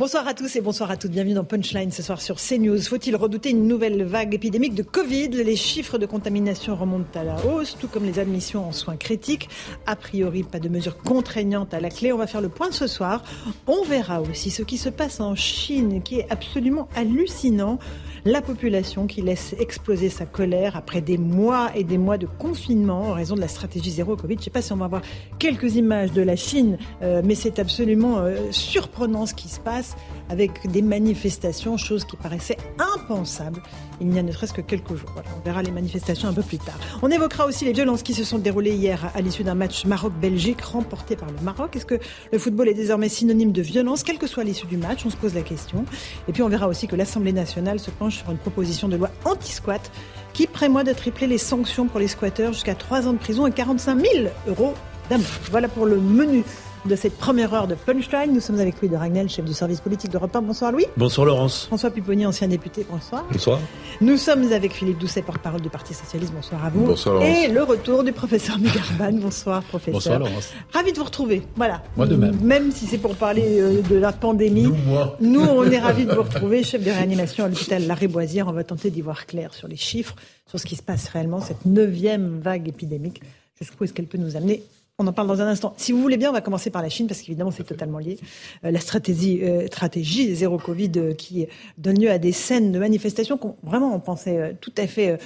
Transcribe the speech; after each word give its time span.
Bonsoir 0.00 0.28
à 0.28 0.34
tous 0.34 0.54
et 0.54 0.60
bonsoir 0.60 0.92
à 0.92 0.96
toutes. 0.96 1.10
Bienvenue 1.10 1.34
dans 1.34 1.42
Punchline 1.42 1.90
ce 1.90 2.04
soir 2.04 2.20
sur 2.20 2.36
CNews. 2.36 2.80
Faut-il 2.82 3.16
redouter 3.16 3.50
une 3.50 3.66
nouvelle 3.66 4.04
vague 4.04 4.32
épidémique 4.32 4.76
de 4.76 4.84
Covid? 4.84 5.30
Les 5.30 5.56
chiffres 5.56 5.98
de 5.98 6.06
contamination 6.06 6.76
remontent 6.76 7.18
à 7.18 7.24
la 7.24 7.44
hausse, 7.44 7.76
tout 7.80 7.88
comme 7.88 8.04
les 8.04 8.20
admissions 8.20 8.64
en 8.64 8.70
soins 8.70 8.96
critiques. 8.96 9.48
A 9.86 9.96
priori, 9.96 10.44
pas 10.44 10.60
de 10.60 10.68
mesures 10.68 10.98
contraignantes 10.98 11.74
à 11.74 11.80
la 11.80 11.90
clé. 11.90 12.12
On 12.12 12.16
va 12.16 12.28
faire 12.28 12.40
le 12.40 12.48
point 12.48 12.70
ce 12.70 12.86
soir. 12.86 13.24
On 13.66 13.82
verra 13.82 14.22
aussi 14.22 14.50
ce 14.52 14.62
qui 14.62 14.78
se 14.78 14.88
passe 14.88 15.18
en 15.18 15.34
Chine, 15.34 16.00
qui 16.00 16.20
est 16.20 16.30
absolument 16.30 16.88
hallucinant 16.94 17.80
la 18.24 18.42
population 18.42 19.06
qui 19.06 19.22
laisse 19.22 19.54
exploser 19.58 20.08
sa 20.08 20.26
colère 20.26 20.76
après 20.76 21.00
des 21.00 21.18
mois 21.18 21.70
et 21.74 21.84
des 21.84 21.98
mois 21.98 22.18
de 22.18 22.26
confinement 22.26 23.02
en 23.02 23.12
raison 23.12 23.34
de 23.34 23.40
la 23.40 23.48
stratégie 23.48 23.90
zéro 23.90 24.16
Covid. 24.16 24.34
Je 24.34 24.40
ne 24.40 24.44
sais 24.44 24.50
pas 24.50 24.62
si 24.62 24.72
on 24.72 24.76
va 24.76 24.88
voir 24.88 25.02
quelques 25.38 25.76
images 25.76 26.12
de 26.12 26.22
la 26.22 26.36
Chine, 26.36 26.78
euh, 27.02 27.22
mais 27.24 27.34
c'est 27.34 27.58
absolument 27.58 28.18
euh, 28.18 28.36
surprenant 28.50 29.26
ce 29.26 29.34
qui 29.34 29.48
se 29.48 29.60
passe 29.60 29.96
avec 30.28 30.70
des 30.70 30.82
manifestations, 30.82 31.76
chose 31.76 32.04
qui 32.04 32.16
paraissait 32.16 32.58
impensable 32.78 33.62
il 34.00 34.14
y 34.14 34.18
a 34.18 34.22
ne 34.22 34.32
serait-ce 34.32 34.52
que 34.52 34.60
quelques 34.60 34.94
jours. 34.94 35.10
Voilà, 35.12 35.28
on 35.36 35.44
verra 35.44 35.62
les 35.62 35.70
manifestations 35.70 36.28
un 36.28 36.32
peu 36.32 36.42
plus 36.42 36.58
tard. 36.58 36.78
On 37.02 37.10
évoquera 37.10 37.46
aussi 37.46 37.64
les 37.64 37.72
violences 37.72 38.02
qui 38.02 38.14
se 38.14 38.24
sont 38.24 38.38
déroulées 38.38 38.74
hier 38.74 39.10
à 39.14 39.20
l'issue 39.20 39.44
d'un 39.44 39.54
match 39.54 39.84
Maroc-Belgique 39.86 40.60
remporté 40.60 41.16
par 41.16 41.30
le 41.30 41.40
Maroc. 41.42 41.74
Est-ce 41.76 41.86
que 41.86 41.98
le 42.32 42.38
football 42.38 42.68
est 42.68 42.74
désormais 42.74 43.08
synonyme 43.08 43.52
de 43.52 43.62
violence, 43.62 44.02
quelle 44.02 44.18
que 44.18 44.26
soit 44.26 44.44
l'issue 44.44 44.66
du 44.66 44.76
match? 44.76 45.04
On 45.04 45.10
se 45.10 45.16
pose 45.16 45.34
la 45.34 45.42
question. 45.42 45.84
Et 46.28 46.32
puis 46.32 46.42
on 46.42 46.48
verra 46.48 46.68
aussi 46.68 46.86
que 46.86 46.96
l'Assemblée 46.96 47.32
nationale 47.32 47.80
se 47.80 47.90
penche 47.90 48.07
sur 48.10 48.30
une 48.30 48.38
proposition 48.38 48.88
de 48.88 48.96
loi 48.96 49.10
anti-squat 49.24 49.90
qui 50.32 50.46
prévoit 50.46 50.84
de 50.84 50.92
tripler 50.92 51.26
les 51.26 51.38
sanctions 51.38 51.86
pour 51.86 52.00
les 52.00 52.08
squatteurs 52.08 52.52
jusqu'à 52.52 52.74
3 52.74 53.08
ans 53.08 53.12
de 53.12 53.18
prison 53.18 53.46
et 53.46 53.52
45 53.52 54.00
000 54.00 54.28
euros 54.46 54.74
d'amende. 55.10 55.26
Voilà 55.50 55.68
pour 55.68 55.86
le 55.86 55.96
menu 55.96 56.44
de 56.84 56.96
cette 56.96 57.16
première 57.16 57.54
heure 57.54 57.66
de 57.66 57.74
Punchline. 57.74 58.32
Nous 58.32 58.40
sommes 58.40 58.60
avec 58.60 58.80
Louis 58.80 58.88
de 58.88 58.96
Ragnel, 58.96 59.28
chef 59.28 59.44
du 59.44 59.52
service 59.52 59.80
politique 59.80 60.10
d'Europe 60.10 60.34
1. 60.34 60.42
Bonsoir 60.42 60.72
Louis. 60.72 60.86
Bonsoir 60.96 61.26
Laurence. 61.26 61.66
François 61.66 61.90
Pupponi, 61.90 62.26
ancien 62.26 62.48
député. 62.48 62.86
Bonsoir. 62.88 63.24
Bonsoir. 63.30 63.60
Nous 64.00 64.16
sommes 64.16 64.52
avec 64.52 64.72
Philippe 64.72 64.98
Doucet, 64.98 65.22
porte-parole 65.22 65.60
du 65.60 65.70
Parti 65.70 65.94
Socialiste. 65.94 66.32
Bonsoir 66.32 66.64
à 66.64 66.70
vous. 66.70 66.84
Bonsoir 66.84 67.16
Laurence. 67.16 67.28
Et 67.28 67.48
le 67.48 67.62
retour 67.62 68.04
du 68.04 68.12
professeur 68.12 68.58
Migarban. 68.58 69.12
Bonsoir 69.20 69.62
professeur. 69.62 69.94
Bonsoir 69.94 70.18
Laurence. 70.18 70.52
Ravi 70.72 70.92
de 70.92 70.98
vous 70.98 71.04
retrouver. 71.04 71.42
Voilà. 71.56 71.82
Moi 71.96 72.06
de 72.06 72.16
même. 72.16 72.36
Même 72.42 72.72
si 72.72 72.86
c'est 72.86 72.98
pour 72.98 73.16
parler 73.16 73.60
euh, 73.60 73.82
de 73.82 73.96
la 73.96 74.12
pandémie. 74.12 74.62
Nous, 74.64 74.74
moi. 74.86 75.16
Nous, 75.20 75.40
on 75.42 75.64
est 75.70 75.78
ravis 75.78 76.06
de 76.06 76.14
vous 76.14 76.22
retrouver, 76.30 76.62
chef 76.62 76.82
de 76.82 76.90
réanimation 76.90 77.44
à 77.44 77.48
l'hôpital 77.48 77.86
Larré-Boisière. 77.86 78.48
On 78.48 78.52
va 78.52 78.64
tenter 78.64 78.90
d'y 78.90 79.02
voir 79.02 79.26
clair 79.26 79.54
sur 79.54 79.68
les 79.68 79.76
chiffres, 79.76 80.16
sur 80.46 80.58
ce 80.58 80.66
qui 80.66 80.76
se 80.76 80.82
passe 80.82 81.08
réellement, 81.08 81.40
cette 81.40 81.66
neuvième 81.66 82.40
vague 82.40 82.68
épidémique. 82.68 83.20
Jusqu'où 83.58 83.84
est-ce 83.84 83.92
qu'elle 83.92 84.06
peut 84.06 84.18
nous 84.18 84.36
amener 84.36 84.62
on 85.00 85.06
en 85.06 85.12
parle 85.12 85.28
dans 85.28 85.40
un 85.40 85.46
instant. 85.46 85.74
Si 85.76 85.92
vous 85.92 86.02
voulez 86.02 86.16
bien, 86.16 86.30
on 86.30 86.32
va 86.32 86.40
commencer 86.40 86.70
par 86.70 86.82
la 86.82 86.88
Chine 86.88 87.06
parce 87.06 87.20
qu'évidemment 87.20 87.52
c'est 87.52 87.62
totalement 87.62 87.98
lié. 87.98 88.18
Euh, 88.64 88.72
la 88.72 88.80
stratégie, 88.80 89.44
euh, 89.44 89.66
stratégie 89.68 90.34
zéro 90.34 90.58
Covid 90.58 90.90
euh, 90.96 91.14
qui 91.14 91.46
donne 91.76 92.00
lieu 92.00 92.10
à 92.10 92.18
des 92.18 92.32
scènes 92.32 92.72
de 92.72 92.80
manifestations 92.80 93.38
qu'on 93.38 93.54
vraiment 93.62 93.94
on 93.94 94.00
pensait 94.00 94.56
tout 94.60 94.72
à 94.76 94.86
fait 94.86 95.18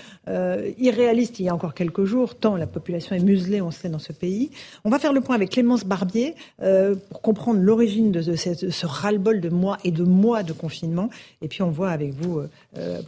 irréalistes 0.78 1.40
il 1.40 1.46
y 1.46 1.48
a 1.48 1.54
encore 1.54 1.74
quelques 1.74 2.04
jours, 2.04 2.34
tant 2.34 2.56
la 2.56 2.66
population 2.66 3.16
est 3.16 3.20
muselée, 3.20 3.62
on 3.62 3.70
sait, 3.70 3.88
dans 3.88 3.98
ce 3.98 4.12
pays. 4.12 4.50
On 4.84 4.90
va 4.90 4.98
faire 4.98 5.12
le 5.12 5.20
point 5.20 5.34
avec 5.34 5.50
Clémence 5.50 5.84
Barbier 5.84 6.34
pour 6.58 7.22
comprendre 7.22 7.60
l'origine 7.60 8.12
de, 8.12 8.20
de, 8.22 8.36
ce, 8.36 8.70
ce 8.70 8.86
ras-le-bol 8.86 9.40
de 9.40 9.48
mois 9.48 9.78
et 9.84 9.90
de 9.90 10.04
mois 10.04 10.42
de 10.42 10.52
confinement. 10.52 11.08
Et 11.40 11.48
puis 11.48 11.62
on 11.62 11.70
voit 11.70 11.90
avec 11.90 12.12
vous 12.12 12.42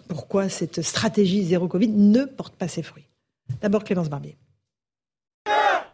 pourquoi 0.08 0.48
cette 0.48 0.82
stratégie 0.82 1.44
zéro 1.44 1.68
Covid 1.68 1.88
ne 1.88 2.24
porte 2.24 2.54
pas 2.54 2.68
ses 2.68 2.82
fruits. 2.82 3.06
D'abord 3.60 3.84
Clémence 3.84 4.08
Barbier. 4.08 4.36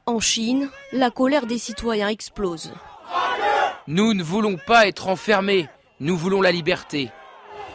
En 0.06 0.18
Chine, 0.18 0.68
la 0.92 1.10
colère 1.10 1.46
des 1.46 1.58
citoyens 1.58 2.08
explose. 2.08 2.72
Nous 3.86 4.14
ne 4.14 4.22
voulons 4.22 4.56
pas 4.56 4.86
être 4.86 5.08
enfermés, 5.08 5.68
nous 6.00 6.16
voulons 6.16 6.40
la 6.40 6.52
liberté. 6.52 7.10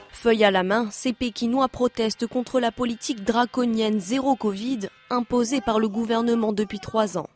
Feuille 0.10 0.44
à 0.44 0.52
la 0.52 0.64
main, 0.64 0.88
ces 0.92 1.14
Pékinois 1.14 1.68
protestent 1.68 2.28
contre 2.28 2.60
la 2.60 2.72
politique 2.72 3.24
draconienne 3.24 4.00
zéro 4.00 4.36
Covid 4.36 4.90
imposée 5.10 5.62
par 5.62 5.80
le 5.80 5.88
gouvernement 5.88 6.52
depuis 6.52 6.80
trois 6.80 7.18
ans. 7.18 7.30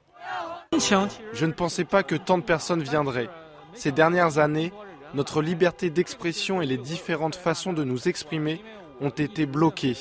Je 0.71 1.45
ne 1.45 1.51
pensais 1.51 1.85
pas 1.85 2.03
que 2.03 2.15
tant 2.15 2.37
de 2.37 2.43
personnes 2.43 2.83
viendraient. 2.83 3.29
Ces 3.73 3.91
dernières 3.91 4.37
années, 4.37 4.73
notre 5.13 5.41
liberté 5.41 5.89
d'expression 5.89 6.61
et 6.61 6.65
les 6.65 6.77
différentes 6.77 7.35
façons 7.35 7.73
de 7.73 7.83
nous 7.83 8.07
exprimer 8.07 8.61
ont 9.01 9.09
été 9.09 9.45
bloquées. 9.45 9.97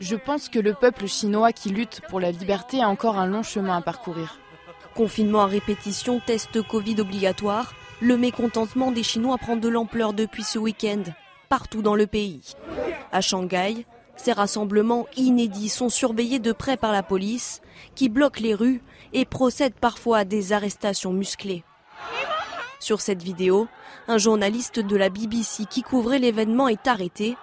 Je 0.00 0.16
pense 0.16 0.48
que 0.48 0.58
le 0.58 0.74
peuple 0.74 1.06
chinois 1.06 1.52
qui 1.52 1.70
lutte 1.70 2.00
pour 2.08 2.20
la 2.20 2.30
liberté 2.30 2.82
a 2.82 2.88
encore 2.88 3.18
un 3.18 3.26
long 3.26 3.42
chemin 3.42 3.76
à 3.76 3.82
parcourir. 3.82 4.38
Confinement 4.94 5.42
à 5.42 5.46
répétition, 5.46 6.20
test 6.20 6.62
Covid 6.62 7.00
obligatoire, 7.00 7.74
le 8.00 8.16
mécontentement 8.16 8.90
des 8.90 9.02
Chinois 9.02 9.38
prend 9.38 9.56
de 9.56 9.68
l'ampleur 9.68 10.12
depuis 10.12 10.42
ce 10.42 10.58
week-end, 10.58 11.02
partout 11.48 11.82
dans 11.82 11.94
le 11.94 12.06
pays. 12.06 12.54
À 13.12 13.20
Shanghai, 13.20 13.86
ces 14.16 14.32
rassemblements 14.32 15.06
inédits 15.16 15.68
sont 15.68 15.88
surveillés 15.88 16.38
de 16.38 16.52
près 16.52 16.76
par 16.76 16.92
la 16.92 17.02
police, 17.02 17.60
qui 17.94 18.08
bloque 18.08 18.40
les 18.40 18.54
rues 18.54 18.82
et 19.12 19.24
procède 19.24 19.74
parfois 19.74 20.18
à 20.18 20.24
des 20.24 20.52
arrestations 20.52 21.12
musclées. 21.12 21.64
Sur 22.80 23.00
cette 23.00 23.22
vidéo, 23.22 23.68
un 24.08 24.18
journaliste 24.18 24.80
de 24.80 24.96
la 24.96 25.10
BBC 25.10 25.66
qui 25.66 25.82
couvrait 25.82 26.18
l'événement 26.18 26.68
est 26.68 26.86
arrêté 26.86 27.36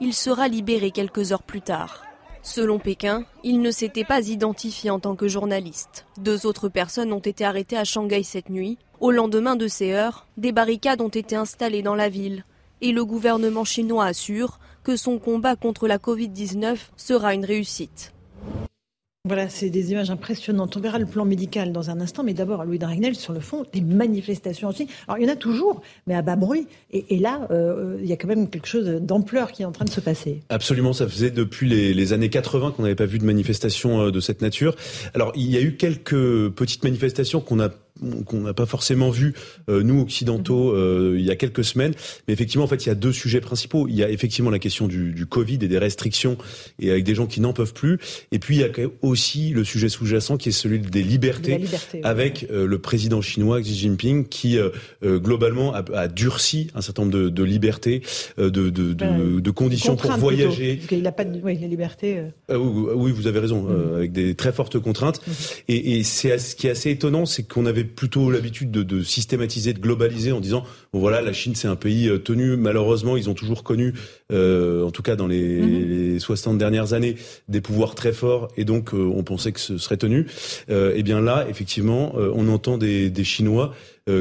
il 0.00 0.14
sera 0.14 0.48
libéré 0.48 0.90
quelques 0.90 1.32
heures 1.32 1.42
plus 1.42 1.60
tard. 1.60 2.02
Selon 2.42 2.78
Pékin, 2.78 3.24
il 3.44 3.60
ne 3.60 3.70
s'était 3.70 4.04
pas 4.04 4.26
identifié 4.26 4.90
en 4.90 4.98
tant 4.98 5.14
que 5.14 5.28
journaliste. 5.28 6.06
Deux 6.18 6.46
autres 6.46 6.68
personnes 6.68 7.12
ont 7.12 7.18
été 7.18 7.44
arrêtées 7.44 7.76
à 7.76 7.84
Shanghai 7.84 8.22
cette 8.22 8.48
nuit. 8.48 8.78
Au 8.98 9.10
lendemain 9.10 9.56
de 9.56 9.68
ces 9.68 9.92
heures, 9.92 10.26
des 10.36 10.52
barricades 10.52 11.02
ont 11.02 11.08
été 11.08 11.36
installées 11.36 11.82
dans 11.82 11.94
la 11.94 12.08
ville. 12.08 12.44
Et 12.80 12.92
le 12.92 13.04
gouvernement 13.04 13.64
chinois 13.64 14.06
assure 14.06 14.58
que 14.82 14.96
son 14.96 15.18
combat 15.18 15.56
contre 15.56 15.86
la 15.86 15.98
Covid-19 15.98 16.78
sera 16.96 17.34
une 17.34 17.44
réussite. 17.44 18.14
Voilà, 19.28 19.50
c'est 19.50 19.68
des 19.68 19.92
images 19.92 20.08
impressionnantes. 20.08 20.78
On 20.78 20.80
verra 20.80 20.98
le 20.98 21.04
plan 21.04 21.26
médical 21.26 21.72
dans 21.72 21.90
un 21.90 22.00
instant, 22.00 22.24
mais 22.24 22.32
d'abord, 22.32 22.64
Louis 22.64 22.78
Dragnel, 22.78 23.14
sur 23.14 23.34
le 23.34 23.40
fond, 23.40 23.66
des 23.70 23.82
manifestations 23.82 24.68
en 24.68 24.72
Chine. 24.72 24.86
Alors, 25.06 25.18
il 25.18 25.26
y 25.26 25.30
en 25.30 25.32
a 25.34 25.36
toujours, 25.36 25.82
mais 26.06 26.14
à 26.14 26.22
bas 26.22 26.36
bruit. 26.36 26.66
Et, 26.90 27.18
là, 27.18 27.46
euh, 27.50 27.98
il 28.00 28.08
y 28.08 28.14
a 28.14 28.16
quand 28.16 28.28
même 28.28 28.48
quelque 28.48 28.66
chose 28.66 28.86
d'ampleur 28.86 29.52
qui 29.52 29.60
est 29.60 29.66
en 29.66 29.72
train 29.72 29.84
de 29.84 29.90
se 29.90 30.00
passer. 30.00 30.40
Absolument, 30.48 30.94
ça 30.94 31.06
faisait 31.06 31.30
depuis 31.30 31.68
les, 31.68 32.12
années 32.14 32.30
80 32.30 32.70
qu'on 32.70 32.82
n'avait 32.82 32.94
pas 32.94 33.04
vu 33.04 33.18
de 33.18 33.26
manifestations 33.26 34.06
euh, 34.06 34.10
de 34.10 34.20
cette 34.20 34.40
nature. 34.40 34.74
Alors, 35.12 35.32
il 35.36 35.50
y 35.50 35.58
a 35.58 35.60
eu 35.60 35.76
quelques 35.76 36.48
petites 36.52 36.82
manifestations 36.82 37.42
qu'on 37.42 37.60
a 37.60 37.68
qu'on 38.26 38.40
n'a 38.40 38.54
pas 38.54 38.66
forcément 38.66 39.10
vu 39.10 39.34
euh, 39.68 39.82
nous 39.82 40.00
occidentaux 40.00 40.70
euh, 40.70 41.16
il 41.18 41.24
y 41.24 41.30
a 41.30 41.36
quelques 41.36 41.64
semaines. 41.64 41.92
Mais 42.26 42.34
effectivement 42.34 42.64
en 42.64 42.68
fait 42.68 42.84
il 42.84 42.88
y 42.88 42.92
a 42.92 42.94
deux 42.94 43.12
sujets 43.12 43.40
principaux. 43.40 43.86
Il 43.88 43.94
y 43.94 44.04
a 44.04 44.10
effectivement 44.10 44.50
la 44.50 44.58
question 44.58 44.88
du, 44.88 45.12
du 45.12 45.26
Covid 45.26 45.58
et 45.62 45.68
des 45.68 45.78
restrictions 45.78 46.36
et 46.78 46.90
avec 46.90 47.04
des 47.04 47.14
gens 47.14 47.26
qui 47.26 47.40
n'en 47.40 47.52
peuvent 47.52 47.74
plus. 47.74 47.98
Et 48.32 48.38
puis 48.38 48.56
il 48.56 48.60
y 48.60 48.64
a 48.64 48.68
aussi 49.02 49.50
le 49.50 49.64
sujet 49.64 49.88
sous-jacent 49.88 50.36
qui 50.36 50.50
est 50.50 50.52
celui 50.52 50.78
des 50.78 51.02
libertés 51.02 51.60
avec 52.02 52.46
euh, 52.50 52.66
le 52.66 52.78
président 52.78 53.20
chinois 53.20 53.60
Xi 53.60 53.74
Jinping 53.74 54.26
qui 54.26 54.58
globalement 55.02 55.74
a, 55.74 55.84
a, 55.94 56.08
durci 56.08 56.68
un 56.74 56.80
certain 56.80 57.02
nombre 57.02 57.14
de, 57.14 57.28
de 57.28 57.42
libertés 57.42 58.02
de, 58.38 58.48
de, 58.48 58.70
de, 58.70 59.40
de 59.40 59.50
conditions 59.50 59.96
pour 59.96 60.12
voyager. 60.12 60.80
Il 60.90 61.02
n'a 61.02 61.12
pas 61.12 61.24
de 61.24 61.40
oui, 61.42 61.56
liberté 61.56 62.22
oui, 62.48 63.12
vous 63.12 63.26
avez 63.26 63.38
raison 63.38 63.62
mm. 63.62 63.94
avec 63.96 64.12
des 64.12 64.34
très 64.34 64.52
fortes 64.52 64.78
contraintes. 64.78 65.20
Mm. 65.26 65.32
et, 65.68 65.98
et 65.98 66.04
c'est 66.04 66.38
ce 66.38 66.56
qui 66.56 66.66
est 66.66 66.70
assez 66.70 66.90
étonnant 66.90 67.26
c'est 67.26 67.42
qu'on 67.42 67.66
avait 67.66 67.84
plutôt 67.94 68.30
l'habitude 68.30 68.70
de, 68.70 68.82
de, 68.82 69.02
systématiser, 69.02 69.72
de 69.72 69.80
globaliser 69.80 70.32
en 70.32 70.40
disant 70.40 70.64
bon 70.92 71.00
voilà 71.00 71.20
la 71.20 71.32
Chine 71.32 71.54
c'est 71.54 71.68
un 71.68 71.76
pays 71.76 72.08
euh, 72.08 72.18
tenu 72.18 72.56
malheureusement 72.56 73.16
ils 73.16 73.28
ont 73.28 73.34
toujours 73.34 73.62
connu 73.62 73.94
euh, 74.32 74.84
en 74.84 74.90
tout 74.90 75.02
cas 75.02 75.16
dans 75.16 75.26
les, 75.26 75.60
les, 75.60 76.18
60 76.18 76.58
dernières 76.58 76.92
années 76.92 77.16
des 77.48 77.60
pouvoirs 77.60 77.94
très 77.94 78.12
forts 78.12 78.48
et 78.56 78.64
donc 78.64 78.94
euh, 78.94 79.12
on 79.14 79.22
pensait 79.22 79.52
que 79.52 79.60
ce 79.60 79.78
serait 79.78 79.96
tenu. 79.96 80.26
Et 80.68 81.02
bien 81.02 81.20
là 81.20 81.46
effectivement 81.48 82.14
on 82.16 82.48
entend 82.48 82.78
des, 82.78 83.10
des 83.10 83.24
Chinois 83.24 83.74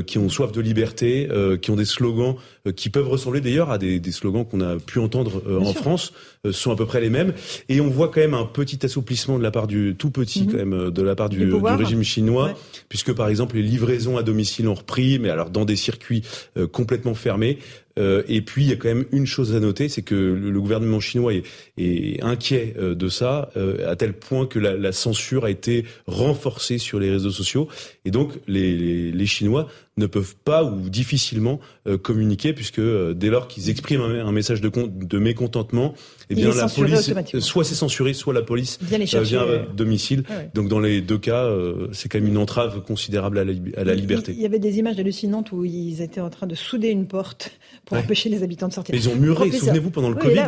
qui 0.06 0.18
ont 0.18 0.30
soif 0.30 0.52
de 0.52 0.62
liberté, 0.62 1.30
qui 1.62 1.72
ont 1.72 1.76
des 1.76 1.86
slogans 1.86 2.36
qui 2.76 2.90
peuvent 2.90 3.08
ressembler 3.08 3.42
d'ailleurs 3.42 3.72
à 3.72 3.78
des, 3.78 4.00
des 4.00 4.12
slogans 4.12 4.46
qu'on 4.46 4.62
a 4.62 4.78
pu 4.78 5.00
entendre 5.00 5.42
en 5.60 5.74
France, 5.74 6.14
sont 6.52 6.72
à 6.72 6.76
peu 6.76 6.86
près 6.86 7.02
les 7.02 7.10
mêmes. 7.10 7.34
Et 7.70 7.82
on 7.82 7.88
voit 7.88 8.10
quand 8.10 8.20
même 8.20 8.34
un 8.34 8.46
petit 8.46 8.86
assouplissement 8.86 9.38
de 9.38 9.44
la 9.44 9.52
part 9.52 9.68
du 9.68 9.96
tout 9.98 10.12
petit 10.12 10.44
mhm. 10.44 10.52
quand 10.52 10.58
même 10.58 10.92
de 10.92 11.02
la 11.02 11.16
part 11.16 11.30
du, 11.30 11.46
du 11.46 11.54
régime 11.54 12.04
chinois, 12.04 12.54
puisque 12.90 13.14
par 13.14 13.30
exemple 13.30 13.56
les 13.56 13.64
livraisons 13.64 14.18
à 14.18 14.24
domicile 14.24 14.68
ont 14.68 14.76
repris, 14.76 15.18
mais 15.18 15.30
alors 15.30 15.50
dans 15.50 15.66
des 15.66 15.76
circuits 15.76 16.24
complètement 16.72 17.16
fermés. 17.16 17.58
Euh, 17.98 18.24
et 18.28 18.42
puis 18.42 18.64
il 18.64 18.70
y 18.70 18.74
a 18.74 18.76
quand 18.76 18.88
même 18.88 19.06
une 19.12 19.26
chose 19.26 19.56
à 19.56 19.60
noter, 19.60 19.90
c'est 19.90 20.02
que 20.02 20.16
le, 20.16 20.60
gouvernement 20.60 21.00
chinois 21.00 21.34
est, 21.34 22.24
inquiet 22.24 22.76
euh, 22.78 22.96
de 22.96 23.10
ça, 23.10 23.50
euh, 23.58 23.90
à 23.90 23.96
tel 23.96 24.14
point 24.14 24.46
que 24.46 24.60
la, 24.60 24.92
censure 24.92 25.46
a 25.46 25.50
été 25.50 25.86
renforcée 26.08 26.78
sur 26.78 27.00
les 27.00 27.10
réseaux 27.10 27.32
sociaux. 27.32 27.68
Et 28.06 28.12
donc 28.12 28.34
les, 28.48 29.26
Chinois 29.26 29.68
ne 29.98 30.08
peuvent 30.08 30.36
pas 30.44 30.64
ou 30.64 30.90
difficilement 30.90 31.60
communiquer, 32.02 32.54
puisque 32.54 32.82
dès 32.82 33.30
lors 33.30 33.48
qu'ils 33.48 33.70
expriment 33.70 34.02
un, 34.02 34.32
message 34.32 34.60
de 34.62 35.20
mécontentement, 35.20 35.94
eh 36.30 36.36
bien 36.36 36.54
la 36.54 36.68
police, 36.68 37.12
soit 37.40 37.64
c'est 37.64 37.76
censuré, 37.76 38.14
soit 38.14 38.34
la 38.34 38.42
police 38.42 38.78
vient, 38.82 39.22
vient 39.22 39.42
à 39.42 39.58
domicile. 39.76 40.24
Donc 40.54 40.68
dans 40.68 40.80
les 40.80 41.02
deux 41.02 41.18
cas, 41.18 41.50
c'est 41.92 42.10
quand 42.10 42.20
même 42.20 42.28
une 42.28 42.38
entrave 42.38 42.82
considérable 42.84 43.40
à 43.40 43.44
la, 43.44 43.54
à 43.78 43.84
la 43.84 43.96
liberté. 43.96 44.34
Il 44.36 44.42
y 44.42 44.46
avait 44.46 44.60
des 44.60 44.78
images 44.78 45.00
hallucinantes 45.00 45.52
où 45.52 45.66
ils 45.66 46.02
étaient 46.02 46.22
en 46.22 46.30
train 46.30 46.48
de 46.48 46.56
souder 46.56 46.90
une 46.90 47.08
porte 47.08 47.52
pour 47.86 47.98
empêcher 47.98 48.30
les 48.30 48.44
habitants 48.44 48.68
de 48.68 48.74
sortir. 48.74 48.96
ils 48.96 49.10
ont 49.10 49.16
muré, 49.16 49.52
souvenez-vous, 49.52 49.90
pendant 49.90 50.10
le 50.10 50.16
Covid, 50.16 50.44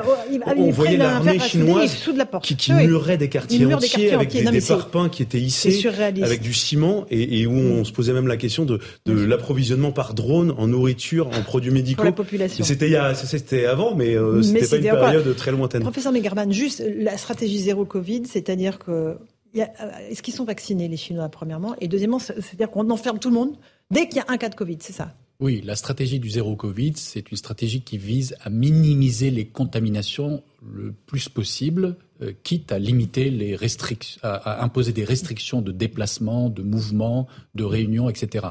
on 0.57 0.69
voyait 0.71 0.97
l'armée 0.97 1.39
chinoise 1.39 1.95
qui, 2.43 2.55
qui 2.55 2.73
murait 2.73 3.17
des 3.17 3.29
quartiers 3.29 3.65
entiers 3.73 4.13
avec 4.13 4.31
des, 4.31 4.61
parpaings 4.61 5.09
qui 5.09 5.23
étaient 5.23 5.39
hissés, 5.39 5.87
avec 6.21 6.41
du 6.41 6.53
ciment, 6.53 7.05
et, 7.09 7.45
où 7.45 7.53
on 7.53 7.83
se 7.83 7.91
posait 7.91 8.13
même 8.13 8.27
la 8.27 8.37
question 8.37 8.65
de, 8.65 8.79
l'approvisionnement 9.07 9.91
par 9.91 10.13
drone 10.13 10.53
en 10.57 10.67
nourriture, 10.67 11.27
en 11.27 11.41
produits 11.41 11.71
médicaux. 11.71 12.01
Pour 12.01 12.05
la 12.05 12.11
population. 12.11 12.63
C'était 12.63 13.65
avant, 13.65 13.95
mais, 13.95 14.15
euh, 14.15 14.41
c'était 14.41 14.67
pas 14.67 14.77
une 14.77 14.83
période 14.83 15.35
très 15.35 15.51
lointaine. 15.51 15.70
Professeur 15.79 16.11
Megarban, 16.11 16.51
juste 16.51 16.83
la 16.85 17.17
stratégie 17.17 17.59
zéro 17.59 17.85
Covid, 17.85 18.23
c'est-à-dire 18.25 18.79
que 18.79 19.17
euh, 19.57 19.65
est-ce 20.09 20.21
qu'ils 20.21 20.33
sont 20.33 20.45
vaccinés, 20.45 20.87
les 20.87 20.97
Chinois, 20.97 21.29
premièrement? 21.29 21.75
Et 21.81 21.87
deuxièmement, 21.87 22.19
c'est-à-dire 22.19 22.69
qu'on 22.69 22.89
enferme 22.89 23.19
tout 23.19 23.29
le 23.29 23.35
monde 23.35 23.57
dès 23.89 24.07
qu'il 24.07 24.17
y 24.17 24.19
a 24.19 24.25
un 24.27 24.37
cas 24.37 24.49
de 24.49 24.55
Covid, 24.55 24.77
c'est 24.79 24.93
ça? 24.93 25.13
Oui, 25.39 25.61
la 25.65 25.75
stratégie 25.75 26.19
du 26.19 26.29
zéro 26.29 26.55
Covid, 26.55 26.93
c'est 26.97 27.31
une 27.31 27.37
stratégie 27.37 27.81
qui 27.81 27.97
vise 27.97 28.35
à 28.41 28.51
minimiser 28.51 29.31
les 29.31 29.47
contaminations 29.47 30.43
le 30.63 30.93
plus 30.93 31.29
possible, 31.29 31.95
euh, 32.21 32.31
quitte 32.43 32.71
à 32.71 32.77
limiter 32.77 33.31
les 33.31 33.55
restrictions, 33.55 34.19
à, 34.21 34.63
imposer 34.63 34.93
des 34.93 35.03
restrictions 35.03 35.63
de 35.63 35.71
déplacement, 35.71 36.49
de 36.49 36.61
mouvement, 36.61 37.27
de 37.55 37.63
réunion, 37.63 38.07
etc. 38.07 38.49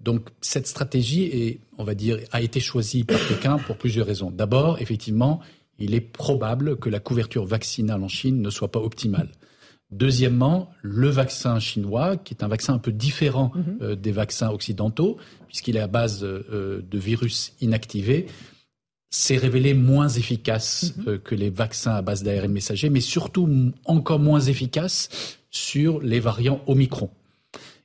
Donc 0.00 0.28
cette 0.40 0.68
stratégie 0.68 1.24
est, 1.24 1.60
on 1.76 1.82
va 1.82 1.96
dire, 1.96 2.18
a 2.30 2.40
été 2.40 2.60
choisie 2.60 3.02
par 3.02 3.18
Pékin 3.26 3.58
pour 3.58 3.76
plusieurs 3.76 4.06
raisons. 4.06 4.30
D'abord, 4.30 4.80
effectivement, 4.80 5.40
il 5.82 5.94
est 5.94 6.00
probable 6.00 6.76
que 6.76 6.88
la 6.88 7.00
couverture 7.00 7.44
vaccinale 7.44 8.02
en 8.02 8.08
Chine 8.08 8.40
ne 8.40 8.50
soit 8.50 8.70
pas 8.70 8.80
optimale. 8.80 9.28
Deuxièmement, 9.90 10.70
le 10.80 11.08
vaccin 11.08 11.58
chinois, 11.60 12.16
qui 12.16 12.32
est 12.32 12.42
un 12.42 12.48
vaccin 12.48 12.72
un 12.74 12.78
peu 12.78 12.92
différent 12.92 13.52
mhm. 13.54 13.78
euh, 13.82 13.94
des 13.94 14.12
vaccins 14.12 14.48
occidentaux, 14.50 15.18
puisqu'il 15.48 15.76
est 15.76 15.80
à 15.80 15.86
base 15.86 16.24
euh, 16.24 16.82
de 16.88 16.98
virus 16.98 17.52
inactivés, 17.60 18.26
s'est 19.10 19.36
révélé 19.36 19.74
moins 19.74 20.08
efficace 20.08 20.94
mhm. 20.96 21.04
euh, 21.08 21.18
que 21.18 21.34
les 21.34 21.50
vaccins 21.50 21.92
à 21.92 22.00
base 22.00 22.22
d'ARN 22.22 22.50
messager, 22.50 22.88
mais 22.88 23.02
surtout 23.02 23.72
encore 23.84 24.18
moins 24.18 24.40
efficace 24.40 25.10
sur 25.50 26.00
les 26.00 26.20
variants 26.20 26.62
Omicron. 26.66 27.10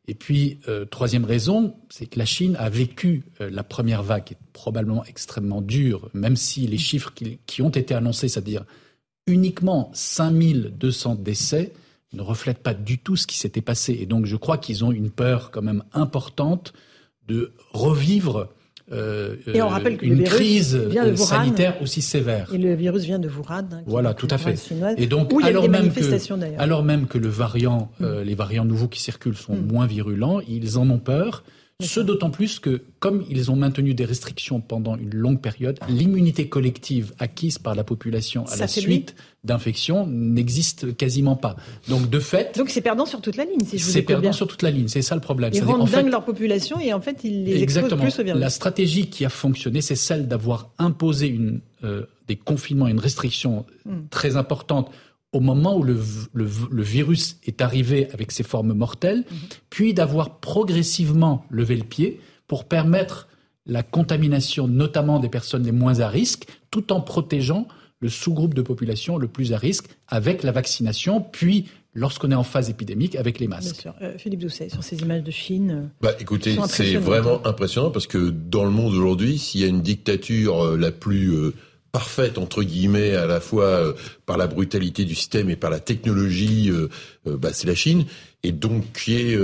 Et 0.08 0.16
puis, 0.16 0.60
troisième 0.90 1.26
raison, 1.26 1.76
c'est 1.90 2.06
que 2.06 2.18
la 2.18 2.26
Chine 2.26 2.56
a 2.58 2.70
vécu 2.70 3.26
la 3.40 3.64
première 3.64 4.04
vague, 4.04 4.24
qui 4.24 4.36
probablement 4.54 5.04
extrêmement 5.04 5.62
dure, 5.62 6.10
même 6.14 6.38
si 6.38 6.66
les 6.66 6.78
chiffres 6.78 7.14
qui, 7.14 7.40
qui 7.46 7.62
ont 7.62 7.70
été 7.70 7.94
annoncés, 7.94 8.30
c'est-à-dire 8.30 8.64
uniquement 9.28 9.92
5200 9.94 11.16
décès, 11.16 11.74
ne 12.14 12.22
reflète 12.22 12.60
pas 12.60 12.74
du 12.74 13.00
tout 13.00 13.16
ce 13.16 13.28
qui 13.28 13.38
s'était 13.38 13.62
passé. 13.62 13.98
Et 14.00 14.06
donc 14.06 14.26
je 14.26 14.36
crois 14.36 14.58
qu'ils 14.58 14.86
ont 14.86 14.92
une 14.92 15.12
peur 15.12 15.52
quand 15.52 15.62
même 15.62 15.84
importante 15.94 16.74
de 17.28 17.54
revivre 17.74 18.50
euh, 18.92 19.36
et 19.54 19.62
on 19.62 19.68
rappelle 19.68 19.98
que 19.98 20.06
une 20.06 20.24
crise 20.24 20.80
sanitaire 21.16 21.82
aussi 21.82 22.02
sévère. 22.02 22.50
Et 22.54 22.58
le 22.58 22.74
virus 22.74 23.04
vient 23.04 23.20
de 23.20 23.28
Wuhan. 23.28 23.68
Hein, 23.72 23.82
voilà, 23.86 24.14
tout 24.14 24.28
à 24.30 24.38
fait. 24.38 24.58
Et 24.98 25.08
donc, 25.08 25.34
alors, 25.44 25.68
même 25.68 25.92
que, 25.92 26.58
alors 26.58 26.84
même 26.84 27.08
que 27.08 27.18
le 27.18 27.28
variant, 27.28 27.92
euh, 28.02 28.24
les 28.24 28.36
variants 28.36 28.66
nouveaux 28.66 28.88
qui 28.88 29.02
circulent 29.02 29.36
sont 29.36 29.56
mm. 29.56 29.68
moins 29.68 29.88
virulents, 29.88 30.40
ils 30.48 30.78
en 30.78 30.90
ont 30.90 31.00
peur. 31.00 31.44
Ce 31.84 32.00
d'autant 32.00 32.32
plus 32.32 32.58
que, 32.58 32.82
comme 33.00 33.24
ils 33.30 33.52
ont 33.52 33.56
maintenu 33.56 33.94
des 33.94 34.04
restrictions 34.04 34.62
pendant 34.62 34.98
une 34.98 35.14
longue 35.14 35.40
période, 35.40 35.78
l'immunité 35.88 36.50
collective 36.50 37.14
acquise 37.20 37.60
par 37.60 37.76
la 37.76 37.84
population 37.84 38.46
à 38.48 38.56
la 38.56 38.68
suite 38.68 39.14
d'infections 39.44 40.08
n'existe 40.08 40.98
quasiment 40.98 41.36
pas. 41.36 41.56
Donc, 41.88 42.10
de 42.10 42.20
fait. 42.20 42.58
Donc, 42.58 42.72
c'est 42.72 42.82
perdant 42.82 43.06
sur 43.06 43.22
toute 43.22 43.36
la 43.36 43.46
ligne, 43.46 43.60
si 43.64 43.78
je 43.78 43.86
vous 43.86 43.92
C'est 43.92 44.02
perdant 44.02 44.32
sur 44.32 44.48
toute 44.48 44.64
la 44.64 44.72
ligne, 44.72 44.88
c'est 44.88 45.04
ça 45.04 45.14
le 45.14 45.22
problème. 45.22 45.52
Ils 45.54 45.64
rendent 45.64 45.88
dingue 45.88 46.10
leur 46.10 46.26
population 46.26 46.80
et 46.80 46.94
en 46.94 47.00
fait, 47.00 47.24
ils 47.24 47.44
les 47.44 47.62
exactement. 47.62 48.02
plus 48.02 48.18
au 48.18 48.24
virus. 48.24 48.42
La 48.42 48.50
stratégie 48.50 49.12
qui 49.12 49.24
a 49.24 49.30
fonctionné, 49.30 49.82
c'est 49.82 49.96
celle 49.96 50.28
d'avoir 50.28 50.72
imposé 50.80 51.28
une, 51.28 51.60
euh, 51.84 52.08
des 52.28 52.38
confinements, 52.38 52.88
une 52.88 53.00
restriction 53.00 53.68
hmm. 53.86 54.08
très 54.10 54.36
importante 54.36 54.90
au 55.34 55.40
moment 55.40 55.78
où 55.78 55.84
le, 55.84 55.98
virus 56.82 57.38
est 57.46 57.62
arrivé 57.62 58.08
avec 58.14 58.32
ses 58.32 58.44
formes 58.44 58.74
mortelles, 58.74 59.26
mhm. 59.30 59.38
puis 59.70 59.94
d'avoir 59.94 60.40
progressivement 60.40 61.46
levé 61.50 61.76
le 61.76 61.84
pied 61.84 62.20
pour 62.48 62.66
permettre 62.66 63.28
la 63.66 63.84
contamination 63.84 64.68
notamment 64.68 65.20
des 65.20 65.30
personnes 65.30 65.64
les 65.64 65.74
moins 65.74 66.00
à 66.00 66.08
risque, 66.08 66.46
tout 66.72 66.94
en 66.94 67.02
protégeant 67.02 67.68
le 68.00 68.10
sous-groupe 68.10 68.54
de 68.54 68.62
population 68.62 69.18
le 69.18 69.28
plus 69.28 69.54
à 69.54 69.58
risque 69.58 69.88
avec 70.08 70.44
la 70.44 70.52
vaccination, 70.52 71.20
puis 71.20 71.66
lorsqu'on 71.94 72.32
est 72.32 72.36
en 72.36 72.44
phase 72.44 72.70
épidémique 72.70 73.16
avec 73.16 73.40
les 73.40 73.48
masques. 73.48 73.74
Bien 73.74 73.82
sûr. 73.82 73.96
Euh, 74.02 74.18
Philippe 74.18 74.42
Doucet, 74.42 74.70
sur 74.70 74.84
ces 74.84 75.00
images 75.00 75.24
de 75.24 75.32
Chine. 75.32 75.72
Euh, 75.72 75.88
bah, 76.00 76.14
écoutez, 76.20 76.56
c'est 76.68 76.96
vraiment 76.96 77.46
impressionnant 77.46 77.90
parce 77.90 78.08
que 78.08 78.30
dans 78.30 78.64
le 78.64 78.70
monde 78.70 78.94
aujourd'hui, 78.94 79.40
s'il 79.40 79.62
y 79.62 79.64
a 79.64 79.68
une 79.68 79.82
dictature 79.82 80.64
euh, 80.64 80.78
la 80.78 80.92
plus 80.92 81.34
parfaite 81.98 82.38
entre 82.38 82.62
guillemets 82.62 83.16
à 83.16 83.26
la 83.26 83.40
fois 83.40 83.66
euh, 83.66 83.94
par 84.28 84.38
la 84.38 84.46
brutalité 84.46 85.04
du 85.04 85.16
système 85.16 85.50
et 85.50 85.56
par 85.56 85.72
la 85.72 85.80
technologie, 85.80 86.70
euh, 86.70 86.90
euh, 87.26 87.38
bah, 87.38 87.50
c'est 87.54 87.66
la 87.66 87.74
Chine. 87.74 88.06
Et 88.44 88.52
donc 88.52 88.84
qui 88.94 89.16
est 89.16 89.36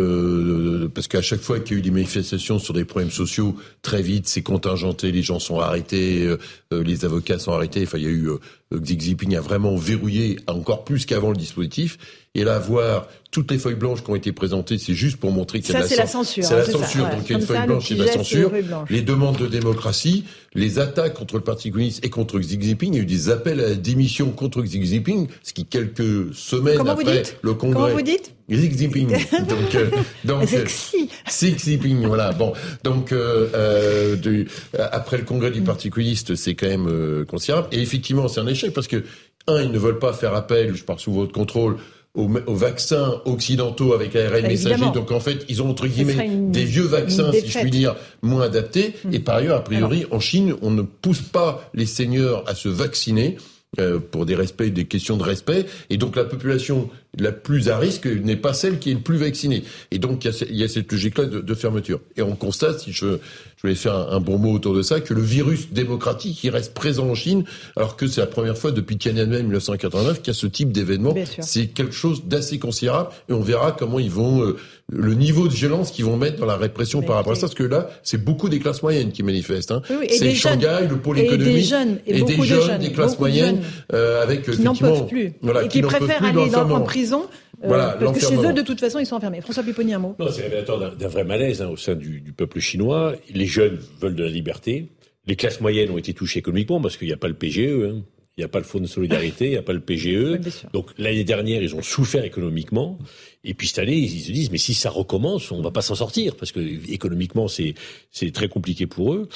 parce 0.93 1.07
qu'à 1.07 1.23
chaque 1.23 1.41
fois 1.41 1.59
qu'il 1.59 1.73
y 1.73 1.75
a 1.77 1.79
eu 1.79 1.81
des 1.81 1.89
manifestations 1.89 2.59
sur 2.59 2.75
des 2.75 2.85
problèmes 2.85 3.09
sociaux, 3.09 3.55
très 3.81 4.03
vite 4.03 4.27
c'est 4.27 4.43
contingenté, 4.43 5.11
les 5.11 5.23
gens 5.23 5.39
sont 5.39 5.59
arrêtés, 5.59 6.29
les 6.71 7.03
avocats 7.03 7.39
sont 7.39 7.53
arrêtés. 7.53 7.83
Enfin, 7.83 7.97
il 7.97 8.03
y 8.03 8.07
a 8.07 8.11
eu 8.11 8.29
Xi 8.71 8.99
Jinping 8.99 9.35
a 9.35 9.41
vraiment 9.41 9.75
verrouillé 9.75 10.37
encore 10.45 10.85
plus 10.85 11.07
qu'avant 11.07 11.31
le 11.31 11.37
dispositif. 11.37 11.97
Et 12.35 12.43
là, 12.43 12.57
voir 12.57 13.07
toutes 13.29 13.51
les 13.51 13.59
feuilles 13.59 13.75
blanches 13.75 14.03
qui 14.03 14.09
ont 14.09 14.15
été 14.15 14.31
présentées, 14.31 14.79
c'est 14.79 14.95
juste 14.95 15.17
pour 15.17 15.31
montrer 15.31 15.59
qu'il 15.59 15.73
y 15.73 15.77
a 15.77 15.81
ça, 15.83 15.87
c'est 15.87 15.97
la 15.97 16.07
censure. 16.07 16.43
C'est 16.43 16.55
la 16.55 16.65
censure. 16.65 17.07
Donc 17.09 17.29
il 17.29 17.31
y 17.31 17.35
a 17.35 17.37
une 17.37 17.45
feuille 17.45 17.65
blanche, 17.67 17.87
c'est 17.87 17.95
la 17.95 18.11
censure. 18.11 18.51
Les 18.89 19.01
demandes 19.01 19.37
de 19.37 19.45
démocratie, 19.45 20.23
les 20.55 20.79
attaques 20.79 21.13
contre 21.13 21.35
le 21.35 21.43
Parti 21.43 21.69
communiste 21.69 22.03
et 22.03 22.09
contre 22.09 22.39
Xi 22.39 22.59
Jinping. 22.59 22.93
Il 22.93 22.97
y 22.97 22.99
a 22.99 23.03
eu 23.03 23.05
des 23.05 23.29
appels 23.29 23.59
à 23.59 23.69
la 23.69 23.75
démission 23.75 24.31
contre 24.31 24.63
Xi 24.63 24.83
Jinping, 24.83 25.27
ce 25.43 25.53
qui 25.53 25.65
quelques 25.65 26.33
semaines 26.33 26.87
après 26.87 27.21
le 27.43 27.53
Congrès. 27.53 27.81
Comment 27.81 27.95
vous 27.95 28.01
dites 28.01 28.33
Xi 28.49 28.77
Jinping. 28.79 29.09
donc, 29.47 29.75
euh, 29.75 29.89
donc 30.23 30.49
Xi 31.27 31.55
Jinping. 31.55 32.07
Voilà. 32.07 32.31
Bon, 32.31 32.53
donc 32.83 33.11
euh, 33.11 33.47
euh, 33.53 34.15
de, 34.15 34.45
après 34.79 35.17
le 35.17 35.23
Congrès 35.23 35.51
du 35.51 35.61
Parti 35.61 35.91
communiste, 35.91 36.33
c'est 36.33 36.55
quand 36.55 36.67
même 36.67 36.87
euh, 36.87 37.25
considérable. 37.25 37.67
Et 37.71 37.79
effectivement, 37.79 38.27
c'est 38.27 38.39
un 38.39 38.47
échec 38.47 38.73
parce 38.73 38.87
que 38.87 39.03
un, 39.45 39.61
ils 39.61 39.71
ne 39.71 39.77
veulent 39.77 39.99
pas 39.99 40.13
faire 40.13 40.33
appel. 40.33 40.75
Je 40.75 40.83
pars 40.83 40.99
sous 40.99 41.13
votre 41.13 41.31
contrôle 41.31 41.77
aux, 42.15 42.55
vaccins 42.55 43.21
occidentaux 43.25 43.93
avec 43.93 44.15
ARN 44.15 44.41
bah, 44.41 44.47
messager. 44.47 44.85
Donc 44.93 45.11
en 45.11 45.19
fait, 45.19 45.45
ils 45.49 45.61
ont 45.61 45.69
entre 45.69 45.87
guillemets 45.87 46.29
des 46.49 46.63
vieux 46.63 46.83
vaccins, 46.83 47.31
si 47.31 47.47
je 47.47 47.59
puis 47.59 47.71
dire, 47.71 47.95
moins 48.21 48.41
adaptés. 48.41 48.93
Mm. 49.03 49.13
Et 49.13 49.19
par 49.19 49.35
ailleurs, 49.35 49.57
a 49.57 49.63
priori, 49.63 50.05
en 50.11 50.19
Chine, 50.19 50.55
on 50.61 50.71
ne 50.71 50.83
pousse 50.83 51.21
pas 51.21 51.69
les 51.73 51.85
seigneurs 51.85 52.43
à 52.47 52.55
se 52.55 52.69
vacciner. 52.69 53.37
Euh, 53.79 53.97
pour 53.97 54.27
des 54.27 54.35
respects, 54.35 54.71
des 54.71 54.85
questions 54.85 55.17
de 55.17 55.23
respect, 55.23 55.65
et 55.89 55.97
donc 55.97 56.15
la 56.15 56.25
population 56.25 56.91
la 57.17 57.31
plus 57.31 57.69
à 57.69 57.79
risque 57.79 58.05
n'est 58.05 58.35
pas 58.35 58.53
celle 58.53 58.77
qui 58.77 58.91
est 58.91 58.93
le 58.93 58.99
plus 58.99 59.17
vaccinée. 59.17 59.63
Et 59.89 59.97
donc 59.97 60.23
il 60.23 60.31
y 60.31 60.31
a, 60.31 60.45
il 60.47 60.55
y 60.55 60.63
a 60.63 60.67
cette 60.67 60.91
logique-là 60.91 61.25
de, 61.25 61.41
de, 61.41 61.53
fermeture. 61.55 61.99
Et 62.15 62.21
on 62.21 62.35
constate, 62.35 62.81
si 62.81 62.91
je, 62.91 63.17
je 63.63 63.69
vais 63.69 63.75
faire 63.75 63.95
un, 63.95 64.19
bon 64.19 64.37
mot 64.37 64.51
autour 64.51 64.73
de 64.73 64.81
ça, 64.81 64.99
que 64.99 65.13
le 65.13 65.21
virus 65.21 65.71
démocratique, 65.71 66.43
il 66.43 66.49
reste 66.49 66.73
présent 66.73 67.07
en 67.07 67.15
Chine, 67.15 67.45
alors 67.77 67.95
que 67.95 68.07
c'est 68.07 68.19
la 68.19 68.27
première 68.27 68.57
fois 68.57 68.71
depuis 68.71 68.97
Tiananmen 68.97 69.43
1989 69.43 70.17
qu'il 70.17 70.27
y 70.27 70.29
a 70.31 70.33
ce 70.33 70.47
type 70.47 70.73
d'événement. 70.73 71.15
C'est 71.39 71.67
quelque 71.67 71.93
chose 71.93 72.25
d'assez 72.25 72.59
considérable, 72.59 73.11
et 73.29 73.33
on 73.33 73.39
verra 73.39 73.71
comment 73.71 73.99
ils 73.99 74.11
vont, 74.11 74.43
euh, 74.43 74.57
le 74.91 75.13
niveau 75.13 75.47
de 75.47 75.53
violence 75.53 75.91
qu'ils 75.91 76.03
vont 76.03 76.17
mettre 76.17 76.39
dans 76.39 76.45
la 76.45 76.57
répression 76.57 77.01
par 77.03 77.15
rapport 77.15 77.31
à 77.31 77.35
ça, 77.35 77.43
parce 77.43 77.53
que 77.53 77.63
là, 77.63 77.89
c'est 78.03 78.21
beaucoup 78.21 78.49
des 78.49 78.59
classes 78.59 78.83
moyennes 78.83 79.13
qui 79.13 79.23
manifestent. 79.23 79.71
Hein. 79.71 79.81
c'est 80.09 80.35
Shanghai, 80.35 80.85
le 80.89 80.97
pôle 80.97 81.19
économique, 81.19 81.47
et 81.47 81.53
des 81.53 81.61
jeunes, 81.61 81.99
et, 82.05 82.21
des, 82.21 82.43
jeunes, 82.43 82.79
des 82.79 82.91
classes 82.91 83.17
moyennes, 83.17 83.61
euh, 83.93 84.21
avec 84.21 84.41
qui 84.41 84.51
effectivement, 84.51 85.05
plus. 85.05 85.35
Voilà, 85.41 85.63
et 85.63 85.67
qui, 85.69 85.81
préfèrent 85.81 86.25
aller 86.25 86.49
dans, 86.49 86.69
en 86.69 86.81
prison 86.81 87.27
voilà, 87.63 87.97
parce 87.99 88.19
que 88.19 88.25
chez 88.25 88.35
eux, 88.35 88.53
de 88.53 88.61
toute 88.61 88.79
façon, 88.79 88.99
ils 88.99 89.05
sont 89.05 89.15
enfermés. 89.15 89.41
François 89.41 89.63
Pupponi, 89.63 89.93
un 89.93 89.99
mot. 89.99 90.15
Non, 90.19 90.27
c'est 90.31 90.43
révélateur 90.43 90.95
d'un 90.95 91.07
vrai 91.07 91.23
malaise 91.23 91.61
hein, 91.61 91.69
au 91.69 91.77
sein 91.77 91.95
du, 91.95 92.21
du, 92.21 92.33
peuple 92.33 92.59
chinois. 92.59 93.13
Les 93.33 93.45
jeunes 93.45 93.79
veulent 93.99 94.15
de 94.15 94.23
la 94.23 94.29
liberté. 94.29 94.89
Les 95.25 95.35
classes 95.35 95.61
moyennes 95.61 95.89
ont 95.91 95.97
été 95.97 96.13
touchées 96.13 96.39
économiquement 96.39 96.81
parce 96.81 96.97
qu'il 96.97 97.07
n'y 97.07 97.13
a 97.13 97.17
pas 97.17 97.27
le 97.27 97.33
PGE. 97.33 97.59
Hein. 97.59 98.03
Il 98.35 98.41
n'y 98.41 98.45
a 98.45 98.47
pas 98.47 98.57
le 98.57 98.65
fonds 98.65 98.79
de 98.79 98.87
solidarité, 98.87 99.45
il 99.45 99.51
n'y 99.51 99.57
a 99.57 99.61
pas 99.61 99.73
le 99.73 99.79
PGE. 99.79 100.39
Donc 100.73 100.89
l'année 100.97 101.23
dernière, 101.23 101.61
ils 101.61 101.75
ont 101.75 101.83
souffert 101.83 102.25
économiquement. 102.25 102.97
Et 103.43 103.53
puis 103.53 103.67
cette 103.67 103.79
année, 103.79 103.95
ils 103.95 104.21
se 104.21 104.31
disent, 104.31 104.51
mais 104.51 104.57
si 104.57 104.73
ça 104.73 104.89
recommence, 104.89 105.51
on 105.51 105.61
va 105.61 105.69
pas 105.69 105.83
s'en 105.83 105.95
sortir, 105.95 106.35
parce 106.35 106.51
que 106.51 106.59
économiquement, 106.91 107.47
c'est 107.47 107.75
c'est 108.09 108.31
très 108.31 108.47
compliqué 108.47 108.87
pour 108.87 109.13
eux. 109.13 109.29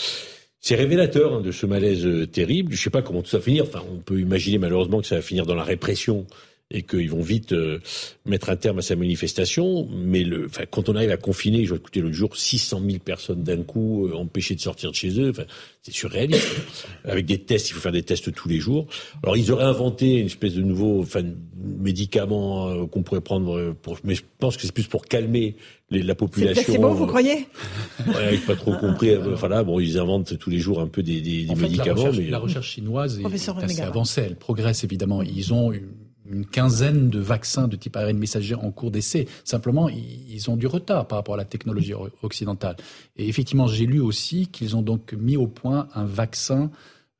C'est 0.59 0.75
révélateur 0.75 1.35
hein, 1.35 1.41
de 1.41 1.51
ce 1.51 1.67
malaise 1.67 2.05
euh, 2.05 2.25
terrible. 2.25 2.73
Je 2.73 2.79
ne 2.79 2.81
sais 2.81 2.89
pas 2.89 3.03
comment 3.03 3.21
tout 3.21 3.29
ça 3.29 3.37
va 3.37 3.43
finir. 3.43 3.65
Enfin, 3.65 3.83
on 3.93 3.99
peut 3.99 4.19
imaginer 4.19 4.57
malheureusement 4.57 4.99
que 4.99 5.07
ça 5.07 5.15
va 5.15 5.21
finir 5.21 5.45
dans 5.45 5.53
la 5.55 5.63
répression 5.63 6.25
et 6.69 6.83
qu'ils 6.83 7.09
vont 7.09 7.21
vite 7.21 7.53
euh, 7.53 7.79
mettre 8.25 8.49
un 8.49 8.57
terme 8.57 8.79
à 8.79 8.81
sa 8.81 8.95
manifestation. 8.97 9.87
Mais 9.89 10.23
le, 10.23 10.47
enfin, 10.47 10.65
quand 10.69 10.89
on 10.89 10.95
arrive 10.95 11.11
à 11.11 11.17
confiner, 11.17 11.63
je 11.63 11.71
vais 11.71 11.77
écouter 11.77 12.01
l'autre 12.01 12.15
jour, 12.15 12.35
600 12.35 12.81
000 12.85 12.99
personnes 12.99 13.43
d'un 13.43 13.63
coup, 13.63 14.07
euh, 14.07 14.15
empêchées 14.15 14.55
de 14.55 14.59
sortir 14.59 14.91
de 14.91 14.95
chez 14.95 15.17
eux, 15.19 15.29
enfin, 15.29 15.45
c'est 15.81 15.93
surréaliste. 15.93 16.47
Avec 17.05 17.25
des 17.25 17.39
tests, 17.39 17.69
il 17.69 17.73
faut 17.73 17.79
faire 17.79 17.93
des 17.93 18.03
tests 18.03 18.33
tous 18.33 18.49
les 18.49 18.59
jours. 18.59 18.87
Alors, 19.23 19.37
ils 19.37 19.51
auraient 19.51 19.63
inventé 19.63 20.17
une 20.17 20.25
espèce 20.25 20.55
de 20.55 20.61
nouveau 20.61 21.01
enfin, 21.01 21.21
médicament 21.55 22.67
euh, 22.67 22.85
qu'on 22.85 23.01
pourrait 23.01 23.21
prendre, 23.21 23.73
pour, 23.81 23.97
mais 24.03 24.15
je 24.15 24.23
pense 24.37 24.57
que 24.57 24.63
c'est 24.63 24.73
plus 24.73 24.87
pour 24.87 25.05
calmer 25.05 25.55
les, 25.89 26.03
la 26.03 26.15
population. 26.15 26.63
C'est 26.65 26.79
bon, 26.79 26.93
vous 26.93 27.07
croyez? 27.07 27.47
Ouais, 28.07 28.37
pas 28.45 28.57
trop 28.57 28.75
compris. 28.75 29.15
Enfin 29.15 29.47
là, 29.47 29.63
bon, 29.63 29.79
ils 29.79 29.97
inventent 29.97 30.37
tous 30.37 30.49
les 30.49 30.59
jours 30.59 30.81
un 30.81 30.87
peu 30.87 31.01
des, 31.01 31.21
des, 31.21 31.45
des 31.45 31.55
médicaments. 31.55 32.03
La 32.03 32.09
recherche, 32.09 32.17
mais... 32.17 32.29
la 32.29 32.39
recherche 32.39 32.69
chinoise 32.71 33.19
est, 33.19 33.23
est 33.23 33.49
assez 33.63 33.81
avancée. 33.81 34.23
Elle 34.25 34.35
progresse 34.35 34.83
évidemment. 34.83 35.21
Ils 35.21 35.53
ont 35.53 35.71
une 35.71 35.87
une 36.29 36.45
quinzaine 36.45 37.09
de 37.09 37.19
vaccins 37.19 37.67
de 37.67 37.75
type 37.75 37.95
ARN 37.95 38.17
messager 38.17 38.55
en 38.55 38.71
cours 38.71 38.91
d'essai. 38.91 39.27
Simplement, 39.43 39.89
ils 39.89 40.49
ont 40.49 40.57
du 40.57 40.67
retard 40.67 41.07
par 41.07 41.17
rapport 41.17 41.35
à 41.35 41.37
la 41.37 41.45
technologie 41.45 41.93
occidentale. 42.21 42.75
Et 43.17 43.27
effectivement, 43.27 43.67
j'ai 43.67 43.85
lu 43.85 43.99
aussi 43.99 44.47
qu'ils 44.47 44.75
ont 44.75 44.81
donc 44.81 45.13
mis 45.13 45.37
au 45.37 45.47
point 45.47 45.87
un 45.95 46.05
vaccin 46.05 46.71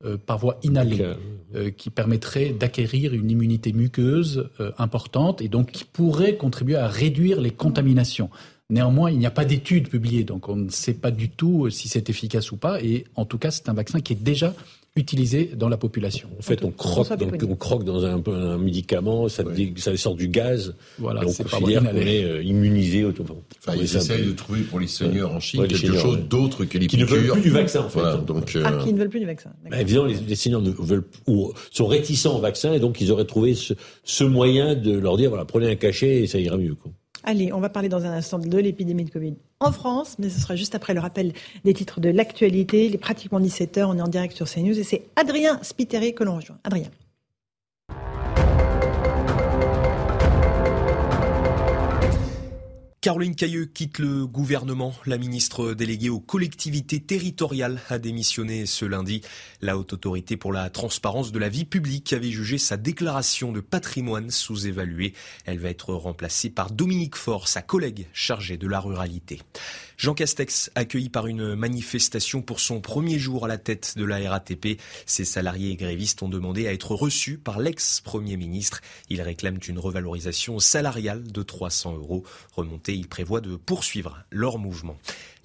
euh, 0.06 0.16
par 0.16 0.38
voie 0.38 0.60
inhalée 0.62 1.16
euh, 1.56 1.72
qui 1.72 1.90
permettrait 1.90 2.50
d'acquérir 2.50 3.16
une 3.16 3.32
immunité 3.32 3.74
muqueuse 3.74 4.48
euh, 4.60 4.72
importante 4.78 5.42
et 5.42 5.48
donc 5.48 5.72
qui 5.72 5.86
pourrait 5.86 6.38
contribuer 6.38 6.76
à 6.76 6.88
réduire 6.88 7.42
les 7.42 7.50
contaminations. 7.50 8.30
Néanmoins, 8.70 9.10
il 9.10 9.18
n'y 9.18 9.26
a 9.26 9.32
pas 9.32 9.46
d'études 9.46 9.90
publiées, 9.90 10.24
donc 10.24 10.50
on 10.50 10.56
ne 10.56 10.70
sait 10.70 10.94
pas 10.94 11.10
du 11.10 11.30
tout 11.30 11.72
si 11.72 11.88
c'est 11.88 12.12
efficace 12.12 12.52
ou 12.52 12.58
pas. 12.58 12.80
Et 12.84 13.06
en 13.16 13.26
tout 13.26 13.40
cas, 13.40 13.50
c'est 13.50 13.70
un 13.70 13.74
vaccin 13.74 14.00
qui 14.00 14.14
est 14.14 14.22
déjà 14.22 14.54
utilisé 14.98 15.52
dans 15.56 15.70
la 15.70 15.78
population. 15.78 16.28
En 16.38 16.42
fait, 16.42 16.64
on 16.64 16.72
croque, 16.72 17.18
donc, 17.18 17.42
on 17.48 17.56
croque 17.56 17.84
dans 17.84 18.04
un, 18.04 18.22
un 18.28 18.58
médicament, 18.58 19.30
ça, 19.30 19.44
ça, 19.78 19.96
sort 19.96 20.16
du 20.16 20.28
gaz, 20.28 20.76
voilà, 20.98 21.22
et 21.22 21.26
on 21.26 21.34
considère 21.34 21.84
qu'on 21.84 21.96
est 21.96 22.24
euh, 22.24 22.44
immunisé. 22.44 23.06
Enfin, 23.06 23.76
ils 23.76 23.84
essayent 23.84 24.26
de 24.26 24.32
trouver 24.32 24.62
pour 24.62 24.80
les 24.80 24.88
seigneurs 24.88 25.32
en 25.34 25.40
Chine 25.40 25.68
quelque 25.68 25.96
chose 25.98 26.20
d'autre 26.28 26.66
que 26.66 26.78
les 26.78 26.88
qui 26.88 26.98
piqûres. 26.98 27.16
ne 27.16 27.22
veulent 27.22 27.32
plus 27.34 27.42
du 27.42 27.50
vaccin, 27.52 27.82
en 27.82 27.90
fait. 27.90 28.00
Voilà, 28.00 28.18
donc, 28.18 28.56
euh... 28.56 28.64
Ah, 28.66 28.84
qui 28.84 28.92
ne 28.92 28.98
veulent 28.98 29.10
plus 29.10 29.20
du 29.20 29.26
vaccin. 29.26 29.52
Bah, 29.70 29.80
évidemment, 29.80 30.06
les, 30.06 30.16
les 30.16 30.36
seigneurs 30.36 30.62
ne 30.62 30.72
veulent, 30.72 31.06
ou 31.28 31.54
sont 31.72 31.88
réticents 31.88 32.38
au 32.38 32.42
vaccin, 32.42 32.74
et 32.74 32.80
donc 32.80 33.00
ils 33.00 33.12
auraient 33.12 33.26
trouvé 33.26 33.54
ce, 33.54 33.74
ce 34.04 34.24
moyen 34.24 34.76
de 34.76 34.98
leur 34.98 35.18
dire, 35.18 35.30
voilà, 35.30 35.46
prenez 35.46 35.70
un 35.70 35.76
cachet 35.76 36.24
et 36.24 36.28
ça 36.28 36.40
ira 36.40 36.58
mieux. 36.58 36.76
Quoi. 36.76 36.92
Allez, 37.24 37.52
on 37.54 37.60
va 37.60 37.70
parler 37.70 37.90
dans 37.90 38.06
un 38.06 38.14
instant 38.14 38.40
de 38.40 38.58
l'épidémie 38.58 39.04
de 39.04 39.10
Covid 39.10 39.36
en 39.60 39.72
France, 39.72 40.16
mais 40.20 40.30
ce 40.30 40.40
sera 40.40 40.56
juste 40.56 40.76
après 40.76 40.94
le 40.94 41.00
rappel 41.00 41.34
des 41.64 41.74
titres 41.74 42.00
de 42.00 42.10
l'actualité. 42.10 42.86
Il 42.86 42.94
est 42.94 43.00
pratiquement 43.00 43.40
17h, 43.40 43.86
on 43.86 43.98
est 43.98 44.02
en 44.02 44.08
direct 44.08 44.36
sur 44.36 44.48
CNews 44.48 44.78
et 44.78 44.84
c'est 44.84 45.04
Adrien 45.16 45.60
Spiteri 45.64 46.14
que 46.14 46.24
l'on 46.24 46.36
rejoint. 46.36 46.58
Adrien. 46.64 46.90
Caroline 53.00 53.36
Cailleux 53.36 53.66
quitte 53.66 54.00
le 54.00 54.26
gouvernement. 54.26 54.92
La 55.06 55.20
ministre 55.20 55.76
déléguée 55.76 56.10
aux 56.10 56.20
collectivités 56.20 57.00
territoriales 57.00 57.80
a 57.90 58.00
démissionné 58.00 58.66
ce 58.66 58.86
lundi. 58.86 59.22
La 59.62 59.78
haute 59.78 59.94
autorité 59.94 60.36
pour 60.36 60.52
la 60.52 60.72
transparence 60.72 61.32
de 61.32 61.38
la 61.38 61.48
vie 61.48 61.66
publique 61.66 62.12
avait 62.12 62.32
jugé 62.32 62.58
sa 62.58 62.76
déclaration 62.76 63.52
de 63.52 63.60
patrimoine 63.60 64.32
sous-évaluée. 64.32 65.14
Elle 65.46 65.60
va 65.60 65.70
être 65.70 65.94
remplacée 65.94 66.50
par 66.50 66.72
Dominique 66.72 67.16
Faure, 67.16 67.48
sa 67.48 67.62
collègue 67.62 68.08
chargée 68.14 68.58
de 68.58 68.68
la 68.68 68.80
ruralité. 68.80 69.42
Jean 69.98 70.14
Castex, 70.14 70.70
accueilli 70.76 71.10
par 71.10 71.26
une 71.26 71.56
manifestation 71.56 72.44
pour 72.44 72.60
son 72.60 72.82
premier 72.82 73.18
jour 73.18 73.46
à 73.46 73.48
la 73.48 73.58
tête 73.58 73.98
de 73.98 74.06
la 74.06 74.30
RATP. 74.30 74.80
Ses 75.08 75.26
salariés 75.26 75.72
et 75.72 75.76
grévistes 75.76 76.22
ont 76.22 76.30
demandé 76.30 76.68
à 76.68 76.74
être 76.74 76.94
reçus 76.94 77.40
par 77.40 77.58
l'ex-premier 77.58 78.38
ministre. 78.38 78.82
Ils 79.10 79.24
réclament 79.24 79.58
une 79.68 79.80
revalorisation 79.80 80.60
salariale 80.60 81.24
de 81.24 81.42
300 81.42 81.96
euros. 81.96 82.24
Remontée, 82.54 82.94
ils 82.94 83.08
prévoient 83.08 83.42
de 83.42 83.56
poursuivre 83.56 84.24
leur 84.30 84.60
mouvement. 84.60 84.98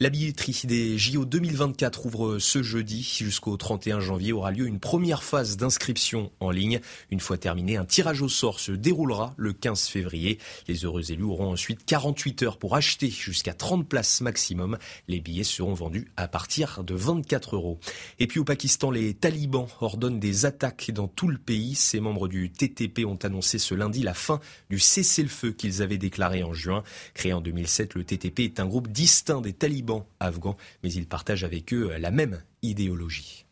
La 0.02 0.10
billetterie 0.10 0.62
des 0.64 0.98
JO 0.98 1.24
2024 1.24 2.06
ouvre 2.06 2.38
ce 2.40 2.60
jeudi. 2.60 3.04
Jusqu'au 3.20 3.56
31 3.56 4.00
janvier 4.00 4.32
aura 4.32 4.50
lieu 4.50 4.66
une 4.66 4.80
première 4.80 5.22
phase 5.22 5.56
d'inscription 5.56 6.32
en 6.40 6.50
ligne. 6.50 6.80
Une 7.12 7.20
fois 7.20 7.38
terminé, 7.38 7.76
un 7.76 7.84
tirage 7.84 8.20
au 8.20 8.28
sort 8.28 8.58
se 8.58 8.72
déroulera 8.72 9.32
le 9.36 9.52
15 9.52 9.86
février. 9.86 10.40
Les 10.66 10.84
heureux 10.84 11.12
élus 11.12 11.22
auront 11.22 11.52
ensuite 11.52 11.84
48 11.86 12.42
heures 12.42 12.58
pour 12.58 12.74
acheter 12.74 13.10
jusqu'à 13.10 13.54
30 13.54 13.88
places 13.88 14.22
maximum. 14.22 14.76
Les 15.06 15.20
billets 15.20 15.44
seront 15.44 15.74
vendus 15.74 16.10
à 16.16 16.26
partir 16.26 16.82
de 16.82 16.96
24 16.96 17.54
euros. 17.54 17.78
Et 18.18 18.26
puis 18.26 18.40
au 18.40 18.44
Pakistan, 18.44 18.90
les 18.90 19.14
talibans 19.14 19.68
ordonnent 19.80 20.18
des 20.18 20.46
attaques 20.46 20.90
dans 20.90 21.06
tout 21.06 21.28
le 21.28 21.38
pays. 21.38 21.76
Ces 21.76 22.00
membres 22.00 22.26
du 22.26 22.50
TTP 22.50 23.06
ont 23.06 23.18
annoncé 23.22 23.60
ce 23.60 23.76
lundi 23.76 24.02
la 24.02 24.14
fin 24.14 24.40
du 24.68 24.80
cessez-le-feu 24.80 25.52
qu'ils 25.52 25.80
avaient 25.80 25.96
déclaré 25.96 26.42
en 26.42 26.52
juin. 26.52 26.82
Créé 27.14 27.32
en 27.32 27.40
2007, 27.40 27.94
le 27.94 28.02
TTP 28.02 28.40
est 28.40 28.58
un 28.58 28.66
groupe 28.66 28.88
distinct 28.88 29.40
des 29.40 29.52
talibans 29.52 29.91
afghans, 30.20 30.56
mais 30.82 30.92
ils 30.92 31.06
partagent 31.06 31.44
avec 31.44 31.72
eux 31.72 31.90
la 31.98 32.10
même 32.10 32.42
idéologie. 32.62 33.46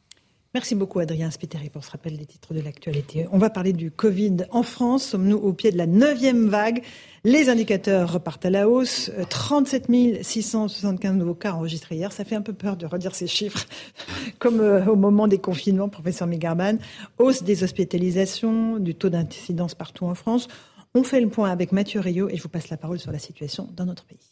Merci 0.53 0.75
beaucoup 0.75 0.99
Adrien 0.99 1.31
Spiteri 1.31 1.71
pour 1.71 1.85
ce 1.85 1.93
rappel 1.93 2.17
des 2.17 2.27
titres 2.27 2.55
de 2.55 2.61
l'actualité. 2.61 3.29
On 3.31 3.39
va 3.39 3.51
parler 3.51 3.73
du 3.73 3.93
Covid 3.93 4.39
en 4.51 4.65
France. 4.65 5.05
Sommes-nous 5.05 5.37
au 5.37 5.53
pied 5.53 5.71
de 5.71 5.79
la 5.79 5.87
neuvième 5.87 6.49
vague? 6.49 6.83
Les 7.23 7.49
indicateurs 7.49 8.13
repartent 8.13 8.47
à 8.47 8.51
la 8.51 8.69
hausse. 8.69 9.13
37 9.29 9.87
675 10.23 11.15
nouveaux 11.15 11.37
cas 11.37 11.53
enregistrés 11.53 11.95
hier. 11.95 12.11
Ça 12.11 12.25
fait 12.25 12.35
un 12.35 12.43
peu 12.43 12.53
peur 12.53 12.77
de 12.77 12.85
redire 12.85 13.15
ces 13.15 13.29
chiffres, 13.29 13.65
comme 14.41 14.59
euh, 14.59 14.85
au 14.87 14.97
moment 14.97 15.29
des 15.29 15.39
confinements, 15.39 15.89
professeur 15.89 16.27
Megarban. 16.27 16.79
Hausse 17.19 17.45
des 17.45 17.63
hospitalisations, 17.63 18.81
du 18.81 18.97
taux 18.97 19.09
d'incidence 19.09 19.77
partout 19.77 20.07
en 20.07 20.17
France. 20.17 20.49
On 20.97 21.05
fait 21.05 21.21
le 21.21 21.29
point 21.29 21.49
avec 21.49 21.71
Mathieu 21.71 22.01
Rio 22.01 22.29
et 22.29 22.37
je 22.37 22.43
vous 22.43 22.49
passe 22.49 22.71
la 22.71 22.77
parole 22.77 22.99
sur 22.99 23.13
la 23.13 23.21
situation 23.21 23.69
dans 23.77 23.85
notre 23.85 24.05
pays. 24.05 24.30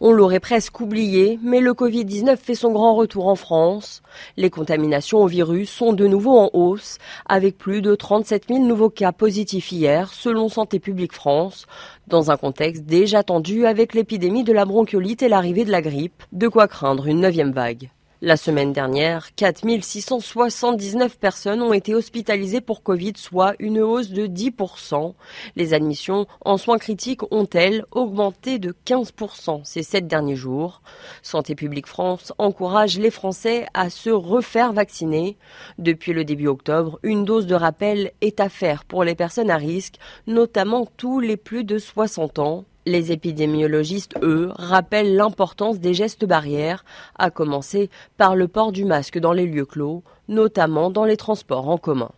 On 0.00 0.12
l'aurait 0.12 0.40
presque 0.40 0.80
oublié, 0.80 1.38
mais 1.42 1.60
le 1.60 1.72
Covid-19 1.72 2.36
fait 2.36 2.54
son 2.54 2.70
grand 2.72 2.94
retour 2.94 3.28
en 3.28 3.34
France. 3.34 4.02
Les 4.36 4.50
contaminations 4.50 5.18
au 5.18 5.26
virus 5.26 5.70
sont 5.70 5.94
de 5.94 6.06
nouveau 6.06 6.38
en 6.38 6.50
hausse, 6.52 6.98
avec 7.24 7.56
plus 7.56 7.80
de 7.80 7.94
37 7.94 8.48
000 8.48 8.60
nouveaux 8.66 8.90
cas 8.90 9.12
positifs 9.12 9.72
hier, 9.72 10.12
selon 10.12 10.50
Santé 10.50 10.80
publique 10.80 11.14
France, 11.14 11.66
dans 12.08 12.30
un 12.30 12.36
contexte 12.36 12.84
déjà 12.84 13.22
tendu 13.22 13.64
avec 13.64 13.94
l'épidémie 13.94 14.44
de 14.44 14.52
la 14.52 14.66
bronchiolite 14.66 15.22
et 15.22 15.28
l'arrivée 15.28 15.64
de 15.64 15.72
la 15.72 15.80
grippe, 15.80 16.22
de 16.32 16.48
quoi 16.48 16.68
craindre 16.68 17.06
une 17.06 17.20
neuvième 17.20 17.52
vague. 17.52 17.88
La 18.22 18.38
semaine 18.38 18.72
dernière, 18.72 19.34
4679 19.34 21.18
personnes 21.18 21.60
ont 21.60 21.74
été 21.74 21.94
hospitalisées 21.94 22.62
pour 22.62 22.82
Covid, 22.82 23.12
soit 23.16 23.52
une 23.58 23.78
hausse 23.80 24.08
de 24.08 24.26
10%. 24.26 25.12
Les 25.54 25.74
admissions 25.74 26.26
en 26.42 26.56
soins 26.56 26.78
critiques 26.78 27.30
ont-elles 27.30 27.84
augmenté 27.90 28.58
de 28.58 28.74
15% 28.86 29.60
ces 29.64 29.82
sept 29.82 30.06
derniers 30.06 30.34
jours 30.34 30.80
Santé 31.20 31.54
publique 31.54 31.86
France 31.86 32.32
encourage 32.38 32.98
les 32.98 33.10
Français 33.10 33.66
à 33.74 33.90
se 33.90 34.08
refaire 34.08 34.72
vacciner. 34.72 35.36
Depuis 35.76 36.14
le 36.14 36.24
début 36.24 36.46
octobre, 36.46 36.98
une 37.02 37.26
dose 37.26 37.46
de 37.46 37.54
rappel 37.54 38.12
est 38.22 38.40
à 38.40 38.48
faire 38.48 38.86
pour 38.86 39.04
les 39.04 39.14
personnes 39.14 39.50
à 39.50 39.58
risque, 39.58 39.96
notamment 40.26 40.86
tous 40.96 41.20
les 41.20 41.36
plus 41.36 41.64
de 41.64 41.76
60 41.76 42.38
ans. 42.38 42.64
Les 42.86 43.10
épidémiologistes, 43.10 44.14
eux, 44.22 44.50
rappellent 44.54 45.16
l'importance 45.16 45.80
des 45.80 45.92
gestes 45.92 46.24
barrières, 46.24 46.84
à 47.18 47.30
commencer 47.30 47.90
par 48.16 48.36
le 48.36 48.46
port 48.46 48.70
du 48.70 48.84
masque 48.84 49.18
dans 49.18 49.32
les 49.32 49.46
lieux 49.46 49.64
clos, 49.64 50.04
notamment 50.28 50.88
dans 50.88 51.04
les 51.04 51.16
transports 51.16 51.68
en 51.68 51.78
commun. 51.78 52.12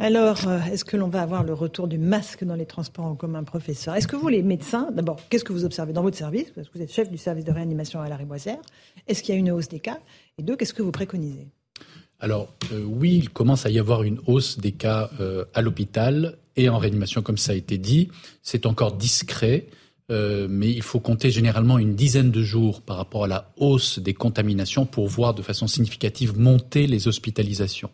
Alors, 0.00 0.48
euh, 0.48 0.58
est-ce 0.72 0.86
que 0.86 0.96
l'on 0.96 1.08
va 1.08 1.20
avoir 1.20 1.44
le 1.44 1.52
retour 1.52 1.88
du 1.88 1.98
masque 1.98 2.42
dans 2.42 2.54
les 2.54 2.64
transports 2.64 3.04
en 3.04 3.14
commun, 3.14 3.44
professeur? 3.44 3.94
Est-ce 3.94 4.08
que 4.08 4.16
vous, 4.16 4.28
les 4.28 4.42
médecins, 4.42 4.88
d'abord, 4.92 5.18
qu'est-ce 5.28 5.44
que 5.44 5.52
vous 5.52 5.66
observez 5.66 5.92
dans 5.92 6.02
votre 6.02 6.16
service? 6.16 6.50
Parce 6.54 6.68
que 6.68 6.78
vous 6.78 6.82
êtes 6.82 6.92
chef 6.92 7.10
du 7.10 7.18
service 7.18 7.44
de 7.44 7.52
réanimation 7.52 8.00
à 8.00 8.08
la 8.08 8.16
Riboisière. 8.16 8.58
Est-ce 9.06 9.22
qu'il 9.22 9.34
y 9.34 9.36
a 9.36 9.38
une 9.38 9.50
hausse 9.50 9.68
des 9.68 9.78
cas? 9.78 9.98
Et 10.38 10.42
deux, 10.42 10.56
qu'est-ce 10.56 10.74
que 10.74 10.82
vous 10.82 10.90
préconisez? 10.90 11.46
Alors 12.18 12.48
euh, 12.72 12.82
oui, 12.84 13.18
il 13.18 13.30
commence 13.30 13.66
à 13.66 13.70
y 13.70 13.78
avoir 13.78 14.04
une 14.04 14.20
hausse 14.26 14.58
des 14.58 14.72
cas 14.72 15.10
euh, 15.20 15.44
à 15.54 15.60
l'hôpital 15.60 16.38
et 16.56 16.68
en 16.68 16.78
réanimation, 16.78 17.20
comme 17.20 17.36
ça 17.36 17.52
a 17.52 17.54
été 17.56 17.78
dit. 17.78 18.08
C'est 18.42 18.64
encore 18.64 18.92
discret. 18.92 19.66
Euh, 20.12 20.46
mais 20.48 20.70
il 20.70 20.82
faut 20.82 21.00
compter 21.00 21.30
généralement 21.30 21.78
une 21.78 21.94
dizaine 21.94 22.30
de 22.30 22.42
jours 22.42 22.82
par 22.82 22.98
rapport 22.98 23.24
à 23.24 23.28
la 23.28 23.50
hausse 23.56 23.98
des 23.98 24.12
contaminations 24.12 24.84
pour 24.84 25.08
voir 25.08 25.32
de 25.32 25.40
façon 25.42 25.66
significative 25.66 26.38
monter 26.38 26.86
les 26.86 27.08
hospitalisations. 27.08 27.90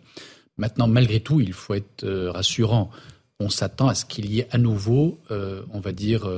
Maintenant, 0.56 0.88
malgré 0.88 1.20
tout, 1.20 1.40
il 1.40 1.52
faut 1.52 1.74
être 1.74 2.02
euh, 2.02 2.32
rassurant. 2.32 2.90
On 3.38 3.48
s'attend 3.48 3.86
à 3.86 3.94
ce 3.94 4.04
qu'il 4.04 4.26
y 4.26 4.40
ait 4.40 4.48
à 4.50 4.58
nouveau, 4.58 5.20
euh, 5.30 5.62
on 5.72 5.78
va 5.78 5.92
dire, 5.92 6.28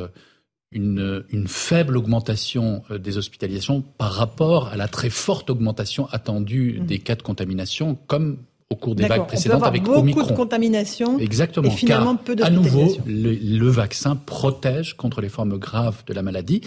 une, 0.70 1.24
une, 1.30 1.48
faible 1.48 1.96
augmentation 1.96 2.82
des 2.90 3.16
hospitalisations 3.16 3.80
par 3.80 4.12
rapport 4.12 4.68
à 4.68 4.76
la 4.76 4.86
très 4.86 5.08
forte 5.08 5.48
augmentation 5.48 6.06
attendue 6.10 6.78
mmh. 6.78 6.86
des 6.86 6.98
cas 6.98 7.16
de 7.16 7.22
contamination, 7.22 7.96
comme 8.06 8.36
au 8.70 8.76
cours 8.76 8.94
des 8.94 9.06
vagues 9.06 9.26
précédentes 9.26 9.64
avec 9.64 9.82
beaucoup 9.82 10.00
Omicron. 10.00 10.26
de 10.26 10.32
contamination. 10.32 11.18
Exactement. 11.18 11.68
Et 11.68 11.70
finalement, 11.70 12.16
car, 12.16 12.24
peu 12.24 12.36
À 12.42 12.50
nouveau, 12.50 12.96
le, 13.06 13.32
le, 13.32 13.68
vaccin 13.68 14.14
protège 14.14 14.96
contre 14.96 15.20
les 15.20 15.28
formes 15.28 15.58
graves 15.58 16.04
de 16.06 16.14
la 16.14 16.22
maladie, 16.22 16.60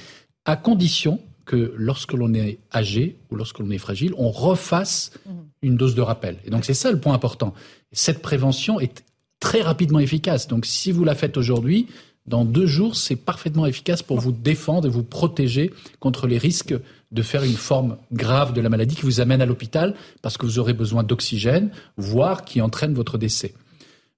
à 0.46 0.58
condition 0.58 1.20
que 1.46 1.74
lorsque 1.78 2.14
l'on 2.14 2.34
est 2.34 2.60
âgé 2.74 3.18
ou 3.32 3.36
lorsque 3.36 3.60
l'on 3.60 3.70
est 3.72 3.78
fragile, 3.78 4.14
on 4.18 4.32
refasse 4.32 5.12
mmh. 5.26 5.32
une 5.62 5.78
dose 5.78 5.96
de 5.96 6.02
rappel. 6.02 6.38
Et 6.46 6.50
donc 6.50 6.66
c'est 6.66 6.74
ça 6.74 6.92
le 6.92 7.00
point 7.00 7.14
important. 7.14 7.54
Cette 7.92 8.22
prévention 8.22 8.80
est 8.80 9.04
très 9.40 9.62
rapidement 9.62 10.00
efficace. 10.00 10.48
Donc 10.48 10.66
si 10.66 10.92
vous 10.92 11.04
la 11.04 11.16
faites 11.16 11.38
aujourd'hui, 11.38 11.88
dans 12.26 12.46
deux 12.46 12.66
jours, 12.66 12.96
c'est 12.96 13.18
parfaitement 13.18 13.66
efficace 13.66 14.02
pour 14.02 14.20
vous 14.20 14.32
défendre 14.32 14.88
et 14.88 14.90
vous 14.90 15.04
protéger 15.04 15.74
contre 16.00 16.26
les 16.26 16.38
risques 16.38 16.74
de 17.12 17.22
faire 17.22 17.44
une 17.44 17.54
forme 17.54 17.98
grave 18.12 18.54
de 18.54 18.62
la 18.62 18.70
maladie 18.70 18.96
qui 18.96 19.02
vous 19.02 19.20
amène 19.20 19.42
à 19.42 19.46
l'hôpital 19.46 19.94
parce 20.22 20.38
que 20.38 20.46
vous 20.46 20.58
aurez 20.58 20.74
besoin 20.74 21.04
d'oxygène, 21.04 21.72
voire 21.98 22.46
qui 22.46 22.62
entraîne 22.62 22.94
votre 22.94 23.18
décès. 23.18 23.54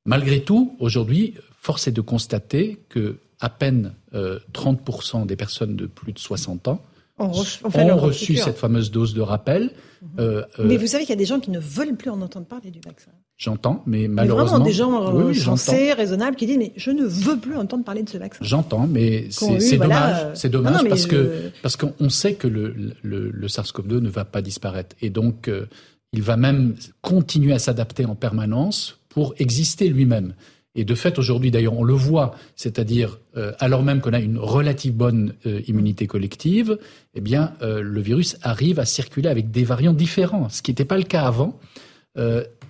Malgré 0.05 0.43
tout, 0.43 0.75
aujourd'hui, 0.79 1.33
force 1.59 1.87
est 1.87 1.91
de 1.91 2.01
constater 2.01 2.79
que 2.89 3.17
à 3.39 3.49
peine 3.49 3.93
euh, 4.13 4.39
30% 4.53 5.25
des 5.25 5.35
personnes 5.35 5.75
de 5.75 5.87
plus 5.87 6.13
de 6.13 6.19
60 6.19 6.67
ans 6.67 6.81
ont, 7.17 7.31
ont 7.31 7.97
reçu 7.97 8.35
cette 8.35 8.57
fameuse 8.57 8.91
dose 8.91 9.13
de 9.13 9.21
rappel. 9.21 9.71
Mmh. 10.01 10.07
Euh, 10.19 10.43
mais 10.63 10.77
vous 10.77 10.87
savez 10.87 11.03
qu'il 11.03 11.11
y 11.11 11.17
a 11.17 11.19
des 11.19 11.25
gens 11.25 11.39
qui 11.39 11.51
ne 11.51 11.59
veulent 11.59 11.95
plus 11.95 12.09
en 12.09 12.21
entendre 12.21 12.45
parler 12.45 12.71
du 12.71 12.79
vaccin. 12.79 13.11
J'entends, 13.37 13.83
mais 13.85 14.07
malheureusement. 14.07 14.59
Mais 14.59 14.63
vraiment 14.63 14.65
des 14.65 14.71
gens 14.71 15.27
oui, 15.27 15.35
sensés, 15.35 15.91
raisonnables, 15.91 16.37
qui 16.37 16.45
disent 16.45 16.57
mais 16.57 16.71
je 16.77 16.91
ne 16.91 17.03
veux 17.03 17.37
plus 17.37 17.57
entendre 17.57 17.83
parler 17.83 18.01
de 18.01 18.09
ce 18.09 18.17
vaccin. 18.17 18.39
J'entends, 18.45 18.87
mais 18.87 19.27
c'est 19.29 19.75
voilà, 19.75 19.95
dommage. 19.95 20.31
C'est 20.35 20.49
dommage 20.49 20.73
non, 20.73 20.83
non, 20.83 20.89
parce 20.89 21.05
que 21.05 21.15
euh... 21.15 21.49
parce 21.61 21.75
qu'on 21.75 22.09
sait 22.09 22.35
que 22.35 22.47
le, 22.47 22.73
le, 23.01 23.29
le 23.29 23.47
SARS-CoV-2 23.47 23.99
ne 23.99 24.09
va 24.09 24.23
pas 24.23 24.41
disparaître 24.41 24.95
et 25.01 25.09
donc 25.09 25.49
euh, 25.49 25.65
il 26.13 26.21
va 26.21 26.37
même 26.37 26.75
continuer 27.01 27.51
à 27.51 27.59
s'adapter 27.59 28.05
en 28.05 28.15
permanence 28.15 28.99
pour 29.09 29.35
exister 29.37 29.89
lui-même. 29.89 30.33
Et 30.75 30.83
de 30.83 30.93
fait, 30.93 31.17
aujourd'hui, 31.17 31.51
d'ailleurs, 31.51 31.77
on 31.77 31.83
le 31.83 31.93
voit, 31.93 32.35
c'est-à-dire, 32.55 33.19
euh, 33.37 33.53
alors 33.59 33.81
même 33.81 34.01
qu'on 34.01 34.13
a 34.13 34.19
une 34.19 34.37
relative 34.37 34.93
bonne 34.93 35.33
euh, 35.45 35.61
immunité 35.67 36.05
collective, 36.05 36.77
eh 37.13 37.21
bien, 37.21 37.53
euh, 37.61 37.81
le 37.81 38.01
virus 38.01 38.37
arrive 38.41 38.79
à 38.79 38.85
circuler 38.85 39.29
avec 39.29 39.51
des 39.51 39.63
variants 39.63 39.93
différents, 39.93 40.49
ce 40.49 40.61
qui 40.61 40.71
n'était 40.71 40.85
pas 40.85 40.97
le 40.97 41.03
cas 41.03 41.23
avant. 41.23 41.59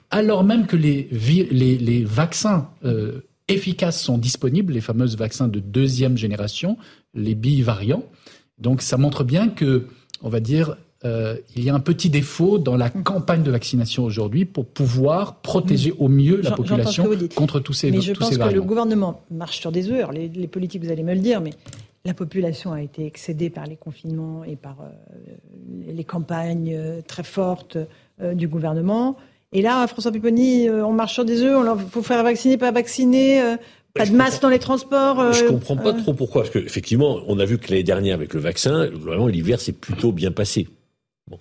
alors 0.09 0.43
même 0.43 0.65
que 0.65 0.75
les, 0.75 1.07
les, 1.11 1.77
les 1.77 2.03
vaccins 2.03 2.69
efficaces 3.47 4.01
sont 4.01 4.17
disponibles, 4.17 4.73
les 4.73 4.81
fameux 4.81 5.05
vaccins 5.15 5.47
de 5.47 5.59
deuxième 5.59 6.17
génération, 6.17 6.77
les 7.13 7.35
bivariants. 7.35 8.03
Donc, 8.57 8.81
ça 8.81 8.97
montre 8.97 9.23
bien 9.23 9.49
que, 9.49 9.87
on 10.21 10.29
va 10.29 10.39
dire, 10.39 10.77
euh, 11.05 11.37
il 11.55 11.63
y 11.63 11.69
a 11.69 11.75
un 11.75 11.79
petit 11.79 12.09
défaut 12.09 12.57
dans 12.57 12.75
la 12.75 12.89
campagne 12.89 13.43
de 13.43 13.51
vaccination 13.51 14.03
aujourd'hui 14.03 14.45
pour 14.45 14.65
pouvoir 14.65 15.35
protéger 15.35 15.93
au 15.99 16.07
mieux 16.07 16.41
la 16.41 16.51
population 16.51 17.07
contre 17.35 17.59
tous 17.59 17.73
ces 17.73 17.91
Mais 17.91 18.01
je 18.01 18.13
tous 18.13 18.19
pense 18.19 18.29
ces 18.29 18.35
que 18.35 18.39
variants. 18.39 18.55
le 18.55 18.63
gouvernement 18.63 19.21
marche 19.29 19.59
sur 19.59 19.71
des 19.71 19.89
œufs. 19.91 20.07
Les, 20.11 20.27
les, 20.27 20.47
politiques, 20.47 20.83
vous 20.83 20.91
allez 20.91 21.03
me 21.03 21.13
le 21.13 21.19
dire, 21.19 21.41
mais 21.41 21.51
la 22.05 22.13
population 22.13 22.73
a 22.73 22.81
été 22.81 23.05
excédée 23.05 23.49
par 23.49 23.67
les 23.67 23.75
confinements 23.75 24.43
et 24.43 24.55
par 24.55 24.77
euh, 24.81 25.31
les 25.87 26.03
campagnes 26.03 26.73
euh, 26.75 27.01
très 27.05 27.23
fortes 27.23 27.77
euh, 28.21 28.33
du 28.33 28.47
gouvernement. 28.47 29.15
Et 29.51 29.61
là, 29.61 29.85
François 29.87 30.11
Pupponi, 30.11 30.69
on 30.69 30.91
marche 30.91 31.13
sur 31.13 31.23
des 31.23 31.41
œufs. 31.41 31.65
Il 31.79 31.89
faut 31.89 32.01
faire 32.01 32.23
vacciner, 32.23 32.57
pas 32.57 32.71
vacciner. 32.71 33.57
Pas 33.95 34.05
de 34.05 34.11
masque 34.11 34.41
dans 34.41 34.49
les 34.49 34.59
transports. 34.59 35.21
Euh, 35.21 35.31
je 35.31 35.45
comprends 35.45 35.77
pas 35.77 35.93
euh... 35.95 36.01
trop 36.01 36.13
pourquoi, 36.13 36.41
parce 36.41 36.53
qu'effectivement, 36.53 37.19
on 37.27 37.39
a 37.39 37.45
vu 37.45 37.57
que 37.57 37.69
l'année 37.71 37.83
dernière 37.83 38.15
avec 38.15 38.33
le 38.33 38.41
vaccin, 38.41 38.87
vraiment 38.87 39.27
l'hiver 39.27 39.61
s'est 39.61 39.71
plutôt 39.71 40.11
bien 40.11 40.31
passé. 40.31 40.67
Bon. 41.27 41.39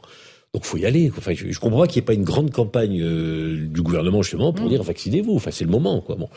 Donc 0.55 0.65
faut 0.65 0.77
y 0.77 0.87
aller. 0.87 1.11
Enfin, 1.19 1.33
je, 1.35 1.51
je 1.51 1.59
comprends 1.59 1.81
pas 1.81 1.87
qu'il 1.89 2.01
n'y 2.01 2.05
ait 2.05 2.07
pas 2.07 2.15
une 2.15 2.23
grande 2.23 2.53
campagne 2.53 3.03
euh, 3.03 3.57
du 3.59 3.83
gouvernement 3.83 4.23
justement 4.23 4.53
pour 4.53 4.67
mmh. 4.67 4.69
dire 4.69 4.83
vaccinez-vous. 4.85 5.35
Enfin, 5.35 5.51
c'est 5.51 5.65
le 5.65 5.71
moment, 5.71 6.01
quoi. 6.01 6.15
Bon. 6.15 6.29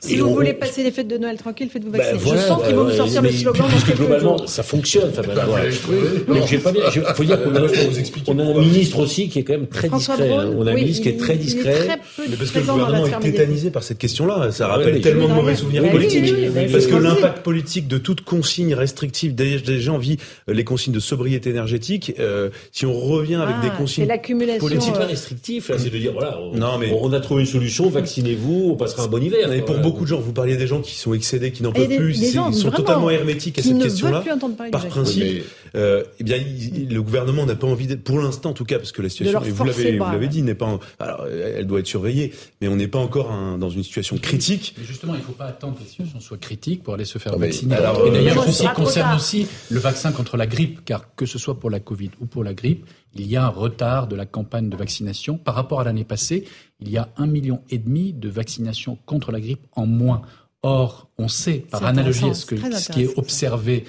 Si 0.00 0.14
Et 0.14 0.16
vous 0.16 0.28
on, 0.28 0.34
voulez 0.34 0.54
on... 0.56 0.60
passer 0.60 0.82
les 0.82 0.90
fêtes 0.90 1.08
de 1.08 1.18
Noël 1.18 1.36
tranquille, 1.36 1.68
faites-vous 1.70 1.90
vacciner. 1.90 2.14
Bah, 2.14 2.20
voilà, 2.24 2.40
je 2.40 2.46
sens 2.46 2.62
qu'ils 2.64 2.74
vont 2.74 2.84
nous 2.84 2.96
sortir 2.96 3.20
le 3.20 3.30
slogan. 3.30 3.66
Parce 3.70 3.84
que 3.84 3.92
globalement, 3.92 4.46
ça 4.46 4.62
fonctionne. 4.62 5.10
Enfin, 5.10 5.28
ouais. 5.28 5.68
oui, 5.90 6.38
Donc 6.38 6.48
j'ai 6.48 6.56
pas 6.56 6.72
bien. 6.72 6.84
Il 6.94 7.02
faut 7.02 7.24
dire 7.24 7.42
qu'on 7.42 7.54
a, 7.54 7.60
on 8.28 8.38
a 8.38 8.42
un 8.42 8.60
ministre 8.60 8.98
aussi 8.98 9.28
qui 9.28 9.40
est 9.40 9.44
quand 9.44 9.52
même 9.52 9.66
très 9.66 9.88
François 9.88 10.16
discret. 10.16 10.34
Braun, 10.34 10.46
hein. 10.46 10.54
On 10.56 10.66
a 10.66 10.70
un 10.70 10.74
oui, 10.74 10.80
ministre 10.80 11.02
qui 11.02 11.08
est 11.10 11.18
très 11.18 11.36
discret. 11.36 11.70
Est 11.70 11.86
très 11.86 12.28
mais 12.30 12.36
parce 12.36 12.50
que 12.52 12.58
le 12.60 12.64
gouvernement 12.64 13.06
est 13.06 13.20
tétanisé 13.20 13.70
par 13.70 13.82
cette 13.82 13.98
question-là. 13.98 14.52
Ça 14.52 14.68
rappelle 14.68 15.02
tellement 15.02 15.28
de 15.28 15.34
mauvais 15.34 15.54
souvenirs 15.54 15.86
politiques. 15.90 16.32
Parce 16.72 16.86
que 16.86 16.96
l'impact 16.96 17.42
politique 17.42 17.88
de 17.88 17.98
toute 17.98 18.22
consigne 18.22 18.72
restrictive, 18.72 19.34
des 19.34 19.80
gens 19.80 19.98
vit 19.98 20.16
les 20.48 20.64
consignes 20.64 20.94
de 20.94 21.00
sobriété 21.00 21.50
énergétique. 21.50 22.14
Si 22.72 22.86
on 22.86 22.94
revient 22.94 23.36
avec 23.50 23.70
des 23.70 23.76
consignes 23.76 24.06
politique 24.58 24.94
pas 24.94 25.06
restrictif, 25.06 25.70
c'est 25.76 25.90
de 25.90 25.98
dire 25.98 26.12
voilà, 26.12 26.38
on, 26.40 26.56
non, 26.56 26.78
mais... 26.78 26.92
on, 27.00 27.12
a 27.12 27.20
trouvé 27.20 27.42
une 27.42 27.46
solution, 27.46 27.88
vaccinez-vous, 27.88 28.70
on 28.72 28.76
passera 28.76 29.04
un 29.04 29.06
bon 29.08 29.22
hiver. 29.22 29.48
Mais 29.48 29.62
pour 29.62 29.78
beaucoup 29.78 30.04
de 30.04 30.08
gens, 30.08 30.20
vous 30.20 30.32
parliez 30.32 30.56
des 30.56 30.66
gens 30.66 30.80
qui 30.80 30.94
sont 30.94 31.14
excédés, 31.14 31.52
qui 31.52 31.62
n'en 31.62 31.72
peuvent 31.72 31.88
plus, 31.88 32.18
ils 32.18 32.32
sont 32.32 32.70
totalement 32.70 33.10
hermétiques 33.10 33.58
à 33.58 33.62
cette 33.62 33.78
question-là. 33.78 34.24
Par 34.70 34.86
principe, 34.86 35.24
mais... 35.24 35.42
euh, 35.74 36.04
eh 36.18 36.24
bien, 36.24 36.36
il, 36.36 36.92
le 36.92 37.02
gouvernement 37.02 37.46
n'a 37.46 37.54
pas 37.54 37.66
envie 37.66 37.86
d'être, 37.86 38.02
pour 38.02 38.20
l'instant 38.20 38.50
en 38.50 38.54
tout 38.54 38.64
cas, 38.64 38.78
parce 38.78 38.92
que 38.92 39.02
la 39.02 39.08
situation, 39.08 39.42
et 39.42 39.50
vous 39.50 39.64
l'avez, 39.64 39.98
vous 39.98 40.04
l'avez 40.04 40.28
dit, 40.28 40.42
n'est 40.42 40.54
pas, 40.54 40.66
en, 40.66 40.80
alors, 40.98 41.26
elle 41.26 41.66
doit 41.66 41.80
être 41.80 41.86
surveillée, 41.86 42.32
mais 42.60 42.68
on 42.68 42.76
n'est 42.76 42.88
pas 42.88 42.98
encore 42.98 43.30
un, 43.30 43.58
dans 43.58 43.70
une 43.70 43.82
situation 43.82 44.16
critique. 44.18 44.74
Mais 44.78 44.84
justement, 44.84 45.14
il 45.14 45.18
ne 45.18 45.24
faut 45.24 45.32
pas 45.32 45.46
attendre 45.46 45.76
que 45.76 45.80
la 45.80 45.88
situation 45.88 46.20
soit 46.20 46.38
critique 46.38 46.82
pour 46.82 46.94
aller 46.94 47.04
se 47.04 47.18
faire 47.18 47.38
vacciner. 47.38 47.76
Alors, 47.76 48.06
et 48.06 48.10
d'ailleurs, 48.10 48.44
ceci 48.44 48.66
concerne 48.74 49.16
aussi 49.16 49.46
le 49.70 49.78
vaccin 49.78 50.12
contre 50.12 50.36
la 50.36 50.46
grippe, 50.46 50.84
car 50.84 51.14
que 51.14 51.26
ce 51.26 51.38
soit 51.38 51.58
pour 51.58 51.70
la 51.70 51.80
Covid 51.80 52.10
ou 52.20 52.26
pour 52.26 52.44
la 52.44 52.54
grippe, 52.54 52.86
il 53.14 53.26
y 53.26 53.36
a 53.36 53.44
un 53.44 53.48
retard 53.48 54.06
de 54.06 54.16
la 54.16 54.26
campagne 54.26 54.68
de 54.68 54.76
vaccination. 54.76 55.36
Par 55.36 55.54
rapport 55.54 55.80
à 55.80 55.84
l'année 55.84 56.04
passée, 56.04 56.44
il 56.80 56.90
y 56.90 56.96
a 56.96 57.08
un 57.16 57.26
million 57.26 57.60
et 57.70 57.78
demi 57.78 58.12
de 58.12 58.28
vaccinations 58.28 58.98
contre 59.06 59.32
la 59.32 59.40
grippe 59.40 59.66
en 59.72 59.86
moins. 59.86 60.22
Or, 60.62 61.08
on 61.18 61.28
sait, 61.28 61.64
par 61.70 61.84
analogie 61.84 62.28
à 62.28 62.34
ce, 62.34 62.44
que, 62.46 62.56
ce 62.56 62.92
qui 62.92 63.02
est 63.02 63.18
observé 63.18 63.84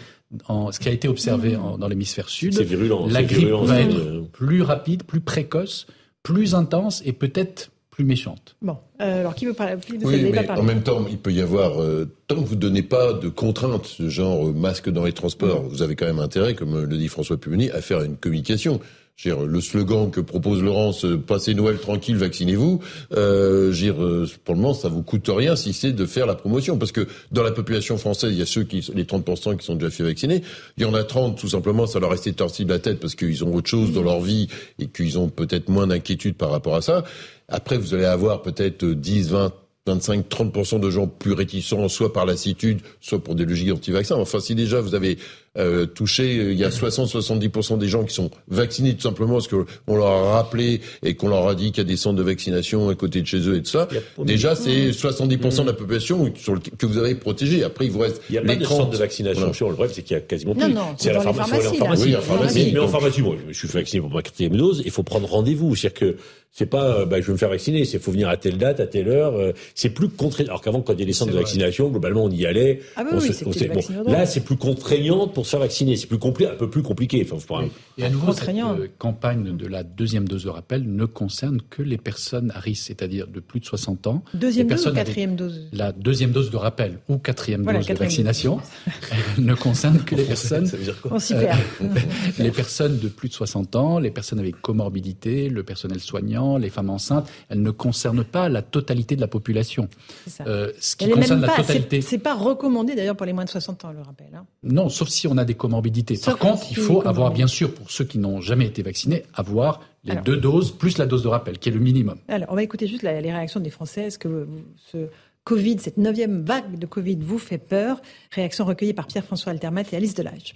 en, 0.48 0.72
ce 0.72 0.80
qui 0.80 0.90
a 0.90 0.92
été 0.92 1.08
observé 1.08 1.56
en, 1.56 1.78
dans 1.78 1.88
l'hémisphère 1.88 2.30
sud, 2.30 2.60
virulent, 2.60 3.08
la 3.08 3.24
grippe 3.24 3.48
virulent, 3.48 3.64
va 3.64 3.82
être 3.82 4.32
plus 4.32 4.62
rapide, 4.62 5.04
plus 5.04 5.22
précoce, 5.22 5.88
plus 6.24 6.56
intense 6.56 7.02
et 7.06 7.14
peut-être 7.14 7.72
plus 7.90 8.06
méchante. 8.06 8.56
Bon, 8.62 8.78
euh, 9.02 9.20
alors 9.20 9.36
qui 9.36 9.46
veut 9.46 9.54
parler? 9.54 9.76
Oui, 10.04 10.32
mais 10.32 10.50
en 10.50 10.64
même 10.64 10.82
temps, 10.82 11.06
il 11.10 11.18
peut 11.18 11.34
y 11.34 11.42
avoir, 11.42 11.82
euh, 11.82 12.10
tant 12.28 12.36
que 12.36 12.48
vous 12.48 12.56
ne 12.56 12.60
donnez 12.60 12.84
pas 12.84 13.14
de 13.14 13.28
contraintes, 13.28 13.98
genre 14.00 14.48
euh, 14.48 14.54
masque 14.54 14.90
dans 14.90 15.04
les 15.04 15.12
transports, 15.12 15.64
mmh. 15.64 15.68
vous 15.68 15.82
avez 15.82 15.96
quand 15.96 16.06
même 16.06 16.20
intérêt, 16.20 16.56
comme 16.56 16.84
le 16.84 16.98
dit 16.98 17.10
François 17.10 17.38
Pupponi, 17.38 17.70
à 17.70 17.82
faire 17.82 18.02
une 18.02 18.16
communication. 18.16 18.80
Le 19.24 19.62
slogan 19.62 20.10
que 20.10 20.20
propose 20.20 20.64
Laurence, 20.64 21.06
passez 21.28 21.54
Noël 21.54 21.78
tranquille, 21.78 22.18
vaccinez-vous, 22.18 22.80
euh, 23.16 23.72
dire, 23.72 23.96
pour 24.44 24.56
le 24.56 24.62
moment, 24.62 24.74
ça 24.74 24.90
vous 24.90 25.04
coûte 25.04 25.30
rien 25.30 25.56
si 25.56 25.74
c'est 25.74 25.92
de 25.92 26.06
faire 26.06 26.26
la 26.26 26.36
promotion. 26.36 26.78
Parce 26.78 26.92
que 26.92 27.08
dans 27.32 27.44
la 27.44 27.52
population 27.52 27.98
française, 27.98 28.32
il 28.32 28.40
y 28.40 28.42
a 28.42 28.48
ceux 28.48 28.64
qui, 28.64 28.90
les 28.96 29.04
30% 29.04 29.58
qui 29.58 29.66
sont 29.66 29.76
déjà 29.76 29.92
fait 29.92 30.04
vacciner. 30.04 30.42
Il 30.78 30.84
y 30.84 30.86
en 30.86 30.94
a 30.94 31.04
30, 31.04 31.38
tout 31.38 31.50
simplement, 31.50 31.86
ça 31.86 32.00
leur 32.00 32.10
restait 32.10 32.32
torsi 32.32 32.66
de 32.66 32.70
la 32.72 32.80
tête 32.80 33.00
parce 33.00 33.16
qu'ils 33.16 33.44
ont 33.44 33.54
autre 33.54 33.70
chose 33.70 33.92
dans 33.92 34.04
leur 34.04 34.22
vie 34.22 34.48
et 34.80 34.88
qu'ils 34.88 35.20
ont 35.20 35.30
peut-être 35.30 35.70
moins 35.70 35.88
d'inquiétude 35.88 36.36
par 36.36 36.50
rapport 36.50 36.76
à 36.76 36.82
ça. 36.82 37.04
Après, 37.48 37.78
vous 37.78 37.94
allez 37.94 38.06
avoir 38.06 38.42
peut-être 38.42 38.86
10, 38.86 39.30
20, 39.30 39.54
25, 39.88 40.30
30% 40.30 40.80
de 40.80 40.90
gens 40.90 41.08
plus 41.08 41.34
réticents, 41.34 41.88
soit 41.90 42.14
par 42.14 42.26
lassitude, 42.26 42.82
soit 43.00 43.24
pour 43.24 43.36
des 43.36 43.46
logiques 43.46 43.72
anti-vaccins. 43.72 44.16
Enfin, 44.16 44.40
si 44.40 44.54
déjà 44.54 44.80
vous 44.80 44.94
avez 44.94 45.18
euh, 45.58 45.86
touché, 45.86 46.36
il 46.36 46.58
y 46.58 46.64
a 46.64 46.70
60-70% 46.70 47.78
des 47.78 47.90
gens 47.90 48.06
qui 48.06 48.14
sont 48.14 48.32
vaccinés 48.48 48.96
tout 48.96 49.02
simplement 49.02 49.34
parce 49.34 49.50
qu'on 49.50 49.96
leur 49.96 50.08
a 50.08 50.32
rappelé 50.36 50.80
et 51.04 51.16
qu'on 51.16 51.28
leur 51.28 51.48
a 51.48 51.56
dit 51.56 51.72
qu'il 51.72 51.80
y 51.80 51.86
a 51.86 51.90
des 51.90 51.98
centres 51.98 52.18
de 52.18 52.24
vaccination 52.24 52.88
à 52.88 52.96
côté 52.96 53.22
de 53.22 53.28
chez 53.28 53.40
eux 53.50 53.58
et 53.58 53.62
tout 53.62 53.72
ça. 53.72 53.88
Déjà, 54.20 54.56
c'est 54.56 54.92
70% 54.92 55.62
de 55.62 55.68
la 55.68 55.74
population 55.74 56.32
sur 56.36 56.54
le, 56.54 56.62
que 56.62 56.86
vous 56.86 56.98
avez 56.98 57.16
protégé. 57.16 57.64
Après, 57.66 57.86
il 57.86 57.92
vous 57.92 58.00
reste 58.00 58.22
il 58.30 58.36
y 58.36 58.38
a 58.38 58.42
les 58.42 58.56
pas 58.58 58.64
30. 58.64 58.92
de 58.92 58.98
vaccination. 58.98 59.52
Voilà. 59.52 59.70
Le 59.72 59.76
problème, 59.76 59.94
c'est 59.94 60.04
qu'il 60.04 60.16
y 60.16 60.18
a 60.20 60.22
quasiment 60.22 60.54
plus. 60.54 60.62
Non, 60.62 60.70
non, 60.70 60.96
c'est 60.98 61.10
à 61.10 61.14
la 61.14 61.22
pharmacie. 61.22 61.68
Oui, 61.68 62.16
pharmacie. 62.22 62.72
Mais 62.74 62.80
en 62.80 62.88
pharmacie, 62.88 63.22
moi, 63.22 63.36
je 63.50 63.54
suis 63.54 63.68
vacciné 63.68 64.02
pour 64.02 64.10
ma 64.10 64.22
quatrième 64.22 64.56
dose. 64.56 64.82
Il 64.86 64.92
faut 64.92 65.04
prendre 65.04 65.28
rendez-vous. 65.28 65.76
C'est-à-dire 65.76 66.00
que 66.00 66.16
c'est 66.54 66.66
pas, 66.66 67.06
bah, 67.06 67.22
je 67.22 67.28
vais 67.28 67.34
me 67.34 67.38
faire 67.38 67.50
vacciner. 67.50 67.86
C'est 67.86 68.00
faut 68.00 68.12
venir 68.12 68.28
à 68.28 68.36
telle 68.36 68.58
date, 68.58 68.80
à 68.80 68.88
telle 68.88 69.08
heure. 69.08 69.36
Euh, 69.36 69.54
c'est 69.74 69.90
plus 69.90 70.10
contraignant. 70.10 70.50
Alors 70.50 70.62
qu'avant, 70.62 70.82
quand 70.82 70.94
il 70.94 71.00
y 71.00 71.04
a 71.04 71.06
des 71.06 71.14
centres 71.14 71.32
de 71.32 71.38
vaccination, 71.38 71.90
globalement, 71.90 72.26
on 72.26 72.30
y 72.30 72.46
allait. 72.46 72.82
Ah 72.96 73.04
bah 73.04 73.12
on 73.14 73.20
oui, 73.20 73.34
se, 73.34 73.46
on 73.46 73.74
bon, 73.74 74.12
là, 74.12 74.26
c'est 74.26 74.42
plus 74.42 74.58
contraignant 74.58 75.28
pour 75.28 75.41
pour 75.42 75.48
se 75.48 75.52
faire 75.52 75.60
vacciner. 75.62 75.96
C'est 75.98 76.06
plus 76.06 76.20
compliqué, 76.20 76.52
un 76.52 76.56
peu 76.56 76.70
plus 76.70 76.84
compliqué. 76.84 77.28
Enfin, 77.34 77.64
et, 77.98 78.04
à 78.04 78.10
nouveau, 78.12 78.32
cette 78.32 78.48
euh, 78.50 78.88
campagne 79.00 79.58
de 79.58 79.66
la 79.66 79.82
deuxième 79.82 80.28
dose 80.28 80.44
de 80.44 80.50
rappel 80.50 80.84
ne 80.86 81.06
concerne 81.06 81.60
que 81.68 81.82
les 81.82 81.98
personnes 81.98 82.52
à 82.52 82.60
risque, 82.60 82.84
c'est-à-dire 82.86 83.26
de 83.26 83.40
plus 83.40 83.60
de 83.60 83.66
60 83.66 84.06
ans. 84.06 84.24
Deuxième 84.36 84.68
dose 84.68 84.86
ou 84.86 84.94
quatrième 84.94 85.36
dose? 85.36 85.68
La 85.74 85.94
deuxième 85.94 86.30
dose 86.30 86.52
de 86.52 86.58
rappel 86.58 87.00
ou 87.10 87.18
quatrième 87.18 87.66
dose 87.66 87.88
de 87.88 87.94
vaccination 87.96 88.60
ne 89.40 89.56
concerne 89.56 90.04
que 90.04 90.14
les 90.14 90.26
personnes. 90.26 90.68
Ça 90.68 90.78
veut 90.78 90.84
dire 90.84 91.02
quoi 91.02 91.18
euh, 91.32 91.54
Les 92.38 92.52
personnes 92.52 93.00
de 93.00 93.08
plus 93.08 93.30
de 93.30 93.34
60 93.34 93.76
ans, 93.76 93.98
les 93.98 94.12
personnes 94.12 94.38
avec 94.38 94.62
comorbidité, 94.62 95.50
le 95.50 95.64
personnel 95.64 96.02
soignant, 96.02 96.60
les 96.60 96.70
femmes 96.70 96.92
enceintes. 96.92 97.28
Elles 97.50 97.64
ne 97.64 97.72
concernent 97.72 98.24
pas 98.24 98.48
la 98.48 98.62
totalité 98.62 99.16
de 99.16 99.22
la 99.22 99.28
population. 99.28 99.90
Ça. 100.28 100.44
Euh, 100.46 100.72
ce 100.80 100.96
qui 100.96 101.10
concerne 101.10 101.42
la 101.42 101.56
totalité. 101.56 102.02
C'est 102.02 102.20
pas 102.20 102.36
recommandé 102.36 102.94
d'ailleurs 102.94 103.16
pour 103.16 103.26
les 103.26 103.34
moins 103.34 103.46
de 103.46 103.50
60 103.50 103.86
ans, 103.86 103.92
le 103.92 104.02
rappel. 104.02 104.30
Hein. 104.36 104.46
Non, 104.62 104.88
sauf 104.88 105.10
si 105.10 105.28
on 105.28 105.31
a 105.38 105.46
des 105.46 105.56
comorbidités. 105.56 106.18
Par 106.24 106.38
contre, 106.38 106.66
il 106.72 106.78
faut 106.78 107.06
avoir, 107.08 107.32
bien 107.32 107.48
sûr, 107.48 107.74
pour 107.74 107.92
ceux 107.92 108.06
qui 108.06 108.18
n'ont 108.18 108.42
jamais 108.42 108.66
été 108.66 108.82
vaccinés, 108.82 109.24
avoir 109.34 109.82
les 110.04 110.16
deux 110.16 110.38
doses 110.38 110.72
plus 110.72 110.98
la 110.98 111.06
dose 111.06 111.24
de 111.24 111.28
rappel, 111.28 111.60
qui 111.60 111.70
est 111.70 111.72
le 111.72 111.80
minimum. 111.80 112.18
Alors, 112.28 112.48
on 112.52 112.56
va 112.56 112.64
écouter 112.64 112.88
juste 112.88 113.04
les 113.04 113.20
réactions 113.20 113.60
des 113.60 113.70
Français. 113.70 114.06
Est-ce 114.06 114.20
que 114.20 114.48
ce 114.92 115.08
Covid, 115.44 115.80
cette 115.80 115.98
neuvième 115.98 116.44
vague 116.44 116.78
de 116.78 116.86
Covid 116.86 117.18
vous 117.22 117.40
fait 117.40 117.58
peur 117.58 118.02
Réaction 118.32 118.66
recueillie 118.66 118.94
par 118.94 119.08
Pierre-François 119.08 119.52
Altermat 119.52 119.84
et 119.92 119.96
Alice 119.96 120.14
Delage. 120.14 120.56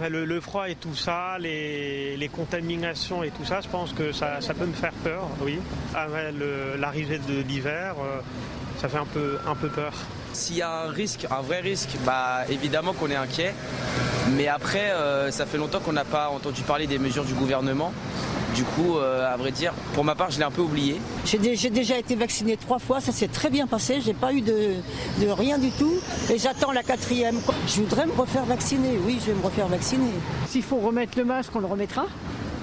Le, 0.00 0.40
froid 0.40 0.68
et 0.68 0.74
tout 0.74 0.96
ça, 0.96 1.38
les, 1.38 2.30
contaminations 2.32 3.22
et 3.22 3.30
tout 3.30 3.44
ça, 3.44 3.60
je 3.60 3.68
pense 3.68 3.92
que 3.92 4.10
ça, 4.10 4.40
peut 4.58 4.66
me 4.66 4.72
faire 4.72 4.92
peur, 5.04 5.28
oui. 5.40 5.58
Avec 5.94 6.34
l'arrivée 6.80 7.18
de 7.18 7.42
l'hiver, 7.46 7.94
euh, 8.00 8.20
ça 8.78 8.88
fait 8.88 8.98
un 8.98 9.06
peu, 9.06 9.38
un 9.46 9.54
peu 9.54 9.68
peur. 9.68 9.92
S'il 10.34 10.56
y 10.56 10.62
a 10.62 10.82
un 10.82 10.90
risque, 10.90 11.26
un 11.30 11.42
vrai 11.42 11.60
risque, 11.60 11.90
bah 12.04 12.40
évidemment 12.50 12.92
qu'on 12.92 13.10
est 13.10 13.16
inquiet. 13.16 13.54
Mais 14.36 14.48
après, 14.48 14.90
euh, 14.90 15.30
ça 15.30 15.46
fait 15.46 15.58
longtemps 15.58 15.78
qu'on 15.80 15.92
n'a 15.92 16.04
pas 16.04 16.28
entendu 16.28 16.62
parler 16.62 16.86
des 16.86 16.98
mesures 16.98 17.24
du 17.24 17.34
gouvernement. 17.34 17.92
Du 18.54 18.64
coup, 18.64 18.98
euh, 18.98 19.32
à 19.32 19.36
vrai 19.36 19.50
dire, 19.50 19.72
pour 19.94 20.04
ma 20.04 20.14
part, 20.14 20.30
je 20.30 20.38
l'ai 20.38 20.44
un 20.44 20.50
peu 20.50 20.62
oublié. 20.62 21.00
J'ai 21.24 21.70
déjà 21.70 21.98
été 21.98 22.14
vacciné 22.14 22.56
trois 22.56 22.78
fois, 22.78 23.00
ça 23.00 23.12
s'est 23.12 23.28
très 23.28 23.50
bien 23.50 23.66
passé, 23.66 24.00
j'ai 24.00 24.14
pas 24.14 24.32
eu 24.32 24.40
de, 24.42 24.74
rien 25.28 25.58
du 25.58 25.70
tout. 25.72 25.94
Et 26.32 26.38
j'attends 26.38 26.72
la 26.72 26.82
quatrième. 26.82 27.36
Je 27.66 27.80
voudrais 27.80 28.06
me 28.06 28.12
refaire 28.12 28.44
vacciner, 28.44 28.98
oui, 29.04 29.18
je 29.20 29.32
vais 29.32 29.38
me 29.38 29.44
refaire 29.44 29.68
vacciner. 29.68 30.10
S'il 30.48 30.62
faut 30.62 30.78
remettre 30.78 31.18
le 31.18 31.24
masque, 31.24 31.50
on 31.54 31.60
le 31.60 31.66
remettra. 31.66 32.06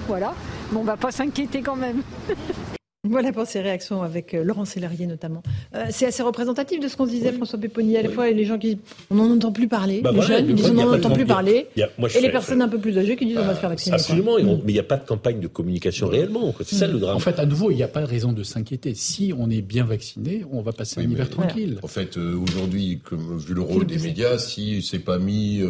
Voilà. 0.08 0.34
Mais 0.72 0.78
on 0.78 0.84
va 0.84 0.96
pas 0.96 1.10
s'inquiéter 1.10 1.62
quand 1.62 1.76
même. 1.76 2.02
Voilà 3.08 3.32
pour 3.32 3.48
ces 3.48 3.60
réactions 3.60 4.04
avec 4.04 4.32
euh, 4.32 4.44
Laurent 4.44 4.64
Sélarier 4.64 5.08
notamment. 5.08 5.42
Euh, 5.74 5.86
c'est 5.90 6.06
assez 6.06 6.22
représentatif 6.22 6.78
de 6.78 6.86
ce 6.86 6.96
qu'on 6.96 7.06
se 7.06 7.10
disait, 7.10 7.32
François 7.32 7.58
Péponi. 7.58 7.96
À 7.96 8.02
la 8.02 8.08
fois, 8.08 8.30
les 8.30 8.44
gens 8.44 8.58
qui 8.58 8.78
on 9.10 9.16
n'en 9.16 9.28
entend 9.28 9.50
plus 9.50 9.66
parler, 9.66 10.02
bah 10.02 10.12
les 10.14 10.22
jeunes 10.22 10.48
ils 10.48 10.54
disent 10.54 10.70
on 10.70 10.74
n'en 10.74 10.94
entend 10.94 11.10
plus 11.10 11.26
parler, 11.26 11.66
et 11.76 12.20
les 12.20 12.30
personnes 12.30 12.62
un 12.62 12.68
peu 12.68 12.78
plus 12.78 12.96
âgées 12.98 13.16
qui 13.16 13.26
disent 13.26 13.38
on 13.38 13.44
va 13.44 13.56
se 13.56 13.60
faire 13.60 13.70
vacciner. 13.70 13.96
Absolument, 13.96 14.36
mais 14.36 14.70
il 14.70 14.74
n'y 14.74 14.78
a 14.78 14.84
pas 14.84 14.98
de 14.98 15.04
campagne 15.04 15.40
de 15.40 15.48
communication 15.48 16.06
réellement. 16.06 16.54
C'est 16.60 16.76
ça 16.76 16.86
le 16.86 17.00
drame. 17.00 17.16
En 17.16 17.18
fait, 17.18 17.40
à 17.40 17.44
nouveau, 17.44 17.72
il 17.72 17.76
n'y 17.76 17.82
a 17.82 17.88
pas 17.88 18.02
de 18.02 18.06
raison 18.06 18.32
de 18.32 18.44
s'inquiéter. 18.44 18.94
Si 18.94 19.34
on 19.36 19.50
est 19.50 19.62
bien 19.62 19.82
vacciné, 19.82 20.44
on 20.52 20.62
va 20.62 20.70
passer 20.70 21.00
un 21.00 21.02
hiver 21.02 21.28
tranquille. 21.28 21.80
En 21.82 21.88
fait, 21.88 22.16
euh, 22.16 22.36
aujourd'hui, 22.36 23.00
vu 23.10 23.54
le 23.54 23.62
rôle 23.62 23.84
des 23.84 23.98
médias, 23.98 24.38
si 24.38 24.80
c'est 24.80 25.00
pas 25.00 25.18
mis 25.18 25.60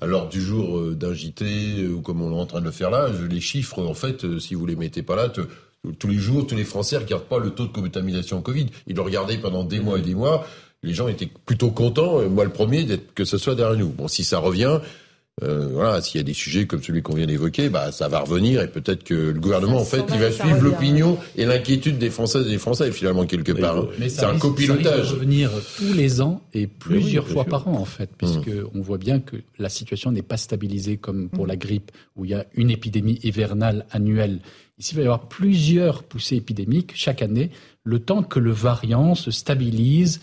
à 0.00 0.06
l'ordre 0.06 0.28
du 0.28 0.40
jour 0.40 0.80
d'un 0.96 1.14
JT 1.14 1.86
ou 1.86 2.00
comme 2.00 2.20
on 2.20 2.36
est 2.36 2.40
en 2.40 2.46
train 2.46 2.60
de 2.60 2.64
le 2.64 2.72
faire 2.72 2.90
là, 2.90 3.10
les 3.30 3.40
chiffres, 3.40 3.80
en 3.80 3.94
fait, 3.94 4.40
si 4.40 4.56
vous 4.56 4.66
les 4.66 4.74
mettez 4.74 5.04
pas 5.04 5.14
là, 5.14 5.28
tous 5.98 6.08
les 6.08 6.16
jours, 6.16 6.46
tous 6.46 6.56
les 6.56 6.64
Français 6.64 6.96
ne 6.96 7.02
regardent 7.02 7.24
pas 7.24 7.38
le 7.38 7.50
taux 7.50 7.66
de 7.66 7.72
contamination 7.72 8.42
Covid. 8.42 8.66
Ils 8.86 8.96
l'ont 8.96 9.04
regardé 9.04 9.38
pendant 9.38 9.64
des 9.64 9.80
mois 9.80 9.98
et 9.98 10.02
des 10.02 10.14
mois. 10.14 10.46
Les 10.82 10.94
gens 10.94 11.08
étaient 11.08 11.30
plutôt 11.46 11.70
contents, 11.70 12.28
moi 12.28 12.44
le 12.44 12.50
premier, 12.50 12.86
que 13.14 13.24
ce 13.24 13.38
soit 13.38 13.54
derrière 13.54 13.78
nous. 13.78 13.88
Bon, 13.88 14.06
si 14.06 14.22
ça 14.22 14.38
revient, 14.38 14.80
euh, 15.42 15.68
voilà, 15.72 16.00
s'il 16.00 16.18
y 16.18 16.20
a 16.20 16.24
des 16.24 16.34
sujets 16.34 16.66
comme 16.66 16.82
celui 16.82 17.02
qu'on 17.02 17.14
vient 17.14 17.26
d'évoquer, 17.26 17.68
bah 17.68 17.92
ça 17.92 18.08
va 18.08 18.20
revenir 18.20 18.60
et 18.60 18.68
peut-être 18.68 19.04
que 19.04 19.14
le 19.14 19.38
gouvernement 19.38 19.78
en 19.78 19.84
fait 19.84 20.02
il 20.12 20.18
va 20.18 20.32
suivre 20.32 20.60
l'opinion 20.60 21.16
et 21.36 21.44
l'inquiétude 21.44 21.98
des 21.98 22.10
Françaises 22.10 22.46
et 22.46 22.50
des 22.50 22.58
Français 22.58 22.90
finalement 22.90 23.24
quelque 23.24 23.52
part. 23.52 23.86
C'est 24.08 24.24
un 24.24 24.38
copilotage. 24.38 25.06
Ça 25.06 25.12
revenir 25.14 25.50
tous 25.76 25.92
les 25.92 26.20
ans 26.20 26.42
et 26.54 26.66
plusieurs 26.66 27.28
fois 27.28 27.44
par 27.44 27.68
an 27.68 27.74
en 27.74 27.84
fait, 27.84 28.10
puisque 28.18 28.48
mmh. 28.48 28.70
on 28.74 28.80
voit 28.80 28.98
bien 28.98 29.20
que 29.20 29.36
la 29.58 29.68
situation 29.68 30.10
n'est 30.10 30.22
pas 30.22 30.36
stabilisée 30.36 30.96
comme 30.96 31.28
pour 31.28 31.44
mmh. 31.44 31.48
la 31.48 31.56
grippe 31.56 31.92
où 32.16 32.24
il 32.24 32.32
y 32.32 32.34
a 32.34 32.44
une 32.54 32.70
épidémie 32.70 33.20
hivernale 33.22 33.86
annuelle 33.92 34.40
Ici, 34.78 34.94
il 34.94 34.96
va 34.96 35.02
y 35.02 35.04
avoir 35.06 35.28
plusieurs 35.28 36.04
poussées 36.04 36.36
épidémiques 36.36 36.92
chaque 36.94 37.22
année, 37.22 37.50
le 37.82 37.98
temps 37.98 38.22
que 38.22 38.38
le 38.38 38.52
variant 38.52 39.14
se 39.14 39.30
stabilise, 39.30 40.20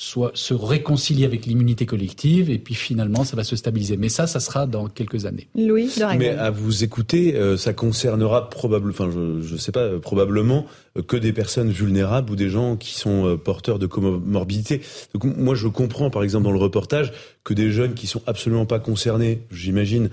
soit 0.00 0.30
se 0.34 0.54
réconcilier 0.54 1.24
avec 1.24 1.44
l'immunité 1.44 1.84
collective 1.84 2.50
et 2.50 2.60
puis 2.60 2.76
finalement 2.76 3.24
ça 3.24 3.34
va 3.34 3.42
se 3.42 3.56
stabiliser. 3.56 3.96
Mais 3.96 4.08
ça, 4.08 4.28
ça 4.28 4.38
sera 4.38 4.68
dans 4.68 4.86
quelques 4.86 5.26
années. 5.26 5.48
Louis, 5.56 5.90
Mais 6.16 6.28
à 6.28 6.52
vous 6.52 6.84
écouter, 6.84 7.34
euh, 7.34 7.56
ça 7.56 7.72
concernera 7.72 8.48
probablement, 8.48 8.92
enfin 8.92 9.10
je 9.10 9.52
ne 9.52 9.58
sais 9.58 9.72
pas, 9.72 9.80
euh, 9.80 9.98
probablement 9.98 10.66
euh, 10.96 11.02
que 11.02 11.16
des 11.16 11.32
personnes 11.32 11.70
vulnérables 11.70 12.30
ou 12.30 12.36
des 12.36 12.48
gens 12.48 12.76
qui 12.76 12.94
sont 12.94 13.36
porteurs 13.44 13.80
de 13.80 13.86
comorbidité. 13.86 14.82
Donc 15.14 15.36
moi 15.36 15.56
je 15.56 15.66
comprends 15.66 16.10
par 16.10 16.22
exemple 16.22 16.44
dans 16.44 16.52
le 16.52 16.60
reportage 16.60 17.12
que 17.42 17.52
des 17.52 17.72
jeunes 17.72 17.94
qui 17.94 18.06
sont 18.06 18.22
absolument 18.28 18.66
pas 18.66 18.78
concernés, 18.78 19.42
j'imagine, 19.50 20.10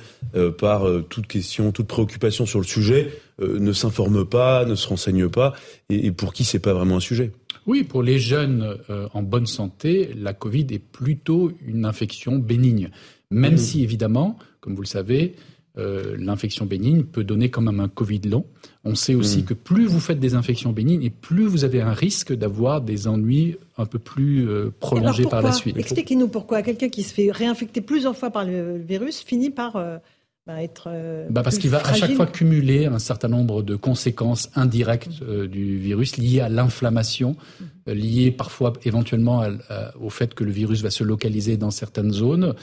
par 0.58 0.86
toute 1.10 1.28
question, 1.28 1.71
toute 1.71 1.88
préoccupation 1.88 2.45
sur 2.45 2.60
le 2.60 2.65
sujet, 2.65 3.12
ne 3.39 3.74
s'informent 3.74 4.26
pas, 4.26 4.65
ne 4.65 4.76
se 4.76 4.88
renseignent 4.88 5.30
pas, 5.30 5.54
et, 5.89 6.08
et 6.08 6.12
pour 6.12 6.34
qui 6.34 6.45
c'est 6.45 6.60
pas 6.60 6.74
vraiment 6.74 6.98
un 6.98 7.02
sujet. 7.02 7.32
Oui, 7.65 7.84
pour 7.84 8.04
les 8.04 8.19
jeunes 8.19 8.78
euh, 8.89 9.08
en 9.13 9.23
bonne 9.23 9.47
santé, 9.47 10.12
la 10.15 10.34
Covid 10.34 10.67
est 10.71 10.80
plutôt 10.80 11.51
une 11.65 11.86
infection 11.86 12.38
bénigne. 12.38 12.89
Même 13.32 13.58
si, 13.58 13.84
évidemment, 13.84 14.38
comme 14.62 14.75
vous 14.75 14.84
le 14.84 14.88
savez, 14.88 15.36
euh, 15.78 16.15
l'infection 16.17 16.65
bénigne 16.65 17.04
peut 17.04 17.23
donner 17.23 17.49
quand 17.49 17.62
même 17.62 17.82
un 17.82 17.89
Covid 17.89 18.21
long. 18.21 18.45
On 18.86 18.95
sait 18.95 19.15
aussi 19.15 19.43
que 19.43 19.54
plus 19.54 19.88
vous 19.88 19.99
faites 19.99 20.19
des 20.19 20.36
infections 20.36 20.71
bénignes 20.71 21.04
et 21.04 21.10
plus 21.10 21.47
vous 21.47 21.65
avez 21.65 21.82
un 21.82 21.91
risque 21.91 22.32
d'avoir 22.34 22.82
des 22.82 23.08
ennuis 23.08 23.58
un 23.78 23.86
peu 23.86 23.99
plus 23.99 24.47
euh, 24.47 24.71
prolongés 24.80 25.25
par 25.25 25.41
la 25.41 25.51
suite. 25.51 25.75
Expliquez-nous 25.75 26.30
pourquoi 26.30 26.62
quelqu'un 26.62 26.88
qui 26.88 27.04
se 27.04 27.13
fait 27.13 27.30
réinfecter 27.30 27.82
plusieurs 27.82 28.15
fois 28.15 28.30
par 28.30 28.45
le 28.45 28.78
virus 28.78 29.21
finit 29.21 29.49
par 29.49 29.75
bah, 30.48 30.62
être 30.62 30.90
euh, 30.94 31.26
bah 31.32 31.42
Parce 31.42 31.58
qu'il 31.58 31.72
va 31.72 31.80
à 31.80 31.94
chaque 31.94 32.14
fois 32.14 32.28
cumuler 32.28 32.86
un 32.86 33.00
certain 33.00 33.30
nombre 33.30 33.64
de 33.64 33.76
conséquences 33.76 34.52
indirectes 34.54 35.10
euh, 35.24 35.48
du 35.48 35.80
virus 35.80 36.18
liées 36.18 36.42
à 36.42 36.50
l'inflammation, 36.50 37.36
euh, 37.88 37.96
liées 37.96 38.30
parfois 38.30 38.74
éventuellement 38.84 39.44
au 40.00 40.12
fait 40.12 40.36
que 40.36 40.44
le 40.44 40.52
virus 40.52 40.84
va 40.84 40.92
se 40.92 41.04
localiser 41.04 41.58
dans 41.58 41.72
certaines 41.72 42.12
zones 42.12 42.54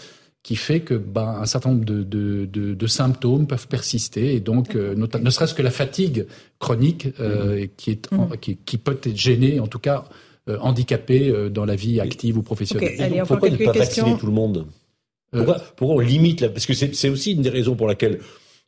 qui 0.45 0.55
fait 0.55 0.81
que 0.81 0.95
bah, 0.95 1.39
un 1.41 1.47
certain 1.47 1.71
nombre 1.71 1.85
de, 1.85 2.05
de, 2.05 2.47
de, 2.47 2.75
de, 2.75 2.87
symptômes 2.87 3.49
peuvent 3.49 3.69
persister 3.69 4.35
et 4.35 4.41
donc 4.41 4.75
ne 4.77 5.31
serait-ce 5.31 5.55
que 5.55 5.63
la 5.63 5.71
fatigue 5.71 6.27
chronique 6.61 7.07
mmh. 7.19 7.67
qui, 7.77 7.91
est 7.91 8.13
mmh. 8.13 8.37
qui, 8.41 8.57
qui, 8.57 8.79
peut 8.79 8.99
être 9.03 9.17
gênée, 9.17 9.61
en 9.61 9.69
tout 9.69 9.79
cas 9.79 10.05
handicapée 10.49 11.33
dans 11.51 11.65
la 11.65 11.77
vie 11.77 12.01
active 12.01 12.39
ou 12.39 12.43
professionnelle. 12.43 12.95
Okay. 12.95 13.03
Allez, 13.03 13.23
Pourquoi 13.27 13.51
ne 13.51 13.57
pas 13.57 13.73
vacciner 13.73 14.17
tout 14.19 14.27
le 14.27 14.33
monde? 14.33 14.67
Euh, 15.35 15.55
pourquoi, 15.77 15.97
on 15.97 16.01
limite 16.01 16.41
la... 16.41 16.49
Parce 16.49 16.67
que 16.67 16.75
c'est 16.75 17.09
aussi 17.09 17.33
une 17.33 17.43
des 17.43 17.51
raisons 17.51 17.75
pour 17.75 17.87
laquelle 17.87 18.21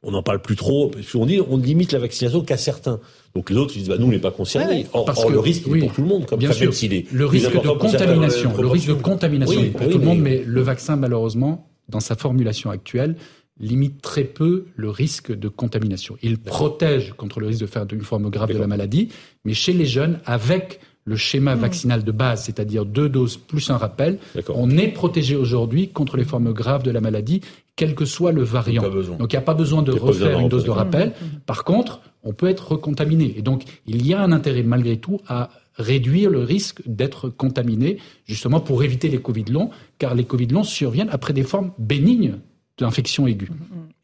on 0.05 0.11
n'en 0.11 0.23
parle 0.23 0.41
plus 0.41 0.57
trop. 0.57 0.89
Parce 0.89 1.11
qu'on 1.11 1.27
dit 1.27 1.41
on 1.41 1.57
limite 1.57 1.93
la 1.93 1.99
vaccination 1.99 2.43
qu'à 2.43 2.57
certains. 2.57 3.01
Donc 3.35 3.51
les 3.51 3.57
autres 3.57 3.75
ils 3.75 3.81
disent 3.81 3.89
bah 3.89 3.97
nous 3.99 4.07
on 4.07 4.11
n'est 4.11 4.19
pas 4.19 4.31
concernés. 4.31 4.87
parce 4.93 5.25
que, 5.25 5.33
le 5.33 5.39
risque 5.39 5.67
est 5.67 5.79
pour 5.79 5.93
tout 5.93 6.03
le 6.03 6.09
monde. 6.09 6.27
Comme 6.27 6.39
bien 6.39 6.53
sûr. 6.53 6.73
le 7.13 7.27
risque 7.27 7.53
de 7.53 7.69
contamination, 7.71 8.57
le 8.57 8.67
risque 8.69 8.89
de 8.89 8.95
contamination 8.95 9.61
est 9.61 9.71
pour 9.71 9.89
tout 9.89 9.99
le 9.99 10.05
monde, 10.05 10.21
mais 10.21 10.43
le 10.45 10.61
vaccin 10.61 10.97
malheureusement 10.97 11.69
dans 11.89 12.01
sa 12.01 12.15
formulation 12.15 12.71
actuelle 12.71 13.17
limite 13.61 14.03
très 14.03 14.25
peu 14.25 14.67
le 14.75 14.91
risque 14.91 15.33
de 15.33 15.49
contamination. 15.49 16.17
Il 16.23 16.39
protège 16.39 17.13
contre 17.13 17.41
le 17.41 17.47
risque 17.47 17.61
de 17.61 17.67
faire 17.67 17.87
une 17.93 18.01
forme 18.01 18.29
grave 18.31 18.53
de 18.53 18.59
la 18.59 18.67
maladie, 18.67 19.11
mais 19.45 19.55
chez 19.55 19.73
les 19.73 19.87
jeunes, 19.87 20.19
avec 20.25 20.81
le 21.05 21.17
schéma 21.17 21.55
hmm. 21.55 21.59
vaccinal 21.61 22.05
de 22.05 22.13
base, 22.13 22.45
c'est-à-dire 22.45 22.85
deux 22.85 23.09
doses 23.09 23.37
plus 23.37 23.71
un 23.71 23.77
rappel, 23.77 24.19
on 24.49 24.71
est 24.71 24.89
protégé 24.89 25.37
aujourd'hui 25.37 25.89
contre 25.89 26.17
les 26.17 26.25
formes 26.25 26.53
graves 26.53 26.83
de 26.83 26.91
la 26.91 27.01
maladie, 27.01 27.41
quel 27.77 27.95
que 27.95 28.05
soit 28.05 28.33
le 28.33 28.43
variant. 28.43 28.83
Donc 28.83 29.33
il 29.33 29.37
n'y 29.37 29.43
a 29.43 29.43
pas 29.43 29.55
besoin 29.55 29.83
de 29.83 29.93
refaire 29.93 30.39
une 30.39 30.49
dose 30.49 30.65
de 30.65 30.71
rappel. 30.71 31.09
Hmm. 31.09 31.39
Par 31.47 31.65
contre, 31.65 32.01
on 32.23 32.33
peut 32.33 32.49
être 32.49 32.73
recontaminé. 32.73 33.35
Et 33.37 33.43
donc 33.43 33.65
il 33.87 34.07
y 34.07 34.15
a 34.15 34.21
un 34.21 34.33
intérêt 34.33 34.63
malgré 34.63 34.97
tout 34.97 35.21
à 35.29 35.51
réduire 35.77 36.31
le 36.31 36.43
risque 36.43 36.83
d'être 36.87 37.29
contaminé, 37.29 37.99
justement 38.27 38.61
pour 38.61 38.83
éviter 38.85 39.09
les 39.09 39.19
Covid 39.19 39.45
longs, 39.45 39.71
car 39.99 40.15
les 40.15 40.25
Covid 40.25 40.47
longs 40.47 40.63
surviennent 40.63 41.11
après 41.11 41.33
des 41.33 41.43
formes 41.43 41.73
bénignes 41.79 42.37
d'infection 42.79 43.27
aiguë. 43.27 43.51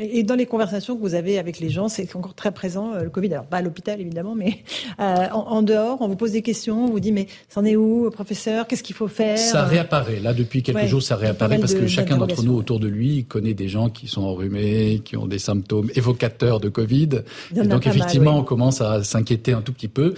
Et 0.00 0.22
dans 0.22 0.34
les 0.34 0.46
conversations 0.46 0.96
que 0.96 1.02
vous 1.02 1.14
avez 1.14 1.38
avec 1.38 1.60
les 1.60 1.68
gens, 1.68 1.90
c'est 1.90 2.16
encore 2.16 2.34
très 2.34 2.52
présent, 2.52 2.94
euh, 2.94 3.02
le 3.04 3.10
Covid. 3.10 3.34
Alors, 3.34 3.44
pas 3.44 3.58
à 3.58 3.62
l'hôpital, 3.62 4.00
évidemment, 4.00 4.34
mais 4.34 4.58
euh, 4.98 5.28
en, 5.32 5.62
dehors, 5.62 5.98
on 6.00 6.08
vous 6.08 6.16
pose 6.16 6.32
des 6.32 6.40
questions, 6.40 6.86
on 6.86 6.90
vous 6.90 7.00
dit, 7.00 7.12
mais 7.12 7.26
c'en 7.50 7.64
est 7.66 7.76
où, 7.76 8.10
professeur? 8.10 8.66
Qu'est-ce 8.66 8.82
qu'il 8.82 8.96
faut 8.96 9.08
faire? 9.08 9.38
Ça 9.38 9.64
réapparaît. 9.64 10.20
Là, 10.20 10.32
depuis 10.32 10.62
quelques 10.62 10.86
jours, 10.86 11.02
ça 11.02 11.16
réapparaît 11.16 11.58
parce 11.58 11.74
que 11.74 11.86
chacun 11.86 12.16
d'entre 12.16 12.42
nous, 12.42 12.54
autour 12.54 12.80
de 12.80 12.88
lui, 12.88 13.24
connaît 13.24 13.54
des 13.54 13.68
gens 13.68 13.90
qui 13.90 14.08
sont 14.08 14.22
enrhumés, 14.22 15.02
qui 15.04 15.16
ont 15.16 15.26
des 15.26 15.38
symptômes 15.38 15.90
évocateurs 15.94 16.60
de 16.60 16.70
Covid. 16.70 17.22
Et 17.54 17.66
donc, 17.66 17.86
effectivement, 17.86 18.38
on 18.38 18.44
commence 18.44 18.80
à 18.80 19.04
s'inquiéter 19.04 19.52
un 19.52 19.60
tout 19.60 19.72
petit 19.72 19.88
peu. 19.88 20.14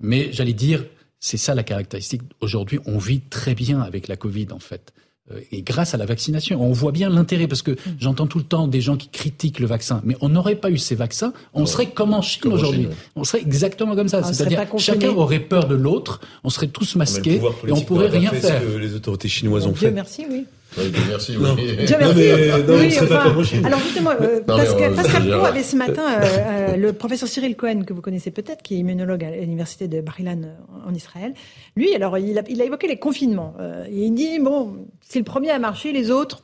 Mais 0.00 0.28
j'allais 0.32 0.52
dire, 0.52 0.84
c'est 1.18 1.38
ça 1.38 1.54
la 1.54 1.62
caractéristique. 1.62 2.22
Aujourd'hui, 2.40 2.78
on 2.86 2.98
vit 2.98 3.20
très 3.20 3.54
bien 3.54 3.80
avec 3.80 4.08
la 4.08 4.16
Covid, 4.16 4.48
en 4.52 4.58
fait. 4.58 4.92
Euh, 5.32 5.40
et 5.52 5.62
grâce 5.62 5.94
à 5.94 5.96
la 5.96 6.04
vaccination. 6.04 6.62
On 6.62 6.72
voit 6.72 6.92
bien 6.92 7.08
l'intérêt 7.08 7.48
parce 7.48 7.62
que 7.62 7.70
mm. 7.70 7.96
j'entends 7.98 8.26
tout 8.26 8.38
le 8.38 8.44
temps 8.44 8.68
des 8.68 8.82
gens 8.82 8.96
qui 8.96 9.08
critiquent 9.08 9.58
le 9.58 9.66
vaccin, 9.66 10.02
mais 10.04 10.16
on 10.20 10.28
n'aurait 10.28 10.56
pas 10.56 10.70
eu 10.70 10.76
ces 10.76 10.94
vaccins, 10.94 11.32
on 11.54 11.64
serait 11.64 11.90
comme 11.90 12.12
en 12.12 12.20
Chine 12.20 12.52
aujourd'hui. 12.52 12.88
On 13.16 13.24
serait 13.24 13.40
exactement 13.40 13.96
comme 13.96 14.08
ça, 14.08 14.22
c'est-à-dire 14.22 14.66
chacun 14.78 15.10
aurait 15.10 15.40
peur 15.40 15.66
de 15.66 15.74
l'autre, 15.74 16.20
on 16.44 16.50
serait 16.50 16.66
tous 16.68 16.96
masqués 16.96 17.40
et 17.66 17.72
on 17.72 17.80
pourrait 17.80 18.08
rien 18.08 18.30
faire. 18.32 18.60
Ce 18.60 18.66
que 18.66 18.78
les 18.78 18.94
autorités 18.94 19.28
chinoises 19.28 19.66
ont 19.66 19.74
fait. 19.74 19.90
merci, 19.90 20.26
oui. 20.30 20.44
Oui, 20.76 20.92
merci. 21.08 21.36
Oui. 21.36 21.46
alors 23.64 23.78
justement, 23.80 24.10
euh, 24.10 24.40
Pascal, 24.40 24.94
Pascal 24.94 25.32
avait 25.32 25.62
ce 25.62 25.76
matin 25.76 26.04
euh, 26.04 26.24
euh, 26.24 26.76
le 26.76 26.92
professeur 26.92 27.28
Cyril 27.28 27.56
Cohen, 27.56 27.84
que 27.84 27.92
vous 27.92 28.00
connaissez 28.00 28.30
peut-être, 28.30 28.62
qui 28.62 28.74
est 28.74 28.78
immunologue 28.78 29.24
à 29.24 29.30
l'université 29.30 29.88
de 29.88 30.00
Bar-Ilan 30.00 30.42
en 30.86 30.94
Israël. 30.94 31.34
Lui, 31.76 31.94
alors, 31.94 32.18
il 32.18 32.38
a, 32.38 32.42
il 32.48 32.60
a 32.60 32.64
évoqué 32.64 32.88
les 32.88 32.98
confinements. 32.98 33.54
et 33.88 34.04
il 34.04 34.14
dit, 34.14 34.38
bon, 34.38 34.86
si 35.00 35.18
le 35.18 35.24
premier 35.24 35.50
a 35.50 35.58
marché, 35.58 35.92
les 35.92 36.10
autres, 36.10 36.42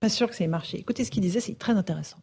pas 0.00 0.08
sûr 0.08 0.28
que 0.28 0.34
ça 0.34 0.44
ait 0.44 0.48
marché. 0.48 0.78
Écoutez 0.78 1.04
ce 1.04 1.10
qu'il 1.10 1.22
disait, 1.22 1.40
c'est 1.40 1.58
très 1.58 1.72
intéressant. 1.72 2.18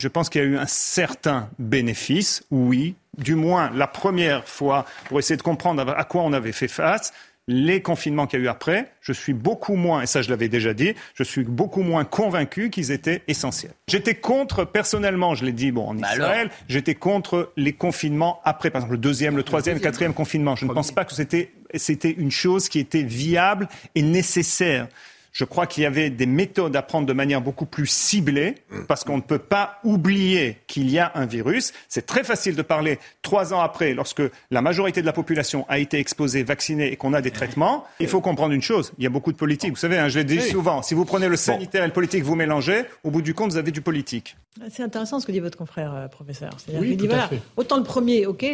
Je 0.00 0.06
pense 0.06 0.28
qu'il 0.28 0.40
y 0.40 0.44
a 0.44 0.46
eu 0.46 0.56
un 0.56 0.66
certain 0.66 1.50
bénéfice, 1.58 2.44
oui, 2.52 2.94
du 3.16 3.34
moins 3.34 3.70
la 3.74 3.88
première 3.88 4.46
fois, 4.46 4.84
pour 5.06 5.18
essayer 5.18 5.36
de 5.36 5.42
comprendre 5.42 5.88
à 5.88 6.04
quoi 6.04 6.22
on 6.22 6.32
avait 6.32 6.52
fait 6.52 6.68
face, 6.68 7.12
les 7.48 7.80
confinements 7.80 8.26
qu'il 8.26 8.38
y 8.38 8.42
a 8.42 8.44
eu 8.44 8.48
après, 8.48 8.92
je 9.00 9.12
suis 9.12 9.32
beaucoup 9.32 9.74
moins, 9.74 10.02
et 10.02 10.06
ça 10.06 10.20
je 10.22 10.28
l'avais 10.28 10.48
déjà 10.48 10.74
dit, 10.74 10.94
je 11.14 11.24
suis 11.24 11.44
beaucoup 11.44 11.82
moins 11.82 12.04
convaincu 12.04 12.68
qu'ils 12.68 12.92
étaient 12.92 13.22
essentiels. 13.26 13.72
J'étais 13.88 14.14
contre, 14.14 14.64
personnellement, 14.64 15.34
je 15.34 15.46
l'ai 15.46 15.52
dit 15.52 15.72
bon, 15.72 15.88
en 15.88 15.94
bah 15.94 16.08
Israël, 16.12 16.50
j'étais 16.68 16.94
contre 16.94 17.52
les 17.56 17.72
confinements 17.72 18.40
après, 18.44 18.70
par 18.70 18.80
exemple 18.80 18.92
le 18.92 18.98
deuxième, 18.98 19.36
le 19.36 19.42
troisième, 19.42 19.76
le 19.76 19.82
quatrième 19.82 20.14
confinement. 20.14 20.56
Je 20.56 20.66
ne 20.66 20.72
pense 20.72 20.92
pas 20.92 21.06
que 21.06 21.14
c'était, 21.14 21.50
c'était 21.74 22.12
une 22.12 22.30
chose 22.30 22.68
qui 22.68 22.78
était 22.78 23.02
viable 23.02 23.68
et 23.94 24.02
nécessaire. 24.02 24.86
Je 25.38 25.44
crois 25.44 25.68
qu'il 25.68 25.84
y 25.84 25.86
avait 25.86 26.10
des 26.10 26.26
méthodes 26.26 26.74
à 26.74 26.82
prendre 26.82 27.06
de 27.06 27.12
manière 27.12 27.40
beaucoup 27.40 27.64
plus 27.64 27.86
ciblée, 27.86 28.56
parce 28.88 29.04
qu'on 29.04 29.18
ne 29.18 29.22
peut 29.22 29.38
pas 29.38 29.78
oublier 29.84 30.56
qu'il 30.66 30.90
y 30.90 30.98
a 30.98 31.12
un 31.14 31.26
virus. 31.26 31.72
C'est 31.88 32.06
très 32.06 32.24
facile 32.24 32.56
de 32.56 32.62
parler 32.62 32.98
trois 33.22 33.54
ans 33.54 33.60
après, 33.60 33.94
lorsque 33.94 34.22
la 34.50 34.62
majorité 34.62 35.00
de 35.00 35.06
la 35.06 35.12
population 35.12 35.64
a 35.68 35.78
été 35.78 36.00
exposée, 36.00 36.42
vaccinée 36.42 36.90
et 36.90 36.96
qu'on 36.96 37.12
a 37.12 37.20
des 37.20 37.30
traitements. 37.30 37.84
Il 38.00 38.08
faut 38.08 38.20
comprendre 38.20 38.52
une 38.52 38.62
chose, 38.62 38.92
il 38.98 39.04
y 39.04 39.06
a 39.06 39.10
beaucoup 39.10 39.30
de 39.30 39.36
politique. 39.36 39.70
Vous 39.70 39.76
savez, 39.76 39.96
hein, 39.96 40.08
je 40.08 40.18
l'ai 40.18 40.24
dit 40.24 40.40
souvent, 40.40 40.82
si 40.82 40.94
vous 40.94 41.04
prenez 41.04 41.28
le 41.28 41.36
sanitaire 41.36 41.84
et 41.84 41.86
le 41.86 41.92
politique, 41.92 42.24
vous 42.24 42.34
mélangez, 42.34 42.82
au 43.04 43.12
bout 43.12 43.22
du 43.22 43.32
compte, 43.32 43.52
vous 43.52 43.58
avez 43.58 43.70
du 43.70 43.80
politique. 43.80 44.36
C'est 44.70 44.82
intéressant 44.82 45.20
ce 45.20 45.26
que 45.26 45.30
dit 45.30 45.38
votre 45.38 45.56
confrère, 45.56 45.94
euh, 45.94 46.08
professeur. 46.08 46.50
Oui, 46.80 46.96
dit, 46.96 47.06
voilà, 47.06 47.30
autant 47.56 47.76
le 47.76 47.84
premier, 47.84 48.26
ok, 48.26 48.44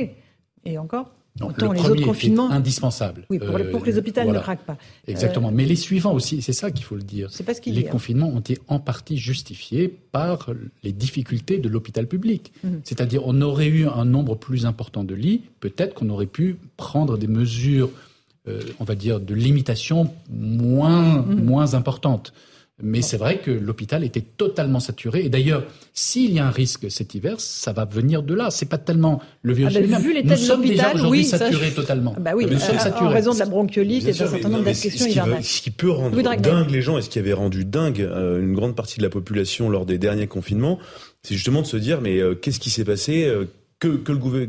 et 0.66 0.76
encore 0.76 1.10
non, 1.40 1.48
le 1.48 1.72
les 1.74 1.90
autres 1.90 2.04
confinements. 2.04 2.48
indispensable. 2.50 3.26
Oui, 3.28 3.40
pour, 3.40 3.58
pour, 3.72 3.82
que 3.82 3.86
les 3.86 3.98
hôpitaux 3.98 4.22
ne 4.22 4.38
craquent 4.38 4.64
pas. 4.64 4.76
Exactement. 5.08 5.48
Euh, 5.48 5.52
Mais 5.52 5.64
les 5.64 5.74
suivants 5.74 6.12
aussi, 6.12 6.40
c'est 6.42 6.52
ça 6.52 6.70
qu'il 6.70 6.84
faut 6.84 6.94
le 6.94 7.02
dire. 7.02 7.28
C'est 7.32 7.42
pas 7.42 7.54
ce 7.54 7.60
qu'il 7.60 7.74
Les 7.74 7.84
confinements 7.84 8.28
ont 8.28 8.38
été 8.38 8.58
en 8.68 8.78
partie 8.78 9.16
justifiés 9.16 9.88
par 9.88 10.50
les 10.84 10.92
difficultés 10.92 11.58
de 11.58 11.68
l'hôpital 11.68 12.06
public. 12.06 12.52
Mhm. 12.62 12.82
C'est-à-dire, 12.84 13.22
on 13.26 13.40
aurait 13.40 13.66
eu 13.66 13.88
un 13.88 14.04
nombre 14.04 14.36
plus 14.36 14.64
important 14.64 15.02
de 15.02 15.14
lits, 15.14 15.42
peut-être 15.58 15.94
qu'on 15.94 16.08
aurait 16.08 16.26
pu 16.26 16.56
prendre 16.76 17.18
des 17.18 17.26
mesures, 17.26 17.90
euh, 18.46 18.60
on 18.78 18.84
va 18.84 18.94
dire, 18.94 19.18
de 19.18 19.34
limitation 19.34 20.10
moins, 20.30 21.22
mhm. 21.22 21.44
moins 21.44 21.74
importantes. 21.74 22.32
Mais 22.82 23.02
c'est 23.02 23.16
vrai 23.16 23.38
que 23.38 23.52
l'hôpital 23.52 24.02
était 24.02 24.20
totalement 24.20 24.80
saturé. 24.80 25.24
Et 25.24 25.28
d'ailleurs, 25.28 25.64
s'il 25.92 26.32
y 26.32 26.40
a 26.40 26.46
un 26.46 26.50
risque 26.50 26.90
cet 26.90 27.14
hiver, 27.14 27.36
ça 27.38 27.72
va 27.72 27.84
venir 27.84 28.24
de 28.24 28.34
là. 28.34 28.50
C'est 28.50 28.68
pas 28.68 28.78
tellement 28.78 29.22
le 29.42 29.52
virus 29.52 29.76
ah 29.76 29.80
bah, 29.88 29.98
vu 30.00 30.12
Nous 30.24 30.36
sommes 30.36 30.62
déjà 30.62 30.92
aujourd'hui 30.92 31.20
oui, 31.20 31.24
saturés 31.24 31.70
totalement. 31.70 32.16
Bah 32.18 32.32
oui, 32.34 32.46
nous 32.50 32.58
sommes 32.58 32.80
saturés. 32.80 33.06
En 33.06 33.10
raison 33.10 33.32
de 33.32 33.38
la 33.38 33.46
bronchiolite 33.46 34.08
et 34.08 34.12
d'un 34.12 34.26
certain 34.26 34.48
nombre 34.48 34.64
d'infections 34.64 35.06
hivernales. 35.06 35.44
Ce 35.44 35.62
qui 35.62 35.70
peut 35.70 35.90
rendre 35.90 36.20
dingue 36.20 36.70
les 36.70 36.82
gens 36.82 36.98
et 36.98 37.02
ce 37.02 37.08
qui 37.08 37.20
avait 37.20 37.32
rendu 37.32 37.64
dingue 37.64 38.00
euh, 38.00 38.40
une 38.40 38.54
grande 38.54 38.74
partie 38.74 38.98
de 38.98 39.04
la 39.04 39.10
population 39.10 39.70
lors 39.70 39.86
des 39.86 39.98
derniers 39.98 40.26
confinements, 40.26 40.80
c'est 41.22 41.34
justement 41.34 41.62
de 41.62 41.66
se 41.66 41.76
dire 41.76 42.00
mais 42.00 42.18
euh, 42.18 42.34
qu'est-ce 42.34 42.58
qui 42.58 42.70
s'est 42.70 42.84
passé 42.84 43.24
euh, 43.24 43.44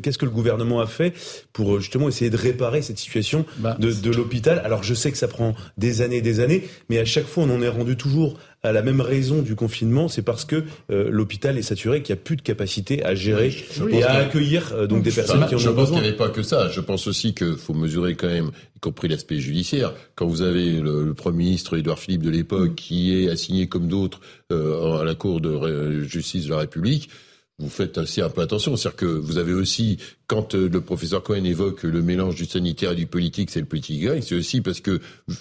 qu'est-ce 0.01 0.17
que 0.17 0.25
le 0.25 0.31
gouvernement 0.31 0.79
a 0.81 0.87
fait 0.87 1.13
pour 1.53 1.75
euh, 1.75 1.79
justement 1.79 2.07
essayer 2.07 2.29
de 2.29 2.37
réparer 2.37 2.81
cette 2.81 2.97
situation 2.97 3.45
bah, 3.57 3.77
de, 3.79 4.11
l'hôpital? 4.11 4.61
Alors 4.63 4.83
je 4.83 4.93
sais 4.93 5.11
que 5.11 5.17
ça 5.17 5.27
prend 5.27 5.55
des 5.77 6.01
années 6.01 6.17
et 6.17 6.21
des 6.21 6.39
années, 6.39 6.67
mais 6.89 6.99
à 6.99 7.05
chaque 7.05 7.25
fois 7.25 7.43
on 7.43 7.49
en 7.49 7.61
est 7.61 7.69
rendu 7.69 7.95
toujours 7.95 8.37
à 8.63 8.71
la 8.71 8.81
même 8.81 8.99
raison 8.99 9.43
du 9.43 9.55
confinement, 9.55 10.07
c'est 10.07 10.23
parce 10.23 10.43
que 10.43 10.63
euh, 10.89 11.07
l'hôpital 11.11 11.55
est 11.57 11.61
saturé, 11.61 12.01
qu'il 12.01 12.15
n'y 12.15 12.19
a 12.19 12.23
plus 12.23 12.35
de 12.35 12.41
capacité 12.41 13.05
à 13.05 13.13
gérer 13.13 13.53
et 13.91 14.03
à 14.03 14.13
accueillir 14.13 14.73
euh, 14.73 14.87
donc 14.87 15.03
des 15.03 15.11
personnes 15.11 15.45
qui 15.45 15.53
en 15.53 15.57
ont 15.57 15.61
besoin. 15.61 15.71
Je 15.71 15.75
pense 15.75 15.89
qu'il 15.91 16.01
n'y 16.01 16.07
avait 16.07 16.17
pas 16.17 16.29
que 16.29 16.41
ça. 16.41 16.69
Je 16.69 16.81
pense 16.81 17.05
aussi 17.05 17.35
qu'il 17.35 17.57
faut 17.57 17.75
mesurer 17.75 18.15
quand 18.15 18.27
même, 18.27 18.49
y 18.75 18.79
compris 18.79 19.07
l'aspect 19.07 19.37
judiciaire. 19.37 19.93
Quand 20.15 20.25
vous 20.25 20.41
avez 20.41 20.79
le, 20.79 21.13
Premier 21.13 21.45
ministre 21.45 21.77
Édouard 21.77 21.99
Philippe 21.99 22.23
de 22.23 22.29
l'époque 22.29 22.75
qui 22.75 23.23
est 23.23 23.29
assigné 23.29 23.67
comme 23.67 23.87
d'autres 23.87 24.19
à 24.49 25.03
la 25.03 25.15
Cour 25.15 25.41
de 25.41 26.01
justice 26.03 26.45
de 26.45 26.49
la 26.49 26.57
République, 26.57 27.09
vous 27.57 27.69
faites 27.69 27.97
aussi 27.97 28.21
un 28.21 28.29
peu 28.29 28.41
attention. 28.41 28.75
C'est-à-dire 28.75 28.97
que 28.97 29.05
vous 29.05 29.37
avez 29.37 29.53
aussi, 29.53 29.97
quand 30.27 30.55
euh, 30.55 30.67
le 30.67 30.81
professeur 30.81 31.23
Cohen 31.23 31.45
évoque 31.45 31.83
le 31.83 32.01
mélange 32.01 32.35
du 32.35 32.45
sanitaire 32.45 32.91
et 32.91 32.95
du 32.95 33.07
politique, 33.07 33.49
c'est 33.49 33.61
le 33.61 33.65
politique 33.65 34.03
gagne, 34.03 34.21
c'est 34.21 34.35
aussi 34.35 34.59
parce 34.59 34.81
que, 34.81 34.99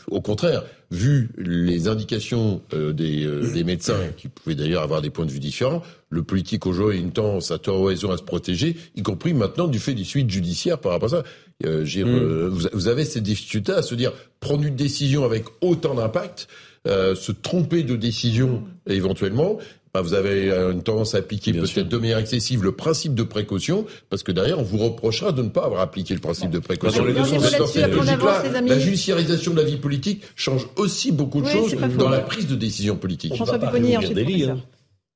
au 0.08 0.20
contraire, 0.20 0.62
vu 0.92 1.30
les 1.36 1.88
indications 1.88 2.62
euh, 2.72 2.92
des, 2.92 3.24
euh, 3.24 3.50
des, 3.52 3.64
médecins, 3.64 3.98
qui 4.16 4.28
pouvaient 4.28 4.54
d'ailleurs 4.54 4.82
avoir 4.82 5.02
des 5.02 5.10
points 5.10 5.26
de 5.26 5.32
vue 5.32 5.40
différents, 5.40 5.82
le 6.08 6.22
politique 6.22 6.66
aujourd'hui 6.66 6.98
a 6.98 7.00
une 7.00 7.10
tendance 7.10 7.50
à 7.50 7.58
tort 7.58 7.84
raison 7.84 8.12
à 8.12 8.16
se 8.16 8.22
protéger, 8.22 8.76
y 8.94 9.02
compris 9.02 9.34
maintenant 9.34 9.66
du 9.66 9.80
fait 9.80 9.94
des 9.94 10.04
suites 10.04 10.30
judiciaires 10.30 10.78
par 10.78 10.92
rapport 10.92 11.12
à 11.14 11.22
ça. 11.22 11.24
Mm. 11.64 12.48
vous, 12.48 12.88
avez 12.88 13.04
cette 13.04 13.22
difficulté 13.24 13.72
à 13.72 13.82
se 13.82 13.94
dire, 13.94 14.12
prendre 14.38 14.64
une 14.64 14.76
décision 14.76 15.24
avec 15.24 15.44
autant 15.62 15.94
d'impact, 15.94 16.46
se 16.86 17.32
tromper 17.32 17.82
de 17.82 17.96
décision 17.96 18.64
éventuellement, 18.86 19.58
bah, 19.94 20.02
vous 20.02 20.14
avez 20.14 20.50
une 20.50 20.82
tendance 20.82 21.14
à 21.14 21.18
appliquer 21.18 21.52
peut-être 21.52 21.88
de 21.88 21.96
manière 21.96 22.18
excessive 22.18 22.64
le 22.64 22.72
principe 22.72 23.14
de 23.14 23.22
précaution, 23.22 23.86
parce 24.10 24.24
que 24.24 24.32
derrière, 24.32 24.58
on 24.58 24.64
vous 24.64 24.78
reprochera 24.78 25.30
de 25.30 25.40
ne 25.40 25.48
pas 25.48 25.64
avoir 25.64 25.80
appliqué 25.82 26.14
le 26.14 26.20
principe 26.20 26.50
de 26.50 26.58
précaution. 26.58 27.04
la 27.04 28.78
judiciarisation 28.80 29.52
de 29.52 29.56
la 29.58 29.64
vie 29.64 29.76
politique 29.76 30.24
change 30.34 30.66
aussi 30.74 31.12
beaucoup 31.12 31.40
de 31.40 31.46
choses 31.46 31.76
dans 31.96 32.08
la 32.08 32.18
prise 32.18 32.48
de 32.48 32.56
décision 32.56 32.96
politique. 32.96 33.36
François 33.36 33.54
hein. 33.54 33.60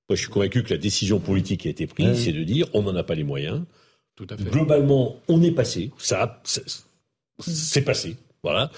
Moi, 0.09 0.17
je 0.17 0.23
suis 0.23 0.31
convaincu 0.31 0.63
que 0.63 0.73
la 0.73 0.79
décision 0.79 1.19
politique 1.19 1.63
qui 1.63 1.69
a 1.69 1.73
été 1.73 1.89
prise, 1.89 2.25
c'est 2.25 2.33
de 2.33 2.45
dire 2.45 2.69
on 2.73 2.83
n'en 2.83 2.95
a 2.95 3.03
pas 3.03 3.17
les 3.17 3.25
moyens. 3.25 3.63
Tout 4.15 4.29
à 4.31 4.37
fait. 4.37 4.45
Globalement, 4.45 5.17
on 5.27 5.43
est 5.43 5.51
passé, 5.51 5.91
ça, 5.99 6.41
c'est 7.41 7.83
passé, 7.83 8.17
voilà, 8.43 8.71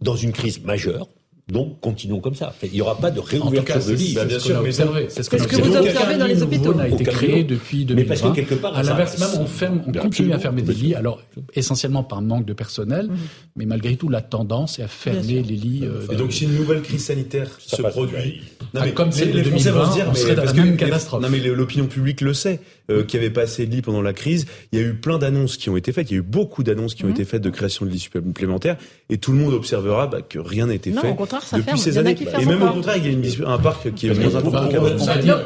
dans 0.00 0.16
une 0.16 0.32
crise 0.32 0.62
majeure. 0.62 1.08
Donc, 1.52 1.80
continuons 1.80 2.18
comme 2.18 2.34
ça. 2.34 2.52
Il 2.64 2.72
n'y 2.72 2.80
aura 2.80 2.98
pas 2.98 3.12
de 3.12 3.20
réouverture 3.20 3.78
de 3.78 3.92
lits. 3.92 4.18
bien 4.26 4.38
sûr, 4.40 4.62
mais 4.62 4.72
c'est 4.72 5.22
ce 5.22 5.30
que, 5.30 5.36
vous 5.36 5.76
observez 5.76 6.16
dans 6.16 6.26
les 6.26 6.42
hôpitaux. 6.42 6.76
a 6.76 6.88
été 6.88 7.04
créé 7.04 7.44
depuis 7.44 7.84
2020. 7.84 7.94
Mais 7.94 8.04
parce 8.04 8.20
que 8.22 8.34
quelque 8.34 8.56
part, 8.56 8.76
à 8.76 8.82
l'inverse, 8.82 9.18
même 9.20 9.40
on 9.40 9.46
ferme, 9.46 9.82
on 9.86 9.92
continue 9.92 10.32
à 10.32 10.40
fermer 10.40 10.62
des 10.62 10.74
lits. 10.74 10.94
Alors, 10.96 11.22
essentiellement 11.54 12.02
par 12.02 12.20
manque 12.20 12.46
de 12.46 12.52
personnel, 12.52 13.06
mhm. 13.06 13.16
mais 13.54 13.66
malgré 13.66 13.96
tout, 13.96 14.08
la 14.08 14.22
tendance 14.22 14.80
est 14.80 14.82
à 14.82 14.88
fermer 14.88 15.42
les 15.42 15.56
lits. 15.56 15.82
Euh, 15.84 16.12
et 16.12 16.16
donc, 16.16 16.32
si 16.32 16.44
une 16.44 16.56
nouvelle 16.56 16.82
crise 16.82 17.04
sanitaire 17.04 17.48
se 17.58 17.80
produit, 17.80 18.42
non, 18.76 18.84
mais 18.84 18.92
comme 18.92 19.12
celle 19.12 19.32
de 19.32 19.40
2020, 19.40 19.94
dire, 19.94 20.06
on 20.10 20.14
serait 20.14 20.34
dans 20.34 20.44
la 20.44 20.52
même 20.52 20.76
catastrophe. 20.76 21.22
Non, 21.22 21.28
mais 21.30 21.38
l'opinion 21.38 21.86
publique 21.86 22.20
le 22.20 22.34
sait, 22.34 22.60
euh, 22.90 23.04
qu'il 23.04 23.18
n'y 23.18 23.26
avait 23.26 23.32
pas 23.32 23.42
assez 23.42 23.66
de 23.66 23.70
lits 23.70 23.82
pendant 23.82 24.02
la 24.02 24.12
crise. 24.12 24.46
Il 24.72 24.78
y 24.78 24.82
a 24.82 24.86
eu 24.86 24.94
plein 24.94 25.18
d'annonces 25.18 25.56
qui 25.56 25.70
ont 25.70 25.76
été 25.76 25.92
faites. 25.92 26.10
Il 26.10 26.14
y 26.14 26.16
a 26.16 26.20
eu 26.20 26.22
beaucoup 26.22 26.62
d'annonces 26.62 26.94
qui 26.94 27.04
ont 27.04 27.08
mhm. 27.08 27.14
été 27.14 27.24
faites 27.24 27.42
de 27.42 27.50
création 27.50 27.86
de 27.86 27.90
lits 27.90 27.98
supplémentaires, 27.98 28.76
et 29.10 29.18
tout 29.18 29.32
le 29.32 29.38
monde 29.38 29.54
observera 29.54 30.06
bah, 30.06 30.22
que 30.22 30.38
rien 30.38 30.66
n'a 30.66 30.74
été 30.74 30.92
fait 30.92 31.16
depuis 31.52 31.78
ces 31.78 31.98
années. 31.98 32.16
Et 32.38 32.46
même 32.46 32.62
au 32.62 32.70
contraire, 32.70 32.96
il 32.96 33.26
y 33.26 33.44
a 33.44 33.48
un 33.48 33.58
parc 33.58 33.92
qui 33.94 34.08
est 34.08 34.14
moins 34.14 34.34
important. 34.34 34.68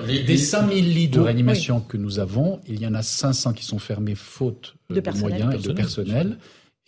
Des 0.06 0.36
5000 0.36 0.94
lits 0.94 1.08
de 1.08 1.20
réanimation 1.20 1.80
que 1.80 1.96
nous 1.96 2.18
avons, 2.18 2.60
il 2.68 2.80
y 2.80 2.86
en 2.86 2.94
a 2.94 3.02
500 3.02 3.52
qui 3.52 3.64
sont 3.64 3.78
fermés 3.78 4.14
faute 4.14 4.74
de, 4.90 5.02
moyens 5.18 5.54
et 5.54 5.58
de 5.58 5.72
personnel. 5.72 6.38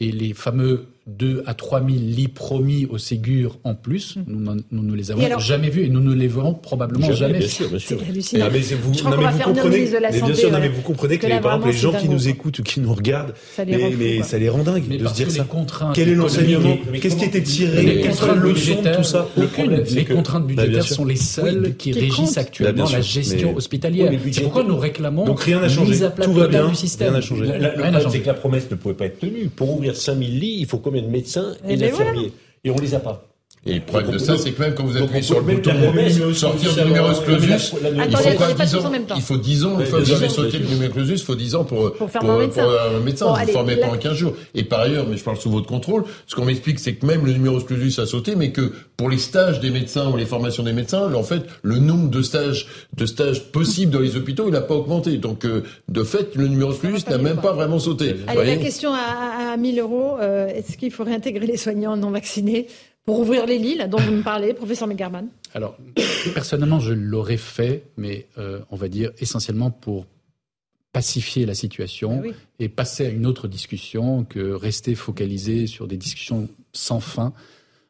Et 0.01 0.11
les 0.11 0.35
fameux 0.35 0.87
2 1.07 1.43
à 1.47 1.55
3 1.55 1.81
000 1.81 1.93
lits 1.99 2.29
promis 2.29 2.87
au 2.87 2.97
Ségur 2.97 3.59
en 3.65 3.75
plus, 3.75 4.17
mm. 4.17 4.23
nous, 4.27 4.63
nous 4.71 4.83
ne 4.83 4.95
les 4.95 5.11
avons 5.11 5.39
jamais 5.39 5.69
vus 5.69 5.85
et 5.85 5.89
nous 5.89 6.01
ne 6.01 6.15
les 6.15 6.29
verrons 6.29 6.55
probablement 6.55 7.11
jamais. 7.13 7.39
Bien 7.39 7.49
sûr, 7.49 7.69
bien 7.69 7.79
sûr. 7.79 7.99
C'est 8.21 8.39
mais 8.39 8.61
vous, 8.77 8.93
non, 9.11 9.17
mais 9.17 9.31
vous 9.33 9.39
comprenez, 9.43 9.87
bien 9.87 10.35
sûr, 10.35 10.53
non, 10.53 10.61
mais 10.61 10.69
vous 10.69 10.83
comprenez 10.83 11.19
que, 11.19 11.27
les, 11.27 11.41
par 11.41 11.57
exemple, 11.57 11.67
les 11.73 11.77
gens 11.77 11.93
qui 11.93 12.09
nous 12.09 12.29
écoutent 12.29 12.61
ou 12.61 12.63
qui 12.63 12.81
nous 12.81 12.95
regardent, 12.95 13.35
ça 13.57 13.65
les 13.65 13.77
mais, 13.77 13.95
mais 13.99 14.23
ça 14.23 14.39
les 14.39 14.49
rend 14.49 14.63
dingues 14.63 14.87
de 14.87 15.07
se 15.07 15.15
dire 15.15 15.31
ça. 15.31 15.47
Quel 15.95 16.09
est 16.09 16.15
l'enseignement 16.15 16.77
Qu'est-ce 17.01 17.17
qui 17.17 17.25
était 17.25 17.43
tiré 17.43 17.83
les 17.83 18.05
leçons 18.05 18.83
tout 18.97 19.03
ça 19.03 19.29
Les 19.37 20.05
contraintes 20.05 20.47
bah, 20.47 20.65
budgétaires 20.65 20.85
sont 20.85 21.05
les 21.05 21.17
seules 21.17 21.77
qui 21.77 21.93
régissent 21.93 22.39
actuellement 22.39 22.89
la 22.91 23.01
gestion 23.01 23.57
hospitalière. 23.57 24.13
C'est 24.31 24.43
pourquoi 24.43 24.63
nous 24.63 24.77
réclamons 24.77 25.25
Donc 25.25 25.41
rien 25.41 25.61
n'a 25.61 25.69
changé. 25.69 25.99
Tout 26.23 26.33
va 26.33 26.47
bien. 26.47 26.71
Rien 26.71 27.11
n'a 27.11 27.21
changé. 27.21 27.45
Le 27.45 27.73
problème, 27.73 28.11
c'est 28.11 28.21
que 28.21 28.27
la 28.27 28.35
promesse 28.35 28.71
ne 28.71 28.77
pouvait 28.77 28.95
pas 28.95 29.07
être 29.07 29.19
tenue. 29.19 29.49
Pour 29.49 29.75
ouvrir 29.75 29.97
5000 29.97 30.39
lits, 30.39 30.57
il 30.61 30.67
faut 30.67 30.79
combien 30.93 31.09
de 31.09 31.13
médecins 31.13 31.55
et, 31.67 31.77
d'infirmiers 31.77 32.33
Et 32.65 32.71
on 32.71 32.79
les 32.79 32.95
a 32.95 33.01
pas. 33.01 33.32
Et 33.65 33.75
le 33.75 33.81
problème 33.81 34.11
de 34.11 34.19
ça, 34.19 34.37
c'est 34.37 34.51
que 34.51 34.61
même 34.61 34.75
quand 34.75 34.83
vous 34.83 34.97
appuyez 34.97 35.23
sur 35.23 35.41
le 35.41 35.55
bouton 35.55 35.71
sortir 36.35 36.75
du 36.75 36.85
numéro 36.85 37.13
clausus, 37.21 37.75
il 37.81 38.17
faut 38.17 38.39
pas 38.39 38.65
10 38.65 38.75
ans. 38.75 38.93
Il 39.15 39.23
faut 39.23 39.37
10 39.37 39.65
ans. 39.65 39.79
Une 39.79 39.87
fois 39.87 40.01
que 40.01 40.05
vous 40.05 40.13
avez 40.13 40.29
sauté 40.29 40.59
le 40.59 40.67
numéro 40.67 40.93
clausus, 40.93 41.21
il 41.21 41.25
faut 41.25 41.37
10 41.37 41.55
ans 41.55 41.65
pour, 41.65 41.93
pour, 41.93 42.11
pour, 42.11 42.31
un 42.31 42.39
médecin. 42.39 42.65
Bon, 42.65 43.35
vous 43.35 43.53
formez 43.53 43.77
pendant 43.77 43.97
15 43.97 44.15
jours. 44.15 44.35
Et 44.57 44.65
par 44.65 44.81
ailleurs, 44.81 45.07
mais 45.09 45.17
je 45.17 45.23
parle 45.23 45.37
sous 45.37 45.51
votre 45.51 45.69
contrôle, 45.69 46.03
ce 46.27 46.35
qu'on 46.35 46.45
m'explique, 46.45 46.81
c'est 46.81 46.95
que 46.95 47.07
même 47.07 47.25
le 47.25 47.33
numéro 47.33 47.61
clausus 47.61 48.01
a 48.01 48.07
sauté, 48.07 48.35
mais 48.35 48.51
que 48.51 48.73
pour 48.97 49.09
les 49.09 49.19
stages 49.19 49.61
des 49.61 49.71
médecins 49.71 50.11
ou 50.11 50.17
les 50.17 50.27
formations 50.27 50.65
des 50.65 50.73
médecins, 50.73 51.13
en 51.15 51.23
fait, 51.23 51.43
le 51.63 51.79
nombre 51.79 52.11
de 52.11 52.23
stages, 52.23 52.67
de 52.97 53.07
stages 53.07 53.45
possibles 53.53 53.93
dans 53.93 54.01
les 54.01 54.17
hôpitaux, 54.17 54.49
il 54.49 54.53
n'a 54.53 54.61
pas 54.61 54.75
augmenté. 54.75 55.19
Donc, 55.19 55.45
euh, 55.45 55.63
de 55.89 56.03
fait, 56.03 56.35
le 56.35 56.49
numéro 56.49 56.73
clausus 56.73 57.07
n'a 57.09 57.19
même 57.19 57.41
pas 57.41 57.53
vraiment 57.53 57.79
sauté. 57.79 58.17
Allez, 58.27 58.57
la 58.57 58.57
question 58.57 58.93
à, 58.93 59.53
à 59.53 59.57
1000 59.57 59.79
euros, 59.79 60.17
euh, 60.21 60.49
est-ce 60.49 60.77
qu'il 60.77 60.91
faut 60.91 61.05
réintégrer 61.05 61.47
les 61.47 61.57
soignants 61.57 61.97
non 61.97 62.11
vaccinés? 62.11 62.67
Pour 63.05 63.21
ouvrir 63.21 63.47
les 63.47 63.59
lits, 63.59 63.77
là, 63.77 63.89
dont 63.89 63.99
vous 63.99 64.13
me 64.13 64.23
parlez, 64.23 64.55
professeur 64.55 64.87
Megarman 64.89 65.29
Alors, 65.55 65.77
personnellement, 66.35 66.81
je 66.81 66.93
l'aurais 66.93 67.37
fait, 67.37 67.85
mais 67.97 68.27
euh, 68.39 68.61
on 68.71 68.77
va 68.77 68.89
dire 68.89 69.11
essentiellement 69.19 69.71
pour 69.71 70.07
pacifier 70.93 71.47
la 71.47 71.55
situation 71.55 72.23
et 72.59 72.69
passer 72.69 73.07
à 73.07 73.09
une 73.09 73.27
autre 73.27 73.49
discussion 73.49 74.25
que 74.25 74.53
rester 74.53 74.95
focalisé 74.95 75.67
sur 75.67 75.89
des 75.89 75.97
discussions 75.97 76.49
sans 76.73 77.01
fin. 77.01 77.33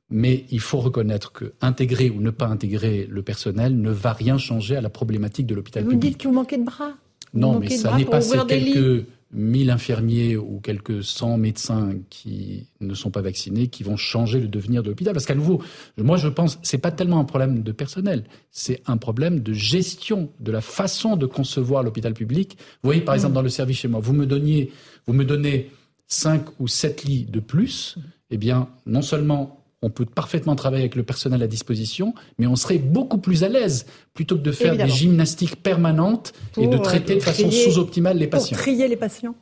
Mais 0.09 0.44
il 0.51 0.61
faut 0.61 0.79
reconnaître 0.79 1.33
que 1.33 1.53
intégrer 1.61 2.11
ou 2.11 2.20
ne 2.20 2.31
pas 2.31 2.46
intégrer 2.46 3.07
le 3.11 3.22
personnel 3.22 3.81
ne 3.81 3.90
va 3.90 4.12
rien 4.12 4.38
changer 4.38 4.77
à 4.77 4.81
la 4.81 4.90
problématique 4.90 5.46
de 5.46 5.55
l'hôpital 5.55 5.83
public. 5.83 5.96
Vous 5.96 6.09
dites 6.09 6.18
que 6.18 6.29
vous 6.29 6.35
manquez 6.35 6.59
de 6.59 6.64
bras 6.64 6.92
Non, 7.35 7.59
mais 7.59 7.70
ça 7.70 7.96
n'est 7.96 8.05
pas 8.05 8.20
ces 8.20 8.38
quelques 8.46 9.07
1000 9.32 9.70
infirmiers 9.70 10.36
ou 10.36 10.60
quelques 10.60 11.02
100 11.02 11.38
médecins 11.38 11.94
qui 12.10 12.68
ne 12.80 12.94
sont 12.94 13.10
pas 13.10 13.22
vaccinés 13.22 13.68
qui 13.68 13.82
vont 13.82 13.96
changer 13.96 14.40
le 14.40 14.48
devenir 14.48 14.82
de 14.82 14.90
l'hôpital. 14.90 15.12
Parce 15.14 15.26
qu'à 15.26 15.34
nouveau, 15.34 15.62
moi 15.96 16.16
je 16.16 16.28
pense, 16.28 16.58
c'est 16.62 16.78
pas 16.78 16.90
tellement 16.90 17.18
un 17.18 17.24
problème 17.24 17.62
de 17.62 17.72
personnel, 17.72 18.24
c'est 18.50 18.82
un 18.86 18.96
problème 18.96 19.40
de 19.40 19.52
gestion, 19.52 20.30
de 20.40 20.52
la 20.52 20.60
façon 20.60 21.16
de 21.16 21.26
concevoir 21.26 21.82
l'hôpital 21.82 22.14
public. 22.14 22.56
Vous 22.82 22.88
voyez, 22.88 23.00
par 23.00 23.14
exemple, 23.14 23.34
dans 23.34 23.42
le 23.42 23.48
service 23.48 23.78
chez 23.78 23.88
moi, 23.88 24.00
vous 24.00 24.12
me 24.12 24.26
donniez, 24.26 24.72
vous 25.06 25.12
me 25.14 25.24
donnez 25.24 25.70
5 26.08 26.60
ou 26.60 26.68
7 26.68 27.04
lits 27.04 27.24
de 27.24 27.40
plus, 27.40 27.96
eh 28.30 28.36
bien, 28.36 28.68
non 28.86 29.02
seulement 29.02 29.62
on 29.82 29.90
peut 29.90 30.06
parfaitement 30.06 30.54
travailler 30.54 30.84
avec 30.84 30.94
le 30.94 31.02
personnel 31.02 31.42
à 31.42 31.46
disposition, 31.46 32.14
mais 32.38 32.46
on 32.46 32.56
serait 32.56 32.78
beaucoup 32.78 33.18
plus 33.18 33.44
à 33.44 33.48
l'aise 33.48 33.86
plutôt 34.14 34.36
que 34.36 34.42
de 34.42 34.52
faire 34.52 34.76
des 34.76 34.88
gymnastiques 34.88 35.56
permanentes 35.56 36.32
et 36.56 36.68
de 36.68 36.78
traiter 36.78 37.16
de 37.16 37.20
façon 37.20 37.50
sous-optimale 37.50 38.16
les 38.16 38.28
patients. 38.28 38.56
Pour 38.56 38.62
trier 38.62 38.88
les 38.88 38.96
patients 38.96 39.34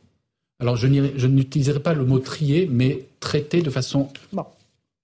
Alors, 0.59 0.77
je 0.77 0.87
n'utiliserai 0.87 1.81
pas 1.81 1.95
le 1.95 2.05
mot 2.05 2.19
trier, 2.19 2.69
mais 2.71 3.07
traiter 3.21 3.61
de 3.61 3.71
façon, 3.71 4.09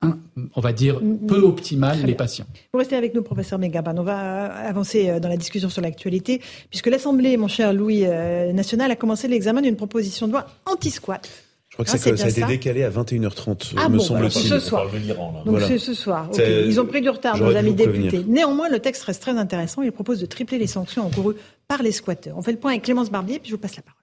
on 0.03 0.61
va 0.61 0.73
dire, 0.73 1.01
peu 1.29 1.41
optimale 1.41 2.03
les 2.05 2.15
patients. 2.15 2.47
Vous 2.73 2.79
restez 2.79 2.97
avec 2.97 3.15
nous, 3.15 3.23
professeur 3.23 3.59
Megaban. 3.59 3.95
On 3.99 4.03
va 4.03 4.47
avancer 4.47 5.11
euh, 5.11 5.21
dans 5.21 5.29
la 5.29 5.37
discussion 5.37 5.69
sur 5.69 5.83
l'actualité, 5.83 6.41
puisque 6.71 6.87
l'Assemblée, 6.87 7.37
mon 7.37 7.49
cher 7.49 7.73
Louis, 7.73 8.05
euh, 8.05 8.53
national, 8.53 8.91
a 8.91 8.97
commencé 8.97 9.29
l'examen 9.29 9.63
d'une 9.63 9.77
proposition 9.77 10.27
de 10.27 10.33
loi 10.33 10.47
anti-squat. 10.67 11.29
Je 11.79 11.85
crois 11.85 11.99
que, 11.99 12.11
ah, 12.11 12.17
ça, 12.17 12.25
a 12.25 12.29
été 12.31 12.45
décalé 12.45 12.85
à 12.85 12.91
21h30, 12.91 13.75
ah 13.77 13.89
me 13.91 13.99
bon, 13.99 14.03
semble-t-il. 14.03 14.49
ce 14.49 14.59
soir. 14.59 14.87
Donc 15.45 15.61
c'est 15.61 15.79
ce 15.79 15.93
soir. 15.93 16.31
Ils 16.39 16.81
ont 16.81 16.87
pris 16.87 17.03
du 17.03 17.11
retard, 17.11 17.37
nos 17.39 17.55
amis 17.55 17.75
députés. 17.75 18.25
Néanmoins, 18.27 18.69
le 18.69 18.81
texte 18.81 19.03
reste 19.05 19.21
très 19.21 19.37
intéressant. 19.37 19.83
Il 19.83 19.93
propose 19.93 20.21
de 20.21 20.27
tripler 20.27 20.59
les 20.59 20.67
sanctions 20.67 21.07
encourues 21.07 21.37
par 21.69 21.83
les 21.83 21.93
squatteurs. 21.93 22.37
On 22.39 22.43
fait 22.43 22.53
le 22.53 22.59
point 22.59 22.73
avec 22.73 22.85
Clémence 22.85 23.11
Barbier, 23.11 23.39
puis 23.39 23.51
je 23.51 23.55
vous 23.55 23.61
passe 23.61 23.77
la 23.77 23.83
parole. 23.83 24.01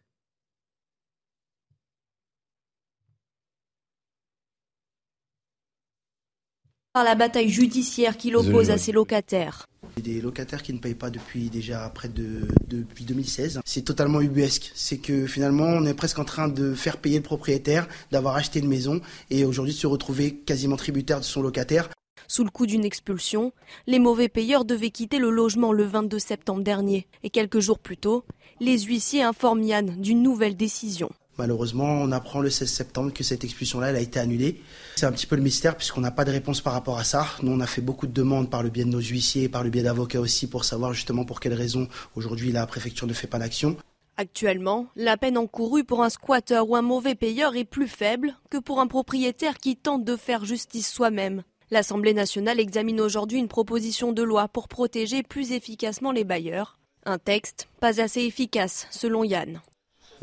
Par 6.93 7.03
la 7.03 7.15
bataille 7.15 7.49
judiciaire 7.49 8.17
qui 8.17 8.29
l'oppose 8.29 8.69
à 8.69 8.77
ses 8.77 8.91
locataires. 8.91 9.65
Des 10.01 10.21
locataires 10.21 10.63
qui 10.63 10.73
ne 10.73 10.79
payent 10.79 10.95
pas 10.95 11.09
depuis 11.09 11.49
déjà 11.49 11.89
près 11.89 12.09
de 12.09 12.47
depuis 12.67 13.05
2016. 13.05 13.61
C'est 13.65 13.83
totalement 13.83 14.21
ubuesque. 14.21 14.71
C'est 14.75 14.97
que 14.97 15.27
finalement, 15.27 15.65
on 15.65 15.85
est 15.85 15.93
presque 15.93 16.19
en 16.19 16.25
train 16.25 16.47
de 16.47 16.73
faire 16.73 16.97
payer 16.97 17.17
le 17.17 17.23
propriétaire 17.23 17.87
d'avoir 18.11 18.35
acheté 18.35 18.59
une 18.59 18.67
maison 18.67 19.01
et 19.29 19.45
aujourd'hui 19.45 19.73
de 19.73 19.79
se 19.79 19.87
retrouver 19.87 20.35
quasiment 20.35 20.75
tributaire 20.75 21.19
de 21.19 21.25
son 21.25 21.41
locataire. 21.41 21.89
Sous 22.27 22.43
le 22.43 22.49
coup 22.49 22.65
d'une 22.65 22.85
expulsion, 22.85 23.53
les 23.85 23.99
mauvais 23.99 24.29
payeurs 24.29 24.65
devaient 24.65 24.89
quitter 24.89 25.19
le 25.19 25.29
logement 25.29 25.71
le 25.71 25.83
22 25.83 26.19
septembre 26.19 26.63
dernier. 26.63 27.07
Et 27.23 27.29
quelques 27.29 27.59
jours 27.59 27.79
plus 27.79 27.97
tôt, 27.97 28.23
les 28.59 28.79
huissiers 28.79 29.23
informent 29.23 29.63
Yann 29.63 30.01
d'une 30.01 30.23
nouvelle 30.23 30.57
décision. 30.57 31.09
Malheureusement, 31.37 31.85
on 31.85 32.11
apprend 32.11 32.41
le 32.41 32.49
16 32.49 32.69
septembre 32.69 33.13
que 33.13 33.23
cette 33.23 33.43
expulsion-là, 33.43 33.87
a 33.87 33.99
été 33.99 34.19
annulée. 34.19 34.61
C'est 34.95 35.07
un 35.07 35.11
petit 35.11 35.25
peu 35.25 35.35
le 35.35 35.41
mystère 35.41 35.75
puisqu'on 35.75 36.01
n'a 36.01 36.11
pas 36.11 36.25
de 36.25 36.31
réponse 36.31 36.61
par 36.61 36.73
rapport 36.73 36.99
à 36.99 37.03
ça. 37.03 37.25
Nous, 37.41 37.51
on 37.51 37.59
a 37.59 37.65
fait 37.65 37.81
beaucoup 37.81 38.05
de 38.05 38.13
demandes 38.13 38.49
par 38.49 38.61
le 38.61 38.69
biais 38.69 38.85
de 38.85 38.89
nos 38.89 38.99
huissiers, 38.99 39.49
par 39.49 39.63
le 39.63 39.69
biais 39.69 39.83
d'avocats 39.83 40.19
aussi, 40.19 40.47
pour 40.47 40.63
savoir 40.63 40.93
justement 40.93 41.25
pour 41.25 41.39
quelles 41.39 41.53
raisons 41.53 41.87
aujourd'hui 42.15 42.51
la 42.51 42.67
préfecture 42.67 43.07
ne 43.07 43.13
fait 43.13 43.27
pas 43.27 43.39
d'action. 43.39 43.77
Actuellement, 44.15 44.85
la 44.95 45.17
peine 45.17 45.39
encourue 45.39 45.83
pour 45.83 46.03
un 46.03 46.09
squatteur 46.09 46.69
ou 46.69 46.75
un 46.75 46.83
mauvais 46.83 47.15
payeur 47.15 47.55
est 47.55 47.65
plus 47.65 47.87
faible 47.87 48.35
que 48.51 48.59
pour 48.59 48.79
un 48.79 48.85
propriétaire 48.85 49.57
qui 49.57 49.75
tente 49.75 50.05
de 50.05 50.15
faire 50.15 50.45
justice 50.45 50.87
soi-même. 50.87 51.41
L'Assemblée 51.71 52.13
nationale 52.13 52.59
examine 52.59 53.01
aujourd'hui 53.01 53.39
une 53.39 53.47
proposition 53.47 54.11
de 54.11 54.21
loi 54.21 54.47
pour 54.47 54.67
protéger 54.67 55.23
plus 55.23 55.51
efficacement 55.51 56.11
les 56.11 56.23
bailleurs. 56.23 56.77
Un 57.05 57.17
texte 57.17 57.67
pas 57.79 57.99
assez 57.99 58.21
efficace, 58.21 58.85
selon 58.91 59.23
Yann. 59.23 59.61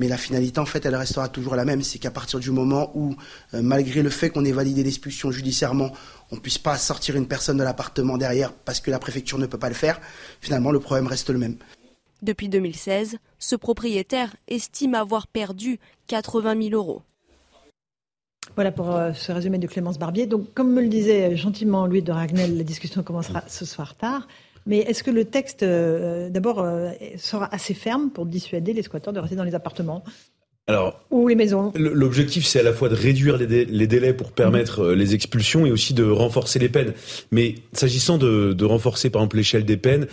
Mais 0.00 0.08
la 0.08 0.16
finalité, 0.16 0.58
en 0.58 0.64
fait, 0.64 0.86
elle 0.86 0.96
restera 0.96 1.28
toujours 1.28 1.54
la 1.56 1.66
même. 1.66 1.82
C'est 1.82 1.98
qu'à 1.98 2.10
partir 2.10 2.40
du 2.40 2.50
moment 2.50 2.90
où, 2.94 3.14
euh, 3.52 3.60
malgré 3.60 4.00
le 4.00 4.08
fait 4.08 4.30
qu'on 4.30 4.46
ait 4.46 4.50
validé 4.50 4.82
l'expulsion 4.82 5.30
judiciairement, 5.30 5.92
on 6.30 6.36
ne 6.36 6.40
puisse 6.40 6.56
pas 6.56 6.78
sortir 6.78 7.16
une 7.16 7.28
personne 7.28 7.58
de 7.58 7.62
l'appartement 7.62 8.16
derrière 8.16 8.54
parce 8.54 8.80
que 8.80 8.90
la 8.90 8.98
préfecture 8.98 9.36
ne 9.36 9.44
peut 9.44 9.58
pas 9.58 9.68
le 9.68 9.74
faire, 9.74 10.00
finalement, 10.40 10.72
le 10.72 10.80
problème 10.80 11.06
reste 11.06 11.28
le 11.28 11.38
même. 11.38 11.56
Depuis 12.22 12.48
2016, 12.48 13.18
ce 13.38 13.56
propriétaire 13.56 14.34
estime 14.48 14.94
avoir 14.94 15.26
perdu 15.26 15.78
80 16.06 16.70
000 16.70 16.74
euros. 16.74 17.02
Voilà 18.54 18.72
pour 18.72 18.96
euh, 18.96 19.12
ce 19.12 19.32
résumé 19.32 19.58
de 19.58 19.66
Clémence 19.66 19.98
Barbier. 19.98 20.26
Donc, 20.26 20.54
comme 20.54 20.72
me 20.72 20.80
le 20.80 20.88
disait 20.88 21.36
gentiment 21.36 21.86
Louis 21.86 22.00
de 22.00 22.10
Ragnel, 22.10 22.56
la 22.56 22.64
discussion 22.64 23.02
commencera 23.02 23.44
ce 23.48 23.66
soir 23.66 23.94
tard. 23.96 24.26
Mais 24.66 24.78
est-ce 24.78 25.02
que 25.02 25.10
le 25.10 25.24
texte, 25.24 25.62
euh, 25.62 26.28
d'abord, 26.28 26.60
euh, 26.60 26.90
sera 27.16 27.52
assez 27.52 27.74
ferme 27.74 28.10
pour 28.10 28.26
dissuader 28.26 28.72
les 28.72 28.82
squatteurs 28.82 29.12
de 29.12 29.20
rester 29.20 29.36
dans 29.36 29.44
les 29.44 29.54
appartements 29.54 30.04
alors, 30.66 31.00
ou 31.10 31.26
les 31.26 31.34
maisons? 31.34 31.72
L'objectif, 31.74 32.46
c'est 32.46 32.60
à 32.60 32.62
la 32.62 32.72
fois 32.72 32.88
de 32.88 32.94
réduire 32.94 33.38
les, 33.38 33.86
délais 33.88 34.12
pour 34.12 34.30
permettre 34.30 34.80
euh, 34.80 34.94
les 34.94 35.14
expulsions 35.14 35.66
et 35.66 35.72
aussi 35.72 35.94
de 35.94 36.04
renforcer 36.04 36.60
les 36.60 36.68
peines. 36.68 36.92
Mais 37.32 37.56
s'agissant 37.72 38.18
de, 38.18 38.64
renforcer, 38.64 39.10
par 39.10 39.22
exemple, 39.22 39.38
l'échelle 39.38 39.64
des 39.64 39.78
peines, 39.78 40.06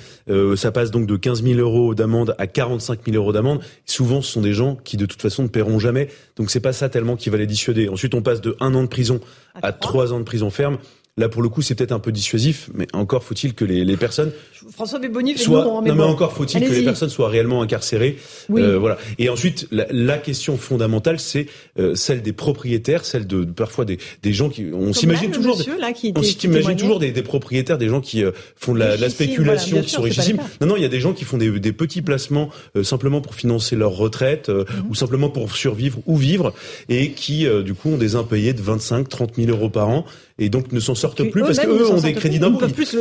ça 0.55 0.71
passe 0.71 0.89
donc 0.89 1.05
de 1.05 1.15
15 1.15 1.43
000 1.43 1.59
euros 1.59 1.93
d'amende 1.93 2.33
à 2.39 2.47
45 2.47 3.01
000 3.05 3.17
euros 3.17 3.33
d'amende. 3.33 3.59
Souvent, 3.85 4.23
ce 4.23 4.31
sont 4.31 4.41
des 4.41 4.53
gens 4.53 4.75
qui, 4.83 4.97
de 4.97 5.05
toute 5.05 5.21
façon, 5.21 5.43
ne 5.43 5.47
paieront 5.47 5.77
jamais. 5.77 6.07
Donc, 6.37 6.49
c'est 6.49 6.61
pas 6.61 6.73
ça 6.73 6.89
tellement 6.89 7.17
qui 7.17 7.29
va 7.29 7.37
les 7.37 7.45
dissuader. 7.45 7.87
Ensuite, 7.87 8.15
on 8.15 8.23
passe 8.23 8.41
de 8.41 8.55
un 8.59 8.73
an 8.73 8.81
de 8.81 8.87
prison 8.87 9.19
à, 9.61 9.73
trois 9.73 10.11
ans 10.11 10.19
de 10.19 10.25
prison 10.25 10.49
ferme. 10.49 10.79
Là, 11.17 11.29
pour 11.29 11.41
le 11.41 11.49
coup, 11.49 11.63
c'est 11.63 11.73
peut-être 11.73 11.91
un 11.91 11.99
peu 11.99 12.11
dissuasif, 12.11 12.69
mais 12.75 12.87
encore 12.93 13.23
faut-il 13.23 13.55
que 13.55 13.65
les, 13.65 13.97
personnes 13.97 14.31
François 14.71 14.99
Béboni 14.99 15.37
soient. 15.37 15.63
non, 15.63 15.81
mais, 15.81 16.03
encore 16.03 16.33
faut-il 16.33 16.61
que 16.61 16.71
les 16.71 16.83
personnes 16.83 17.09
soient 17.09 17.29
réellement 17.29 17.61
incarcérées. 17.61 18.17
Oui. 18.49 18.61
Euh, 18.61 18.77
voilà. 18.77 18.97
Et 19.17 19.29
ensuite, 19.29 19.67
la, 19.71 19.85
la 19.91 20.17
question 20.17 20.57
fondamentale, 20.57 21.19
c'est 21.19 21.47
euh, 21.79 21.95
celle 21.95 22.21
des 22.21 22.33
propriétaires, 22.33 23.05
celle 23.05 23.27
de, 23.27 23.43
parfois 23.43 23.85
des, 23.85 23.97
des 24.23 24.33
gens 24.33 24.49
qui. 24.49 24.67
On 24.73 24.93
s'imagine 24.93 25.31
toujours. 25.31 25.57
Des, 25.57 25.65
là, 25.79 25.93
qui 25.93 26.13
on 26.15 26.23
s'imagine 26.23 26.75
toujours 26.75 26.99
des, 26.99 27.11
des, 27.11 27.21
propriétaires, 27.21 27.77
des 27.77 27.87
gens 27.89 28.01
qui 28.01 28.23
euh, 28.23 28.31
font 28.55 28.73
de 28.73 28.79
la, 28.79 28.97
la 28.97 29.09
spéculation, 29.09 29.81
qui 29.81 29.89
sont 29.89 30.01
richissimes. 30.01 30.39
Non, 30.61 30.67
non, 30.67 30.75
il 30.75 30.81
y 30.81 30.85
a 30.85 30.89
des 30.89 30.99
gens 30.99 31.13
qui 31.13 31.25
font 31.25 31.37
des, 31.37 31.59
des 31.59 31.73
petits 31.73 32.01
placements 32.01 32.49
euh, 32.75 32.83
simplement 32.83 33.21
pour 33.21 33.35
financer 33.35 33.75
leur 33.75 33.91
retraite 33.91 34.49
mhm. 34.49 34.65
ou 34.89 34.95
simplement 34.95 35.29
pour 35.29 35.55
survivre 35.55 35.99
ou 36.05 36.17
vivre 36.17 36.53
et 36.89 37.11
qui, 37.11 37.47
du 37.63 37.73
coup, 37.73 37.89
ont 37.89 37.97
des 37.97 38.15
impayés 38.15 38.53
de 38.53 38.61
25, 38.61 39.07
30 39.07 39.35
000 39.35 39.49
euros 39.49 39.69
par 39.69 39.89
an 39.89 40.05
et 40.39 40.49
donc 40.49 40.71
ne 40.71 40.79
s'en 40.79 40.95
sortent 40.95 41.23
plus 41.23 41.41
parce 41.41 41.59
qu'eux 41.59 41.89
ont 41.89 41.99
des 41.99 42.13
crédits 42.13 42.39
d'impôt. 42.39 42.59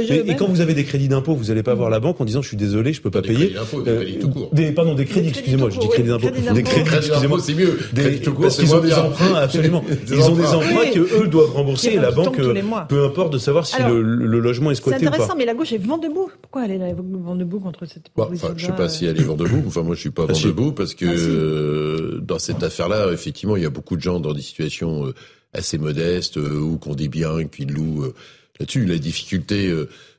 Et, 0.09 0.37
quand 0.37 0.46
vous 0.46 0.61
avez 0.61 0.74
des 0.74 0.85
crédits 0.85 1.09
d'impôt, 1.09 1.35
vous 1.35 1.50
n'allez 1.57 1.64
pas 1.64 1.75
voir 1.75 1.90
la 1.90 2.01
banque 2.01 2.21
en 2.21 2.25
disant 2.25 2.42
je 2.42 2.49
suis 2.49 2.57
désolé, 2.57 2.92
je 2.92 3.01
peux 3.01 3.11
pas 3.11 3.23
payer. 3.23 3.55
Euh, 3.75 4.05
des, 4.05 4.19
tout 4.19 4.31
court. 4.31 4.51
des 4.53 4.73
pardon, 4.73 4.95
des 4.95 5.05
crédits, 5.05 5.29
excusez-moi, 5.29 5.71
je 5.71 5.79
dis 5.79 5.88
crédits 5.88 6.09
d'impôt. 6.09 6.31
Des 6.31 6.62
crédits, 6.62 6.97
excusez-moi, 6.97 7.38
c'est 7.40 7.55
mieux. 7.55 7.79
Des, 7.92 8.21
parce 8.21 8.57
qu'ils 8.57 8.75
ont 8.75 8.81
des 8.81 8.95
emprunts, 8.95 9.35
absolument. 9.35 9.85
Ils 10.09 10.21
ont 10.23 10.37
des 10.37 10.47
emprunts 10.47 10.90
que 10.92 11.23
eux 11.23 11.29
doivent 11.29 11.53
rembourser 11.53 11.88
et 11.95 11.97
la 11.97 12.11
banque, 12.11 12.40
peu 12.88 13.05
importe 13.05 13.33
de 13.33 13.38
savoir 13.38 13.66
si 13.66 13.83
le 13.83 14.01
logement 14.40 14.71
est 14.71 14.77
squatté 14.77 14.97
ou 14.97 14.99
pas. 14.99 15.05
C'est 15.05 15.14
intéressant, 15.14 15.37
mais 15.37 15.45
la 15.45 15.55
gauche 15.55 15.73
est 15.73 15.79
vent 15.79 15.99
debout. 15.99 16.31
Pourquoi 16.42 16.64
elle 16.64 16.73
est 16.73 16.95
vent 16.95 17.35
debout 17.35 17.61
contre 17.61 17.87
cette 17.87 18.05
bah, 18.16 18.25
proposition 18.25 18.55
Je 18.57 18.66
sais 18.66 18.73
pas 18.73 18.88
si 18.88 19.07
elle 19.07 19.19
est 19.19 19.25
vent 19.25 19.37
debout. 19.37 19.62
Enfin, 19.66 19.83
moi, 19.83 19.95
je 19.95 20.01
suis 20.01 20.11
pas 20.11 20.27
ah, 20.29 20.33
vent 20.33 20.40
debout 20.40 20.73
parce 20.73 20.95
que 20.95 21.07
ah, 21.07 22.21
dans 22.23 22.38
cette 22.38 22.62
affaire-là, 22.62 23.12
effectivement, 23.12 23.57
il 23.57 23.62
y 23.62 23.66
a 23.66 23.71
beaucoup 23.71 23.97
de 23.97 24.03
gens 24.03 24.21
dans 24.21 24.33
des 24.33 24.42
situations 24.42 25.07
euh, 25.07 25.14
assez 25.53 25.79
modestes 25.79 26.37
euh, 26.38 26.59
ou 26.59 26.79
qui 26.79 26.88
ont 26.88 26.95
des 26.95 27.09
biens, 27.09 27.45
qui 27.47 27.64
louent. 27.64 28.05
Euh, 28.05 28.14
là-dessus, 28.61 28.87
la 28.87 28.99
difficulté, 28.99 29.71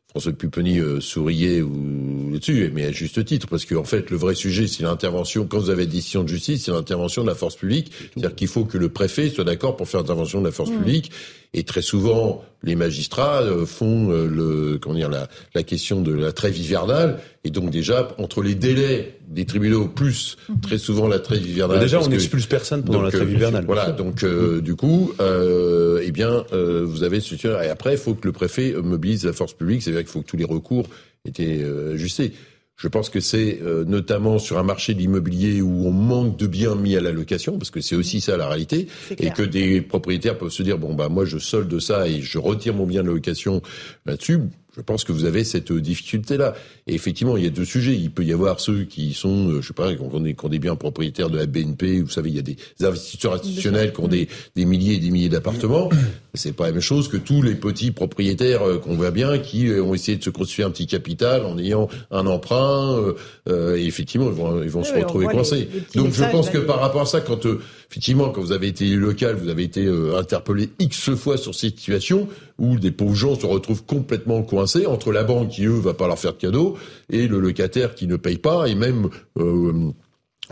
euh, 0.08 0.12
François 0.12 0.32
Pupponi 0.34 0.80
souriait 1.00 1.62
ou 1.62 2.32
dessus, 2.38 2.72
mais 2.74 2.86
à 2.86 2.92
juste 2.92 3.24
titre, 3.26 3.48
parce 3.48 3.66
qu'en 3.66 3.82
en 3.82 3.84
fait, 3.84 4.10
le 4.10 4.18
vrai 4.18 4.36
sujet, 4.36 4.68
c'est 4.68 4.84
l'intervention, 4.84 5.46
quand 5.46 5.60
vous 5.60 5.70
avez 5.70 5.86
des 5.86 5.94
décisions 5.94 6.24
de 6.24 6.30
justice, 6.30 6.66
c'est 6.66 6.72
l'intervention 6.72 7.24
de 7.24 7.28
la 7.28 7.36
force 7.36 7.56
publique. 7.56 7.92
C'est-à-dire 8.14 8.36
qu'il 8.36 8.48
faut 8.48 8.66
que 8.66 8.78
le 8.78 8.90
préfet 8.90 9.30
soit 9.30 9.44
d'accord 9.44 9.76
pour 9.76 9.88
faire 9.88 10.02
l'intervention 10.02 10.40
de 10.40 10.46
la 10.46 10.52
force 10.52 10.70
mmh. 10.70 10.78
publique. 10.78 11.12
Et 11.54 11.64
très 11.64 11.82
souvent, 11.82 12.44
les 12.64 12.76
magistrats 12.76 13.42
euh, 13.42 13.66
font 13.66 14.12
euh, 14.12 14.28
le, 14.28 14.78
comment 14.80 14.96
dire, 14.96 15.10
la, 15.10 15.28
la, 15.54 15.64
question 15.64 16.02
de 16.02 16.14
la 16.14 16.32
trêve 16.32 16.58
hivernale. 16.58 17.20
Et 17.44 17.50
donc 17.50 17.70
déjà, 17.70 18.10
entre 18.18 18.42
les 18.42 18.56
délais 18.56 19.18
des 19.28 19.46
tribunaux 19.46 19.88
plus 19.88 20.38
mmh. 20.50 20.60
très 20.62 20.78
souvent 20.78 21.08
la 21.08 21.20
trêve 21.20 21.46
hivernale. 21.46 21.80
déjà, 21.80 22.02
on 22.02 22.08
n'expulse 22.08 22.46
personne 22.46 22.84
pendant 22.84 23.02
la 23.02 23.12
trêve 23.12 23.32
hivernale. 23.32 23.66
Voilà. 23.66 23.92
Donc 23.92 24.24
euh, 24.24 24.62
du 24.62 24.76
coup, 24.76 25.14
euh, 25.20 26.02
eh 26.04 26.12
bien, 26.12 26.46
vous 26.52 27.04
avez 27.04 27.20
ce 27.20 27.36
et 27.36 27.70
après, 27.70 27.94
il 27.94 28.00
faut 28.00 28.16
que 28.16 28.28
le 28.28 28.34
préfet 28.34 28.74
mobilise 28.84 29.26
la 29.26 29.34
force 29.34 29.54
publique. 29.54 29.84
C'est-à-dire 29.84 30.02
qu'il 30.02 30.12
faut 30.12 30.22
que 30.22 30.28
tous 30.28 30.38
les 30.38 30.46
recours 30.46 30.88
étaient 31.26 31.64
ajustés. 31.94 32.34
Je 32.78 32.88
pense 32.88 33.10
que 33.10 33.20
c'est 33.20 33.60
euh, 33.64 33.84
notamment 33.86 34.38
sur 34.38 34.60
un 34.60 34.64
marché 34.64 34.94
de 34.94 35.00
l'immobilier 35.00 35.62
où 35.62 35.88
on 35.88 35.92
manque 35.92 36.38
de 36.38 36.46
biens 36.46 36.76
mis 36.76 36.96
à 36.96 37.02
la 37.02 37.12
location, 37.12 37.58
parce 37.58 37.72
que 37.72 37.82
c'est 37.82 37.96
aussi 37.96 38.22
ça 38.22 38.38
la 38.38 38.48
réalité, 38.48 38.88
et 39.18 39.32
que 39.32 39.42
des 39.42 39.82
propriétaires 39.82 40.38
peuvent 40.38 40.52
se 40.52 40.62
dire 40.62 40.78
bon 40.78 40.94
bah 40.94 41.10
moi 41.10 41.26
je 41.26 41.40
solde 41.40 41.80
ça 41.80 42.08
et 42.08 42.22
je 42.22 42.38
retire 42.38 42.76
mon 42.76 42.86
bien 42.86 43.02
de 43.02 43.10
location 43.10 43.64
là-dessus. 44.06 44.40
Je 44.78 44.84
pense 44.84 45.04
que 45.04 45.12
vous 45.12 45.26
avez 45.26 45.44
cette 45.44 45.74
difficulté-là. 45.74 46.54
Et 46.86 46.94
effectivement, 46.94 47.36
il 47.36 47.44
y 47.44 47.48
a 47.48 47.50
deux 47.50 47.66
sujets. 47.66 47.96
Il 47.96 48.12
peut 48.12 48.24
y 48.24 48.32
avoir 48.32 48.60
ceux 48.60 48.84
qui 48.84 49.14
sont, 49.14 49.50
euh, 49.50 49.62
je 49.62 49.68
sais 49.68 49.74
pas, 49.74 49.94
qui 49.96 50.02
ont, 50.02 50.20
des, 50.20 50.36
qui 50.36 50.46
ont 50.46 50.50
des 50.50 50.60
biens 50.60 50.76
propriétaires 50.76 51.32
de 51.32 51.38
la 51.38 51.48
BNP. 51.48 52.02
Vous 52.02 52.10
savez, 52.10 52.30
il 52.30 52.36
y 52.36 52.40
a 52.40 52.44
des 52.44 52.58
investisseurs 52.82 53.34
institutionnels 53.34 53.92
qui 53.92 54.00
ont 54.02 54.08
des, 54.08 54.28
des 54.56 54.66
milliers 54.66 54.96
et 54.96 55.00
des 55.00 55.10
milliers 55.10 55.30
d'appartements. 55.30 55.90
C'est 56.36 56.56
pas 56.56 56.68
la 56.68 56.74
même 56.74 56.82
chose 56.82 57.08
que 57.08 57.18
tous 57.18 57.42
les 57.42 57.56
petits 57.56 57.90
propriétaires 57.90 58.62
euh, 58.62 58.78
qu'on 58.78 58.94
voit 58.94 59.10
bien 59.10 59.40
qui 59.40 59.68
euh, 59.68 59.82
ont 59.84 59.96
essayé 59.96 60.20
de 60.20 60.24
se 60.24 60.30
construire 60.30 60.68
un 60.68 60.72
petit 60.72 60.86
capital 60.86 61.44
en 61.44 61.58
ayant 61.58 61.90
un 62.12 62.28
emprunt. 62.28 63.02
et 63.48 63.86
effectivement, 63.88 64.28
ils 64.28 64.36
vont, 64.36 64.62
ils 64.62 64.70
vont 64.70 64.84
se 64.84 64.94
retrouver 64.94 65.26
coincés. 65.26 65.68
Donc, 65.96 66.14
je 66.14 66.24
pense 66.26 66.52
que 66.52 66.60
par 66.60 66.80
rapport 66.80 67.02
à 67.02 67.06
ça, 67.08 67.22
quand 67.22 67.48
effectivement, 67.90 68.30
quand 68.30 68.42
vous 68.42 68.52
avez 68.52 68.68
été 68.68 68.86
élu 68.86 68.98
local, 68.98 69.36
vous 69.36 69.50
avez 69.50 69.64
été 69.64 69.88
interpellé 70.18 70.70
x 70.80 71.16
fois 71.16 71.38
sur 71.38 71.56
cette 71.56 71.80
situation 71.80 72.28
où 72.58 72.78
des 72.80 72.92
pauvres 72.92 73.16
gens 73.16 73.40
se 73.40 73.46
retrouvent 73.46 73.86
complètement 73.86 74.42
coincés 74.44 74.86
entre 74.86 75.12
la 75.12 75.24
banque 75.24 75.50
qui 75.50 75.66
eux 75.66 75.80
va 75.80 75.94
pas 75.94 76.08
leur 76.08 76.20
faire 76.20 76.34
de 76.34 76.38
cadeaux 76.38 76.78
et 77.12 77.28
le 77.28 77.40
locataire 77.40 77.96
qui 77.96 78.08
ne 78.08 78.18
paye 78.18 78.38
pas 78.38 78.68
et 78.68 78.76
même 78.76 79.10
euh, 79.40 79.92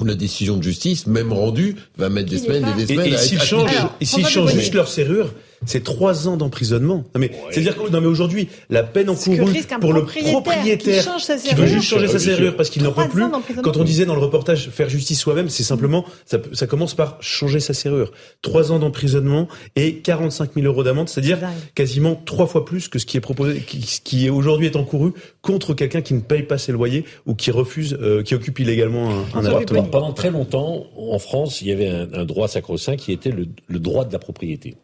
la 0.03 0.15
décision 0.15 0.57
de 0.57 0.63
justice, 0.63 1.07
même 1.07 1.31
rendue, 1.31 1.75
va 1.97 2.09
mettre 2.09 2.29
des 2.29 2.38
semaines 2.38 2.65
et 2.67 2.73
des 2.73 2.93
semaines 2.93 3.13
et, 3.13 3.15
à 3.15 3.17
s'ils 3.17 3.41
changent, 3.41 3.71
et 4.01 4.05
s'ils 4.05 4.27
changent 4.27 4.53
juste 4.53 4.73
leur 4.73 4.89
serrure, 4.89 5.33
c'est 5.66 5.84
trois 5.84 6.28
ans 6.28 6.38
d'emprisonnement. 6.38 7.03
Non 7.13 7.20
mais 7.20 7.32
c'est-à-dire 7.51 7.76
que 7.76 7.89
non 7.89 8.01
mais 8.01 8.07
aujourd'hui, 8.07 8.49
la 8.70 8.84
peine 8.84 9.09
encourue 9.09 9.38
pour 9.80 9.93
le 9.93 10.05
propriétaire 10.05 10.78
qui, 10.78 11.55
veut 11.55 11.68
juste 11.68 11.89
changer 11.89 12.07
sa 12.07 12.20
serrure 12.20 12.55
parce 12.55 12.70
qu'il 12.70 12.84
n'en 12.84 12.91
peut 12.91 13.07
plus. 13.07 13.24
Quand 13.63 13.78
on 13.78 13.84
disait 13.84 14.05
dans 14.05 14.16
le 14.16 14.22
reportage 14.22 14.70
faire 14.70 14.89
justice 14.89 15.20
soi-même, 15.20 15.49
c'est 15.49 15.63
simplement 15.63 16.05
ça, 16.26 16.38
ça, 16.53 16.68
commence 16.68 16.93
par 16.93 17.18
changer 17.22 17.59
sa 17.59 17.74
serrure. 17.74 18.11
Trois 18.41 18.72
ans 18.72 18.80
d'emprisonnement 18.80 19.47
et 19.76 19.97
45 19.97 20.53
000 20.55 20.66
euros 20.66 20.84
d'amende, 20.84 21.09
c'est-à-dire 21.09 21.39
quasiment 21.74 22.16
trois 22.16 22.47
fois 22.47 22.66
plus 22.66 22.88
que 22.88 22.99
ce 22.99 23.05
qui 23.05 23.18
est 23.18 23.22
proposé, 23.22 23.59
qui, 23.59 23.80
qui 24.03 24.30
aujourd'hui 24.30 24.68
est 24.68 24.76
encouru 24.76 25.11
contre 25.41 25.74
quelqu'un 25.74 26.01
qui 26.01 26.13
ne 26.13 26.22
paye 26.22 26.43
pas 26.43 26.57
ses 26.57 26.72
loyers 26.72 27.05
ou 27.26 27.36
qui 27.36 27.51
refuse, 27.51 27.97
euh, 28.01 28.24
qui 28.24 28.36
occupe 28.36 28.59
illégalement 28.59 29.09
un, 29.09 29.39
un 29.39 29.45
appartement. 29.45 29.84
Pendant 29.84 30.13
très 30.13 30.32
longtemps, 30.32 30.86
en 30.97 31.20
France, 31.20 31.61
il 31.61 31.68
y 31.68 31.72
avait 31.72 31.89
un, 31.89 32.07
un 32.13 32.26
droit 32.26 32.47
sacro-saint 32.47 32.95
qui 32.95 33.11
était 33.11 33.32
le, 33.32 33.47
le 33.68 33.80
droit 33.80 34.05
de 34.05 34.13
la 34.13 34.20
propriété. 34.20 34.76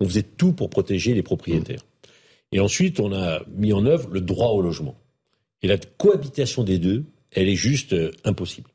On 0.00 0.06
faisait 0.06 0.22
tout 0.22 0.52
pour 0.52 0.70
protéger 0.70 1.14
les 1.14 1.22
propriétaires. 1.22 1.84
Et 2.52 2.60
ensuite, 2.60 3.00
on 3.00 3.12
a 3.12 3.42
mis 3.54 3.72
en 3.72 3.84
œuvre 3.84 4.08
le 4.10 4.20
droit 4.20 4.50
au 4.50 4.62
logement. 4.62 4.96
Et 5.62 5.66
la 5.66 5.76
cohabitation 5.76 6.62
des 6.62 6.78
deux, 6.78 7.04
elle 7.32 7.48
est 7.48 7.56
juste 7.56 7.92
euh, 7.92 8.10
impossible. 8.24 8.70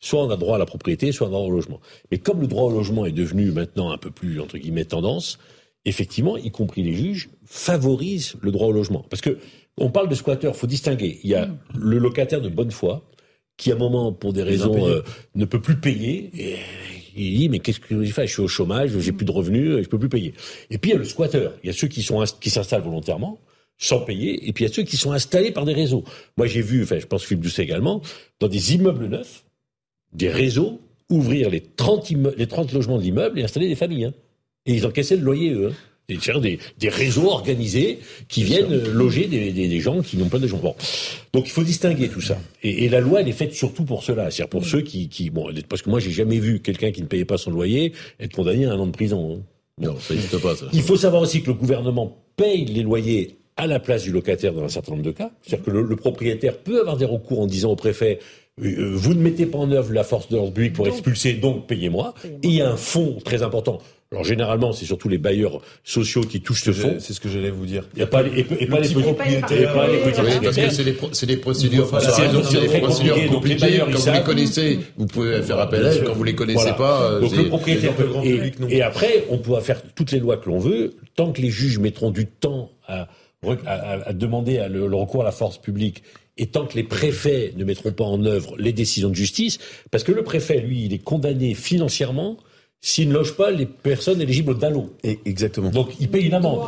Soit 0.00 0.22
on 0.22 0.30
a 0.30 0.36
droit 0.36 0.56
à 0.56 0.58
la 0.58 0.66
propriété, 0.66 1.10
soit 1.10 1.26
on 1.26 1.30
a 1.30 1.32
droit 1.32 1.46
au 1.46 1.50
logement. 1.50 1.80
Mais 2.10 2.18
comme 2.18 2.40
le 2.40 2.46
droit 2.46 2.64
au 2.64 2.70
logement 2.70 3.04
est 3.04 3.12
devenu 3.12 3.50
maintenant 3.50 3.90
un 3.90 3.98
peu 3.98 4.10
plus, 4.10 4.40
entre 4.40 4.56
guillemets, 4.56 4.84
tendance, 4.84 5.38
effectivement, 5.84 6.36
y 6.36 6.50
compris 6.50 6.82
les 6.82 6.94
juges, 6.94 7.28
favorisent 7.44 8.34
le 8.40 8.52
droit 8.52 8.68
au 8.68 8.72
logement. 8.72 9.04
Parce 9.10 9.20
que 9.20 9.38
on 9.76 9.90
parle 9.90 10.08
de 10.08 10.14
squatteurs, 10.14 10.56
faut 10.56 10.66
distinguer. 10.66 11.20
Il 11.22 11.30
y 11.30 11.34
a 11.34 11.48
le 11.76 11.98
locataire 11.98 12.40
de 12.40 12.48
bonne 12.48 12.70
foi, 12.70 13.08
qui 13.56 13.72
à 13.72 13.74
un 13.74 13.78
moment, 13.78 14.12
pour 14.12 14.32
des 14.32 14.42
raisons, 14.42 14.86
euh, 14.86 15.02
ne 15.34 15.44
peut 15.44 15.60
plus 15.60 15.76
payer, 15.76 16.30
et 16.34 16.56
il 17.18 17.38
dit 17.38 17.48
mais 17.48 17.58
qu'est-ce 17.58 17.80
que 17.80 18.04
je 18.04 18.12
fais 18.12 18.26
Je 18.26 18.32
suis 18.32 18.42
au 18.42 18.48
chômage, 18.48 18.98
j'ai 18.98 19.12
plus 19.12 19.26
de 19.26 19.32
revenus, 19.32 19.82
je 19.82 19.88
peux 19.88 19.98
plus 19.98 20.08
payer. 20.08 20.34
Et 20.70 20.78
puis 20.78 20.90
il 20.90 20.94
y 20.94 20.96
a 20.96 20.98
le 20.98 21.04
squatteur. 21.04 21.54
Il 21.62 21.66
y 21.66 21.70
a 21.70 21.72
ceux 21.72 21.88
qui 21.88 22.02
s'installent 22.02 22.82
volontairement 22.82 23.38
sans 23.80 24.00
payer, 24.00 24.48
et 24.48 24.52
puis 24.52 24.64
il 24.64 24.68
y 24.68 24.70
a 24.70 24.74
ceux 24.74 24.82
qui 24.82 24.96
sont 24.96 25.12
installés 25.12 25.52
par 25.52 25.64
des 25.64 25.72
réseaux. 25.72 26.02
Moi 26.36 26.46
j'ai 26.46 26.62
vu, 26.62 26.82
enfin 26.82 26.98
je 26.98 27.06
pense 27.06 27.24
Philippe 27.24 27.44
Doucet 27.44 27.62
également, 27.62 28.02
dans 28.40 28.48
des 28.48 28.74
immeubles 28.74 29.06
neufs, 29.06 29.44
des 30.12 30.28
réseaux 30.28 30.80
ouvrir 31.10 31.48
les 31.48 31.60
30, 31.60 32.10
les 32.36 32.46
30 32.46 32.72
logements 32.72 32.98
de 32.98 33.02
l'immeuble 33.02 33.38
et 33.38 33.44
installer 33.44 33.68
des 33.68 33.76
familles. 33.76 34.06
Hein. 34.06 34.14
Et 34.66 34.74
ils 34.74 34.86
encaissaient 34.86 35.16
le 35.16 35.22
loyer 35.22 35.52
eux. 35.52 35.68
Hein 35.68 35.87
des, 36.08 36.58
des 36.78 36.88
réseaux 36.88 37.28
organisés 37.28 37.98
qui 38.28 38.42
viennent 38.42 38.82
loger 38.92 39.26
des, 39.26 39.52
des, 39.52 39.68
des, 39.68 39.80
gens 39.80 40.00
qui 40.00 40.16
n'ont 40.16 40.28
pas 40.28 40.38
de. 40.38 40.46
Bon. 40.48 40.74
Donc 41.34 41.46
il 41.46 41.50
faut 41.50 41.62
distinguer 41.62 42.08
tout 42.08 42.22
ça. 42.22 42.38
Et, 42.62 42.84
et, 42.84 42.88
la 42.88 43.00
loi, 43.00 43.20
elle 43.20 43.28
est 43.28 43.32
faite 43.32 43.52
surtout 43.52 43.84
pour 43.84 44.02
cela, 44.02 44.30
c'est-à-dire 44.30 44.48
pour 44.48 44.64
ceux 44.64 44.80
qui, 44.80 45.10
qui, 45.10 45.28
bon, 45.28 45.50
parce 45.68 45.82
que 45.82 45.90
moi 45.90 46.00
j'ai 46.00 46.10
jamais 46.10 46.38
vu 46.38 46.60
quelqu'un 46.60 46.92
qui 46.92 47.02
ne 47.02 47.06
payait 47.06 47.26
pas 47.26 47.36
son 47.36 47.50
loyer 47.50 47.92
être 48.20 48.34
condamné 48.34 48.64
à 48.64 48.72
un 48.72 48.78
an 48.78 48.86
de 48.86 48.92
prison. 48.92 49.36
Hein. 49.36 49.42
Non, 49.80 49.96
ça 50.00 50.14
n'existe 50.14 50.38
pas. 50.38 50.56
Ça. 50.56 50.66
Il 50.72 50.82
faut 50.82 50.96
savoir 50.96 51.20
aussi 51.22 51.42
que 51.42 51.48
le 51.48 51.54
gouvernement 51.54 52.16
paye 52.36 52.64
les 52.64 52.82
loyers 52.82 53.36
à 53.58 53.66
la 53.66 53.78
place 53.78 54.04
du 54.04 54.10
locataire 54.10 54.54
dans 54.54 54.64
un 54.64 54.68
certain 54.68 54.92
nombre 54.92 55.04
de 55.04 55.10
cas. 55.10 55.30
C'est-à-dire 55.42 55.66
que 55.66 55.70
le, 55.70 55.82
le, 55.82 55.96
propriétaire 55.96 56.56
peut 56.56 56.80
avoir 56.80 56.96
des 56.96 57.04
recours 57.04 57.40
en 57.40 57.46
disant 57.46 57.72
au 57.72 57.76
préfet 57.76 58.18
euh, 58.62 58.92
vous 58.94 59.14
ne 59.14 59.20
mettez 59.20 59.46
pas 59.46 59.58
en 59.58 59.70
œuvre 59.70 59.92
la 59.92 60.04
force 60.04 60.28
de 60.28 60.36
l'ordre 60.36 60.52
public 60.52 60.72
pour 60.72 60.88
expulser, 60.88 61.34
donc 61.34 61.66
payez-moi. 61.66 62.14
et 62.24 62.48
il 62.48 62.54
y 62.54 62.62
a 62.62 62.70
un 62.70 62.76
fonds 62.76 63.18
très 63.24 63.42
important. 63.42 63.78
Alors 64.10 64.24
généralement, 64.24 64.72
c'est 64.72 64.86
surtout 64.86 65.10
les 65.10 65.18
bailleurs 65.18 65.60
sociaux 65.84 66.22
qui 66.22 66.40
touchent 66.40 66.62
ce 66.64 66.72
fonds. 66.72 66.96
C'est 66.98 67.12
ce 67.12 67.20
que 67.20 67.28
j'allais 67.28 67.50
vous 67.50 67.66
dire. 67.66 67.84
Il 67.92 67.98
n'y 67.98 68.02
a 68.02 68.06
pas 68.06 68.22
les, 68.22 68.40
et, 68.40 68.46
et 68.60 68.66
pas 68.66 68.80
les 68.80 68.88
propriétaires. 68.88 69.74
Pas 69.74 69.86
les 69.86 69.98
petits 69.98 70.20
oui, 70.22 70.32
parce 70.42 70.56
que 70.56 70.70
c'est 70.70 71.26
des, 71.26 71.36
procédures, 71.36 71.84
voilà, 71.84 72.08
c'est 72.08 72.28
des 72.60 72.80
procédures 72.80 73.26
compliquées. 73.30 73.80
Quand 73.92 73.98
vous 73.98 74.12
les 74.12 74.22
connaissez, 74.22 74.78
vous 74.96 75.06
pouvez 75.06 75.42
faire 75.42 75.58
appel 75.58 75.84
à 75.84 75.92
elles. 75.92 76.04
Quand 76.04 76.14
vous 76.14 76.24
les 76.24 76.34
connaissez 76.34 76.58
voilà. 76.58 76.72
pas, 76.74 77.02
euh, 77.02 77.20
donc 77.20 77.36
le 77.36 77.48
propriétaire 77.48 77.94
peut, 77.94 78.08
et, 78.24 78.52
et 78.70 78.82
après, 78.82 79.24
on 79.28 79.36
pourra 79.36 79.60
faire 79.60 79.82
toutes 79.94 80.12
les 80.12 80.20
lois 80.20 80.38
que 80.38 80.48
l'on 80.48 80.58
veut, 80.58 80.96
tant 81.14 81.30
que 81.30 81.42
les 81.42 81.50
juges 81.50 81.78
mettront 81.78 82.10
du 82.10 82.24
temps 82.26 82.70
à, 82.86 83.08
à, 83.66 84.08
à 84.08 84.12
demander 84.14 84.56
à 84.58 84.68
le, 84.68 84.86
le 84.86 84.96
recours 84.96 85.20
à 85.20 85.24
la 85.24 85.32
force 85.32 85.58
publique 85.58 86.02
et 86.38 86.46
tant 86.46 86.64
que 86.66 86.76
les 86.76 86.84
préfets 86.84 87.52
ne 87.56 87.64
mettront 87.64 87.92
pas 87.92 88.04
en 88.04 88.24
œuvre 88.24 88.56
les 88.58 88.72
décisions 88.72 89.10
de 89.10 89.14
justice, 89.14 89.58
parce 89.90 90.04
que 90.04 90.12
le 90.12 90.22
préfet, 90.22 90.60
lui, 90.60 90.84
il 90.84 90.94
est 90.94 91.02
condamné 91.02 91.52
financièrement 91.52 92.38
s'il 92.80 93.08
ne 93.08 93.14
loge 93.14 93.34
pas 93.34 93.50
les 93.50 93.66
personnes 93.66 94.20
éligibles 94.20 94.52
au 94.52 94.54
DALO. 94.54 94.90
Et 95.02 95.18
exactement. 95.24 95.70
Donc 95.70 95.98
il 96.00 96.08
paye 96.08 96.26
une 96.26 96.34
amende. 96.34 96.60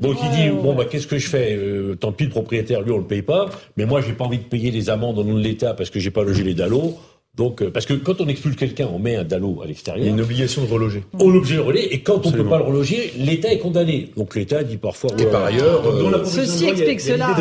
Donc 0.00 0.16
il 0.22 0.30
dit 0.30 0.48
bon 0.50 0.74
bah 0.74 0.84
qu'est-ce 0.84 1.06
que 1.06 1.18
je 1.18 1.28
fais? 1.28 1.56
Euh, 1.56 1.96
Tant 1.96 2.12
pis 2.12 2.24
le 2.24 2.30
propriétaire 2.30 2.82
lui 2.82 2.92
on 2.92 2.98
le 2.98 3.04
paye 3.04 3.22
pas, 3.22 3.48
mais 3.76 3.84
moi 3.84 4.00
j'ai 4.00 4.12
pas 4.12 4.24
envie 4.24 4.38
de 4.38 4.44
payer 4.44 4.70
les 4.70 4.90
amendes 4.90 5.18
au 5.18 5.24
nom 5.24 5.34
de 5.34 5.42
l'État 5.42 5.74
parce 5.74 5.90
que 5.90 5.98
j'ai 5.98 6.10
pas 6.10 6.22
logé 6.22 6.44
les 6.44 6.54
DALO. 6.54 6.96
Donc, 7.36 7.62
euh, 7.62 7.70
parce 7.70 7.86
que 7.86 7.94
quand 7.94 8.20
on 8.20 8.26
expulse 8.26 8.56
quelqu'un, 8.56 8.88
on 8.92 8.98
met 8.98 9.14
un 9.14 9.22
dallo 9.22 9.60
à 9.62 9.66
l'extérieur. 9.66 10.04
Il 10.04 10.08
y 10.08 10.10
a 10.10 10.12
une 10.12 10.20
obligation 10.20 10.64
de 10.64 10.68
reloger. 10.68 11.04
On 11.20 11.32
est 11.32 11.36
obligé 11.36 11.54
de 11.54 11.60
reloger, 11.60 11.94
et 11.94 12.00
quand 12.00 12.16
Absolument. 12.16 12.40
on 12.40 12.44
peut 12.44 12.50
pas 12.50 12.58
le 12.58 12.64
reloger, 12.64 13.12
l'État 13.16 13.52
est 13.52 13.58
condamné. 13.58 14.10
Donc 14.16 14.34
l'État 14.34 14.64
dit 14.64 14.76
parfois. 14.76 15.10
Et 15.18 15.26
par 15.26 15.44
ailleurs, 15.44 15.86
euh, 15.86 16.24
ceci 16.24 16.66
explique 16.66 17.00
cela. 17.00 17.36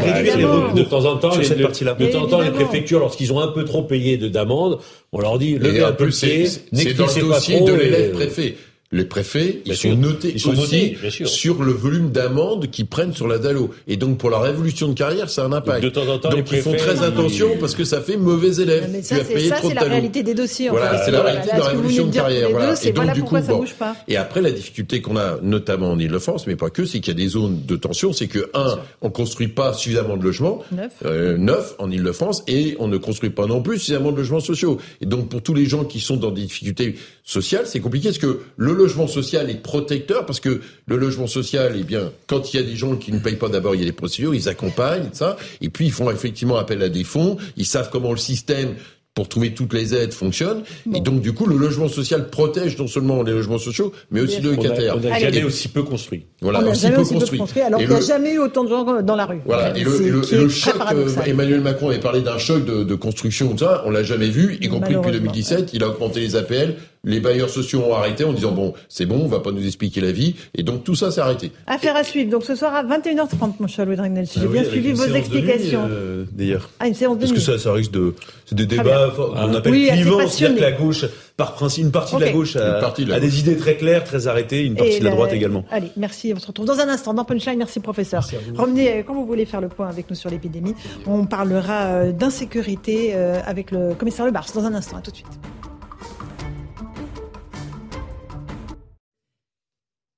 De, 0.75 0.83
temps 0.83 1.05
en 1.05 1.17
temps, 1.17 1.35
les, 1.35 1.49
de 1.49 2.11
temps 2.11 2.23
en 2.23 2.27
temps, 2.27 2.41
les 2.41 2.51
préfectures, 2.51 2.99
lorsqu'ils 2.99 3.33
ont 3.33 3.39
un 3.39 3.47
peu 3.47 3.65
trop 3.65 3.83
payé 3.83 4.17
de 4.17 4.27
d'amende, 4.27 4.79
on 5.11 5.19
leur 5.19 5.39
dit 5.39 5.57
levez 5.57 5.83
un 5.83 5.93
peu 5.93 6.05
le 6.05 6.11
pied, 6.11 6.45
C'est 6.45 6.93
dans 6.93 7.07
le 7.07 7.19
dossier 7.19 7.61
de 7.61 7.73
l'élève 7.73 8.11
préfet 8.11 8.55
les 8.91 9.03
préfets, 9.03 9.61
ils 9.65 9.75
sont 9.75 9.95
notés 9.95 10.31
ils 10.33 10.39
sont 10.39 10.57
aussi 10.57 10.95
notés, 11.01 11.25
sur 11.25 11.61
le 11.61 11.73
volume 11.73 12.11
d'amendes 12.11 12.71
qu'ils 12.71 12.87
prennent 12.87 13.13
sur 13.13 13.27
la 13.27 13.37
DALO. 13.37 13.71
Et 13.85 13.97
donc, 13.97 14.17
pour 14.17 14.29
la 14.29 14.39
révolution 14.39 14.87
de 14.87 14.93
carrière, 14.93 15.29
ça 15.29 15.43
a 15.43 15.45
un 15.45 15.51
impact. 15.51 15.81
Donc, 15.81 15.93
de 15.93 15.99
temps 15.99 16.09
en 16.09 16.17
temps, 16.19 16.29
donc 16.29 16.49
ils 16.51 16.61
font 16.61 16.73
très 16.73 17.03
attention 17.03 17.57
parce 17.59 17.75
que 17.75 17.83
ça 17.83 17.99
fait 17.99 18.15
mauvais 18.15 18.61
élève. 18.61 18.87
Mais 18.89 19.01
ça, 19.01 19.17
c'est 19.25 19.73
la 19.73 19.81
réalité 19.81 20.23
des 20.23 20.33
dossiers. 20.33 20.69
Voilà, 20.69 21.03
c'est 21.03 21.11
la 21.11 21.21
réalité 21.21 21.49
de 21.53 21.59
la 21.59 21.65
révolution 21.65 22.07
de 22.07 22.13
carrière. 22.13 22.49
Voilà. 22.49 22.75
et 22.81 22.91
donc, 22.93 23.13
du 23.13 23.23
coup, 23.23 23.37
bon. 23.39 23.65
Et 24.07 24.15
après, 24.15 24.41
la 24.41 24.51
difficulté 24.51 25.01
qu'on 25.01 25.17
a, 25.17 25.37
notamment 25.41 25.91
en 25.91 25.99
Ile-de-France, 25.99 26.47
mais 26.47 26.55
pas 26.55 26.69
que, 26.69 26.85
c'est 26.85 27.01
qu'il 27.01 27.13
y 27.13 27.17
a 27.17 27.21
des 27.21 27.29
zones 27.29 27.61
de 27.65 27.75
tension. 27.75 28.13
C'est 28.13 28.27
que, 28.27 28.49
un, 28.53 28.79
on 29.01 29.09
construit 29.09 29.49
pas 29.49 29.73
suffisamment 29.73 30.15
de 30.15 30.23
logements, 30.23 30.63
neuf, 30.71 30.93
euh, 31.05 31.37
neuf 31.37 31.75
en 31.79 31.91
Ile-de-France, 31.91 32.43
et 32.47 32.77
on 32.79 32.87
ne 32.87 32.97
construit 32.97 33.31
pas 33.31 33.47
non 33.47 33.61
plus 33.61 33.79
suffisamment 33.79 34.13
de 34.13 34.17
logements 34.17 34.39
sociaux. 34.39 34.77
Et 35.01 35.05
donc, 35.05 35.27
pour 35.27 35.41
tous 35.41 35.53
les 35.53 35.65
gens 35.65 35.83
qui 35.83 35.99
sont 35.99 36.15
dans 36.15 36.31
des 36.31 36.43
difficultés 36.43 36.95
sociales, 37.25 37.65
c'est 37.65 37.81
compliqué 37.81 38.07
parce 38.09 38.19
que 38.19 38.39
le 38.55 38.76
logement 38.77 39.07
social 39.07 39.49
est 39.49 39.61
protecteur 39.61 40.25
parce 40.25 40.39
que 40.39 40.61
le 40.85 40.97
logement 40.97 41.27
social, 41.27 41.75
eh 41.77 41.83
bien, 41.83 42.11
quand 42.27 42.53
il 42.53 42.57
y 42.57 42.59
a 42.63 42.65
des 42.65 42.75
gens 42.75 42.95
qui 42.95 43.11
ne 43.11 43.19
payent 43.19 43.35
pas 43.35 43.49
d'abord, 43.49 43.75
il 43.75 43.81
y 43.81 43.83
a 43.83 43.87
des 43.87 43.91
procédures, 43.91 44.33
ils 44.33 44.47
accompagnent, 44.47 45.09
ça, 45.11 45.35
et 45.61 45.69
puis 45.69 45.87
ils 45.87 45.91
font 45.91 46.09
effectivement 46.09 46.57
appel 46.57 46.81
à 46.81 46.89
des 46.89 47.03
fonds, 47.03 47.37
ils 47.57 47.65
savent 47.65 47.89
comment 47.91 48.11
le 48.11 48.17
système 48.17 48.75
pour 49.17 49.27
trouver 49.27 49.51
toutes 49.51 49.73
les 49.73 49.95
aides 49.95 50.13
fonctionne. 50.13 50.61
Et 50.93 50.99
donc, 50.99 51.21
du 51.21 51.33
coup, 51.33 51.47
le 51.47 51.57
logement 51.57 51.87
social 51.87 52.29
protège 52.29 52.77
non 52.77 52.85
seulement 52.85 53.23
les 53.23 53.31
logements 53.31 53.57
sociaux, 53.57 53.91
mais 54.11 54.21
aussi 54.21 54.41
le 54.41 54.51
locataire. 54.51 54.95
On 54.95 54.99
n'a 54.99 55.17
jamais 55.17 55.43
aussi 55.43 55.69
peu 55.69 55.81
construit. 55.81 56.27
Voilà, 56.39 56.61
on 56.63 56.69
aussi, 56.69 56.87
peu, 56.91 57.01
aussi 57.01 57.13
construit. 57.15 57.39
peu 57.39 57.43
construit. 57.45 57.63
alors 57.63 57.79
qu'il 57.79 57.89
n'y 57.89 57.95
a 57.95 58.01
jamais 58.01 58.33
eu 58.33 58.37
autant 58.37 58.63
de 58.63 58.69
gens 58.69 59.01
dans 59.01 59.15
la 59.15 59.25
rue. 59.25 59.39
Voilà, 59.43 59.75
et 59.75 59.83
le, 59.83 60.21
le, 60.21 60.49
choc, 60.49 60.75
euh, 60.93 61.09
Emmanuel 61.25 61.61
Macron 61.61 61.89
avait 61.89 61.99
parlé 61.99 62.21
d'un 62.21 62.37
choc 62.37 62.63
de, 62.63 62.83
de 62.83 62.95
construction, 62.95 63.49
tout 63.53 63.65
ça, 63.65 63.81
on 63.87 63.89
l'a 63.89 64.03
jamais 64.03 64.29
vu, 64.29 64.59
y 64.61 64.67
compris 64.67 64.93
depuis 64.93 65.11
2017. 65.11 65.71
Il 65.73 65.83
a 65.83 65.89
augmenté 65.89 66.19
les 66.19 66.35
APL, 66.35 66.75
les 67.03 67.19
bailleurs 67.19 67.49
sociaux 67.49 67.83
ont 67.87 67.93
arrêté 67.93 68.23
en 68.23 68.33
disant 68.33 68.51
bon, 68.51 68.73
c'est 68.89 69.05
bon, 69.05 69.21
on 69.23 69.27
va 69.27 69.39
pas 69.39 69.51
nous 69.51 69.65
expliquer 69.65 70.01
la 70.01 70.11
vie, 70.11 70.35
et 70.55 70.63
donc 70.63 70.83
tout 70.83 70.95
ça 70.95 71.11
s'est 71.11 71.21
arrêté. 71.21 71.51
Affaire 71.65 71.95
à 71.95 72.03
suivre. 72.03 72.29
Donc 72.29 72.43
ce 72.43 72.55
soir 72.55 72.75
à 72.75 72.83
21h30, 72.83 73.53
mon 73.59 73.67
cher 73.67 73.85
Louis 73.85 73.95
Dragnel, 73.95 74.27
si 74.27 74.39
j'ai 74.39 74.45
ah 74.45 74.51
bien 74.51 74.63
suivi 74.63 74.91
vos 74.91 75.05
explications. 75.05 75.87
Euh, 75.89 76.25
d'ailleurs. 76.31 76.69
Ah, 76.79 76.87
une 76.87 76.93
séance 76.93 77.17
de 77.17 77.21
Parce 77.21 77.33
que 77.33 77.39
ça, 77.39 77.57
ça 77.57 77.73
risque 77.73 77.91
de, 77.91 78.13
c'est 78.45 78.55
des 78.55 78.65
débats, 78.65 79.13
on 79.17 79.53
appelle 79.53 79.71
oui, 79.71 79.89
clivants, 79.91 80.27
c'est-à-dire 80.27 80.57
que 80.57 80.61
la 80.61 80.71
gauche, 80.71 81.05
par 81.37 81.53
principe, 81.53 81.85
une 81.85 81.91
partie 81.91 82.15
de 82.15 82.21
la 82.21 82.31
gauche 82.31 82.55
a, 82.55 82.79
a 82.79 83.19
des 83.19 83.39
idées 83.39 83.57
très 83.57 83.77
claires, 83.77 84.03
très 84.03 84.27
arrêtées, 84.27 84.65
une 84.65 84.75
partie 84.75 84.99
de 84.99 85.05
la, 85.05 85.11
droite 85.11 85.33
également. 85.33 85.63
Allez, 85.71 85.91
merci. 85.95 86.33
On 86.35 86.39
se 86.39 86.47
retrouve 86.47 86.65
dans 86.65 86.79
un 86.79 86.89
instant 86.89 87.13
dans 87.13 87.25
Punchline. 87.25 87.57
Merci 87.57 87.79
professeur. 87.79 88.25
Merci 88.31 88.51
Revenez 88.55 88.89
euh, 88.89 89.03
quand 89.05 89.13
vous 89.13 89.25
voulez 89.25 89.45
faire 89.45 89.61
le 89.61 89.69
point 89.69 89.87
avec 89.87 90.09
nous 90.09 90.15
sur 90.15 90.29
l'épidémie. 90.29 90.73
On 91.05 91.25
parlera 91.25 91.85
euh, 91.85 92.11
d'insécurité 92.11 93.13
avec 93.13 93.71
le 93.71 93.93
commissaire 93.93 94.25
Le 94.25 94.31
Bars 94.31 94.47
dans 94.53 94.65
un 94.65 94.73
instant. 94.73 94.97
À 94.97 95.01
tout 95.01 95.11
de 95.11 95.15
suite. 95.15 95.27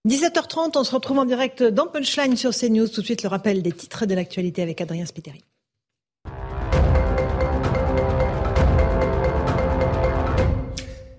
17h30, 0.10 0.72
on 0.76 0.84
se 0.84 0.92
retrouve 0.92 1.20
en 1.20 1.26
direct 1.26 1.62
dans 1.62 1.86
Punchline 1.86 2.36
sur 2.36 2.50
CNews. 2.50 2.88
Tout 2.88 3.02
de 3.02 3.06
suite, 3.06 3.22
le 3.22 3.30
rappel 3.30 3.62
des 3.62 3.72
titres 3.72 4.08
de 4.08 4.16
l'actualité 4.16 4.64
avec 4.64 4.82
Adrien 4.82 5.06
Spiteri. 5.06 5.46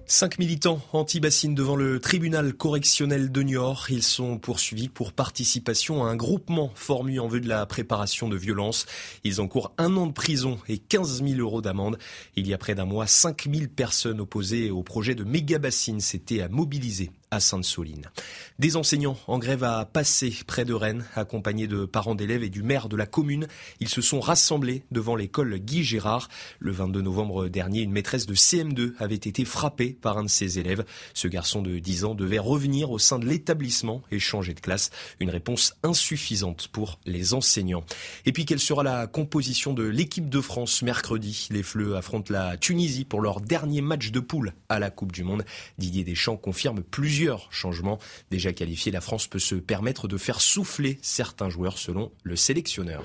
Cinq 0.07 0.41
militants 0.41 0.80
anti-bassines 0.93 1.55
devant 1.55 1.76
le 1.76 2.01
tribunal 2.01 2.53
correctionnel 2.53 3.30
de 3.30 3.43
Niort. 3.43 3.86
Ils 3.91 4.03
sont 4.03 4.38
poursuivis 4.38 4.88
pour 4.88 5.12
participation 5.12 6.05
à 6.05 6.09
un 6.09 6.16
groupement 6.16 6.72
formé 6.74 7.20
en 7.20 7.28
vue 7.28 7.41
de 7.41 7.49
la 7.49 7.64
préparation 7.66 8.28
de 8.28 8.36
violences. 8.36 8.86
Ils 9.22 9.41
encourent 9.41 9.72
un 9.78 9.97
an 9.97 10.09
de 10.09 10.12
prison 10.12 10.59
et 10.68 10.78
15 10.78 11.22
000 11.22 11.38
euros 11.38 11.62
d'amende. 11.62 11.97
Il 12.34 12.49
y 12.49 12.55
a 12.55 12.59
près 12.59 12.74
d'un 12.74 12.86
mois, 12.86 13.07
5 13.07 13.49
000 13.49 13.68
personnes 13.68 14.20
opposées 14.20 14.72
au 14.72 14.82
projet 14.82 15.14
de 15.14 15.22
méga 15.22 15.61
bassines 15.61 16.01
s'étaient 16.01 16.49
mobilisées 16.49 17.12
à 17.30 17.40
Sainte-Soline. 17.40 18.06
Des 18.58 18.76
enseignants 18.76 19.16
en 19.26 19.38
grève 19.38 19.62
à 19.62 19.84
passer 19.84 20.34
près 20.46 20.64
de 20.64 20.74
Rennes, 20.74 21.06
accompagnés 21.14 21.66
de 21.68 21.84
parents 21.84 22.14
d'élèves 22.14 22.42
et 22.42 22.50
du 22.50 22.62
maire 22.62 22.88
de 22.88 22.96
la 22.96 23.06
commune. 23.06 23.46
Ils 23.78 23.88
se 23.88 24.00
sont 24.00 24.20
rassemblés 24.20 24.82
devant 24.90 25.14
l'école 25.14 25.58
Guy 25.58 25.84
Gérard. 25.84 26.28
Le 26.58 26.72
22 26.72 27.00
novembre 27.00 27.48
dernier, 27.48 27.82
une 27.82 27.92
maîtresse 27.92 28.26
de 28.26 28.34
CM2 28.34 28.94
avait 28.98 29.14
été 29.14 29.44
frappée 29.44 29.96
par 30.00 30.18
un 30.18 30.24
de 30.24 30.28
ses 30.28 30.58
élèves. 30.58 30.84
Ce 31.14 31.28
garçon 31.28 31.62
de 31.62 31.78
10 31.78 32.04
ans 32.04 32.14
devait 32.14 32.38
revenir 32.38 32.90
au 32.90 32.98
sein 32.98 33.18
de 33.18 33.26
l'établissement 33.26 34.02
et 34.10 34.18
changer 34.18 34.54
de 34.54 34.60
classe. 34.60 34.90
Une 35.20 35.30
réponse 35.30 35.74
insuffisante 35.82 36.68
pour 36.68 36.98
les 37.06 37.32
enseignants. 37.32 37.84
Et 38.26 38.32
puis, 38.32 38.44
quelle 38.44 38.60
sera 38.60 38.82
la 38.82 39.06
composition 39.06 39.72
de 39.72 39.84
l'équipe 39.84 40.28
de 40.28 40.40
France 40.40 40.82
mercredi? 40.82 41.48
Les 41.50 41.62
Fleux 41.62 41.96
affrontent 41.96 42.32
la 42.32 42.56
Tunisie 42.56 43.04
pour 43.04 43.20
leur 43.20 43.40
dernier 43.40 43.82
match 43.82 44.10
de 44.10 44.20
poule 44.20 44.52
à 44.68 44.78
la 44.80 44.90
Coupe 44.90 45.12
du 45.12 45.22
Monde. 45.22 45.44
Didier 45.78 46.02
Deschamps 46.02 46.36
confirme 46.36 46.82
plusieurs 46.82 47.19
changements. 47.50 47.98
Déjà 48.30 48.52
qualifiés, 48.52 48.92
la 48.92 49.00
France 49.00 49.26
peut 49.26 49.38
se 49.38 49.54
permettre 49.54 50.08
de 50.08 50.16
faire 50.16 50.40
souffler 50.40 50.98
certains 51.02 51.48
joueurs 51.48 51.78
selon 51.78 52.10
le 52.22 52.36
sélectionneur. 52.36 53.02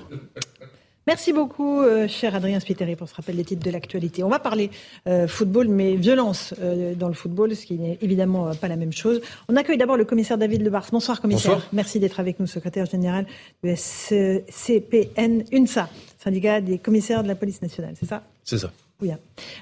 Merci 1.06 1.32
beaucoup, 1.32 1.82
euh, 1.82 2.08
cher 2.08 2.34
Adrien 2.34 2.58
Spiteri, 2.58 2.96
pour 2.96 3.08
ce 3.08 3.14
rappel 3.14 3.36
des 3.36 3.44
titres 3.44 3.64
de 3.64 3.70
l'actualité. 3.70 4.24
On 4.24 4.28
va 4.28 4.40
parler 4.40 4.70
euh, 5.06 5.28
football, 5.28 5.68
mais 5.68 5.94
violence 5.94 6.52
euh, 6.60 6.96
dans 6.96 7.06
le 7.06 7.14
football, 7.14 7.54
ce 7.54 7.64
qui 7.64 7.74
n'est 7.74 7.96
évidemment 8.02 8.52
pas 8.56 8.66
la 8.66 8.74
même 8.74 8.92
chose. 8.92 9.20
On 9.48 9.54
accueille 9.54 9.78
d'abord 9.78 9.96
le 9.96 10.04
commissaire 10.04 10.36
David 10.36 10.62
Lebars. 10.62 10.88
Bonsoir, 10.90 11.20
commissaire. 11.20 11.64
Merci 11.72 12.00
d'être 12.00 12.18
avec 12.18 12.40
nous, 12.40 12.48
secrétaire 12.48 12.86
général 12.86 13.24
du 13.62 13.76
SCPN 13.76 15.44
UNSA, 15.52 15.88
syndicat 16.18 16.60
des 16.60 16.78
commissaires 16.78 17.22
de 17.22 17.28
la 17.28 17.36
police 17.36 17.62
nationale, 17.62 17.94
c'est 17.98 18.06
ça? 18.06 18.24
C'est 18.42 18.58
ça. 18.58 18.72
Oui. 19.00 19.10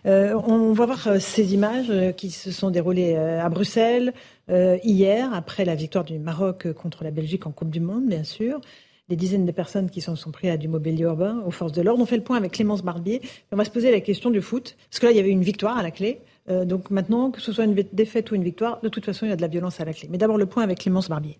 on 0.05 0.73
va 0.73 0.87
voir 0.87 1.21
ces 1.21 1.55
images 1.55 1.93
qui 2.17 2.31
se 2.31 2.53
sont 2.53 2.71
déroulées 2.71 3.17
à 3.17 3.49
Bruxelles 3.49 4.13
hier, 4.49 5.35
après 5.35 5.65
la 5.65 5.75
victoire 5.75 6.05
du 6.05 6.19
Maroc 6.19 6.73
contre 6.73 7.03
la 7.03 7.11
Belgique 7.11 7.47
en 7.47 7.51
Coupe 7.51 7.71
du 7.71 7.81
Monde, 7.81 8.07
bien 8.07 8.25
sûr 8.25 8.61
des 9.09 9.17
dizaines 9.17 9.45
de 9.45 9.53
personnes 9.53 9.91
qui 9.91 10.01
s'en 10.01 10.17
sont 10.17 10.31
pris 10.31 10.49
à 10.49 10.57
du 10.57 10.69
mobilier 10.69 11.03
urbain, 11.03 11.43
aux 11.47 11.51
forces 11.51 11.73
de 11.73 11.83
l'ordre. 11.83 12.03
On 12.03 12.07
fait 12.07 12.17
le 12.17 12.23
point 12.23 12.37
avec 12.37 12.53
Clémence 12.53 12.83
Barbier. 12.83 13.21
On 13.53 13.57
va 13.57 13.65
se 13.65 13.71
poser 13.71 13.91
la 13.91 14.01
question 14.01 14.31
du 14.31 14.41
foot, 14.41 14.77
parce 14.91 14.99
que 14.99 15.07
là, 15.07 15.13
il 15.13 15.17
y 15.17 15.21
avait 15.21 15.31
une 15.31 15.43
victoire 15.43 15.77
à 15.77 15.83
la 15.83 15.91
clé. 15.91 16.21
Euh, 16.49 16.65
donc 16.65 16.91
maintenant, 16.91 17.31
que 17.31 17.41
ce 17.41 17.53
soit 17.53 17.65
une 17.65 17.75
défaite 17.93 18.31
ou 18.31 18.35
une 18.35 18.45
victoire, 18.45 18.81
de 18.81 18.89
toute 18.89 19.05
façon, 19.05 19.27
il 19.27 19.31
y 19.31 19.33
a 19.33 19.37
de 19.37 19.43
la 19.43 19.49
violence 19.49 19.81
à 19.81 19.85
la 19.85 19.93
clé. 19.93 20.09
Mais 20.11 20.19
d'abord, 20.19 20.39
le 20.39 20.47
point 20.47 20.63
avec 20.63 20.79
Clémence 20.79 21.09
Barbier. 21.09 21.39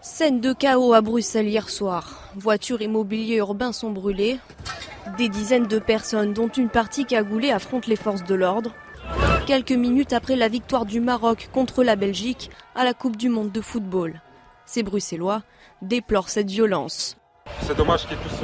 Scène 0.00 0.40
de 0.40 0.52
chaos 0.52 0.92
à 0.92 1.00
Bruxelles 1.00 1.48
hier 1.48 1.68
soir. 1.68 2.27
Voitures 2.38 2.80
et 2.82 2.86
mobilier 2.86 3.36
urbain 3.36 3.72
sont 3.72 3.90
brûlés. 3.90 4.38
Des 5.18 5.28
dizaines 5.28 5.66
de 5.66 5.80
personnes, 5.80 6.32
dont 6.32 6.48
une 6.48 6.68
partie 6.68 7.04
cagoulée, 7.04 7.50
affrontent 7.50 7.88
les 7.88 7.96
forces 7.96 8.22
de 8.22 8.34
l'ordre. 8.34 8.72
Quelques 9.46 9.72
minutes 9.72 10.12
après 10.12 10.36
la 10.36 10.48
victoire 10.48 10.86
du 10.86 11.00
Maroc 11.00 11.50
contre 11.52 11.82
la 11.82 11.96
Belgique 11.96 12.50
à 12.76 12.84
la 12.84 12.94
Coupe 12.94 13.16
du 13.16 13.28
Monde 13.28 13.50
de 13.50 13.60
football. 13.60 14.20
Ces 14.66 14.84
Bruxellois 14.84 15.42
déplorent 15.82 16.28
cette 16.28 16.50
violence. 16.50 17.16
C'est 17.62 17.76
dommage 17.76 18.06
qu'ils 18.06 18.18
puissent 18.18 18.42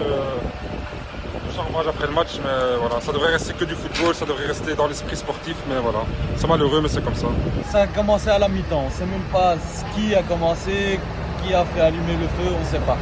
rage 1.74 1.86
après 1.88 2.07
le 2.07 2.12
match, 2.12 2.38
mais 2.42 2.76
voilà, 2.80 3.01
ça 3.01 3.12
devrait 3.12 3.32
rester 3.32 3.53
que 3.55 3.64
du 3.64 3.74
football, 3.74 4.14
ça 4.14 4.24
devrait 4.24 4.47
rester 4.47 4.74
dans 4.74 4.86
l'esprit 4.86 5.16
sportif, 5.16 5.57
mais 5.68 5.78
voilà, 5.80 6.01
c'est 6.36 6.47
malheureux, 6.47 6.80
mais 6.80 6.88
c'est 6.88 7.03
comme 7.03 7.14
ça. 7.14 7.26
Ça 7.70 7.82
a 7.82 7.86
commencé 7.86 8.28
à 8.28 8.38
la 8.38 8.49
mi-temps, 8.49 8.82
on 8.82 8.86
ne 8.86 8.92
sait 8.92 9.07
même 9.07 9.22
pas 9.32 9.57
qui 9.95 10.14
a 10.14 10.22
commencé, 10.22 10.99
qui 11.42 11.55
a 11.55 11.64
fait 11.64 11.80
allumer 11.80 12.16
le 12.16 12.28
feu, 12.28 12.55
on 12.57 12.61
ne 12.61 12.64
sait 12.64 12.84
pas. 12.86 12.97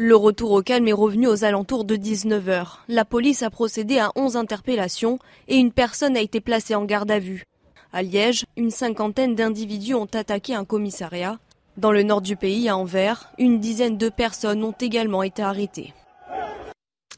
Le 0.00 0.14
retour 0.14 0.52
au 0.52 0.62
calme 0.62 0.86
est 0.86 0.92
revenu 0.92 1.26
aux 1.26 1.42
alentours 1.42 1.84
de 1.84 1.96
19h. 1.96 2.66
La 2.86 3.04
police 3.04 3.42
a 3.42 3.50
procédé 3.50 3.98
à 3.98 4.12
11 4.14 4.36
interpellations 4.36 5.18
et 5.48 5.56
une 5.56 5.72
personne 5.72 6.16
a 6.16 6.20
été 6.20 6.40
placée 6.40 6.76
en 6.76 6.84
garde 6.84 7.10
à 7.10 7.18
vue. 7.18 7.42
À 7.92 8.04
Liège, 8.04 8.44
une 8.56 8.70
cinquantaine 8.70 9.34
d'individus 9.34 9.94
ont 9.94 10.04
attaqué 10.04 10.54
un 10.54 10.64
commissariat. 10.64 11.40
Dans 11.78 11.90
le 11.90 12.04
nord 12.04 12.20
du 12.20 12.36
pays, 12.36 12.68
à 12.68 12.76
Anvers, 12.76 13.32
une 13.38 13.58
dizaine 13.58 13.98
de 13.98 14.08
personnes 14.08 14.62
ont 14.62 14.74
également 14.80 15.24
été 15.24 15.42
arrêtées. 15.42 15.92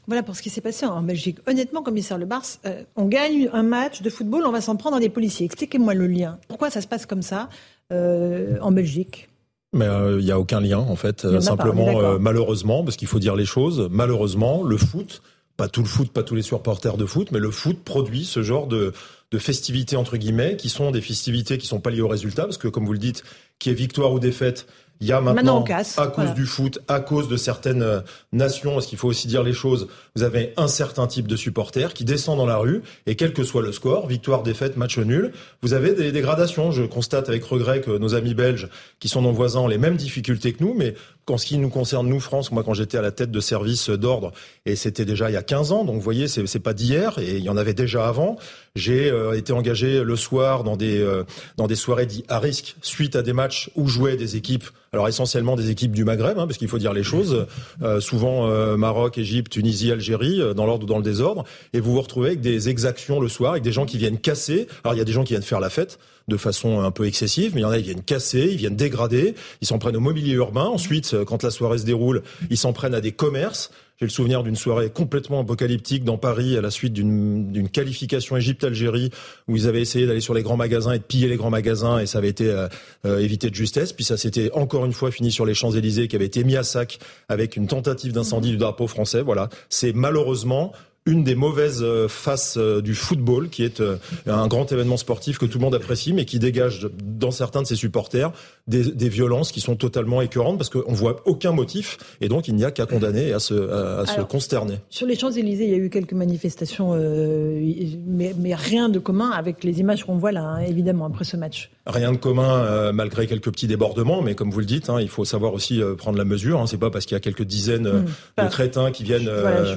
Voilà 0.07 0.23
pour 0.23 0.35
ce 0.35 0.41
qui 0.41 0.49
s'est 0.49 0.59
passé 0.59 0.87
en 0.87 1.03
Belgique. 1.03 1.37
Honnêtement, 1.45 1.83
commissaire 1.83 2.17
Le 2.17 2.25
Bars, 2.25 2.41
euh, 2.65 2.81
on 2.95 3.05
gagne 3.05 3.47
un 3.53 3.61
match 3.61 4.01
de 4.01 4.09
football, 4.09 4.43
on 4.47 4.51
va 4.51 4.59
s'en 4.59 4.75
prendre 4.75 4.97
à 4.97 4.99
des 4.99 5.09
policiers. 5.09 5.45
Expliquez-moi 5.45 5.93
le 5.93 6.07
lien. 6.07 6.39
Pourquoi 6.47 6.71
ça 6.71 6.81
se 6.81 6.87
passe 6.87 7.05
comme 7.05 7.21
ça 7.21 7.47
euh, 7.91 8.57
en 8.59 8.71
Belgique? 8.71 9.27
Mais 9.73 9.85
euh, 9.85 10.19
il 10.19 10.25
n'y 10.25 10.31
a 10.31 10.39
aucun 10.39 10.59
lien 10.59 10.79
en 10.79 10.95
fait. 10.95 11.39
Simplement, 11.39 12.19
malheureusement, 12.19 12.83
parce 12.83 12.97
qu'il 12.97 13.07
faut 13.07 13.19
dire 13.19 13.35
les 13.35 13.45
choses, 13.45 13.87
malheureusement, 13.91 14.63
le 14.63 14.77
foot, 14.77 15.21
pas 15.57 15.67
tout 15.67 15.81
le 15.81 15.87
foot, 15.87 16.11
pas 16.11 16.23
tous 16.23 16.35
les 16.35 16.41
supporters 16.41 16.97
de 16.97 17.05
foot, 17.05 17.31
mais 17.31 17.39
le 17.39 17.51
foot 17.51 17.83
produit 17.83 18.25
ce 18.25 18.41
genre 18.41 18.67
de, 18.67 18.93
de 19.31 19.37
festivités 19.37 19.95
entre 19.95 20.17
guillemets, 20.17 20.57
qui 20.57 20.69
sont 20.69 20.91
des 20.91 21.01
festivités 21.01 21.57
qui 21.57 21.67
sont 21.67 21.79
pas 21.79 21.89
liées 21.89 22.01
au 22.01 22.07
résultat, 22.07 22.43
parce 22.43 22.57
que 22.57 22.67
comme 22.67 22.85
vous 22.85 22.93
le 22.93 22.99
dites, 22.99 23.23
qui 23.59 23.69
est 23.69 23.73
victoire 23.73 24.11
ou 24.11 24.19
défaite, 24.19 24.67
il 25.01 25.07
y 25.07 25.11
a 25.11 25.19
maintenant, 25.19 25.65
à 25.97 26.07
cause 26.07 26.33
du 26.35 26.45
foot, 26.45 26.79
à 26.87 26.99
cause 26.99 27.27
de 27.27 27.35
certaines 27.35 27.81
euh, 27.81 28.01
nations, 28.31 28.73
parce 28.73 28.85
qu'il 28.85 28.99
faut 28.99 29.07
aussi 29.07 29.27
dire 29.27 29.41
les 29.41 29.51
choses, 29.51 29.87
vous 30.15 30.21
avez 30.21 30.53
un 30.57 30.67
certain 30.67 31.07
type 31.07 31.27
de 31.27 31.35
supporters 31.35 31.95
qui 31.95 32.05
descend 32.05 32.37
dans 32.37 32.45
la 32.45 32.57
rue, 32.57 32.83
et 33.07 33.15
quel 33.15 33.33
que 33.33 33.43
soit 33.43 33.63
le 33.63 33.71
score, 33.71 34.05
victoire, 34.05 34.43
défaite, 34.43 34.77
match 34.77 34.99
nul, 34.99 35.33
vous 35.63 35.73
avez 35.73 35.93
des 35.93 36.11
dégradations. 36.11 36.71
Je 36.71 36.83
constate 36.83 37.29
avec 37.29 37.43
regret 37.43 37.81
que 37.81 37.97
nos 37.97 38.13
amis 38.13 38.35
belges, 38.35 38.69
qui 38.99 39.07
sont 39.07 39.23
nos 39.23 39.31
voisins, 39.31 39.61
ont 39.61 39.67
les 39.67 39.79
mêmes 39.79 39.97
difficultés 39.97 40.53
que 40.53 40.63
nous, 40.63 40.75
mais 40.75 40.93
en 41.31 41.37
ce 41.37 41.45
qui 41.45 41.57
nous 41.57 41.69
concerne, 41.69 42.07
nous, 42.07 42.19
France, 42.19 42.51
moi, 42.51 42.63
quand 42.63 42.73
j'étais 42.73 42.97
à 42.97 43.01
la 43.01 43.11
tête 43.11 43.31
de 43.31 43.39
service 43.39 43.89
d'ordre, 43.89 44.31
et 44.65 44.75
c'était 44.75 45.05
déjà 45.05 45.29
il 45.29 45.33
y 45.33 45.37
a 45.37 45.43
15 45.43 45.71
ans, 45.71 45.85
donc 45.85 45.95
vous 45.95 46.01
voyez, 46.01 46.27
c'est, 46.27 46.45
c'est 46.47 46.59
pas 46.59 46.73
d'hier, 46.73 47.17
et 47.19 47.37
il 47.37 47.43
y 47.43 47.49
en 47.49 47.57
avait 47.57 47.73
déjà 47.73 48.07
avant. 48.07 48.37
J'ai 48.75 49.09
euh, 49.09 49.33
été 49.33 49.53
engagé 49.53 50.03
le 50.03 50.15
soir 50.15 50.63
dans 50.63 50.77
des, 50.77 50.99
euh, 50.99 51.23
dans 51.57 51.67
des 51.67 51.75
soirées 51.75 52.05
dites 52.05 52.25
à 52.29 52.39
risque, 52.39 52.75
suite 52.81 53.15
à 53.15 53.21
des 53.21 53.33
matchs 53.33 53.69
où 53.75 53.87
jouaient 53.87 54.17
des 54.17 54.35
équipes, 54.35 54.65
alors 54.93 55.07
essentiellement 55.07 55.55
des 55.55 55.69
équipes 55.69 55.91
du 55.91 56.05
Maghreb, 56.05 56.37
hein, 56.37 56.47
parce 56.47 56.57
qu'il 56.57 56.67
faut 56.67 56.77
dire 56.77 56.93
les 56.93 57.03
choses, 57.03 57.47
euh, 57.81 57.99
souvent 57.99 58.47
Maroc, 58.77 59.17
Égypte, 59.17 59.51
Tunisie, 59.51 59.91
Algérie, 59.91 60.41
dans 60.55 60.65
l'ordre 60.65 60.83
ou 60.83 60.87
dans 60.87 60.97
le 60.97 61.03
désordre, 61.03 61.43
et 61.73 61.79
vous 61.79 61.93
vous 61.93 62.01
retrouvez 62.01 62.29
avec 62.29 62.41
des 62.41 62.69
exactions 62.69 63.19
le 63.19 63.27
soir, 63.27 63.51
avec 63.51 63.63
des 63.63 63.71
gens 63.71 63.85
qui 63.85 63.97
viennent 63.97 64.19
casser. 64.19 64.67
Alors 64.83 64.95
il 64.95 64.97
y 64.97 65.01
a 65.01 65.05
des 65.05 65.13
gens 65.13 65.23
qui 65.23 65.33
viennent 65.33 65.43
faire 65.43 65.59
la 65.59 65.69
fête, 65.69 65.97
de 66.27 66.37
façon 66.37 66.81
un 66.81 66.91
peu 66.91 67.05
excessive, 67.05 67.53
mais 67.55 67.61
il 67.61 67.63
y 67.63 67.65
en 67.65 67.71
a, 67.71 67.77
ils 67.77 67.83
viennent 67.83 68.03
casser, 68.03 68.49
ils 68.51 68.57
viennent 68.57 68.75
dégrader, 68.75 69.35
ils 69.61 69.67
s'en 69.67 69.79
prennent 69.79 69.97
au 69.97 70.01
mobilier 70.01 70.33
urbain. 70.33 70.65
Ensuite, 70.65 71.13
euh, 71.13 71.25
quand 71.25 71.43
la 71.43 71.51
soirée 71.51 71.77
se 71.77 71.85
déroule, 71.85 72.23
ils 72.49 72.57
s'en 72.57 72.73
prennent 72.73 72.93
à 72.93 73.01
des 73.01 73.11
commerces. 73.11 73.71
J'ai 74.01 74.07
le 74.07 74.11
souvenir 74.11 74.41
d'une 74.41 74.55
soirée 74.55 74.89
complètement 74.89 75.41
apocalyptique 75.41 76.03
dans 76.03 76.17
Paris 76.17 76.57
à 76.57 76.61
la 76.61 76.71
suite 76.71 76.91
d'une 76.91 77.69
qualification 77.69 78.35
Égypte-Algérie 78.35 79.11
où 79.47 79.55
ils 79.55 79.67
avaient 79.67 79.81
essayé 79.81 80.07
d'aller 80.07 80.21
sur 80.21 80.33
les 80.33 80.41
grands 80.41 80.57
magasins 80.57 80.93
et 80.93 80.97
de 80.97 81.03
piller 81.03 81.27
les 81.27 81.35
grands 81.35 81.51
magasins 81.51 81.99
et 81.99 82.07
ça 82.07 82.17
avait 82.17 82.29
été 82.29 82.49
euh, 82.49 82.67
euh, 83.05 83.19
évité 83.19 83.51
de 83.51 83.55
justesse. 83.55 83.93
Puis 83.93 84.03
ça 84.03 84.17
s'était 84.17 84.49
encore 84.53 84.85
une 84.85 84.93
fois 84.93 85.11
fini 85.11 85.31
sur 85.31 85.45
les 85.45 85.53
Champs-Élysées 85.53 86.07
qui 86.07 86.15
avait 86.15 86.25
été 86.25 86.43
mis 86.43 86.55
à 86.55 86.63
sac 86.63 86.97
avec 87.29 87.55
une 87.55 87.67
tentative 87.67 88.11
d'incendie 88.11 88.49
du 88.49 88.57
drapeau 88.57 88.87
français. 88.87 89.21
Voilà, 89.21 89.49
c'est 89.69 89.93
malheureusement 89.93 90.73
une 91.07 91.23
des 91.23 91.33
mauvaises 91.33 91.81
euh, 91.81 92.07
faces 92.07 92.57
euh, 92.57 92.81
du 92.81 92.93
football, 92.93 93.49
qui 93.49 93.63
est 93.63 93.81
euh, 93.81 93.97
un 94.27 94.47
grand 94.47 94.71
événement 94.71 94.97
sportif 94.97 95.39
que 95.39 95.47
tout 95.47 95.57
le 95.57 95.63
monde 95.63 95.73
apprécie, 95.73 96.13
mais 96.13 96.25
qui 96.25 96.37
dégage 96.37 96.87
dans 97.03 97.31
certains 97.31 97.63
de 97.63 97.67
ses 97.67 97.75
supporters 97.75 98.31
des, 98.67 98.91
des 98.91 99.09
violences 99.09 99.51
qui 99.51 99.61
sont 99.61 99.75
totalement 99.75 100.21
écœurantes 100.21 100.57
parce 100.57 100.69
qu'on 100.69 100.93
voit 100.93 101.21
aucun 101.25 101.53
motif 101.53 101.97
et 102.21 102.27
donc 102.27 102.47
il 102.47 102.55
n'y 102.55 102.63
a 102.63 102.71
qu'à 102.71 102.85
condamner 102.85 103.29
et 103.29 103.33
à 103.33 103.39
se, 103.39 103.53
à, 103.53 104.05
se 104.05 104.21
consterner. 104.21 104.75
Sur 104.89 105.07
les 105.07 105.17
Champs-Élysées, 105.17 105.65
il 105.65 105.71
y 105.71 105.73
a 105.73 105.77
eu 105.77 105.89
quelques 105.89 106.13
manifestations, 106.13 106.93
mais, 106.93 108.33
mais, 108.37 108.53
rien 108.53 108.89
de 108.89 108.99
commun 108.99 109.31
avec 109.31 109.63
les 109.63 109.79
images 109.79 110.05
qu'on 110.05 110.17
voit 110.17 110.31
là, 110.31 110.43
hein, 110.43 110.59
évidemment, 110.59 111.05
après 111.05 111.23
ce 111.23 111.37
match. 111.37 111.71
Rien 111.87 112.11
de 112.11 112.17
commun, 112.17 112.91
malgré 112.91 113.25
quelques 113.25 113.51
petits 113.51 113.67
débordements, 113.67 114.21
mais 114.21 114.35
comme 114.35 114.51
vous 114.51 114.59
le 114.59 114.65
dites, 114.65 114.89
hein, 114.89 115.01
il 115.01 115.09
faut 115.09 115.25
savoir 115.25 115.53
aussi 115.53 115.81
prendre 115.97 116.17
la 116.17 116.25
mesure. 116.25 116.59
Hein, 116.59 116.67
C'est 116.67 116.77
pas 116.77 116.91
parce 116.91 117.05
qu'il 117.05 117.15
y 117.15 117.17
a 117.17 117.21
quelques 117.21 117.43
dizaines 117.43 117.87
hmm. 117.87 118.43
de 118.43 118.49
crétins 118.49 118.91
qui 118.91 119.03
viennent. 119.03 119.29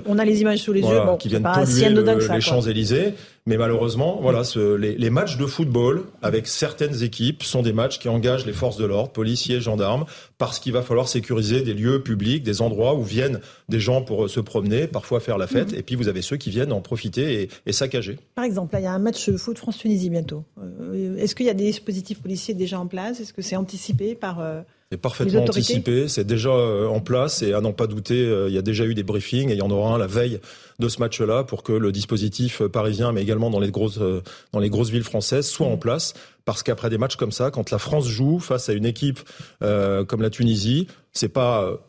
on 0.07 0.19
a 0.19 0.25
les 0.25 0.43
images 0.43 0.59
sous 0.59 0.73
les 0.73 0.83
yeux 0.83 1.01
qui 1.19 1.29
viennent 1.29 1.43
polluer 1.43 1.89
les 2.35 2.41
Champs-Élysées. 2.41 3.15
Mais 3.47 3.59
malheureusement, 3.59 4.21
voilà, 4.23 4.43
ce, 4.43 4.75
les, 4.75 4.97
les, 4.97 5.11
matchs 5.11 5.37
de 5.37 5.45
football 5.45 6.05
avec 6.23 6.47
certaines 6.47 7.03
équipes 7.03 7.43
sont 7.43 7.61
des 7.61 7.75
matchs 7.75 7.99
qui 7.99 8.09
engagent 8.09 8.47
les 8.47 8.55
forces 8.55 8.79
de 8.79 8.87
l'ordre, 8.87 9.11
policiers, 9.11 9.61
gendarmes, 9.61 10.07
parce 10.39 10.59
qu'il 10.59 10.73
va 10.73 10.81
falloir 10.81 11.09
sécuriser 11.09 11.61
des 11.61 11.75
lieux 11.75 12.03
publics, 12.03 12.43
des 12.43 12.63
endroits 12.63 12.95
où 12.95 13.03
viennent 13.03 13.41
des 13.69 13.81
gens 13.81 14.01
pour 14.01 14.31
se 14.31 14.41
promener, 14.41 14.87
parfois 14.87 15.21
faire 15.21 15.37
la 15.37 15.47
fête, 15.47 15.73
mmh. 15.73 15.77
et 15.77 15.83
puis 15.83 15.95
vous 15.95 16.09
avez 16.09 16.23
ceux 16.23 16.39
qui 16.39 16.49
viennent 16.49 16.73
en 16.73 16.81
profiter 16.81 17.43
et, 17.43 17.51
et 17.67 17.73
saccager. 17.73 18.19
Par 18.35 18.47
exemple, 18.47 18.73
là, 18.73 18.81
il 18.81 18.85
y 18.85 18.87
a 18.87 18.93
un 18.93 18.99
match 18.99 19.29
de 19.29 19.37
foot 19.37 19.59
France-Tunisie 19.59 20.09
bientôt. 20.09 20.45
Euh, 20.59 21.19
est-ce 21.19 21.35
qu'il 21.35 21.45
y 21.45 21.51
a 21.51 21.55
des 21.55 21.65
dispositifs 21.65 22.23
policiers 22.23 22.55
déjà 22.55 22.81
en 22.81 22.87
place? 22.87 23.21
Est-ce 23.21 23.35
que 23.35 23.43
c'est 23.43 23.57
anticipé 23.57 24.15
par 24.15 24.41
euh, 24.41 24.63
c'est 24.93 24.99
parfaitement 24.99 25.43
anticipé, 25.43 26.09
c'est 26.09 26.25
déjà 26.25 26.51
euh, 26.51 26.87
en 26.87 27.01
place 27.01 27.43
et 27.43 27.53
à 27.53 27.61
n'en 27.61 27.73
pas 27.73 27.87
douter, 27.87 28.25
euh, 28.25 28.49
il 28.49 28.55
y 28.55 28.59
a 28.59 28.63
déjà 28.63 28.85
eu 28.85 28.95
des 28.95 29.03
briefings 29.03 29.49
et 29.49 29.55
il 29.55 29.59
y 29.59 29.63
en 29.63 29.71
aura 29.71 29.95
un 29.95 29.99
la 29.99 30.07
veille 30.07 30.41
de 30.79 30.89
ce 30.89 31.01
match-là 31.01 31.43
pour 31.45 31.63
que 31.63 31.73
le 31.73 31.91
dispositif 31.91 32.63
parisien, 32.67 33.13
mais 33.13 33.23
également 33.23 33.51
dans 33.51 33.61
les 33.61 33.71
grosses 33.71 33.99
euh, 34.01 34.23
dans 34.53 34.61
les 34.61 34.71
grosses 34.71 34.91
villes 34.91 35.05
françaises, 35.05 35.49
soit 35.49 35.67
en 35.67 35.79
place. 35.79 36.15
Parce 36.45 36.63
qu'après 36.63 36.91
des 36.91 36.99
matchs 36.99 37.17
comme 37.17 37.33
ça, 37.33 37.51
quand 37.51 37.71
la 37.71 37.79
France 37.79 38.07
joue 38.07 38.39
face 38.39 38.69
à 38.69 38.75
une 38.75 38.85
équipe 38.85 39.19
comme 39.61 40.21
la 40.21 40.29
Tunisie, 40.29 40.89
c'est 41.13 41.31
pas 41.31 41.81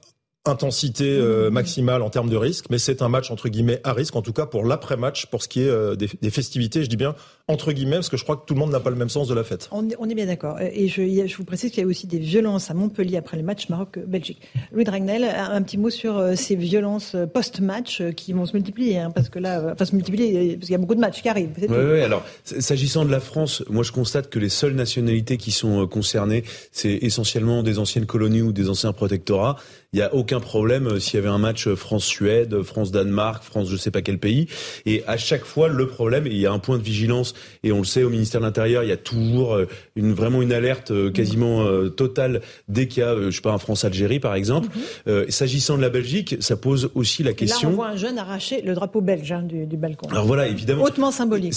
intensité 0.46 1.18
euh, 1.18 1.50
maximale 1.50 2.02
en 2.02 2.10
termes 2.10 2.30
de 2.30 2.38
risque, 2.38 2.66
mais 2.70 2.78
c'est 2.78 3.02
un 3.02 3.10
match 3.10 3.32
entre 3.32 3.50
guillemets 3.50 3.82
à 3.84 3.94
risque, 3.94 4.16
en 4.16 4.22
tout 4.22 4.34
cas 4.34 4.46
pour 4.46 4.64
l'après-match, 4.64 5.26
pour 5.28 5.42
ce 5.44 5.48
qui 5.48 5.62
est 5.62 5.70
euh, 5.70 5.96
des, 5.96 6.10
des, 6.22 6.30
festivités, 6.30 6.84
je 6.84 6.90
dis 6.90 6.98
bien 6.98 7.16
entre 7.48 7.72
guillemets, 7.74 7.98
parce 7.98 8.10
que 8.10 8.18
je 8.18 8.24
crois 8.24 8.38
que 8.38 8.46
tout 8.46 8.56
le 8.56 8.60
monde 8.60 8.72
n'a 8.72 8.80
pas 8.80 8.90
le 8.90 8.96
même 8.96 9.10
sens 9.10 9.28
de 9.28 9.36
la 9.36 9.44
fête. 9.44 9.70
On, 9.72 9.88
on 10.00 10.10
est 10.10 10.16
bien 10.16 10.26
d'accord. 10.26 10.60
Et 10.60 10.88
je, 10.88 11.28
je, 11.28 11.38
vous 11.38 11.44
précise 11.44 11.70
qu'il 11.70 11.82
y 11.82 11.86
a 11.86 11.88
aussi 11.88 12.08
des 12.08 12.18
violences 12.18 12.72
à 12.72 12.74
Montpellier 12.74 13.18
après 13.18 13.38
le 13.38 13.44
match 13.44 13.70
Maroc-Belgique. 13.70 14.42
Louis 14.72 14.84
Dragnel, 14.84 15.24
un, 15.24 15.62
petit 15.62 15.78
mot 15.78 15.92
sur 15.92 16.18
euh, 16.18 16.36
ces 16.36 16.56
violences 16.56 17.16
post-match 17.34 18.02
qui 18.16 18.34
vont 18.34 18.48
se 18.48 18.54
multiplier, 18.54 18.98
hein, 18.98 19.12
parce 19.12 19.30
que 19.30 19.38
là, 19.38 19.74
enfin 19.74 19.86
se 19.86 19.94
multiplier, 19.94 20.56
parce 20.56 20.66
qu'il 20.66 20.72
y 20.72 20.76
a 20.76 20.80
beaucoup 20.80 20.96
de 20.96 21.00
matchs 21.00 21.22
qui 21.22 21.30
arrivent. 21.30 21.52
Oui, 21.58 21.68
oui, 21.70 22.02
alors 22.02 22.24
s'agissant 22.44 23.06
de 23.06 23.12
la 23.12 23.20
France, 23.20 23.64
moi 23.70 23.84
je 23.84 23.92
constate 23.92 24.30
que 24.30 24.40
les 24.40 24.50
seules 24.50 24.74
nationalités 24.74 25.38
qui 25.38 25.52
sont 25.52 25.86
concernées, 25.88 26.44
c'est 26.72 26.94
essentiellement 26.94 27.62
des 27.62 27.78
anciennes 27.78 28.08
colonies 28.08 28.42
ou 28.42 28.54
des 28.54 28.70
anciens 28.70 28.92
protectorats. 28.92 29.58
Il 29.94 30.00
n'y 30.00 30.04
a 30.04 30.14
aucun 30.14 30.40
problème 30.40 30.88
euh, 30.88 31.00
s'il 31.00 31.18
y 31.18 31.20
avait 31.20 31.30
un 31.30 31.38
match 31.38 31.68
euh, 31.68 31.76
France-Suède, 31.76 32.64
France-Danemark, 32.64 33.44
France 33.44 33.70
je 33.70 33.78
sais 33.78 33.92
pas 33.92 34.02
quel 34.02 34.18
pays. 34.18 34.48
Et 34.86 35.04
à 35.08 35.16
chaque 35.16 35.46
fois, 35.46 35.68
le 35.68 35.88
problème, 35.88 36.28
et 36.28 36.32
il 36.32 36.38
y 36.38 36.46
a 36.46 36.52
un 36.52 36.60
point 36.60 36.78
de 36.78 36.84
vigilance, 36.84 37.35
et 37.64 37.72
on 37.72 37.80
le 37.80 37.86
sait 37.86 38.04
au 38.04 38.10
ministère 38.10 38.42
de 38.42 38.46
l'Intérieur, 38.46 38.84
il 38.84 38.90
y 38.90 38.94
a 38.94 38.98
toujours 38.98 39.56
euh, 39.56 39.68
une, 39.96 40.14
vraiment 40.14 40.42
une 40.42 40.52
alerte 40.52 40.92
quasiment 41.12 41.66
totale 41.90 42.42
dès 42.68 42.88
qu'il 42.88 43.02
y 43.02 43.06
a, 43.06 43.16
je 43.16 43.32
sais 43.32 43.42
pas, 43.42 43.52
un 43.52 43.58
France-Algérie 43.58 44.20
par 44.20 44.36
exemple. 44.36 44.70
Mhm. 45.06 45.30
S'agissant 45.30 45.78
de 45.78 45.82
la 45.82 45.90
Belgique, 45.90 46.38
ça 46.40 46.56
pose 46.56 46.90
aussi 46.96 47.24
la 47.24 47.34
question. 47.34 47.70
Là, 47.70 47.74
on 47.74 47.78
voit 47.78 47.88
un 47.90 47.96
jeune 47.96 48.18
arracher 48.18 48.62
le 48.62 48.74
drapeau 48.74 49.02
belge 49.02 49.32
hein, 49.32 49.44
du, 49.44 49.66
du, 49.66 49.78
balcon. 49.78 50.08
Alors 50.10 50.26
voilà, 50.26 50.48
évidemment. 50.48 50.84
Hautement 50.84 51.12
symbolique. 51.12 51.54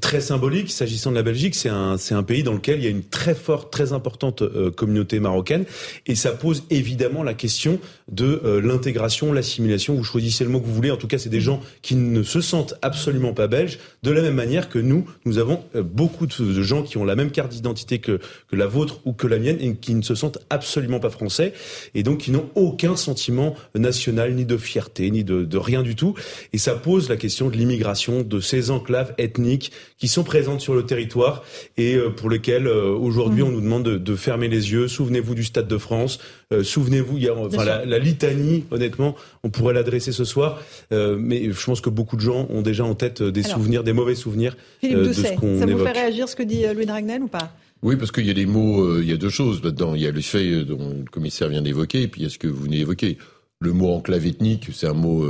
Très 0.00 0.20
symbolique. 0.20 0.70
S'agissant 0.70 1.10
de 1.10 1.16
la 1.16 1.22
Belgique, 1.22 1.54
c'est 1.54 1.68
un, 1.68 1.96
c'est 1.98 2.14
un 2.14 2.22
pays 2.22 2.42
dans 2.42 2.54
lequel 2.54 2.78
il 2.78 2.84
y 2.84 2.88
a 2.88 2.90
une 2.90 3.04
très 3.04 3.34
forte, 3.34 3.72
très 3.72 3.92
importante 3.92 4.42
communauté 4.76 5.20
marocaine, 5.20 5.64
et 6.06 6.14
ça 6.14 6.32
pose 6.32 6.64
évidemment 6.70 7.22
la 7.22 7.34
question 7.34 7.78
de 8.10 8.40
euh, 8.44 8.60
l'intégration, 8.60 9.32
l'assimilation. 9.32 9.94
Vous 9.94 10.04
choisissez 10.04 10.44
le 10.44 10.50
mot 10.50 10.60
que 10.60 10.66
vous 10.66 10.74
voulez. 10.74 10.90
En 10.90 10.96
tout 10.96 11.06
cas, 11.06 11.18
c'est 11.18 11.28
des 11.28 11.40
gens 11.40 11.60
qui 11.82 11.94
ne 11.94 12.22
se 12.22 12.40
sentent 12.40 12.74
absolument 12.82 13.32
pas 13.32 13.46
belges. 13.46 13.78
De 14.02 14.10
la 14.10 14.22
même 14.22 14.34
manière 14.34 14.68
que 14.68 14.78
nous, 14.78 15.06
nous 15.24 15.38
avons 15.38 15.64
euh, 15.74 15.82
beaucoup 15.82 16.26
de 16.26 16.62
gens 16.62 16.82
qui 16.82 16.96
ont 16.98 17.04
la 17.04 17.16
même 17.16 17.30
carte 17.30 17.52
d'identité 17.52 17.98
que, 17.98 18.20
que 18.48 18.56
la 18.56 18.66
vôtre 18.66 19.00
ou 19.04 19.12
que 19.12 19.26
la 19.26 19.38
mienne 19.38 19.56
et 19.60 19.74
qui 19.74 19.94
ne 19.94 20.02
se 20.02 20.14
sentent 20.14 20.38
absolument 20.50 21.00
pas 21.00 21.10
français 21.10 21.52
et 21.94 22.02
donc 22.02 22.18
qui 22.18 22.30
n'ont 22.30 22.50
aucun 22.54 22.96
sentiment 22.96 23.54
national, 23.74 24.34
ni 24.34 24.44
de 24.44 24.56
fierté, 24.56 25.10
ni 25.10 25.24
de, 25.24 25.44
de 25.44 25.58
rien 25.58 25.82
du 25.82 25.96
tout. 25.96 26.14
Et 26.52 26.58
ça 26.58 26.74
pose 26.74 27.08
la 27.08 27.16
question 27.16 27.48
de 27.48 27.56
l'immigration, 27.56 28.22
de 28.22 28.40
ces 28.40 28.70
enclaves 28.70 29.14
ethniques 29.18 29.72
qui 29.98 30.08
sont 30.08 30.24
présentes 30.24 30.60
sur 30.60 30.74
le 30.74 30.84
territoire 30.84 31.44
et 31.76 31.94
euh, 31.94 32.10
pour 32.10 32.30
lesquelles 32.30 32.68
aujourd'hui 32.68 33.42
mmh. 33.42 33.46
on 33.46 33.50
nous 33.50 33.60
demande 33.60 33.84
de, 33.84 33.98
de 33.98 34.16
fermer 34.16 34.48
les 34.48 34.72
yeux. 34.72 34.88
Souvenez-vous 34.88 35.34
du 35.34 35.44
Stade 35.44 35.68
de 35.68 35.78
France. 35.78 36.18
Souvenez-vous, 36.62 37.16
il 37.16 37.24
y 37.24 37.28
a 37.28 37.34
enfin, 37.34 37.64
la, 37.64 37.84
la 37.84 37.98
litanie, 37.98 38.64
honnêtement, 38.70 39.14
on 39.42 39.50
pourrait 39.50 39.74
l'adresser 39.74 40.12
ce 40.12 40.24
soir, 40.24 40.60
euh, 40.92 41.16
mais 41.18 41.50
je 41.50 41.64
pense 41.64 41.80
que 41.80 41.90
beaucoup 41.90 42.16
de 42.16 42.20
gens 42.20 42.46
ont 42.50 42.62
déjà 42.62 42.84
en 42.84 42.94
tête 42.94 43.22
des 43.22 43.42
souvenirs, 43.42 43.84
des 43.84 43.92
mauvais 43.92 44.14
souvenirs 44.14 44.56
euh, 44.84 45.08
de 45.08 45.12
ce 45.12 45.34
qu'on 45.34 45.58
Ça 45.58 45.66
vous 45.66 45.84
fait 45.84 45.92
réagir 45.92 46.28
ce 46.28 46.36
que 46.36 46.42
dit 46.42 46.64
euh, 46.64 46.74
Louis 46.74 46.86
Dragnel 46.86 47.22
ou 47.22 47.28
pas? 47.28 47.52
Oui, 47.82 47.96
parce 47.96 48.12
qu'il 48.12 48.26
y 48.26 48.30
a 48.30 48.34
des 48.34 48.46
mots, 48.46 48.98
il 49.00 49.08
y 49.08 49.12
a 49.12 49.18
deux 49.18 49.28
choses 49.28 49.62
là-dedans. 49.62 49.94
Il 49.94 50.00
y 50.00 50.06
a 50.06 50.10
le 50.10 50.20
fait 50.22 50.64
dont 50.64 50.88
le 51.04 51.10
commissaire 51.10 51.48
vient 51.48 51.60
d'évoquer, 51.60 52.02
et 52.02 52.08
puis 52.08 52.22
il 52.22 52.24
y 52.24 52.26
a 52.26 52.30
ce 52.30 52.38
que 52.38 52.48
vous 52.48 52.62
venez 52.62 52.78
d'évoquer. 52.78 53.18
Le 53.64 53.72
mot 53.72 53.94
enclave 53.94 54.26
ethnique, 54.26 54.68
c'est 54.72 54.86
un 54.86 54.94
mot 54.94 55.26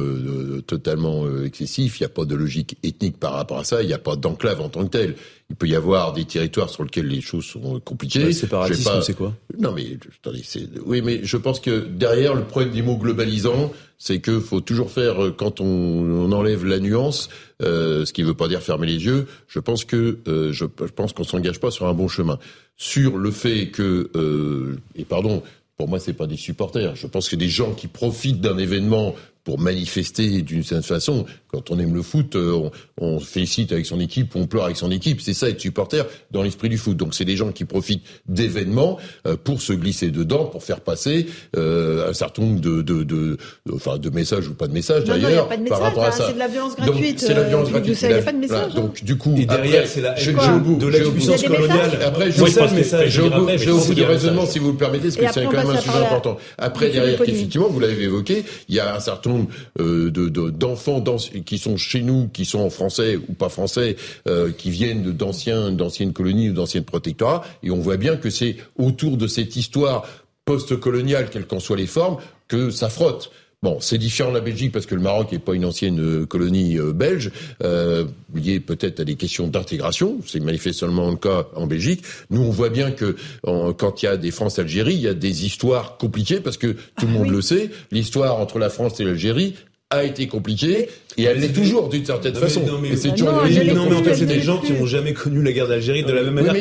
totalement 0.67 1.25
excessif. 1.45 2.01
Il 2.01 2.03
n'y 2.03 2.07
a 2.07 2.11
pas 2.11 2.25
de 2.25 2.35
logique 2.35 2.77
ethnique 2.83 3.19
par 3.19 3.35
rapport 3.35 3.59
à 3.59 3.65
ça. 3.65 3.83
Il 3.83 3.87
n'y 3.87 3.93
a 3.93 3.99
pas 3.99 4.17
d'enclave 4.17 4.61
en 4.61 4.69
tant 4.69 4.85
que 4.85 4.91
tel. 4.91 5.15
Il 5.51 5.57
peut 5.57 5.69
y 5.69 5.75
avoir 5.77 6.15
des 6.15 6.25
territoires 6.25 6.71
sur 6.71 6.85
lesquels 6.85 7.07
les 7.07 7.21
choses 7.21 7.45
sont 7.45 7.79
compliquées. 7.81 8.25
Le 8.25 8.33
séparatisme, 8.33 9.03
c'est 9.03 9.15
quoi? 9.15 9.35
Non, 9.59 9.73
mais 9.73 9.99
attendez, 10.19 10.43
oui, 10.87 11.03
mais 11.03 11.21
je 11.23 11.37
pense 11.37 11.61
que 11.61 11.87
derrière 11.87 12.35
le 12.35 12.45
problème 12.45 12.73
des 12.73 12.83
mots 12.83 12.97
globalisants, 12.97 13.71
c'est 13.99 14.21
que 14.21 14.41
faut 14.41 14.61
toujours 14.61 14.91
faire 14.91 15.23
euh, 15.23 15.31
quand 15.31 15.61
on, 15.61 15.67
on 15.67 16.33
enlève 16.33 16.65
la 16.65 16.79
nuance, 16.79 17.29
euh, 17.63 18.05
ce 18.05 18.13
qui 18.13 18.23
ne 18.23 18.27
veut 18.29 18.35
pas 18.35 18.49
dire 18.49 18.63
fermer 18.63 18.87
les 18.87 19.05
yeux. 19.05 19.27
Je 19.47 19.61
pense 19.61 19.85
que 19.85 20.19
euh, 20.27 20.53
je, 20.53 20.65
je, 20.65 20.93
pense 20.93 21.13
qu'on 21.13 21.25
s'engage 21.25 21.61
pas 21.61 21.71
sur 21.71 21.87
un 21.87 21.95
bon 21.95 22.09
chemin. 22.09 22.39
Sur 22.77 23.19
le 23.19 23.31
fait 23.31 23.69
que 23.69 24.11
euh, 24.17 24.77
et 24.97 25.05
pardon, 25.05 25.43
pour 25.77 25.89
moi, 25.89 25.99
c'est 25.99 26.13
pas 26.13 26.27
des 26.27 26.37
supporters. 26.37 26.95
Je 26.95 27.07
pense 27.07 27.29
que 27.29 27.37
des 27.37 27.49
gens 27.49 27.73
qui 27.73 27.89
profitent 27.89 28.41
d'un 28.41 28.59
événement 28.59 29.15
pour 29.43 29.59
manifester 29.59 30.43
d'une 30.43 30.63
certaine 30.63 30.83
façon. 30.83 31.27
Quand 31.55 31.71
on 31.71 31.79
aime 31.79 31.95
le 31.95 32.03
foot, 32.03 32.35
euh, 32.35 32.53
on, 32.53 32.73
on, 33.01 33.21
félicite 33.21 33.71
avec 33.71 33.87
son 33.87 34.01
équipe, 34.01 34.35
on 34.35 34.47
pleure 34.47 34.65
avec 34.65 34.77
son 34.77 34.91
équipe. 34.91 35.21
C'est 35.21 35.35
ça 35.35 35.49
être 35.49 35.61
supporter 35.61 36.05
dans 36.33 36.43
l'esprit 36.43 36.69
du 36.69 36.79
foot. 36.79 36.97
Donc 36.97 37.15
c'est 37.15 37.25
des 37.25 37.37
gens 37.37 37.53
qui 37.53 37.65
profitent 37.65 38.03
d'événements 38.27 38.99
euh, 39.27 39.37
pour 39.37 39.63
se 39.63 39.73
glisser 39.73 40.11
dedans, 40.11 40.47
pour 40.47 40.65
faire 40.65 40.81
passer 40.81 41.27
euh, 41.57 42.11
un 42.11 42.13
certain 42.13 42.43
nombre 42.43 42.61
de, 42.61 42.83
de, 42.83 43.05
de, 43.05 43.37
enfin, 43.73 43.99
de 43.99 44.11
messages 44.11 44.49
ou 44.49 44.55
pas 44.55 44.67
de 44.67 44.73
messages 44.73 45.05
d'ailleurs 45.05 45.49
par 45.69 45.81
rapport 45.81 46.05
à 46.05 46.11
ça. 46.11 46.27
C'est 46.27 46.35
de 46.35 46.39
la 46.41 46.49
violence 46.49 46.75
gratuite. 46.75 47.21
C'est 47.21 47.35
la 47.35 47.45
violence 47.45 47.71
gratuite. 47.71 48.03
Il 48.03 48.09
n'y 48.09 48.15
a 48.15 48.23
pas 48.23 48.33
de 48.33 48.39
message. 48.39 48.73
Voilà. 48.73 48.75
Donc 48.75 49.05
du 49.05 49.17
coup, 49.17 49.37
et 49.39 49.47
derrière, 49.47 49.87
c'est 49.87 50.01
la, 50.01 50.15
de 50.15 50.87
la 50.89 51.11
puissance 51.11 51.43
coloniale. 51.45 51.99
Après, 52.05 52.33
je 52.33 53.07
j'ai 53.07 53.71
au 53.71 53.79
bout 53.79 53.95
du 53.95 54.03
raisonnement, 54.03 54.47
si 54.47 54.59
vous 54.59 54.73
le 54.73 54.77
permettez, 54.77 55.05
parce 55.05 55.17
que 55.17 55.33
c'est 55.33 55.45
quand 55.45 55.53
même 55.53 55.71
un 55.71 55.79
sujet 55.79 55.99
important. 55.99 56.37
Après, 56.59 56.91
derrière, 56.91 57.23
effectivement, 57.23 57.69
vous 57.69 57.79
l'avez 57.79 58.03
évoqué, 58.03 58.45
il 58.69 58.75
y 58.75 58.81
a 58.81 58.97
un 58.97 59.01
certain 59.01 59.47
de 59.79 60.29
d'enfants 60.51 61.01
qui 61.45 61.59
sont 61.59 61.77
chez 61.77 62.03
nous, 62.03 62.29
qui 62.29 62.45
sont 62.45 62.61
en 62.61 62.71
français 62.71 63.17
ou 63.17 63.33
pas 63.35 63.49
français, 63.49 63.97
euh, 64.29 64.51
qui 64.51 64.71
viennent 64.71 65.13
d'anciens 65.13 65.71
d'anciennes 65.71 66.13
colonies 66.13 66.51
ou 66.51 66.53
d'anciennes 66.53 66.85
protectorats, 66.85 67.45
et 67.63 67.71
on 67.71 67.79
voit 67.79 67.97
bien 67.97 68.17
que 68.17 68.31
c'est 68.31 68.57
autour 68.77 69.17
de 69.17 69.27
cette 69.27 69.57
histoire 69.57 70.07
post-coloniale, 70.45 71.31
quelles 71.31 71.47
qu'en 71.47 71.61
soient 71.61 71.77
les 71.77 71.87
formes, 71.87 72.19
que 72.49 72.71
ça 72.71 72.89
frotte. 72.89 73.31
Bon, 73.63 73.79
c'est 73.81 73.97
différent 73.97 74.29
de 74.29 74.35
la 74.35 74.43
Belgique 74.43 74.73
parce 74.73 74.85
que 74.85 74.95
le 74.95 75.01
Maroc 75.01 75.33
n'est 75.33 75.39
pas 75.39 75.55
une 75.55 75.65
ancienne 75.65 75.99
euh, 75.99 76.27
colonie 76.27 76.77
belge, 76.95 77.31
euh, 77.63 78.05
liée 78.35 78.61
peut-être 78.61 79.01
à 79.01 79.05
des 79.05 79.15
questions 79.15 79.47
d'intégration. 79.47 80.19
C'est 80.27 80.41
manifestement 80.41 81.11
le 81.11 81.17
cas 81.17 81.47
en 81.57 81.67
Belgique. 81.67 82.03
Nous, 82.29 82.43
on 82.43 82.51
voit 82.51 82.69
bien 82.69 82.91
que 82.91 83.17
quand 83.43 84.03
il 84.03 84.07
y 84.07 84.09
a 84.09 84.19
des 84.19 84.31
France-Algérie, 84.31 84.95
il 84.95 85.01
y 85.01 85.09
a 85.09 85.15
des 85.15 85.47
histoires 85.47 85.97
compliquées 85.97 86.41
parce 86.41 86.59
que 86.59 86.73
tout 86.99 87.07
le 87.07 87.13
ah 87.15 87.19
monde 87.19 87.31
le 87.31 87.41
sait. 87.41 87.71
L'histoire 87.91 88.39
entre 88.39 88.59
la 88.59 88.69
France 88.69 89.01
et 89.01 89.05
l'Algérie 89.05 89.55
a 89.91 90.05
été 90.05 90.27
compliquée 90.27 90.89
et 91.17 91.23
elle 91.25 91.39
l'est 91.39 91.53
toujours 91.53 91.89
d'une 91.89 92.05
certaine 92.05 92.35
façon. 92.35 92.63
Non, 92.67 92.79
mais, 92.81 92.97
c'est 92.97 93.11
toujours 93.11 93.33
non, 93.33 93.87
mais 93.89 93.95
en 93.95 94.03
fait, 94.03 94.15
c'est 94.15 94.27
des 94.27 94.41
gens 94.41 94.59
qui 94.59 94.73
n'ont 94.73 94.87
jamais 94.87 95.13
connu 95.13 95.43
la 95.43 95.53
guerre 95.53 95.69
d'Algérie 95.69 96.03
de 96.03 96.13
la 96.13 96.23
même 96.23 96.35
manière 96.35 96.55
que 96.55 96.61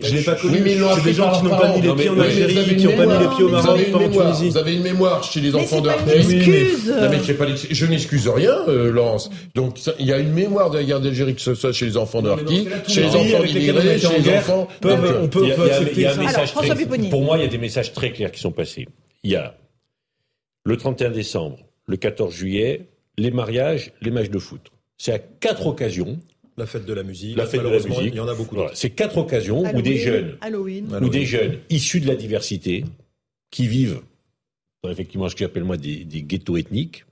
je 0.00 0.14
l'ai 0.14 0.22
pas 0.22 0.34
connu. 0.34 0.56
c'est 0.56 1.04
des 1.04 1.12
gens 1.12 1.32
qui 1.32 1.44
n'ont 1.44 1.50
pas 1.50 1.74
mis 1.74 1.82
les 1.82 1.94
pieds 1.94 2.08
en 2.08 2.18
Algérie, 2.18 2.76
qui 2.76 2.86
n'ont 2.86 2.96
pas 2.96 3.06
mis 3.06 3.18
les 3.18 3.28
pieds 3.34 3.44
au 3.44 3.48
Maroc, 3.50 3.90
pas 3.90 3.98
en 3.98 4.08
Tunisie. 4.08 4.48
Vous 4.48 4.56
avez 4.56 4.74
une 4.74 4.82
mémoire 4.82 5.22
chez 5.22 5.40
les 5.40 5.54
enfants 5.54 5.80
de 5.80 5.90
Je 7.70 7.86
n'excuse 7.86 8.28
rien, 8.28 8.56
euh, 8.68 8.90
Laurence. 8.90 9.30
Donc, 9.54 9.78
il 9.98 10.06
y 10.06 10.12
a 10.12 10.18
une 10.18 10.32
mémoire 10.32 10.70
de 10.70 10.78
la 10.78 10.84
guerre 10.84 11.00
d'Algérie, 11.00 11.34
que 11.34 11.42
ce 11.42 11.54
soit 11.54 11.72
chez 11.72 11.86
les 11.86 11.96
enfants 11.96 12.22
de 12.22 12.30
Harki, 12.30 12.68
chez 12.88 13.02
les 13.02 13.08
enfants 13.08 13.42
d'immigrés, 13.44 13.98
chez 13.98 14.18
les 14.18 14.36
enfants. 14.36 14.68
On 14.84 15.28
peut 15.28 15.44
accepter. 15.70 16.08
Pour 17.10 17.22
moi, 17.22 17.36
il 17.36 17.42
y 17.42 17.46
a 17.46 17.48
des 17.48 17.58
messages 17.58 17.92
très 17.92 18.12
clairs 18.12 18.32
qui 18.32 18.40
sont 18.40 18.52
passés. 18.52 18.86
Il 19.22 19.30
y 19.30 19.36
a 19.36 19.54
le 20.64 20.76
31 20.76 21.10
décembre, 21.10 21.58
le 21.86 21.96
14 21.96 22.34
juillet, 22.34 22.86
les 23.18 23.30
mariages, 23.30 23.92
les 24.00 24.10
matchs 24.10 24.30
de 24.30 24.38
foot. 24.38 24.70
C'est 24.98 25.12
à 25.12 25.18
quatre 25.18 25.66
occasions. 25.66 26.18
La 26.56 26.66
fête 26.66 26.84
de 26.84 26.92
la 26.92 27.02
musique. 27.02 27.36
La 27.36 27.46
fête 27.46 27.62
de 27.62 27.68
la 27.68 27.78
musique. 27.78 28.12
Il 28.12 28.14
y 28.14 28.20
en 28.20 28.28
a 28.28 28.34
beaucoup. 28.34 28.54
Voilà. 28.54 28.70
C'est 28.74 28.90
quatre 28.90 29.18
occasions 29.18 29.62
où 29.74 29.82
des 29.82 29.98
jeunes, 29.98 30.36
Halloween. 30.40 30.94
où 31.02 31.08
des 31.08 31.24
jeunes 31.24 31.58
issus 31.70 32.00
de 32.00 32.06
la 32.06 32.14
diversité, 32.14 32.84
qui 33.50 33.66
vivent 33.66 34.02
dans 34.82 34.90
effectivement 34.90 35.28
ce 35.28 35.34
que 35.34 35.40
j'appelle 35.40 35.64
moi 35.64 35.76
des, 35.76 36.04
des, 36.04 36.22
ghettos 36.22 36.56
ethniques, 36.56 37.04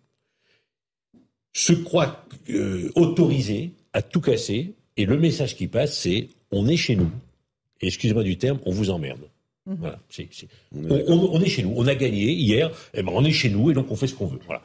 se 1.52 1.72
croient 1.72 2.24
euh, 2.50 2.90
autorisés 2.94 3.70
à 3.92 4.02
tout 4.02 4.20
casser. 4.20 4.74
Et 4.96 5.06
le 5.06 5.18
message 5.18 5.56
qui 5.56 5.68
passe, 5.68 5.96
c'est 5.96 6.28
on 6.50 6.68
est 6.68 6.76
chez 6.76 6.96
nous. 6.96 7.10
Et 7.80 7.86
excusez-moi 7.86 8.22
du 8.22 8.36
terme, 8.36 8.58
on 8.66 8.72
vous 8.72 8.90
emmerde. 8.90 9.29
Mmh. 9.70 9.76
Voilà, 9.78 10.00
on, 10.74 11.04
on, 11.06 11.34
on, 11.34 11.40
est 11.40 11.48
chez 11.48 11.62
nous. 11.62 11.72
On 11.76 11.86
a 11.86 11.94
gagné 11.94 12.32
hier. 12.32 12.72
Eh 12.92 13.02
ben, 13.04 13.12
on 13.14 13.24
est 13.24 13.30
chez 13.30 13.50
nous 13.50 13.70
et 13.70 13.74
donc 13.74 13.88
on 13.90 13.94
fait 13.94 14.08
ce 14.08 14.14
qu'on 14.14 14.26
veut. 14.26 14.40
Voilà. 14.46 14.62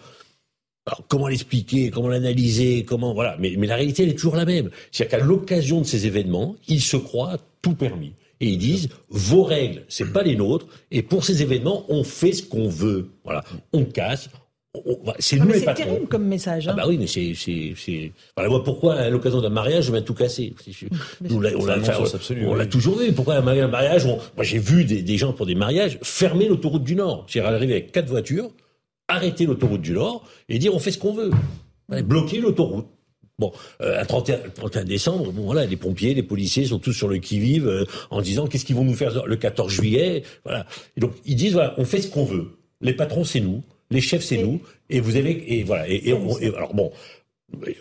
Alors, 0.88 1.04
comment 1.08 1.28
l'expliquer, 1.28 1.92
comment 1.92 2.08
l'analyser, 2.08 2.86
comment 2.86 3.14
voilà. 3.14 3.38
Mais, 3.40 3.54
mais 3.56 3.68
la 3.68 3.76
réalité, 3.76 4.04
elle 4.04 4.10
est 4.10 4.16
toujours 4.16 4.36
la 4.36 4.46
même. 4.46 4.72
C'est-à-dire 4.92 5.20
qu'à 5.20 5.24
l'occasion 5.24 5.82
de 5.82 5.86
ces 5.86 6.08
événements, 6.08 6.56
ils 6.68 6.82
se 6.82 6.98
croient 6.98 7.38
tout 7.62 7.76
permis 7.76 8.14
et 8.40 8.50
ils 8.50 8.58
disent 8.58 8.90
vos 9.10 9.44
règles, 9.44 9.86
c'est 9.90 10.12
pas 10.12 10.24
les 10.24 10.36
nôtres. 10.36 10.68
Et 10.90 11.04
pour 11.04 11.24
ces 11.24 11.44
événements, 11.44 11.86
on 11.88 12.04
fait 12.04 12.34
ce 12.34 12.44
qu'on 12.44 12.68
veut. 12.68 13.12
Voilà, 13.24 13.44
on 13.74 13.86
casse. 13.86 14.30
C'est 15.20 15.38
nous 15.38 15.48
les 15.48 15.62
patrons. 15.62 15.76
C'est 15.78 15.90
terrible 15.90 16.08
comme 16.08 16.26
message. 16.26 16.68
Hein. 16.68 16.72
Ah 16.74 16.82
bah 16.82 16.86
oui, 16.88 16.98
mais 16.98 17.08
c'est. 17.08 18.12
Voilà, 18.36 18.50
moi 18.50 18.64
pourquoi 18.64 18.96
à 18.96 19.10
l'occasion 19.10 19.42
d'un 19.42 19.50
mariage 19.50 19.86
je 19.86 19.92
vais 19.92 20.02
tout 20.02 20.14
casser 20.14 20.54
Nous, 21.22 21.38
on 21.38 22.56
l'a 22.56 22.66
toujours 22.66 22.98
vu. 22.98 23.12
Pourquoi 23.14 23.36
à 23.36 23.40
un 23.40 23.68
mariage 23.68 24.06
on... 24.06 24.18
Moi 24.36 24.44
j'ai 24.44 24.60
vu 24.60 24.86
des, 24.86 25.02
des 25.02 25.18
gens 25.18 25.34
pour 25.34 25.46
des 25.46 25.56
mariages 25.56 26.00
fermer 26.02 26.48
l'autoroute 26.48 26.84
du 26.84 26.96
Nord. 26.96 27.26
J'ai 27.28 27.42
arrivé 27.42 27.74
avec 27.74 27.92
quatre 27.92 28.08
voitures, 28.08 28.50
arrêter 29.08 29.46
l'autoroute 29.46 29.82
du 29.82 29.94
Nord 29.94 30.24
et 30.50 30.60
dire 30.60 30.74
on 30.74 30.80
fait 30.80 30.92
ce 30.92 30.98
qu'on 30.98 31.14
veut, 31.14 31.32
bloquer 32.04 32.40
l'autoroute. 32.40 32.88
Bon, 33.38 33.52
euh, 33.82 34.00
à 34.00 34.06
31, 34.06 34.38
31 34.56 34.86
décembre, 34.86 35.34
bon 35.34 35.44
voilà, 35.44 35.66
les 35.66 35.76
pompiers, 35.76 36.14
les 36.14 36.24
policiers 36.24 36.66
sont 36.68 36.80
tous 36.80 36.94
sur 36.94 37.10
le 37.10 37.18
qui-vive 37.18 37.68
euh, 37.68 37.84
en 38.10 38.22
disant 38.22 38.48
qu'est-ce 38.48 38.64
qu'ils 38.64 38.78
vont 38.78 38.86
nous 38.86 38.94
faire 38.94 39.26
le 39.26 39.36
14 39.36 39.70
juillet, 39.70 40.24
voilà. 40.46 40.66
Et 40.96 41.02
donc 41.02 41.12
ils 41.26 41.36
disent 41.36 41.52
voilà, 41.52 41.74
on 41.78 41.84
fait 41.84 42.02
ce 42.02 42.08
qu'on 42.08 42.24
veut. 42.24 42.58
Les 42.80 42.94
patrons 42.94 43.26
c'est 43.26 43.42
nous, 43.42 43.62
les 43.90 44.02
chefs 44.02 44.24
c'est 44.24 44.38
nous, 44.38 44.62
et 44.90 45.00
vous 45.00 45.16
avez 45.16 45.60
et 45.60 45.64
voilà. 45.64 45.88
Et, 45.88 46.10
et, 46.10 46.14
on, 46.14 46.38
et 46.40 46.48
alors 46.56 46.74
bon, 46.74 46.92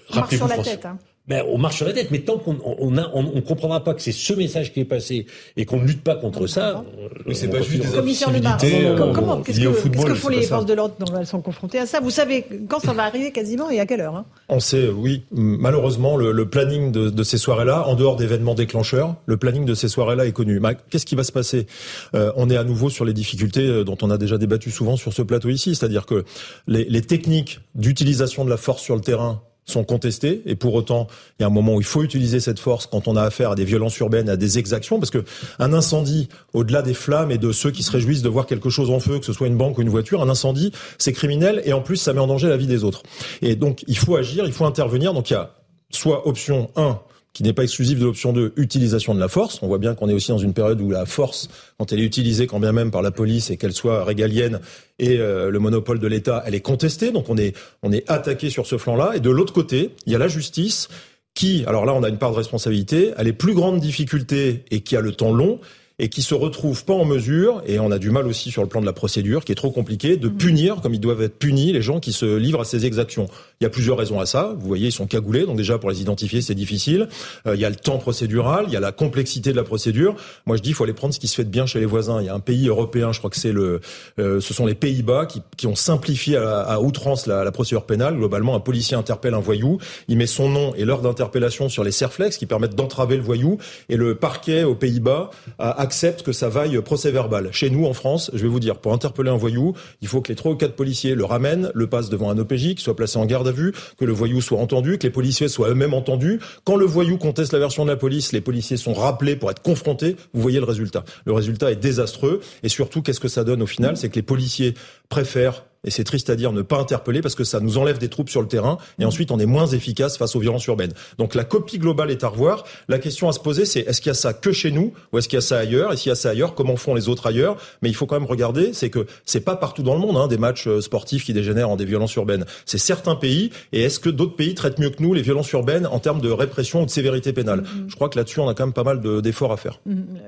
rappelez-vous 0.09 0.49
la 0.49 0.59
tête, 0.59 0.85
hein. 0.87 0.99
Ben, 1.27 1.43
on 1.49 1.57
marche 1.57 1.77
sur 1.77 1.87
la 1.87 1.95
tête, 1.95 2.11
mais 2.11 2.19
tant 2.19 2.37
qu'on 2.37 2.59
on, 2.63 2.99
a, 2.99 3.11
on, 3.15 3.25
on 3.35 3.41
comprendra 3.41 3.83
pas 3.83 3.95
que 3.95 4.03
c'est 4.03 4.13
ce 4.13 4.35
message 4.35 4.75
qui 4.75 4.81
est 4.81 4.85
passé 4.85 5.25
et 5.57 5.65
qu'on 5.65 5.81
ne 5.81 5.87
lutte 5.87 6.03
pas 6.03 6.17
contre 6.17 6.47
ça. 6.47 6.85
Oui, 7.27 7.35
c'est 7.35 7.49
pas 7.49 7.63
juste 7.63 7.83
des 7.83 7.89
de 7.89 7.95
euh, 7.95 9.13
comment, 9.15 9.41
qu'est-ce 9.41 9.59
que, 9.59 9.89
qu'est-ce 9.89 10.05
que 10.05 10.15
font 10.15 10.29
les 10.29 10.43
forces 10.43 10.67
de 10.67 10.75
l'ordre 10.75 10.97
elles 11.19 11.27
sont 11.27 11.41
confrontées 11.41 11.79
à 11.79 11.87
ça? 11.87 12.01
Vous 12.01 12.11
savez 12.11 12.45
quand 12.69 12.79
ça 12.79 12.93
va 12.93 13.05
arriver 13.05 13.33
quasiment 13.33 13.71
et 13.71 13.81
à 13.81 13.87
quelle 13.87 14.03
heure 14.03 14.17
hein? 14.17 14.27
On 14.51 14.61
sait, 14.61 14.89
oui. 14.89 15.25
Malheureusement, 15.31 16.19
le, 16.19 16.31
le 16.31 16.47
planning 16.51 16.93
de, 16.93 17.09
de 17.09 17.23
ces 17.23 17.39
soirées-là, 17.39 17.89
en 17.89 17.95
dehors 17.95 18.17
d'événements 18.17 18.55
déclencheurs, 18.55 19.17
le 19.25 19.39
planning 19.39 19.65
de 19.65 19.75
ces 19.75 19.89
soirées-là 19.89 20.27
est 20.27 20.33
connu. 20.33 20.61
Qu'est-ce 20.91 21.07
qui 21.07 21.15
va 21.15 21.25
se 21.25 21.33
passer? 21.33 21.67
Euh, 22.15 22.33
On 22.37 22.51
est 22.51 22.57
à 22.59 22.65
nouveau 22.65 22.91
sur 22.91 23.07
les 23.07 23.15
difficultés 23.15 23.83
dont 23.85 23.97
on 24.03 24.11
a 24.11 24.19
déjà 24.19 24.37
débattu 24.37 24.71
souvent 24.71 24.99
sur 24.99 25.15
ce 25.15 25.23
plateau 25.23 25.49
ici, 25.49 25.75
c'est-à-dire 25.75 26.05
que 26.05 26.25
les, 26.67 26.85
les 26.85 27.01
techniques 27.01 27.61
d'utilisation 27.75 28.45
de 28.45 28.51
la 28.51 28.59
force 28.59 28.83
sur 28.83 28.95
le 28.95 29.01
terrain 29.01 29.41
sont 29.67 29.85
contestés 29.85 30.43
et 30.47 30.57
pour 30.57 30.75
autant 30.75 31.07
il 31.39 31.43
y 31.43 31.45
a 31.45 31.47
un 31.47 31.51
moment 31.51 31.75
où 31.75 31.81
il 31.81 31.87
faut 31.87 32.03
utiliser 32.03 32.41
cette 32.41 32.59
force 32.59 32.87
quand 32.87 33.09
on 33.09 33.17
a 33.17 33.23
affaire 33.23 33.53
à 33.53 33.55
des 33.55 33.65
violences 33.65 33.99
urbaines, 33.99 34.29
à 34.29 34.37
des 34.37 34.59
exactions 34.59 34.99
parce 34.99 35.11
que 35.11 35.25
un 35.59 35.73
incendie 35.73 36.29
au-delà 36.53 36.83
des 36.83 36.95
flammes 36.95 37.31
et 37.31 37.39
de 37.39 37.53
ceux 37.53 37.71
qui 37.71 37.83
se 37.83 37.91
réjouissent 37.91 38.23
de 38.23 38.29
voir 38.29 38.47
quelque 38.47 38.71
chose 38.71 38.91
en 38.91 39.01
feu, 39.01 39.19
que 39.19 39.27
ce 39.27 39.33
soit 39.33 39.47
une 39.47 39.57
banque 39.57 39.79
ou 39.79 39.83
une 39.83 39.89
voiture, 39.89 40.23
un 40.23 40.29
incendie 40.29 40.73
c'est 40.99 41.13
criminel 41.13 41.63
et 41.65 41.73
en 41.73 41.81
plus 41.81 41.97
ça 41.97 42.13
met 42.13 42.21
en 42.21 42.27
danger 42.27 42.49
la 42.49 42.57
vie 42.57 42.67
des 42.67 42.85
autres. 42.85 43.03
Et 43.43 43.57
donc 43.57 43.85
il 43.87 43.97
faut 43.97 44.17
agir, 44.17 44.45
il 44.47 44.53
faut 44.53 44.67
intervenir. 44.67 45.15
Donc 45.15 45.31
il 45.31 45.35
y 45.35 45.37
a 45.37 45.55
soit 45.91 46.27
option 46.27 46.71
1 46.77 46.99
qui 47.35 47.43
n'est 47.43 47.53
pas 47.53 47.65
exclusive 47.65 47.99
de 47.99 48.05
l'option 48.05 48.33
2, 48.33 48.53
utilisation 48.57 49.15
de 49.15 49.21
la 49.21 49.29
force. 49.29 49.59
On 49.61 49.67
voit 49.67 49.79
bien 49.79 49.95
qu'on 49.95 50.09
est 50.09 50.15
aussi 50.15 50.31
dans 50.31 50.39
une 50.39 50.55
période 50.55 50.81
où 50.81 50.91
la 50.91 51.05
force, 51.05 51.49
quand 51.79 51.93
elle 51.93 52.01
est 52.01 52.05
utilisée, 52.05 52.47
quand 52.47 52.61
bien 52.61 52.73
même 52.73 52.93
par 52.93 53.03
la 53.03 53.11
police 53.11 53.51
et 53.51 53.57
qu'elle 53.57 53.73
soit 53.73 54.05
régalienne 54.05 54.61
et 55.01 55.19
euh, 55.19 55.51
le 55.51 55.59
monopole 55.59 55.99
de 55.99 56.07
l'État, 56.07 56.45
elle 56.47 56.55
est 56.55 56.61
contestée. 56.61 57.11
Donc 57.11 57.29
on 57.29 57.37
est, 57.37 57.57
on 57.83 57.93
est 57.93 58.09
attaqué 58.09 58.51
sur 58.51 58.67
ce 58.67 58.79
flanc-là. 58.79 59.17
Et 59.17 59.21
de 59.21 59.31
l'autre 59.31 59.53
côté, 59.53 59.91
il 60.07 60.13
y 60.13 60.17
a 60.17 60.19
la 60.19 60.29
justice 60.29 60.89
qui, 61.35 61.65
alors 61.67 61.85
là 61.85 61.93
on 61.93 62.05
a 62.05 62.09
une 62.09 62.19
part 62.19 62.31
de 62.31 62.37
responsabilité, 62.37 63.13
a 63.17 63.25
les 63.25 63.33
plus 63.33 63.55
grandes 63.55 63.81
difficultés 63.81 64.65
et 64.71 64.83
qui 64.83 64.97
a 64.97 65.01
le 65.01 65.13
temps 65.13 65.33
long 65.33 65.59
et 66.01 66.09
qui 66.09 66.23
se 66.23 66.35
retrouvent 66.35 66.85
pas 66.85 66.95
en 66.95 67.05
mesure, 67.05 67.63
et 67.67 67.79
on 67.79 67.93
a 67.93 68.01
du 68.01 68.11
mal 68.11 68.27
aussi 68.27 68.51
sur 68.51 68.63
le 68.63 68.69
plan 68.69 68.81
de 68.81 68.87
la 68.87 68.93
procédure, 68.93 69.45
qui 69.45 69.53
est 69.53 69.55
trop 69.55 69.71
compliqué, 69.71 70.17
de 70.17 70.29
punir, 70.29 70.81
comme 70.81 70.93
ils 70.93 71.01
doivent 71.01 71.23
être 71.23 71.39
punis, 71.39 71.73
les 71.73 71.83
gens 71.83 72.01
qui 72.01 72.13
se 72.13 72.37
livrent 72.37 72.63
à 72.63 72.65
ces 72.65 72.85
exactions. 72.85 73.29
Il 73.61 73.65
y 73.65 73.67
a 73.67 73.71
plusieurs 73.71 73.97
raisons 73.97 74.19
à 74.19 74.27
ça. 74.27 74.57
Vous 74.59 74.67
voyez, 74.67 74.89
ils 74.89 74.93
sont 74.93 75.07
cagoulés, 75.07 75.47
donc 75.47 75.57
déjà 75.57 75.79
pour 75.79 75.91
les 75.91 76.01
identifier, 76.01 76.43
c'est 76.43 76.57
difficile. 76.57 77.09
Euh, 77.47 77.55
il 77.55 77.61
y 77.61 77.65
a 77.65 77.71
le 77.71 77.77
temps 77.77 77.99
procédural, 77.99 78.65
il 78.67 78.73
y 78.73 78.77
a 78.77 78.81
la 78.81 78.91
complexité 78.91 79.53
de 79.53 79.57
la 79.57 79.63
procédure. 79.63 80.17
Moi, 80.47 80.57
je 80.57 80.63
dis, 80.63 80.71
il 80.71 80.75
faut 80.75 80.83
aller 80.83 80.95
prendre 80.95 81.15
ce 81.15 81.21
qui 81.21 81.29
se 81.29 81.37
fait 81.37 81.45
de 81.45 81.49
bien 81.49 81.65
chez 81.65 81.79
les 81.79 81.87
voisins. 81.87 82.21
Il 82.21 82.27
y 82.27 82.29
a 82.29 82.35
un 82.35 82.41
pays 82.41 82.67
européen, 82.67 83.13
je 83.13 83.19
crois 83.19 83.31
que 83.31 83.39
c'est 83.39 83.53
le, 83.53 83.81
euh, 84.19 84.41
ce 84.41 84.53
sont 84.53 84.67
les 84.67 84.75
Pays-Bas 84.75 85.27
qui, 85.27 85.43
qui, 85.57 85.69
ont 85.69 85.77
simplifié 85.77 86.37
à, 86.37 86.59
à 86.61 86.81
outrance 86.81 87.29
la, 87.29 87.45
la, 87.45 87.53
procédure 87.53 87.87
pénale. 87.87 88.17
Globalement, 88.17 88.57
un 88.57 88.61
policier 88.61 88.97
interpelle 88.97 89.35
un 89.35 89.41
voyou, 89.41 89.79
il 90.09 90.17
met 90.17 90.27
son 90.27 90.49
nom 90.49 90.75
et 90.75 90.85
l'heure 90.85 91.03
d'interpellation 91.03 91.69
sur 91.69 91.85
les 91.85 91.93
serflex 91.93 92.37
qui 92.37 92.47
permettent 92.47 92.75
d'entraver 92.75 93.17
le 93.17 93.23
voyou, 93.23 93.59
et 93.89 93.97
le 93.97 94.17
parquet 94.17 94.65
aux 94.65 94.75
Pays-Bas 94.75 95.31
a 95.61 95.84
accepte 95.85 96.23
que 96.23 96.33
ça 96.33 96.49
vaille 96.49 96.81
procès 96.81 97.11
verbal. 97.11 97.51
Chez 97.53 97.69
nous, 97.69 97.85
en 97.85 97.93
France, 97.93 98.31
je 98.33 98.43
vais 98.43 98.49
vous 98.49 98.59
dire, 98.59 98.79
pour 98.79 98.95
interpeller 98.95 99.31
un 99.31 99.37
voyou, 99.37 99.75
il 100.01 100.09
faut 100.09 100.23
que 100.23 100.31
les 100.31 100.35
trois 100.35 100.53
ou 100.53 100.57
quatre 100.57 100.75
policiers 100.75 101.15
le 101.15 101.25
ramènent, 101.27 101.71
le 101.75 101.87
passent 101.87 102.09
devant 102.09 102.31
un 102.31 102.39
OPJ, 102.39 102.69
qu'il 102.69 102.81
soit 102.81 102.97
placé 102.97 103.19
en 103.19 103.27
garde 103.27 103.47
à 103.47 103.53
vue, 103.53 103.73
que 103.99 104.07
le 104.07 104.13
voyou 104.13 104.41
soit 104.41 104.59
entendu, 104.59 104.97
que 104.97 105.05
les 105.07 105.13
policiers 105.13 105.49
soient 105.49 105.69
eux-mêmes 105.69 105.93
entendus. 105.93 106.41
Quand 106.65 106.77
le 106.77 106.87
voyou 106.87 107.19
conteste 107.19 107.53
la 107.53 107.59
version 107.59 107.85
de 107.85 107.91
la 107.91 107.97
police, 107.97 108.33
les 108.33 108.41
policiers 108.41 108.79
sont 108.79 108.95
rappelés 108.95 109.37
pour 109.37 109.51
être 109.51 109.63
confrontés. 109.63 110.17
Vous 110.33 110.41
voyez 110.41 110.59
le 110.59 110.65
résultat. 110.65 111.05
Le 111.27 111.33
résultat 111.33 111.71
est 111.71 111.77
désastreux. 111.77 112.41
Et 112.63 112.71
surtout, 112.71 113.03
qu'est-ce 113.03 113.21
que 113.21 113.29
ça 113.29 113.45
donne 113.45 113.63
au 113.63 113.67
final? 113.67 113.97
C'est 113.99 114.09
que 114.09 114.17
les 114.17 114.23
policiers 114.23 114.75
préfèrent 115.09 115.65
et 115.85 115.91
c'est 115.91 116.05
triste 116.05 116.31
à 116.31 116.37
dire, 116.37 116.53
ne 116.53 116.63
pas 116.63 116.79
interpeller 116.79 117.21
parce 117.21 117.35
que 117.35 117.45
ça 117.45 117.61
nous 117.61 117.79
enlève 117.79 117.99
des 117.99 118.09
troupes 118.09 118.31
sur 118.31 118.41
le 118.41 118.49
terrain 118.49 118.79
et 118.99 119.05
ensuite 119.05 119.31
on 119.31 119.39
est 119.39 119.47
moins 119.47 119.67
efficace 119.67 120.17
face 120.17 120.35
aux 120.35 120.41
violences 120.41 120.67
urbaines. 120.67 120.93
Donc 121.19 121.35
la 121.35 121.45
copie 121.45 121.79
globale 121.79 122.11
est 122.11 122.25
à 122.25 122.29
revoir. 122.29 122.65
La 122.89 122.99
question 122.99 123.29
à 123.29 123.33
se 123.33 123.41
poser, 123.41 123.65
c'est 123.65 123.81
est-ce 123.81 124.01
qu'il 124.01 124.09
y 124.09 124.11
a 124.11 124.15
ça 124.15 124.33
que 124.33 124.53
chez 124.53 124.71
nous 124.71 124.93
ou 125.13 125.19
est-ce 125.19 125.29
qu'il 125.29 125.37
y 125.37 125.39
a 125.39 125.43
ça 125.43 125.59
ailleurs? 125.59 125.93
Et 125.93 125.97
s'il 125.97 126.09
y 126.09 126.13
a 126.13 126.17
ça 126.17 126.31
ailleurs, 126.31 126.55
comment 126.55 126.77
font 126.77 126.95
les 126.95 127.09
autres 127.09 127.27
ailleurs? 127.27 127.57
Mais 127.83 127.89
il 127.89 127.95
faut 127.95 128.07
quand 128.07 128.19
même 128.19 128.29
regarder, 128.29 128.73
c'est 128.73 128.91
que 128.91 129.07
c'est 129.25 129.43
pas 129.43 129.57
partout 129.57 129.83
dans 129.83 129.95
le 129.95 130.01
monde 130.01 130.17
hein, 130.17 130.27
des 130.27 130.39
matchs 130.39 130.69
sportifs 130.81 131.25
qui 131.25 131.33
dégénèrent 131.33 131.71
en 131.71 131.77
des 131.77 131.85
violences 131.85 132.15
urbaines. 132.15 132.47
C'est 132.65 132.79
certains 132.79 133.17
pays. 133.17 133.51
Et 133.73 133.83
est-ce 133.83 134.01
que 134.01 134.11
d'autres 134.11 134.37
pays 134.37 134.55
traitent 134.55 134.79
mieux 134.79 134.91
que 134.91 135.03
nous 135.03 135.13
les 135.13 135.23
violences 135.23 135.53
urbaines 135.53 135.87
en 135.87 135.99
termes 135.99 136.21
de 136.21 136.31
répression 136.31 136.83
ou 136.83 136.87
de 136.87 136.91
sévérité 136.91 137.33
pénale? 137.33 137.61
Mm-hmm. 137.61 137.89
Je 137.89 137.95
crois 137.95 138.09
que 138.09 138.17
là-dessus, 138.17 138.41
on 138.41 138.49
a 138.49 138.55
quand 138.55 138.65
même 138.65 138.73
pas 138.73 138.85
mal 138.85 139.01
d'efforts 139.01 139.53
à 139.53 139.57
faire. 139.57 139.81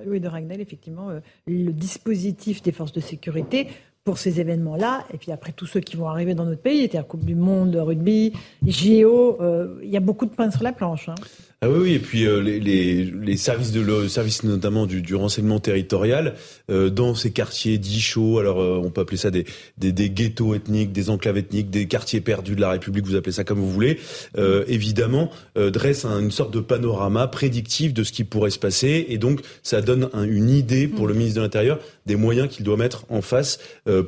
Louis 0.07 0.21
de 0.21 0.29
Ragnel, 0.29 0.61
effectivement, 0.61 1.11
euh, 1.11 1.21
le 1.47 1.73
dispositif 1.73 2.63
des 2.63 2.73
forces 2.73 2.93
de 2.93 3.01
sécurité 3.01 3.69
pour 4.07 4.19
ces 4.19 4.41
événements-là. 4.41 5.05
Et 5.13 5.19
puis 5.19 5.33
après, 5.33 5.53
tous 5.53 5.67
ceux 5.67 5.81
qui 5.81 5.97
vont 5.97 6.07
arriver 6.07 6.35
dans 6.35 6.45
notre 6.45 6.63
pays, 6.63 6.83
c'est-à-dire 6.83 7.09
Coupe 7.09 7.25
du 7.25 7.35
Monde, 7.35 7.75
rugby, 7.75 8.33
JO, 8.65 9.37
euh, 9.41 9.81
il 9.83 9.91
y 9.91 9.97
a 9.97 10.01
beaucoup 10.01 10.27
de 10.27 10.31
pain 10.31 10.49
sur 10.53 10.63
la 10.63 10.73
planche. 10.73 11.09
Hein. 11.09 11.17
Ah 11.61 11.69
oui, 11.69 11.79
oui, 11.81 11.93
et 11.95 11.99
puis 11.99 12.25
euh, 12.25 12.41
les, 12.41 13.37
services 13.37 13.73
de 13.73 13.81
le 13.81 14.07
notamment 14.47 14.87
du, 14.87 15.15
renseignement 15.17 15.59
territorial 15.59 16.35
dans 16.69 17.15
ces 17.15 17.31
quartiers 17.31 17.79
dits 17.79 18.01
chauds, 18.01 18.39
alors 18.39 18.61
euh, 18.61 18.81
on 18.83 18.91
peut 18.91 19.01
appeler 19.01 19.17
ça 19.17 19.31
des, 19.31 19.45
des, 19.79 19.93
des, 19.93 20.11
ghettos 20.11 20.55
ethniques, 20.55 20.93
des 20.93 21.11
enclaves 21.11 21.39
ethniques, 21.39 21.71
des 21.71 21.87
quartiers 21.87 22.21
perdus 22.21 22.57
de 22.57 22.61
la 22.61 22.71
République, 22.71 23.07
vous 23.07 23.17
appelez 23.17 23.33
ça 23.33 23.45
comme 23.45 23.59
vous 23.59 23.71
voulez, 23.71 23.99
euh, 24.37 24.65
évidemment 24.69 25.31
dresse 25.57 26.05
un, 26.05 26.21
une 26.21 26.31
sorte 26.31 26.53
de 26.53 26.61
panorama 26.61 27.27
prédictif 27.29 27.95
de 27.95 28.05
ce 28.05 28.13
qui 28.13 28.25
pourrait 28.25 28.51
se 28.51 28.59
passer 28.59 29.07
et 29.09 29.19
donc 29.19 29.41
ça 29.63 29.81
donne 29.81 30.09
un, 30.13 30.25
une 30.25 30.51
idée 30.51 30.87
pour 30.89 31.07
le 31.07 31.15
ministre 31.15 31.39
de 31.39 31.43
l'Intérieur 31.45 31.79
des 32.05 32.17
moyens 32.17 32.49
qu'il 32.49 32.65
doit 32.65 32.77
mettre 32.77 33.05
en 33.09 33.21
face 33.23 33.59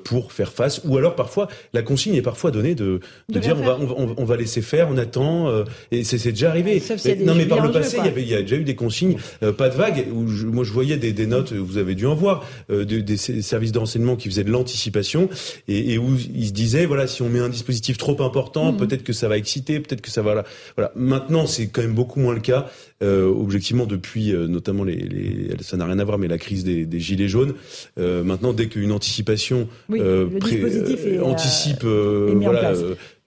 pour 0.04 0.32
faire 0.32 0.52
face, 0.52 0.80
ou 0.84 0.96
alors 0.96 1.16
parfois 1.16 1.48
la 1.72 1.82
consigne 1.82 2.14
est 2.14 2.22
parfois 2.22 2.50
donnée 2.50 2.74
de, 2.74 3.00
de, 3.28 3.34
de 3.34 3.38
dire 3.40 3.56
on 3.58 3.64
va, 3.64 3.78
on, 3.80 4.14
on, 4.16 4.24
va 4.24 4.36
laisser 4.36 4.62
faire, 4.62 4.88
on 4.90 4.98
attend, 4.98 5.64
et 5.90 6.04
c'est 6.04 6.30
déjà 6.30 6.50
arrivé. 6.50 6.82
non 7.24 7.34
mais 7.34 7.46
par 7.46 7.64
le 7.64 7.72
passé, 7.72 7.98
il 7.98 8.04
y, 8.04 8.08
avait, 8.08 8.22
il 8.22 8.28
y 8.28 8.34
a 8.34 8.42
déjà 8.42 8.56
eu 8.56 8.64
des 8.64 8.74
consignes, 8.74 9.16
euh, 9.42 9.52
pas 9.52 9.68
de 9.68 9.76
vagues. 9.76 10.06
Où 10.12 10.28
je, 10.28 10.46
moi, 10.46 10.64
je 10.64 10.72
voyais 10.72 10.96
des, 10.96 11.12
des, 11.12 11.26
notes, 11.26 11.52
vous 11.52 11.78
avez 11.78 11.94
dû 11.94 12.06
en 12.06 12.14
voir, 12.14 12.44
euh, 12.70 12.84
de, 12.84 13.00
des 13.00 13.16
services 13.16 13.72
d'enseignement 13.72 14.16
qui 14.16 14.28
faisaient 14.28 14.44
de 14.44 14.50
l'anticipation 14.50 15.28
et, 15.66 15.94
et, 15.94 15.98
où 15.98 16.16
ils 16.34 16.48
se 16.48 16.52
disaient, 16.52 16.86
voilà, 16.86 17.06
si 17.06 17.22
on 17.22 17.28
met 17.28 17.40
un 17.40 17.48
dispositif 17.48 17.98
trop 17.98 18.20
important, 18.22 18.72
mmh. 18.72 18.76
peut-être 18.76 19.04
que 19.04 19.12
ça 19.12 19.28
va 19.28 19.36
exciter, 19.36 19.80
peut-être 19.80 20.00
que 20.00 20.10
ça 20.10 20.22
va. 20.22 20.28
Voilà. 20.28 20.44
voilà. 20.76 20.92
Maintenant, 20.94 21.46
c'est 21.46 21.68
quand 21.68 21.82
même 21.82 21.94
beaucoup 21.94 22.20
moins 22.20 22.34
le 22.34 22.40
cas. 22.40 22.70
Euh, 23.00 23.26
objectivement, 23.26 23.86
depuis 23.86 24.34
euh, 24.34 24.48
notamment 24.48 24.82
les, 24.82 24.96
les, 24.96 25.50
ça 25.60 25.76
n'a 25.76 25.86
rien 25.86 26.00
à 26.00 26.04
voir, 26.04 26.18
mais 26.18 26.26
la 26.26 26.38
crise 26.38 26.64
des, 26.64 26.84
des 26.84 26.98
gilets 26.98 27.28
jaunes. 27.28 27.54
Euh, 27.98 28.24
maintenant, 28.24 28.52
dès 28.52 28.66
qu'une 28.66 28.90
anticipation 28.90 29.68
oui, 29.88 30.00
pré, 30.40 30.56
est, 30.56 31.20
anticipe, 31.20 31.84
voilà 31.84 32.74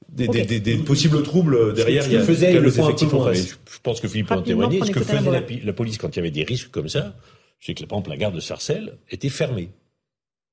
des, 0.10 0.28
okay. 0.28 0.44
des, 0.44 0.60
des, 0.60 0.76
possibles 0.76 1.24
troubles 1.24 1.74
derrière. 1.74 2.06
il 2.06 2.12
y 2.12 2.18
a 2.18 2.22
faisait 2.22 2.60
le 2.60 2.70
font 2.70 2.90
un 2.90 2.94
peu 2.94 3.16
moins. 3.16 3.32
Je 3.34 3.54
pense 3.82 4.02
que 4.02 4.10
Philippe 4.10 4.28
peut 4.28 4.36
en 4.36 4.42
témoigner. 4.42 4.82
Ce 4.84 4.92
que 4.92 5.00
faisait 5.00 5.32
la, 5.32 5.42
la, 5.64 5.74
police 5.74 5.98
quand 5.98 6.10
il 6.10 6.18
y 6.18 6.20
avait 6.20 6.32
des 6.32 6.44
risques 6.44 6.70
comme 6.72 6.90
ça, 6.90 7.14
c'est 7.62 7.74
que 7.74 7.86
par 7.86 8.00
exemple 8.00 8.10
la 8.10 8.18
gare 8.18 8.32
de 8.32 8.40
Sarcelles 8.40 8.98
était 9.10 9.30
fermée. 9.30 9.70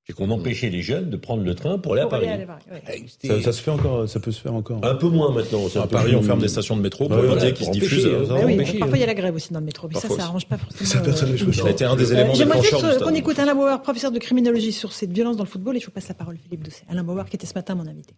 c'est 0.07 0.13
qu'on 0.13 0.31
empêchait 0.31 0.69
les 0.69 0.83
jeunes 0.83 1.11
de 1.11 1.17
prendre 1.17 1.43
le 1.43 1.55
train 1.55 1.79
pour 1.79 1.95
aller 1.95 2.03
à 2.03 2.07
Paris. 2.07 2.29
ça, 3.25 3.43
ça, 3.43 3.53
se 3.53 3.63
fait 3.63 3.71
encore, 3.71 4.09
ça 4.09 4.21
peut 4.21 4.31
se 4.31 4.41
faire 4.41 4.55
encore. 4.55 4.85
Un 4.85 4.95
peu 4.95 5.09
moins 5.09 5.33
maintenant. 5.33 5.67
À 5.83 5.87
Paris, 5.87 6.15
on 6.15 6.23
ferme 6.23 6.41
des 6.41 6.49
stations 6.49 6.77
de 6.77 6.83
métro 6.83 7.09
pour 7.09 7.25
éviter 7.25 7.55
qu'ils 7.55 7.67
se 7.67 7.71
diffusent. 7.71 8.07
Euh, 8.07 8.79
parfois, 8.79 8.99
il 8.99 9.01
y 9.01 9.05
a 9.05 9.07
la 9.07 9.15
grève 9.15 9.35
aussi 9.35 9.53
dans 9.53 9.61
le 9.61 9.67
métro, 9.67 9.89
mais 9.89 9.99
ça, 9.99 10.09
ça 10.09 10.23
arrange 10.23 10.47
pas 10.47 10.59
forcément. 10.59 10.89
Ça, 10.89 11.17
ça 11.17 11.67
a 11.67 11.71
été 11.71 11.85
un 11.85 11.97
des 11.97 12.13
éléments 12.13 12.35
J'aimerais 12.35 12.63
juste 12.63 13.03
qu'on 13.03 13.15
écoute 13.15 13.39
Alain 13.39 13.55
Bauer, 13.55 13.81
professeur 13.83 14.13
de 14.13 14.19
criminologie 14.19 14.73
sur 14.73 14.93
cette 14.93 15.13
violence 15.13 15.37
dans 15.37 15.45
le 15.45 15.49
football, 15.49 15.77
et 15.77 15.81
je 15.81 15.87
vous 15.87 15.93
passe 15.93 16.09
la 16.09 16.15
parole, 16.15 16.37
Philippe 16.37 16.63
Doucet. 16.63 16.85
Alain 16.89 17.05
Bauer, 17.05 17.25
qui 17.29 17.37
était 17.37 17.47
ce 17.47 17.55
matin 17.55 17.75
mon 17.75 17.87
invité. 17.87 18.15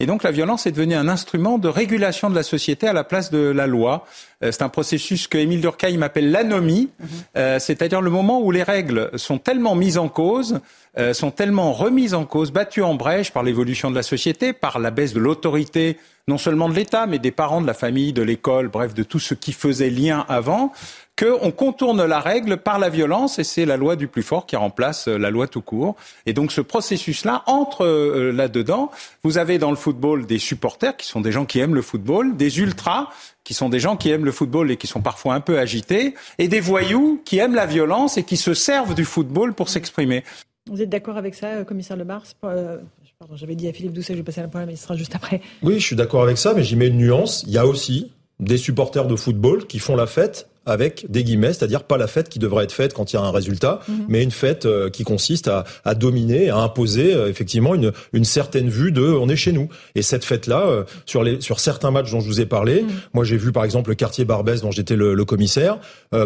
Et 0.00 0.06
donc 0.06 0.22
la 0.24 0.32
violence 0.32 0.66
est 0.66 0.72
devenue 0.72 0.94
un 0.94 1.08
instrument 1.08 1.58
de 1.58 1.68
régulation 1.68 2.28
de 2.28 2.34
la 2.34 2.42
société 2.42 2.88
à 2.88 2.92
la 2.92 3.04
place 3.04 3.30
de 3.30 3.38
la 3.38 3.66
loi. 3.66 4.04
Euh, 4.44 4.52
c'est 4.52 4.62
un 4.62 4.68
processus 4.68 5.26
que 5.26 5.38
Émile 5.38 5.60
Durkheim 5.60 6.02
appelle 6.02 6.30
l'anomie, 6.30 6.90
mhm. 6.98 7.08
euh, 7.36 7.58
c'est-à-dire 7.58 8.00
le 8.00 8.10
moment 8.10 8.40
où 8.40 8.50
les 8.50 8.62
règles 8.62 9.10
sont 9.16 9.38
tellement 9.38 9.74
mises 9.74 9.98
en 9.98 10.08
cause, 10.08 10.60
euh, 10.98 11.14
sont 11.14 11.30
tellement 11.30 11.72
remises 11.72 12.14
en 12.14 12.24
cause, 12.24 12.52
battues 12.52 12.82
en 12.82 12.94
brèche 12.94 13.32
par 13.32 13.42
l'évolution 13.42 13.90
de 13.90 13.96
la 13.96 14.02
société, 14.02 14.52
par 14.52 14.78
la 14.78 14.90
baisse 14.90 15.12
de 15.12 15.20
l'autorité 15.20 15.96
non 16.26 16.38
seulement 16.38 16.68
de 16.68 16.74
l'État, 16.74 17.06
mais 17.06 17.18
des 17.18 17.30
parents, 17.30 17.60
de 17.60 17.66
la 17.66 17.74
famille, 17.74 18.12
de 18.12 18.22
l'école, 18.22 18.68
bref, 18.68 18.94
de 18.94 19.02
tout 19.02 19.18
ce 19.18 19.34
qui 19.34 19.52
faisait 19.52 19.90
lien 19.90 20.24
avant, 20.28 20.72
qu'on 21.18 21.50
contourne 21.50 22.04
la 22.04 22.18
règle 22.18 22.56
par 22.56 22.78
la 22.78 22.88
violence 22.88 23.38
et 23.38 23.44
c'est 23.44 23.66
la 23.66 23.76
loi 23.76 23.94
du 23.94 24.08
plus 24.08 24.22
fort 24.22 24.46
qui 24.46 24.56
remplace 24.56 25.06
euh, 25.06 25.16
la 25.16 25.30
loi 25.30 25.46
tout 25.46 25.60
court. 25.60 25.94
Et 26.26 26.32
donc 26.32 26.50
ce 26.50 26.60
processus-là 26.60 27.44
entre 27.46 27.84
euh, 27.84 28.32
là-dedans. 28.32 28.90
Vous 29.22 29.38
avez 29.38 29.58
dans 29.58 29.70
le 29.70 29.76
football 29.76 30.26
des 30.26 30.38
supporters 30.38 30.96
qui 30.96 31.06
sont 31.06 31.20
des 31.20 31.30
gens 31.30 31.44
qui 31.44 31.60
aiment 31.60 31.74
le 31.74 31.82
football, 31.82 32.36
des 32.36 32.58
ultras 32.58 33.10
qui 33.44 33.54
sont 33.54 33.68
des 33.68 33.78
gens 33.78 33.96
qui 33.96 34.10
aiment 34.10 34.24
le 34.24 34.32
football 34.32 34.70
et 34.70 34.76
qui 34.76 34.86
sont 34.86 35.02
parfois 35.02 35.34
un 35.34 35.40
peu 35.40 35.58
agités, 35.58 36.14
et 36.38 36.48
des 36.48 36.60
voyous 36.60 37.20
qui 37.24 37.38
aiment 37.38 37.54
la 37.54 37.66
violence 37.66 38.16
et 38.16 38.24
qui 38.24 38.36
se 38.36 38.54
servent 38.54 38.94
du 38.94 39.04
football 39.04 39.54
pour 39.54 39.68
s'exprimer. 39.68 40.24
Vous 40.70 40.80
êtes 40.80 40.88
d'accord 40.88 41.18
avec 41.18 41.34
ça, 41.34 41.48
euh, 41.48 41.64
commissaire 41.64 41.96
Le 41.96 42.04
Bars 42.04 42.24
Pardon, 42.40 43.36
j'avais 43.36 43.54
dit 43.54 43.68
à 43.68 43.72
Philippe 43.72 43.92
Doucet 43.92 44.12
que 44.12 44.16
je 44.16 44.20
vais 44.22 44.24
passer 44.24 44.40
à 44.40 44.44
la 44.44 44.48
parole, 44.48 44.66
mais 44.66 44.76
ce 44.76 44.84
sera 44.84 44.96
juste 44.96 45.14
après. 45.14 45.40
Oui, 45.62 45.78
je 45.78 45.86
suis 45.86 45.96
d'accord 45.96 46.22
avec 46.22 46.36
ça, 46.36 46.52
mais 46.52 46.64
j'y 46.64 46.74
mets 46.74 46.88
une 46.88 46.96
nuance. 46.96 47.44
Il 47.46 47.52
y 47.52 47.58
a 47.58 47.66
aussi 47.66 48.10
des 48.40 48.56
supporters 48.56 49.06
de 49.06 49.14
football 49.14 49.66
qui 49.66 49.78
font 49.78 49.94
la 49.94 50.06
fête 50.06 50.48
avec 50.66 51.06
des 51.08 51.24
guillemets, 51.24 51.52
c'est-à-dire 51.52 51.84
pas 51.84 51.96
la 51.96 52.06
fête 52.06 52.28
qui 52.28 52.38
devrait 52.38 52.64
être 52.64 52.72
faite 52.72 52.94
quand 52.94 53.12
il 53.12 53.16
y 53.16 53.18
a 53.18 53.22
un 53.22 53.30
résultat, 53.30 53.80
mhm. 53.88 54.04
mais 54.08 54.22
une 54.22 54.30
fête 54.30 54.66
euh, 54.66 54.90
qui 54.90 55.04
consiste 55.04 55.48
à, 55.48 55.64
à, 55.84 55.94
dominer, 55.94 56.50
à 56.50 56.56
imposer 56.58 57.14
euh, 57.14 57.28
effectivement 57.28 57.74
une, 57.74 57.92
une 58.12 58.24
certaine 58.24 58.68
vue 58.68 58.92
de 58.92 59.02
on 59.02 59.28
est 59.28 59.36
chez 59.36 59.52
nous. 59.52 59.68
Et 59.94 60.02
cette 60.02 60.24
fête-là, 60.24 60.66
euh, 60.66 60.84
sur 61.06 61.22
les 61.22 61.40
sur 61.40 61.60
certains 61.60 61.90
matchs 61.90 62.10
dont 62.10 62.20
je 62.20 62.26
vous 62.26 62.40
ai 62.40 62.46
parlé, 62.46 62.82
mhm. 62.82 62.88
moi 63.12 63.24
j'ai 63.24 63.36
vu 63.36 63.52
par 63.52 63.64
exemple 63.64 63.90
le 63.90 63.96
quartier 63.96 64.24
Barbès 64.24 64.60
dont 64.62 64.70
j'étais 64.70 64.96
le, 64.96 65.14
le, 65.14 65.24
commissaire, 65.24 65.78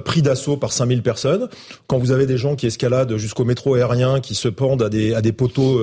pris 0.05 0.23
d'assaut 0.23 0.57
par 0.57 0.73
5000 0.73 1.03
personnes. 1.03 1.49
Quand 1.87 1.99
vous 1.99 2.11
avez 2.11 2.27
des 2.27 2.37
gens 2.37 2.57
qui 2.57 2.67
escaladent 2.67 3.17
jusqu'au 3.17 3.45
métro 3.45 3.75
aérien, 3.75 4.21
qui 4.21 4.35
se 4.35 4.49
pendent 4.49 4.83
à 4.83 4.89
des 4.89 5.15
à 5.15 5.23
des 5.23 5.33
poteaux 5.33 5.81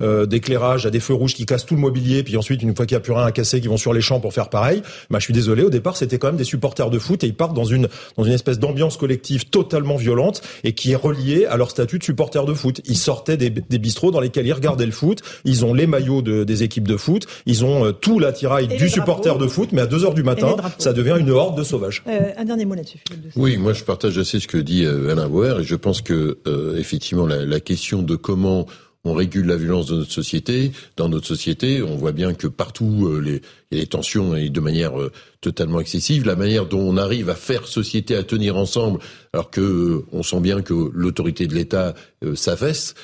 mhm. 0.00 0.26
d'éclairage, 0.26 0.84
à 0.84 0.90
des 0.90 1.00
feux 1.00 1.14
rouges, 1.14 1.34
qui 1.34 1.46
cassent 1.46 1.64
tout 1.64 1.74
le 1.74 1.80
mobilier, 1.80 2.22
puis 2.22 2.36
ensuite 2.36 2.62
une 2.62 2.74
fois 2.74 2.86
qu'il 2.86 2.96
n'y 2.96 3.00
a 3.00 3.04
plus 3.04 3.12
rien 3.12 3.24
à 3.24 3.32
casser, 3.32 3.60
qui 3.60 3.68
vont 3.68 3.76
sur 3.76 3.92
les 3.92 4.00
champs 4.00 4.20
pour 4.20 4.32
faire 4.32 4.48
pareil, 4.48 4.82
bah 5.10 5.18
je 5.18 5.24
suis 5.24 5.32
désolé. 5.32 5.62
Au 5.62 5.70
départ, 5.70 5.96
c'était 5.96 6.18
quand 6.18 6.28
même 6.28 6.36
des 6.36 6.44
supporters 6.44 6.90
de 6.90 6.98
foot 6.98 7.24
et 7.24 7.28
ils 7.28 7.34
partent 7.34 7.54
dans 7.54 7.64
une 7.64 7.88
dans 8.16 8.24
une 8.24 8.32
espèce 8.32 8.58
d'ambiance 8.58 8.96
collective 8.96 9.46
totalement 9.48 9.96
violente 9.96 10.42
et 10.64 10.72
qui 10.72 10.92
est 10.92 10.96
reliée 10.96 11.46
à 11.46 11.56
leur 11.56 11.70
statut 11.70 11.98
de 11.98 12.04
supporter 12.04 12.44
de 12.44 12.54
foot. 12.54 12.80
Ils 12.86 12.96
sortaient 12.96 13.36
des, 13.36 13.50
des 13.50 13.78
bistrots 13.78 14.10
dans 14.10 14.20
lesquels 14.20 14.46
ils 14.46 14.52
regardaient 14.52 14.86
le 14.86 14.92
foot, 14.92 15.22
ils 15.44 15.64
ont 15.64 15.74
les 15.74 15.86
maillots 15.86 16.22
de, 16.22 16.44
des 16.44 16.62
équipes 16.62 16.88
de 16.88 16.96
foot, 16.96 17.26
ils 17.46 17.64
ont 17.64 17.86
euh, 17.86 17.92
tout 17.92 18.18
l'attirail 18.18 18.68
du 18.68 18.88
supporter 18.88 19.38
de 19.38 19.46
foot, 19.46 19.70
mais 19.72 19.82
à 19.82 19.86
2 19.86 20.04
heures 20.04 20.14
du 20.14 20.22
matin, 20.22 20.56
ça 20.78 20.92
devient 20.92 21.16
une 21.18 21.30
horde 21.30 21.58
de 21.58 21.64
sauvages. 21.64 22.02
Euh, 22.08 22.30
un 22.36 22.44
dernier 22.44 22.64
mot 22.64 22.74
là-dessus. 22.74 22.98
Oui, 23.36 23.56
moi 23.56 23.72
je 23.72 23.84
partage 23.84 24.18
assez 24.18 24.40
ce 24.40 24.48
que 24.48 24.58
dit 24.58 24.84
euh, 24.84 25.10
Alain 25.10 25.28
Bauer 25.28 25.60
et 25.60 25.64
je 25.64 25.74
pense 25.74 26.00
que 26.00 26.38
effectivement 26.76 27.26
la, 27.26 27.44
la 27.44 27.60
question 27.60 28.02
de 28.02 28.16
comment 28.16 28.66
on 29.06 29.14
régule 29.14 29.46
la 29.46 29.56
violence 29.56 29.86
de 29.86 29.96
notre 29.96 30.12
société. 30.12 30.72
Dans 30.96 31.08
notre 31.08 31.26
société, 31.26 31.82
on 31.82 31.96
voit 31.96 32.12
bien 32.12 32.34
que 32.34 32.46
partout, 32.46 33.06
euh, 33.06 33.40
il 33.70 33.76
y 33.76 33.80
a 33.80 33.84
des 33.84 33.86
tensions 33.86 34.34
et 34.34 34.50
de 34.50 34.60
manière 34.60 35.00
euh, 35.00 35.12
totalement 35.40 35.80
excessive. 35.80 36.26
La 36.26 36.36
manière 36.36 36.66
dont 36.66 36.80
on 36.80 36.96
arrive 36.96 37.30
à 37.30 37.34
faire 37.34 37.66
société, 37.66 38.16
à 38.16 38.22
tenir 38.22 38.56
ensemble, 38.56 39.00
alors 39.32 39.50
que 39.50 39.60
euh, 39.60 40.06
on 40.12 40.22
sent 40.22 40.40
bien 40.40 40.62
que 40.62 40.90
l'autorité 40.92 41.46
de 41.46 41.54
l'État 41.54 41.94
s'affaisse, 42.34 42.94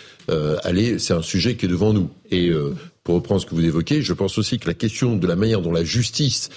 allez, 0.64 0.98
c'est 0.98 1.14
un 1.14 1.22
sujet 1.22 1.57
qui 1.57 1.66
est 1.66 1.68
devant 1.68 1.92
nous. 1.92 2.11
Et 2.30 2.50
pour 3.05 3.16
reprendre 3.16 3.40
ce 3.40 3.46
que 3.46 3.55
vous 3.55 3.64
évoquez, 3.64 4.03
je 4.03 4.12
pense 4.12 4.38
aussi 4.38 4.59
que 4.59 4.66
la 4.66 4.74
question 4.74 5.16
de 5.16 5.26
la 5.26 5.36
manière 5.36 5.61
dont 5.61 5.72
la 5.72 5.84
justice 5.84 6.48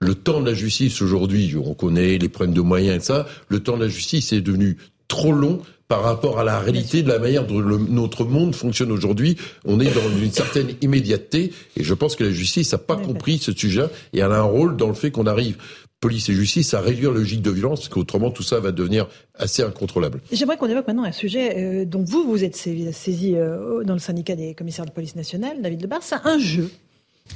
le 0.00 0.14
temps 0.14 0.40
de 0.40 0.46
la 0.46 0.54
justice 0.54 1.00
aujourd'hui, 1.00 1.54
on 1.56 1.72
connaît 1.72 2.18
les 2.18 2.28
problèmes 2.28 2.54
de 2.54 2.60
moyens 2.60 3.02
et 3.02 3.06
ça, 3.06 3.26
le 3.48 3.60
temps 3.60 3.76
de 3.76 3.84
la 3.84 3.88
justice 3.88 4.32
est 4.32 4.40
devenu 4.40 4.76
trop 5.08 5.32
long 5.32 5.62
par 5.94 6.02
rapport 6.02 6.40
à 6.40 6.44
la 6.44 6.58
réalité 6.58 7.04
de 7.04 7.08
la 7.08 7.20
manière 7.20 7.46
dont 7.46 7.60
notre 7.60 8.24
monde 8.24 8.52
fonctionne 8.52 8.90
aujourd'hui. 8.90 9.36
On 9.64 9.78
est 9.78 9.94
dans 9.94 10.18
une 10.20 10.32
certaine 10.32 10.70
immédiateté 10.80 11.52
et 11.76 11.84
je 11.84 11.94
pense 11.94 12.16
que 12.16 12.24
la 12.24 12.32
justice 12.32 12.72
n'a 12.72 12.78
pas 12.78 12.96
compris 12.96 13.38
ce 13.38 13.52
sujet 13.52 13.84
et 14.12 14.18
elle 14.18 14.32
a 14.32 14.40
un 14.40 14.42
rôle 14.42 14.76
dans 14.76 14.88
le 14.88 14.94
fait 14.94 15.12
qu'on 15.12 15.28
arrive 15.28 15.56
police 16.00 16.28
et 16.30 16.32
justice 16.32 16.74
à 16.74 16.80
réduire 16.80 17.12
la 17.12 17.18
logique 17.18 17.42
de 17.42 17.50
violence, 17.52 17.82
parce 17.82 17.90
qu'autrement 17.90 18.32
tout 18.32 18.42
ça 18.42 18.58
va 18.58 18.72
devenir 18.72 19.06
assez 19.38 19.62
incontrôlable. 19.62 20.20
J'aimerais 20.32 20.56
qu'on 20.56 20.68
évoque 20.68 20.88
maintenant 20.88 21.04
un 21.04 21.12
sujet 21.12 21.54
euh, 21.56 21.84
dont 21.84 22.02
vous, 22.02 22.24
vous 22.24 22.42
êtes 22.42 22.56
saisi 22.56 23.36
euh, 23.36 23.84
dans 23.84 23.94
le 23.94 24.00
syndicat 24.00 24.34
des 24.34 24.54
commissaires 24.54 24.86
de 24.86 24.90
police 24.90 25.14
nationale, 25.14 25.62
David 25.62 25.80
Lebar, 25.80 26.02
c'est 26.02 26.16
un 26.24 26.40
jeu. 26.40 26.72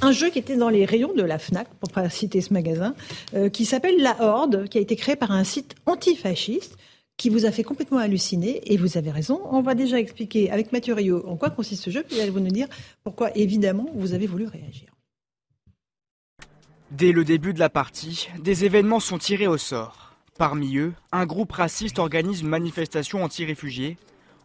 Un 0.01 0.11
jeu 0.11 0.29
qui 0.29 0.39
était 0.39 0.57
dans 0.57 0.69
les 0.69 0.83
rayons 0.83 1.13
de 1.13 1.23
la 1.23 1.39
FNAC, 1.39 1.69
pour 1.79 1.89
pas 1.91 2.09
citer 2.09 2.41
ce 2.41 2.53
magasin, 2.53 2.93
euh, 3.35 3.47
qui 3.47 3.63
s'appelle 3.63 3.95
La 4.01 4.17
Horde, 4.19 4.67
qui 4.67 4.77
a 4.77 4.81
été 4.81 4.97
créé 4.97 5.15
par 5.15 5.31
un 5.31 5.45
site 5.45 5.75
antifasciste 5.85 6.77
qui 7.19 7.29
vous 7.29 7.45
a 7.45 7.51
fait 7.51 7.63
complètement 7.63 7.97
halluciner, 7.97 8.61
et 8.71 8.77
vous 8.77 8.97
avez 8.97 9.11
raison. 9.11 9.41
On 9.51 9.61
va 9.61 9.75
déjà 9.75 9.99
expliquer 9.99 10.49
avec 10.51 10.71
Mathieu 10.71 10.93
Rio 10.93 11.27
en 11.27 11.35
quoi 11.35 11.49
consiste 11.49 11.83
ce 11.83 11.89
jeu, 11.89 12.01
puis 12.07 12.19
allez-vous 12.21 12.39
nous 12.39 12.47
dire 12.47 12.69
pourquoi, 13.03 13.35
évidemment, 13.35 13.87
vous 13.93 14.13
avez 14.13 14.25
voulu 14.25 14.47
réagir. 14.47 14.87
Dès 16.91 17.11
le 17.11 17.25
début 17.25 17.53
de 17.53 17.59
la 17.59 17.69
partie, 17.69 18.29
des 18.39 18.63
événements 18.63 19.01
sont 19.01 19.17
tirés 19.17 19.47
au 19.47 19.57
sort. 19.57 20.15
Parmi 20.37 20.77
eux, 20.77 20.93
un 21.11 21.25
groupe 21.25 21.51
raciste 21.51 21.99
organise 21.99 22.39
une 22.39 22.47
manifestation 22.47 23.21
anti-réfugiés, 23.21 23.97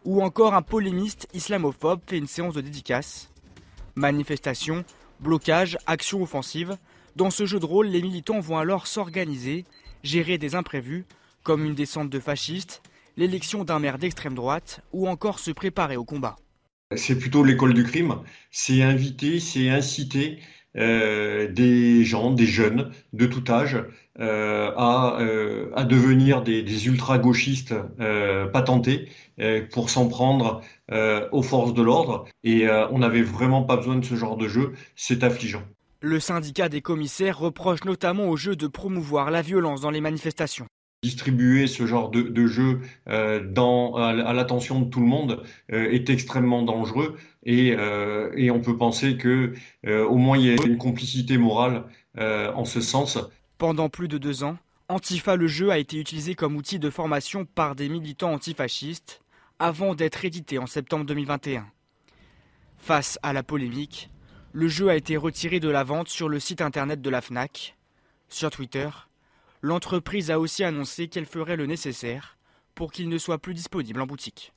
ou 0.03 0.21
encore 0.21 0.53
un 0.53 0.61
polémiste 0.61 1.29
islamophobe 1.33 2.01
fait 2.05 2.17
une 2.17 2.27
séance 2.27 2.55
de 2.55 2.61
dédicace. 2.61 3.31
Manifestation, 3.95 4.83
blocage, 5.21 5.77
action 5.87 6.21
offensive. 6.21 6.77
Dans 7.15 7.29
ce 7.29 7.45
jeu 7.45 7.59
de 7.61 7.65
rôle, 7.65 7.87
les 7.87 8.01
militants 8.01 8.41
vont 8.41 8.57
alors 8.57 8.85
s'organiser, 8.85 9.63
gérer 10.03 10.37
des 10.37 10.55
imprévus, 10.55 11.05
comme 11.45 11.63
une 11.63 11.75
descente 11.75 12.09
de 12.09 12.19
fascistes, 12.19 12.81
l'élection 13.15 13.63
d'un 13.63 13.79
maire 13.79 13.99
d'extrême 13.99 14.33
droite 14.33 14.81
ou 14.91 15.07
encore 15.07 15.39
se 15.39 15.51
préparer 15.51 15.95
au 15.95 16.03
combat. 16.03 16.35
C'est 16.95 17.17
plutôt 17.17 17.43
l'école 17.43 17.73
du 17.73 17.83
crime, 17.83 18.15
c'est 18.51 18.81
inviter, 18.81 19.39
c'est 19.39 19.69
inciter 19.69 20.39
euh, 20.75 21.47
des 21.47 22.03
gens, 22.03 22.31
des 22.31 22.45
jeunes 22.45 22.91
de 23.13 23.25
tout 23.27 23.43
âge 23.49 23.77
euh, 24.19 24.71
à, 24.75 25.17
euh, 25.21 25.69
à, 25.75 25.83
devenir 25.83 26.41
des, 26.41 26.63
des 26.63 26.87
ultra-gauchistes 26.87 27.75
patentés 28.51 29.07
pour 29.71 29.89
s'en 29.89 30.07
prendre 30.07 30.61
aux 31.31 31.43
forces 31.43 31.73
de 31.73 31.81
l'ordre. 31.81 32.25
Et 32.43 32.67
on 32.91 32.99
n'avait 32.99 33.21
vraiment 33.21 33.63
pas 33.63 33.77
besoin 33.77 33.97
de 33.97 34.05
ce 34.05 34.15
genre 34.15 34.37
de 34.37 34.47
jeu, 34.47 34.73
c'est 34.95 35.23
affligeant. 35.23 35.63
Le 36.01 36.19
syndicat 36.19 36.69
des 36.69 36.81
commissaires 36.81 37.39
reproche 37.39 37.83
notamment 37.83 38.29
au 38.29 38.37
jeu 38.37 38.55
de 38.55 38.67
promouvoir 38.67 39.31
la 39.31 39.41
violence 39.41 39.81
dans 39.81 39.91
les 39.91 40.01
manifestations 40.01 40.67
distribuer 41.05 41.67
ce 41.67 41.85
genre 41.85 42.09
de, 42.09 42.47
jeu 42.47 42.81
euh, 43.07 43.39
à, 43.95 44.33
l'attention 44.33 44.79
de 44.81 44.89
tout 44.89 44.99
le 44.99 45.05
monde 45.05 45.43
euh, 45.71 45.91
est 45.91 46.09
extrêmement 46.09 46.63
dangereux 46.63 47.15
et, 47.43 47.75
euh, 47.77 48.31
et, 48.35 48.49
on 48.49 48.59
peut 48.59 48.75
penser 48.75 49.17
que 49.17 49.53
au 49.85 50.15
moins 50.15 50.37
il 50.37 50.45
y 50.45 50.49
a 50.49 50.65
une 50.65 50.77
complicité 50.77 51.37
morale 51.37 51.83
en 52.17 52.65
ce 52.65 52.81
sens. 52.81 53.19
Pendant 53.59 53.89
plus 53.89 54.07
de 54.07 54.17
deux 54.17 54.43
ans, 54.43 54.57
Antifa 54.89 55.35
le 55.35 55.47
jeu 55.47 55.69
a 55.69 55.77
été 55.77 55.99
utilisé 55.99 56.33
comme 56.33 56.55
outil 56.55 56.79
de 56.79 56.89
formation 56.89 57.45
par 57.45 57.75
des 57.75 57.87
militants 57.87 58.33
antifascistes 58.33 59.21
avant 59.59 59.93
d'être 59.93 60.25
édité 60.25 60.57
en 60.57 60.65
septembre 60.65 61.05
2021. 61.05 61.67
Face 62.77 63.19
à 63.21 63.31
la 63.31 63.43
polémique, 63.43 64.09
le 64.53 64.67
jeu 64.67 64.89
a 64.89 64.95
été 64.95 65.17
retiré 65.17 65.59
de 65.59 65.69
la 65.69 65.83
vente 65.83 66.07
sur 66.07 66.29
le 66.29 66.39
site 66.39 66.61
internet 66.61 67.01
de 67.01 67.09
la 67.09 67.21
FNAC. 67.21 67.75
Sur 68.27 68.49
Twitter, 68.49 68.89
l'entreprise 69.65 70.29
a 70.29 70.39
aussi 70.39 70.63
annoncé 70.63 71.07
qu'elle 71.07 71.25
ferait 71.25 71.55
le 71.55 71.65
nécessaire 71.65 72.37
pour 72.75 72.91
qu'il 72.91 73.09
ne 73.09 73.17
soit 73.17 73.39
plus 73.39 73.53
disponible 73.53 73.99
en 73.99 74.05
boutique. 74.05 74.53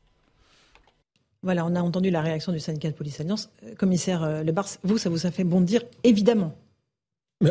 Voilà, 1.43 1.65
on 1.65 1.75
a 1.75 1.81
entendu 1.81 2.11
la 2.11 2.21
réaction 2.21 2.53
du 2.53 2.61
syndicat 2.61 2.91
de 2.91 2.97
police 2.97 3.19
Alliance. 3.21 3.49
Euh, 3.65 3.75
commissaire 3.75 4.23
euh, 4.23 4.43
Le 4.43 4.53
Bars, 4.53 4.69
vous, 4.83 4.99
ça 4.99 5.09
vous 5.09 5.27
a 5.27 5.31
fait 5.31 5.45
bondir, 5.45 5.83
évidemment. 6.05 6.55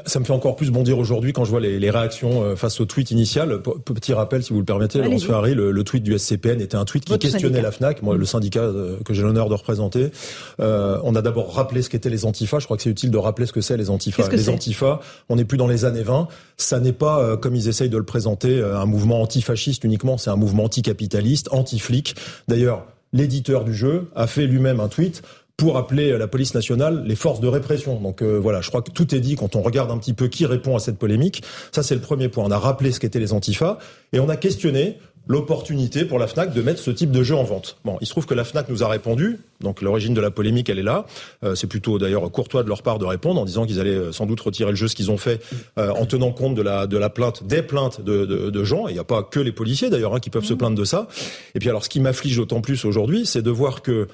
Ça 0.05 0.19
me 0.19 0.25
fait 0.25 0.33
encore 0.33 0.57
plus 0.57 0.69
bondir 0.69 0.99
aujourd'hui 0.99 1.31
quand 1.31 1.45
je 1.45 1.49
vois 1.49 1.61
les, 1.61 1.79
les, 1.79 1.89
réactions 1.89 2.43
euh, 2.43 2.55
face 2.57 2.81
au 2.81 2.85
tweet 2.85 3.11
initial. 3.11 3.61
Petit 3.61 4.11
rappel, 4.11 4.43
si 4.43 4.51
vous 4.51 4.59
le 4.59 4.65
permettez, 4.65 5.01
Laurence 5.01 5.23
Ferrari, 5.23 5.53
le, 5.55 5.71
le, 5.71 5.83
tweet 5.85 6.03
du 6.03 6.17
SCPN 6.19 6.59
était 6.59 6.75
un 6.75 6.83
tweet 6.83 7.05
qui 7.05 7.17
questionnait 7.17 7.61
la 7.61 7.71
FNAC, 7.71 8.01
moi, 8.01 8.17
le 8.17 8.25
syndicat 8.25 8.63
euh, 8.63 8.97
que 9.05 9.13
j'ai 9.13 9.21
l'honneur 9.21 9.47
de 9.47 9.53
représenter. 9.53 10.11
Euh, 10.59 10.99
on 11.05 11.15
a 11.15 11.21
d'abord 11.21 11.53
rappelé 11.55 11.81
ce 11.81 11.89
qu'étaient 11.89 12.09
les 12.09 12.25
antifas. 12.25 12.59
Je 12.59 12.65
crois 12.65 12.75
que 12.75 12.83
c'est 12.83 12.89
utile 12.89 13.11
de 13.11 13.17
rappeler 13.17 13.45
ce 13.45 13.53
que 13.53 13.61
c'est 13.61 13.77
les 13.77 13.89
antifas. 13.89 14.27
Les 14.27 14.49
antifas, 14.49 14.99
on 15.29 15.37
n'est 15.37 15.45
plus 15.45 15.57
dans 15.57 15.67
les 15.67 15.85
années 15.85 16.03
20. 16.03 16.27
Ça 16.57 16.81
n'est 16.81 16.91
pas, 16.91 17.21
euh, 17.21 17.37
comme 17.37 17.55
ils 17.55 17.69
essayent 17.69 17.87
de 17.87 17.97
le 17.97 18.03
présenter, 18.03 18.61
un 18.61 18.85
mouvement 18.85 19.21
antifasciste 19.21 19.85
uniquement. 19.85 20.17
C'est 20.17 20.31
un 20.31 20.35
mouvement 20.35 20.65
anticapitaliste, 20.65 21.47
anti-flic. 21.53 22.15
D'ailleurs, 22.49 22.85
l'éditeur 23.13 23.63
du 23.63 23.73
jeu, 23.73 24.09
a 24.15 24.27
fait 24.27 24.47
lui-même 24.47 24.81
un 24.81 24.89
tweet 24.89 25.21
pour 25.57 25.77
appeler 25.77 26.15
la 26.17 26.27
police 26.27 26.53
nationale 26.53 27.03
les 27.05 27.15
forces 27.15 27.39
de 27.39 27.47
répression. 27.47 27.99
Donc 27.99 28.21
euh, 28.21 28.37
voilà, 28.37 28.61
je 28.61 28.69
crois 28.69 28.83
que 28.83 28.91
tout 28.91 29.13
est 29.15 29.19
dit 29.19 29.35
quand 29.35 29.55
on 29.55 29.61
regarde 29.63 29.89
un 29.89 29.97
petit 29.97 30.13
peu 30.13 30.27
qui 30.27 30.45
répond 30.45 30.75
à 30.75 30.79
cette 30.79 30.97
polémique. 30.97 31.43
Ça, 31.71 31.81
c'est 31.81 31.95
le 31.95 32.01
premier 32.01 32.29
point. 32.29 32.45
On 32.45 32.51
a 32.51 32.59
rappelé 32.59 32.91
ce 32.91 32.99
qu'étaient 32.99 33.19
les 33.19 33.33
antifas 33.33 33.79
et 34.13 34.19
on 34.19 34.29
a 34.29 34.37
questionné 34.37 34.97
l'opportunité 35.27 36.05
pour 36.05 36.19
la 36.19 36.27
FNAC 36.27 36.53
de 36.53 36.61
mettre 36.61 36.79
ce 36.79 36.91
type 36.91 37.11
de 37.11 37.23
jeu 37.23 37.35
en 37.35 37.43
vente. 37.43 37.77
Bon, 37.83 37.97
il 38.01 38.07
se 38.07 38.11
trouve 38.11 38.25
que 38.25 38.33
la 38.33 38.43
FNAC 38.43 38.69
nous 38.69 38.83
a 38.83 38.87
répondu, 38.87 39.39
donc 39.61 39.81
l'origine 39.81 40.13
de 40.13 40.21
la 40.21 40.31
polémique, 40.31 40.69
elle 40.69 40.79
est 40.79 40.83
là. 40.83 41.05
Euh, 41.43 41.55
c'est 41.55 41.67
plutôt 41.67 41.99
d'ailleurs 41.99 42.31
courtois 42.31 42.63
de 42.63 42.69
leur 42.69 42.81
part 42.81 42.99
de 42.99 43.05
répondre 43.05 43.41
en 43.41 43.45
disant 43.45 43.65
qu'ils 43.65 43.79
allaient 43.79 43.89
euh, 43.89 44.11
sans 44.11 44.25
doute 44.25 44.39
retirer 44.39 44.69
le 44.69 44.75
jeu, 44.75 44.87
ce 44.87 44.95
qu'ils 44.95 45.11
ont 45.11 45.17
fait, 45.17 45.41
euh, 45.77 45.91
en 45.91 46.05
tenant 46.05 46.31
compte 46.31 46.55
de 46.55 46.61
la, 46.61 46.87
de 46.87 46.97
la 46.97 47.09
plainte, 47.09 47.45
des 47.45 47.61
plaintes 47.61 48.01
de, 48.01 48.25
de, 48.25 48.49
de 48.49 48.63
gens. 48.63 48.87
Il 48.87 48.93
n'y 48.93 48.99
a 48.99 49.03
pas 49.03 49.23
que 49.23 49.39
les 49.39 49.51
policiers 49.51 49.89
d'ailleurs 49.89 50.15
hein, 50.15 50.19
qui 50.19 50.29
peuvent 50.29 50.45
se 50.45 50.53
mmh. 50.53 50.57
plaindre 50.57 50.77
de 50.77 50.85
ça. 50.85 51.07
Et 51.55 51.59
puis 51.59 51.69
alors, 51.69 51.83
ce 51.83 51.89
qui 51.89 51.99
m'afflige 51.99 52.37
d'autant 52.37 52.61
plus 52.61 52.85
aujourd'hui, 52.85 53.25
c'est 53.25 53.41
de 53.41 53.51
voir 53.51 53.81
que 53.81 54.07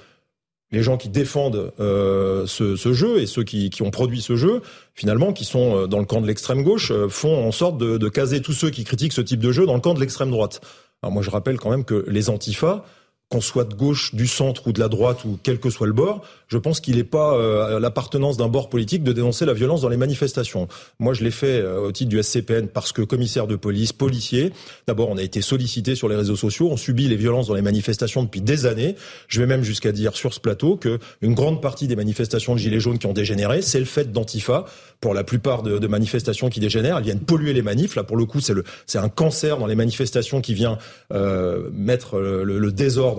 les 0.74 0.84
gens 0.84 0.98
qui 0.98 1.08
défendent 1.08 1.72
euh, 1.80 2.46
ce, 2.46 2.94
jeu 2.94 3.22
et 3.22 3.26
ceux 3.26 3.44
qui, 3.44 3.72
ont 3.82 3.92
produit 3.92 4.22
ce 4.22 4.36
jeu, 4.36 4.62
finalement, 4.94 5.32
qui 5.32 5.46
sont 5.46 5.88
dans 5.88 6.00
le 6.00 6.06
camp 6.06 6.20
de 6.20 6.28
l'extrême 6.28 6.64
gauche, 6.64 6.92
font 7.08 7.48
en 7.48 7.52
sorte 7.52 7.78
de, 7.78 7.98
de 7.98 8.10
caser 8.10 8.42
tous 8.42 8.54
ceux 8.54 8.70
qui 8.70 8.84
critiquent 8.84 9.14
ce 9.14 9.22
type 9.22 9.40
de 9.40 9.52
jeu 9.52 9.66
dans 9.66 9.76
le 9.76 9.82
camp 9.82 9.94
de 9.94 10.02
l'extrême 10.02 10.32
droite. 10.32 10.60
Alors 11.02 11.14
moi, 11.14 11.22
je 11.22 11.30
rappelle 11.30 11.58
quand 11.58 11.70
même 11.70 11.86
que 11.86 12.06
les 12.08 12.30
antifas, 12.30 12.84
qu'on 13.30 13.42
soit 13.42 13.64
de 13.64 13.74
gauche, 13.74 14.14
du 14.14 14.28
centre 14.28 14.68
ou 14.68 14.74
de 14.74 14.80
la 14.80 14.88
droite 14.88 15.26
ou 15.26 15.40
quel 15.42 15.60
que 15.60 15.70
soit 15.70 15.88
le 15.88 15.94
bord, 15.94 16.24
je 16.48 16.60
pense 16.60 16.80
qu'il 16.80 16.98
n'est 16.98 17.04
pas 17.04 17.34
euh, 17.34 17.80
l'appartenance 17.80 18.38
d'un 18.38 18.48
bord 18.48 18.70
politique 18.70 19.04
de 19.04 19.12
dénoncer 19.12 19.46
la 19.46 19.54
violence 19.54 19.82
dans 19.82 19.90
les 19.90 19.98
manifestations. 19.98 20.68
Moi, 21.00 21.16
je 21.16 21.24
l'ai 21.24 21.32
fait 21.32 21.60
euh, 21.60 21.88
au 21.88 21.92
titre 21.92 22.10
du 22.10 22.22
SCPN 22.22 22.68
parce 22.68 22.92
que 22.92 23.02
commissaire 23.02 23.48
de 23.48 23.56
police, 23.56 23.92
policier, 23.92 24.54
d'abord, 24.86 25.10
on 25.10 25.18
a 25.18 25.24
été 25.24 25.42
sollicité 25.42 25.96
sur 25.96 26.10
les 26.10 26.16
réseaux 26.16 26.36
sociaux, 26.36 26.70
on 26.70 26.78
subit 26.78 27.08
les 27.08 27.16
violences 27.16 27.48
dans 27.48 27.56
les 27.56 27.64
manifestations 27.64 28.22
depuis 28.22 28.42
des 28.42 28.68
années. 28.68 28.96
Je 29.28 29.40
vais 29.40 29.48
même 29.48 29.64
jusqu'à 29.64 29.92
dire 29.92 30.16
sur 30.16 30.32
ce 30.32 30.40
plateau 30.40 30.78
que 30.78 31.00
une 31.22 31.34
grande 31.34 31.60
partie 31.60 31.88
des 31.88 31.96
manifestations 31.96 32.54
de 32.54 32.60
gilets 32.60 32.80
jaunes 32.80 33.00
qui 33.00 33.08
ont 33.08 33.14
dégénéré, 33.14 33.64
c'est 33.64 33.80
le 33.80 33.86
fait 33.86 34.12
d'antifa. 34.12 34.66
Pour 35.02 35.14
la 35.14 35.26
plupart 35.26 35.64
de, 35.64 35.86
manifestations 35.88 36.50
qui 36.50 36.62
dégénèrent, 36.62 36.98
elles 36.98 37.04
viennent 37.04 37.20
polluer 37.20 37.52
les 37.52 37.62
manifs. 37.62 37.96
Là, 37.96 38.06
pour 38.06 38.16
le 38.16 38.26
coup, 38.26 38.40
c'est 38.40 38.98
un 38.98 39.10
cancer 39.10 39.58
dans 39.58 39.66
les 39.66 39.76
manifestations 39.76 40.40
qui 40.40 40.54
vient 40.54 40.78
euh, 41.12 41.70
mettre 41.74 42.20
le, 42.20 42.46
le, 42.46 42.58
le, 42.58 42.72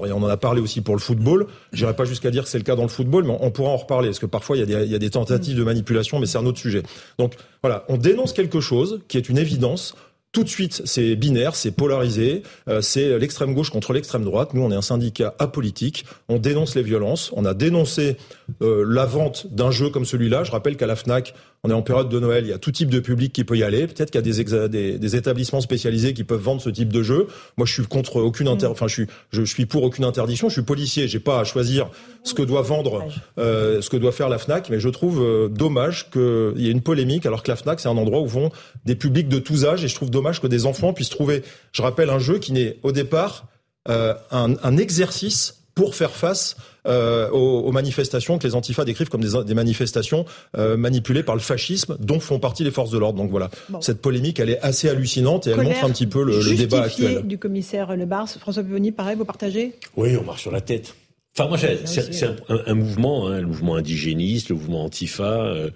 Et 0.06 0.12
on 0.12 0.22
en 0.22 0.28
a 0.28 0.36
parlé 0.36 0.60
aussi 0.60 0.80
pour 0.80 0.94
le 0.94 1.00
football. 1.00 1.46
J'irai 1.72 1.94
pas 1.94 2.04
jusqu'à 2.04 2.30
dire 2.30 2.44
que 2.44 2.48
c'est 2.48 2.58
le 2.58 2.64
cas 2.64 2.76
dans 2.76 2.82
le 2.82 2.88
football 2.88 3.24
mais 3.24 3.36
on 3.40 3.50
pourra 3.50 3.70
en 3.70 3.76
reparler, 3.76 4.08
parce 4.08 4.18
que 4.18 4.26
parfois 4.26 4.56
il 4.56 4.60
y 4.60 4.62
a 4.62 4.66
des, 4.66 4.86
il 4.86 4.92
y 4.92 4.94
a 4.94 4.98
des 4.98 5.10
tentatives 5.10 5.56
de 5.56 5.64
manipulation, 5.64 6.18
mais 6.18 6.26
c'est 6.26 6.38
un 6.38 6.46
autre 6.46 6.58
sujet. 6.58 6.82
Donc 7.18 7.34
voilà, 7.62 7.84
on 7.88 7.96
dénonce 7.96 8.32
quelque 8.32 8.60
chose 8.60 9.00
qui 9.08 9.16
est 9.16 9.28
une 9.28 9.38
évidence. 9.38 9.94
Tout 10.32 10.42
de 10.42 10.48
suite, 10.48 10.82
c'est 10.84 11.14
binaire, 11.14 11.54
c'est 11.54 11.70
polarisé, 11.70 12.42
euh, 12.68 12.80
c'est 12.80 13.18
l'extrême 13.20 13.54
gauche 13.54 13.70
contre 13.70 13.92
l'extrême 13.92 14.24
droite. 14.24 14.52
Nous, 14.52 14.62
on 14.62 14.70
est 14.72 14.74
un 14.74 14.82
syndicat 14.82 15.32
apolitique, 15.38 16.06
on 16.28 16.38
dénonce 16.38 16.74
les 16.74 16.82
violences, 16.82 17.30
on 17.36 17.44
a 17.44 17.54
dénoncé 17.54 18.16
euh, 18.60 18.84
la 18.84 19.04
vente 19.04 19.46
d'un 19.54 19.70
jeu 19.70 19.90
comme 19.90 20.04
celui-là. 20.04 20.42
Je 20.42 20.50
rappelle 20.50 20.76
qu'à 20.76 20.88
la 20.88 20.96
FNAC, 20.96 21.34
on 21.64 21.70
est 21.70 21.74
en 21.74 21.82
période 21.82 22.10
de 22.10 22.20
Noël, 22.20 22.44
il 22.44 22.50
y 22.50 22.52
a 22.52 22.58
tout 22.58 22.70
type 22.70 22.90
de 22.90 23.00
public 23.00 23.32
qui 23.32 23.42
peut 23.42 23.56
y 23.56 23.62
aller. 23.62 23.86
Peut-être 23.86 24.10
qu'il 24.10 24.20
y 24.20 24.54
a 24.54 24.68
des, 24.68 24.98
des, 24.98 25.16
établissements 25.16 25.62
spécialisés 25.62 26.12
qui 26.12 26.22
peuvent 26.22 26.40
vendre 26.40 26.60
ce 26.60 26.68
type 26.68 26.92
de 26.92 27.02
jeu. 27.02 27.26
Moi, 27.56 27.66
je 27.66 27.72
suis 27.72 27.86
contre 27.86 28.16
aucune 28.16 28.48
inter... 28.48 28.68
Mm. 28.68 28.72
enfin, 28.72 28.86
je 28.86 28.92
suis, 28.92 29.06
je, 29.30 29.42
suis 29.42 29.64
pour 29.64 29.82
aucune 29.82 30.04
interdiction. 30.04 30.50
Je 30.50 30.54
suis 30.54 30.62
policier, 30.62 31.08
j'ai 31.08 31.20
pas 31.20 31.40
à 31.40 31.44
choisir 31.44 31.88
ce 32.22 32.34
que 32.34 32.42
doit 32.42 32.60
vendre, 32.60 33.06
euh, 33.38 33.80
ce 33.80 33.88
que 33.88 33.96
doit 33.96 34.12
faire 34.12 34.28
la 34.28 34.36
Fnac, 34.36 34.68
mais 34.68 34.78
je 34.78 34.90
trouve 34.90 35.22
euh, 35.22 35.48
dommage 35.48 36.10
qu'il 36.10 36.52
y 36.58 36.68
ait 36.68 36.72
une 36.72 36.82
polémique, 36.82 37.24
alors 37.24 37.42
que 37.42 37.50
la 37.50 37.56
Fnac, 37.56 37.80
c'est 37.80 37.88
un 37.88 37.96
endroit 37.96 38.20
où 38.20 38.26
vont 38.26 38.50
des 38.84 38.94
publics 38.94 39.28
de 39.28 39.38
tous 39.38 39.64
âges, 39.64 39.84
et 39.84 39.88
je 39.88 39.94
trouve 39.94 40.10
dommage 40.10 40.42
que 40.42 40.46
des 40.46 40.66
enfants 40.66 40.92
puissent 40.92 41.08
trouver. 41.08 41.42
Je 41.72 41.80
rappelle 41.80 42.10
un 42.10 42.18
jeu 42.18 42.38
qui 42.38 42.52
n'est 42.52 42.76
au 42.82 42.92
départ 42.92 43.46
euh, 43.88 44.12
un, 44.30 44.54
un 44.62 44.76
exercice 44.76 45.63
pour 45.74 45.94
faire 45.94 46.12
face 46.12 46.56
euh, 46.86 47.30
aux, 47.30 47.60
aux, 47.60 47.72
manifestations 47.72 48.38
que 48.38 48.46
les 48.46 48.54
antifas 48.54 48.84
décrivent 48.84 49.08
comme 49.08 49.22
des, 49.22 49.44
des 49.44 49.54
manifestations 49.54 50.24
euh, 50.56 50.76
manipulées 50.76 51.22
par 51.22 51.34
le 51.34 51.40
fascisme, 51.40 51.96
dont 51.98 52.20
font 52.20 52.38
partie 52.38 52.64
les 52.64 52.70
forces 52.70 52.90
de 52.90 52.98
l'ordre. 52.98 53.18
Donc 53.18 53.30
voilà, 53.30 53.50
bon. 53.68 53.80
cette 53.80 54.00
polémique, 54.00 54.38
elle 54.38 54.50
est 54.50 54.60
assez 54.60 54.88
hallucinante 54.88 55.46
et 55.46 55.50
elle 55.50 55.62
montre 55.62 55.84
un 55.84 55.90
petit 55.90 56.06
peu 56.06 56.22
le, 56.22 56.38
le 56.38 56.56
débat 56.56 56.82
actuel. 56.82 57.22
du 57.26 57.38
commissaire 57.38 57.96
Le 57.96 58.06
Bars, 58.06 58.28
François 58.28 58.62
Pivoni, 58.62 58.92
pareil, 58.92 59.16
vous 59.16 59.24
partagez? 59.24 59.74
Oui, 59.96 60.16
on 60.16 60.24
marche 60.24 60.42
sur 60.42 60.52
la 60.52 60.60
tête. 60.60 60.94
Enfin, 61.36 61.48
moi, 61.48 61.58
c'est 61.58 62.24
un, 62.24 62.36
un, 62.66 62.74
mouvement, 62.74 63.26
hein, 63.26 63.40
le 63.40 63.46
mouvement 63.46 63.74
indigéniste, 63.74 64.50
le 64.50 64.54
mouvement 64.54 64.84
antifa, 64.84 65.42
euh, 65.42 65.70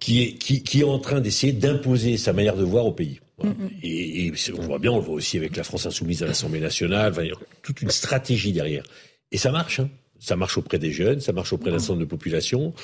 qui, 0.00 0.22
est, 0.22 0.32
qui, 0.34 0.62
qui 0.62 0.80
est 0.80 0.84
en 0.84 0.98
train 0.98 1.20
d'essayer 1.20 1.52
d'imposer 1.52 2.16
sa 2.16 2.32
manière 2.32 2.56
de 2.56 2.64
voir 2.64 2.86
au 2.86 2.92
pays. 2.92 3.20
Voilà. 3.38 3.54
Mm 3.54 3.58
-hmm. 3.58 3.70
et, 3.82 4.26
et, 4.26 4.32
on 4.58 4.62
voit 4.62 4.78
bien, 4.78 4.92
on 4.92 4.98
le 4.98 5.04
voit 5.04 5.14
aussi 5.14 5.36
avec 5.36 5.56
la 5.56 5.64
France 5.64 5.86
insoumise 5.86 6.22
à 6.22 6.26
l'Assemblée 6.26 6.60
nationale, 6.60 7.12
enfin, 7.12 7.22
il 7.22 7.28
y 7.28 7.32
a 7.32 7.36
toute 7.62 7.80
une 7.82 7.90
stratégie 7.90 8.52
derrière. 8.52 8.84
Et 9.32 9.38
ça 9.38 9.50
marche. 9.52 9.80
Hein. 9.80 9.90
Ça 10.20 10.34
marche 10.34 10.58
auprès 10.58 10.80
des 10.80 10.90
jeunes, 10.90 11.20
ça 11.20 11.32
marche 11.32 11.52
auprès 11.52 11.70
d'un 11.70 11.78
certain 11.78 11.92
nombre 11.92 12.06
de 12.06 12.10
populations. 12.10 12.74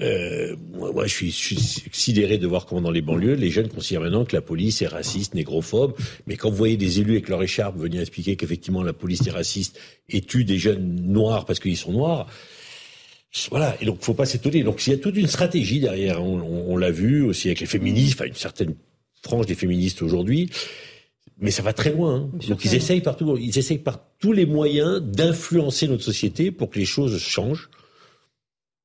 Euh, 0.00 0.56
moi, 0.72 0.90
moi 0.92 1.06
je, 1.06 1.14
suis, 1.14 1.30
je 1.30 1.54
suis 1.54 1.56
sidéré 1.92 2.36
de 2.36 2.48
voir 2.48 2.66
comment 2.66 2.80
dans 2.80 2.90
les 2.90 3.00
banlieues, 3.00 3.34
les 3.34 3.50
jeunes 3.50 3.68
considèrent 3.68 4.00
maintenant 4.00 4.24
que 4.24 4.34
la 4.34 4.42
police 4.42 4.82
est 4.82 4.88
raciste, 4.88 5.34
négrophobe. 5.34 5.94
Mais 6.26 6.36
quand 6.36 6.50
vous 6.50 6.56
voyez 6.56 6.76
des 6.76 6.98
élus 6.98 7.12
avec 7.12 7.28
leur 7.28 7.42
écharpe 7.44 7.76
venir 7.78 8.00
expliquer 8.00 8.34
qu'effectivement 8.34 8.82
la 8.82 8.92
police 8.92 9.24
est 9.28 9.30
raciste 9.30 9.78
et 10.08 10.20
tue 10.20 10.44
des 10.44 10.58
jeunes 10.58 10.84
noirs 11.18 11.44
parce 11.46 11.60
qu'ils 11.60 11.76
sont 11.76 11.92
noirs, 11.92 12.26
voilà, 13.50 13.76
et 13.80 13.84
donc 13.84 14.02
faut 14.02 14.14
pas 14.14 14.26
s'étonner. 14.26 14.64
Donc 14.64 14.84
il 14.84 14.90
y 14.90 14.94
a 14.94 14.98
toute 14.98 15.16
une 15.16 15.28
stratégie 15.28 15.78
derrière. 15.78 16.20
On, 16.20 16.40
on, 16.40 16.72
on 16.72 16.76
l'a 16.76 16.90
vu 16.90 17.22
aussi 17.22 17.46
avec 17.46 17.60
les 17.60 17.66
féministes, 17.66 18.14
enfin 18.16 18.26
une 18.26 18.34
certaine 18.34 18.74
frange 19.22 19.46
des 19.46 19.54
féministes 19.54 20.02
aujourd'hui. 20.02 20.50
Mais 21.38 21.50
ça 21.50 21.62
va 21.62 21.72
très 21.72 21.92
loin. 21.92 22.16
Hein. 22.16 22.30
Donc 22.48 22.64
ils 22.64 22.74
essayent 22.74 23.00
partout, 23.00 23.36
ils 23.38 23.58
essayent 23.58 23.78
par 23.78 24.00
tous 24.18 24.32
les 24.32 24.46
moyens 24.46 25.00
d'influencer 25.00 25.88
notre 25.88 26.02
société 26.02 26.50
pour 26.50 26.70
que 26.70 26.78
les 26.78 26.84
choses 26.84 27.18
changent. 27.18 27.70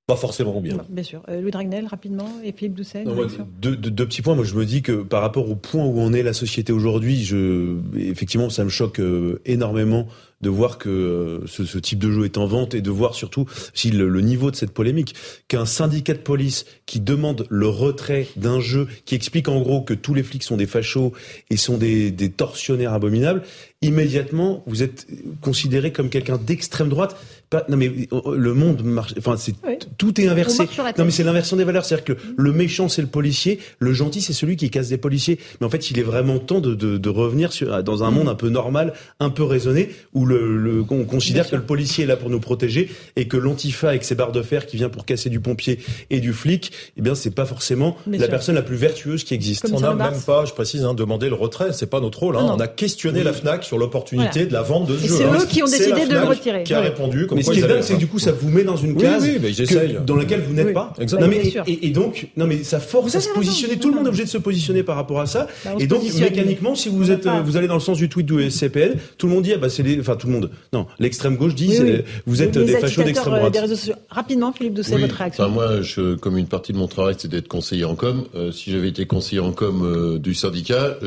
Pas 0.08 0.16
forcément 0.16 0.62
bien. 0.62 0.86
Bien 0.88 1.04
sûr. 1.04 1.24
Euh, 1.30 1.42
Louis 1.42 1.50
Dragnel, 1.50 1.88
rapidement, 1.88 2.30
et 2.44 2.52
Philippe 2.52 2.76
Doucet. 2.76 3.04
Non, 3.06 3.16
moi, 3.16 3.26
deux, 3.60 3.76
deux, 3.76 3.90
deux, 3.90 4.06
petits 4.06 4.22
points. 4.22 4.36
Moi, 4.36 4.46
je 4.46 4.54
me 4.54 4.64
dis 4.64 4.84
que 4.84 5.02
par 5.02 5.22
rapport 5.22 5.50
au 5.50 5.56
point 5.56 5.84
où 5.84 6.00
on 6.00 6.14
est 6.14 6.22
la 6.22 6.34
société 6.34 6.72
aujourd'hui, 6.72 7.24
je, 7.24 7.78
effectivement, 7.98 8.52
ça 8.52 8.64
me 8.64 8.70
choque 8.70 9.00
euh, 9.00 9.42
énormément 9.46 10.08
de 10.42 10.50
voir 10.50 10.78
que 10.78 10.90
euh, 10.90 11.48
ce, 11.48 11.66
ce, 11.66 11.80
type 11.80 11.98
de 11.98 12.12
jeu 12.12 12.26
est 12.26 12.38
en 12.38 12.46
vente 12.46 12.76
et 12.76 12.82
de 12.82 12.92
voir 12.92 13.16
surtout 13.16 13.46
si 13.74 13.90
le, 13.90 14.08
le 14.08 14.22
niveau 14.22 14.52
de 14.52 14.56
cette 14.56 14.72
polémique 14.72 15.16
qu'un 15.48 15.66
syndicat 15.66 16.14
de 16.14 16.20
police 16.20 16.66
qui 16.86 17.00
demande 17.00 17.48
le 17.50 17.68
retrait 17.68 18.28
d'un 18.36 18.60
jeu 18.60 18.88
qui 19.06 19.16
explique 19.16 19.48
en 19.48 19.60
gros 19.62 19.82
que 19.82 19.96
tous 19.96 20.14
les 20.14 20.24
flics 20.24 20.44
sont 20.44 20.58
des 20.58 20.68
fachos 20.68 21.14
et 21.50 21.58
sont 21.58 21.78
des, 21.78 22.12
des 22.12 22.30
tortionnaires 22.30 22.94
abominables 22.94 23.42
immédiatement 23.82 24.64
vous 24.68 24.84
êtes 24.84 25.08
considéré 25.42 25.92
comme 25.92 26.10
quelqu'un 26.10 26.38
d'extrême 26.38 26.90
droite 26.90 27.16
pas, 27.50 27.66
non 27.70 27.78
mais 27.78 27.92
le 28.36 28.54
monde 28.54 28.84
marche 28.84 29.14
enfin 29.18 29.36
c'est 29.38 29.54
oui. 29.66 29.78
tout 29.98 30.20
est 30.20 30.28
inversé. 30.28 30.64
non 30.98 31.06
mais 31.06 31.12
c'est 31.12 31.24
l'inversion 31.24 31.58
des 31.58 31.64
valeurs. 31.64 31.86
C'est-à-dire 31.86 32.16
que 32.16 32.22
le 32.38 32.52
méchant 32.52 32.90
c'est 32.90 33.02
le 33.02 33.08
policier. 33.08 33.60
Le 33.80 33.94
gentil 33.94 34.22
c'est 34.22 34.34
celui 34.34 34.56
qui 34.56 34.70
casse 34.70 34.90
des 34.90 34.98
policiers. 34.98 35.40
Mais 35.60 35.68
en 35.68 35.70
fait 35.70 35.92
il 35.92 36.00
est 36.00 36.04
vraiment 36.04 36.40
temps 36.40 36.60
de, 36.60 36.76
de, 36.76 36.98
de 36.98 37.10
revenir 37.10 37.54
sur, 37.54 37.84
dans 37.84 38.04
un 38.04 38.12
monde 38.12 38.28
un 38.30 38.36
peu 38.36 38.50
normal 38.50 38.94
un 39.20 39.30
peu 39.30 39.44
raisonné 39.44 39.90
où 40.14 40.26
le, 40.26 40.58
le 40.58 40.84
on 40.90 41.04
considère 41.06 41.50
que 41.50 41.56
le 41.56 41.64
policier 41.64 42.06
est 42.06 42.08
là 42.08 42.16
pour 42.16 42.30
nous 42.30 42.40
protéger 42.40 42.90
et 43.16 43.28
que 43.28 43.38
l'antifa 43.38 43.90
avec 43.90 44.04
ses 44.04 44.16
barres 44.16 44.32
de 44.32 44.42
fer 44.42 44.66
qui 44.66 44.78
vient 44.78 44.90
pour 44.90 45.06
casser 45.06 45.30
du 45.30 45.40
pompier 45.40 45.80
et 46.10 46.20
du 46.20 46.34
flic 46.34 46.72
eh 46.98 47.02
bien 47.02 47.16
c'est 47.16 47.32
pas 47.32 47.46
forcément 47.46 47.98
Bien 48.08 48.20
la 48.20 48.26
sûr. 48.26 48.32
personne 48.32 48.56
la 48.56 48.62
plus 48.62 48.76
vertueuse 48.76 49.24
qui 49.24 49.34
existe. 49.34 49.68
On 49.72 49.80
n'a 49.80 49.94
même 49.94 50.22
pas 50.26 50.46
je 50.46 50.54
précise 50.54 50.84
hein, 50.86 50.94
demandé 50.94 51.30
le 51.30 51.36
retrait. 51.36 51.74
C'est 51.74 51.90
pas 51.90 52.00
notre 52.00 52.20
rôle 52.20 52.38
hein. 52.38 52.52
on 52.56 52.60
a 52.60 52.68
questionné 52.68 53.20
oui. 53.20 53.26
la 53.26 53.34
Fnac 53.34 53.64
sur 53.64 53.78
l'opportunité 53.78 54.30
voilà. 54.32 54.48
de 54.48 54.54
la 54.54 54.62
vente 54.62 54.88
de 54.88 54.98
ce 54.98 55.06
et 55.06 55.08
jeu 55.08 55.16
c'est 55.16 55.24
eux 55.26 55.46
qui 55.48 55.64
ont 55.64 55.68
décidé 55.68 56.06
de 56.06 56.14
le 56.14 56.24
retirer. 56.24 56.64
qui 56.64 56.74
a 56.74 56.82
répondu 56.82 57.28
mais 57.36 57.44
ce 57.44 57.52
qui 57.52 57.60
est 57.60 57.68
dingue 57.68 57.82
c'est 57.82 57.94
que 57.94 58.00
du 58.00 58.08
coup 58.08 58.20
ça 58.20 58.32
vous 58.32 58.50
met 58.50 58.64
dans 58.64 58.78
une 58.78 58.96
case 58.96 59.24
oui, 59.24 59.40
oui, 59.42 59.66
que, 59.66 60.00
dans 60.00 60.16
laquelle 60.16 60.42
vous 60.42 60.54
n'êtes 60.54 60.74
pas. 60.74 60.94
Exactement. 61.00 61.30
Non, 61.32 61.38
mais, 61.44 61.54
et, 61.68 61.88
et, 61.88 61.90
donc 61.90 62.28
non 62.38 62.48
mais 62.48 62.64
ça 62.64 62.80
force 62.80 63.16
à 63.16 63.22
se 63.22 63.30
positionner. 63.30 63.78
tout 63.78 63.90
le 63.90 63.96
monde 63.96 64.06
est 64.06 64.10
obligé 64.10 64.24
de 64.24 64.30
se 64.30 64.38
positionner 64.38 64.84
par 64.84 64.96
rapport 64.96 65.20
à 65.20 65.26
ça. 65.26 65.48
Bah, 65.64 65.72
et 65.80 65.88
donc 65.88 66.04
mécaniquement 66.20 66.76
si 66.76 66.90
vous 66.90 67.12
êtes 67.12 67.28
vous 67.28 67.58
allez 67.58 67.68
dans 67.68 67.76
le 67.76 67.80
sens 67.80 67.98
du 67.98 68.10
tweet 68.10 68.26
du 68.26 68.50
SCPN 68.50 68.96
tout 69.18 69.28
le 69.28 69.34
monde 69.34 69.44
dit 69.44 69.54
ah 69.54 69.58
bah 69.58 69.70
c'est 69.70 69.84
les 69.84 70.00
enfin 70.00 70.16
tout 70.16 70.28
le 70.28 70.34
monde. 70.34 70.52
Non 70.74 70.88
l'extrême 71.00 71.36
gauche 71.36 71.56
dit 71.56 71.80
vous 72.26 72.42
êtes 72.42 72.58
des 72.58 72.78
fachos 72.78 73.04
d'extrême 73.04 73.34
euh, 73.34 73.50
droite. 73.50 73.74
rapidement 74.10 74.54
Philippe 74.54 74.74
Doucet 74.74 74.98
votre 74.98 75.16
réaction. 75.16 75.50
Moi 75.50 75.82
je 75.82 76.16
comme 76.16 76.38
une 76.38 76.48
partie 76.48 76.74
de 76.74 76.78
mon 76.78 76.88
travail 76.88 77.16
c'est 77.18 77.28
d'être 77.28 77.48
conseiller 77.48 77.86
en 77.86 77.96
com. 77.96 78.26
Euh, 78.36 78.52
si 78.52 78.72
j'avais 78.72 78.90
été 78.90 79.06
conseiller 79.06 79.42
en 79.42 79.52
com 79.52 79.82
euh, 79.84 80.20
du 80.20 80.34
syndicat 80.34 80.98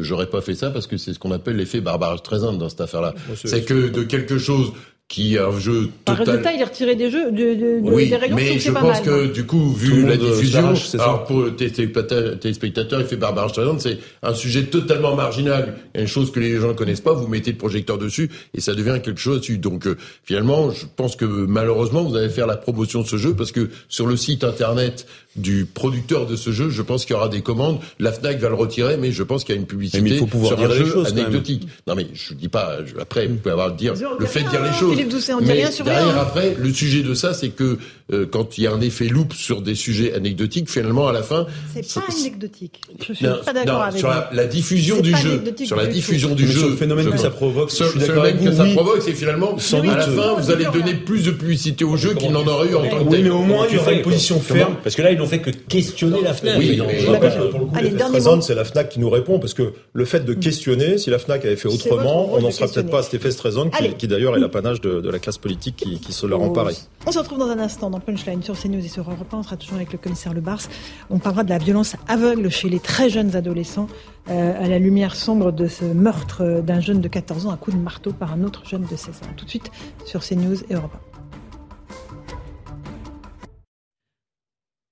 j'aurais 0.00 0.26
pas 0.26 0.40
fait 0.40 0.54
ça 0.54 0.70
parce 0.70 0.86
que 0.86 0.96
c'est 0.96 1.12
ce 1.12 1.18
qu'on 1.18 1.32
appelle 1.32 1.56
l'effet 1.56 1.80
barbarage 1.80 2.22
très 2.22 2.42
dans 2.42 2.68
cette 2.68 2.80
affaire-là. 2.80 3.14
C'est 3.34 3.64
que 3.64 3.88
de 3.88 4.02
quelque 4.02 4.38
chose 4.38 4.72
qui 5.08 5.34
est 5.34 5.38
un 5.38 5.58
jeu 5.58 5.90
total. 6.04 6.16
Par 6.16 6.16
résultat, 6.26 6.52
il 6.54 6.62
a 6.62 6.64
retiré 6.64 6.96
des 6.96 7.10
jeux, 7.10 7.30
de, 7.30 7.54
de, 7.54 7.80
oui, 7.82 8.08
des 8.08 8.16
règles, 8.16 8.34
mais 8.34 8.58
je 8.58 8.70
pense 8.70 8.82
mal. 8.82 9.02
que 9.02 9.26
du 9.26 9.44
coup, 9.44 9.70
vu 9.72 10.06
la 10.06 10.16
diffusion, 10.16 10.72
alors 10.94 11.24
pour 11.24 11.54
tes 11.54 11.70
téléspectateurs, 11.70 13.00
il 13.00 13.06
fait 13.06 13.16
Barbara 13.16 13.50
Streisand, 13.50 13.78
c'est 13.78 13.98
un 14.22 14.32
sujet 14.32 14.64
totalement 14.64 15.14
marginal, 15.14 15.74
une 15.94 16.06
chose 16.06 16.32
que 16.32 16.40
les 16.40 16.56
gens 16.56 16.68
ne 16.68 16.72
connaissent 16.72 17.02
pas, 17.02 17.12
vous 17.12 17.28
mettez 17.28 17.52
le 17.52 17.58
projecteur 17.58 17.98
dessus 17.98 18.30
et 18.54 18.62
ça 18.62 18.74
devient 18.74 19.00
quelque 19.04 19.20
chose 19.20 19.40
dessus. 19.40 19.58
Donc 19.58 19.86
euh, 19.86 19.98
finalement, 20.24 20.70
je 20.70 20.86
pense 20.96 21.14
que 21.14 21.26
malheureusement, 21.26 22.04
vous 22.04 22.16
allez 22.16 22.30
faire 22.30 22.46
la 22.46 22.56
promotion 22.56 23.02
de 23.02 23.06
ce 23.06 23.16
jeu 23.16 23.34
parce 23.34 23.52
que 23.52 23.68
sur 23.90 24.06
le 24.06 24.16
site 24.16 24.44
internet 24.44 25.06
du 25.36 25.64
producteur 25.64 26.26
de 26.26 26.36
ce 26.36 26.52
jeu, 26.52 26.68
je 26.70 26.82
pense 26.82 27.04
qu'il 27.04 27.14
y 27.14 27.16
aura 27.16 27.28
des 27.28 27.40
commandes. 27.40 27.78
La 27.98 28.12
Fnac 28.12 28.38
va 28.38 28.48
le 28.48 28.54
retirer, 28.54 28.96
mais 28.96 29.12
je 29.12 29.22
pense 29.22 29.44
qu'il 29.44 29.54
y 29.54 29.58
a 29.58 29.60
une 29.60 29.66
publicité 29.66 30.00
mais 30.02 30.10
il 30.10 30.18
faut 30.18 30.26
pouvoir 30.26 30.48
sur 30.50 30.58
dire 30.58 30.70
un 30.70 30.74
jeu 30.74 30.86
choses, 30.86 31.08
anecdotique. 31.08 31.66
Non 31.86 31.94
mais 31.94 32.06
je 32.12 32.34
dis 32.34 32.48
pas. 32.48 32.78
Je, 32.84 33.00
après, 33.00 33.26
vous 33.26 33.36
pouvez 33.36 33.52
avoir 33.52 33.72
dire 33.72 33.94
le 34.18 34.26
fait 34.26 34.42
de 34.42 34.48
dire 34.50 34.62
les 34.62 34.72
choses. 34.72 34.92
Philippe 34.94 35.08
Doucet, 35.08 35.32
on 35.34 35.40
dit 35.40 35.52
rien 35.52 35.70
sur 35.70 35.84
derrière, 35.84 36.12
rien. 36.12 36.20
après, 36.22 36.54
le 36.58 36.72
sujet 36.72 37.02
de 37.02 37.14
ça, 37.14 37.32
c'est 37.34 37.48
que 37.50 37.78
euh, 38.12 38.26
quand 38.30 38.58
il 38.58 38.64
y 38.64 38.66
a 38.66 38.72
un 38.72 38.80
effet 38.80 39.06
loupe 39.06 39.32
sur 39.32 39.62
des 39.62 39.74
sujets 39.74 40.12
anecdotiques, 40.14 40.70
finalement, 40.70 41.08
à 41.08 41.12
la 41.12 41.22
fin... 41.22 41.46
C'est 41.74 41.94
pas 41.94 42.06
anecdotique. 42.20 42.80
Je 43.06 43.12
suis 43.14 43.26
pas 43.26 43.52
d'accord 43.54 43.82
avec 43.82 43.98
Sur 43.98 44.08
la, 44.08 44.28
la 44.32 44.46
diffusion 44.46 45.00
du 45.00 45.16
jeu, 45.16 45.42
sur 45.64 45.76
la 45.76 45.86
diffusion 45.86 46.34
du 46.34 46.46
jeu... 46.46 46.70
le 46.70 46.76
phénomène 46.76 47.10
que 47.10 47.16
ça 47.16 47.30
provoque, 47.30 47.70
sur, 47.70 47.86
je 47.86 47.90
suis 47.92 48.00
sur 48.00 48.08
d'accord 48.08 48.24
le 48.24 48.30
avec 48.30 48.44
que 48.44 48.52
ça 48.52 48.64
oui. 48.64 48.74
provoque, 48.74 49.00
c'est 49.02 49.14
finalement, 49.14 49.58
Sans 49.58 49.80
à 49.80 49.96
la 49.96 50.06
fin, 50.06 50.34
vous 50.34 50.50
allez 50.50 50.66
donner 50.66 50.94
plus 50.94 51.24
de 51.24 51.30
publicité 51.30 51.84
au 51.84 51.96
jeu 51.96 52.14
qu'il 52.14 52.30
n'en 52.32 52.46
aurait 52.46 52.68
eu 52.68 52.74
en 52.74 52.82
tant 52.88 52.98
que 52.98 53.04
Oui, 53.04 53.10
tel. 53.10 53.24
mais 53.24 53.30
au 53.30 53.42
moins, 53.42 53.66
il 53.70 53.76
y 53.76 53.78
aura 53.78 53.92
une 53.92 54.02
position 54.02 54.40
ferme. 54.40 54.76
Parce 54.82 54.94
que 54.94 55.02
là, 55.02 55.12
n'ont 55.22 55.28
fait 55.28 55.40
que 55.40 55.50
questionner 55.50 56.20
la 56.22 56.34
FNAC. 56.34 56.58
Oui, 56.58 56.80
je 56.98 57.06
rappelle 57.10 57.32
que 57.32 57.50
pour 57.50 57.60
le 57.60 57.66
coup, 57.66 57.72
Allez, 57.74 57.92
c'est 58.42 58.54
la 58.54 58.64
FNAC 58.64 58.88
qui 58.88 59.00
nous 59.00 59.10
répond, 59.10 59.38
parce 59.38 59.54
que 59.54 59.72
le 59.92 60.04
fait 60.04 60.20
de 60.20 60.34
questionner, 60.34 60.98
si 60.98 61.10
la 61.10 61.18
FNAC 61.18 61.44
avait 61.44 61.56
fait 61.56 61.68
autrement, 61.68 62.32
on 62.32 62.40
n'en 62.40 62.50
sera 62.50 62.68
peut-être 62.68 62.90
pas 62.90 63.00
à 63.00 63.02
Stéphane 63.02 63.32
Strezon, 63.32 63.70
Allez. 63.72 63.90
qui, 63.90 63.94
qui 63.96 64.08
d'ailleurs 64.08 64.36
est 64.36 64.40
l'apanage 64.40 64.80
de, 64.80 65.00
de 65.00 65.10
la 65.10 65.18
classe 65.18 65.38
politique 65.38 65.76
qui, 65.76 65.98
qui 66.00 66.12
se 66.12 66.26
leur 66.26 66.40
emparait. 66.40 66.74
On 67.06 67.12
se 67.12 67.18
retrouve 67.18 67.38
dans 67.38 67.48
un 67.48 67.58
instant 67.58 67.90
dans 67.90 68.00
Punchline 68.00 68.42
sur 68.42 68.58
CNews 68.58 68.84
et 68.84 68.88
sur 68.88 69.04
Europe 69.10 69.32
1. 69.32 69.38
On 69.38 69.42
sera 69.42 69.56
toujours 69.56 69.76
avec 69.76 69.92
le 69.92 69.98
commissaire 69.98 70.34
Le 70.34 70.40
Bars. 70.40 70.60
On 71.10 71.18
parlera 71.18 71.44
de 71.44 71.50
la 71.50 71.58
violence 71.58 71.96
aveugle 72.08 72.50
chez 72.50 72.68
les 72.68 72.80
très 72.80 73.10
jeunes 73.10 73.34
adolescents 73.36 73.88
euh, 74.30 74.64
à 74.64 74.68
la 74.68 74.78
lumière 74.78 75.16
sombre 75.16 75.50
de 75.50 75.66
ce 75.66 75.84
meurtre 75.84 76.42
euh, 76.42 76.60
d'un 76.60 76.80
jeune 76.80 77.00
de 77.00 77.08
14 77.08 77.46
ans 77.46 77.50
à 77.50 77.56
coup 77.56 77.72
de 77.72 77.76
marteau 77.76 78.12
par 78.12 78.32
un 78.32 78.44
autre 78.44 78.62
jeune 78.68 78.82
de 78.82 78.96
16 78.96 79.08
ans. 79.08 79.32
Tout 79.36 79.44
de 79.44 79.50
suite 79.50 79.70
sur 80.04 80.20
CNews 80.20 80.62
et 80.70 80.74
Europe 80.74 80.92
1. 81.08 81.11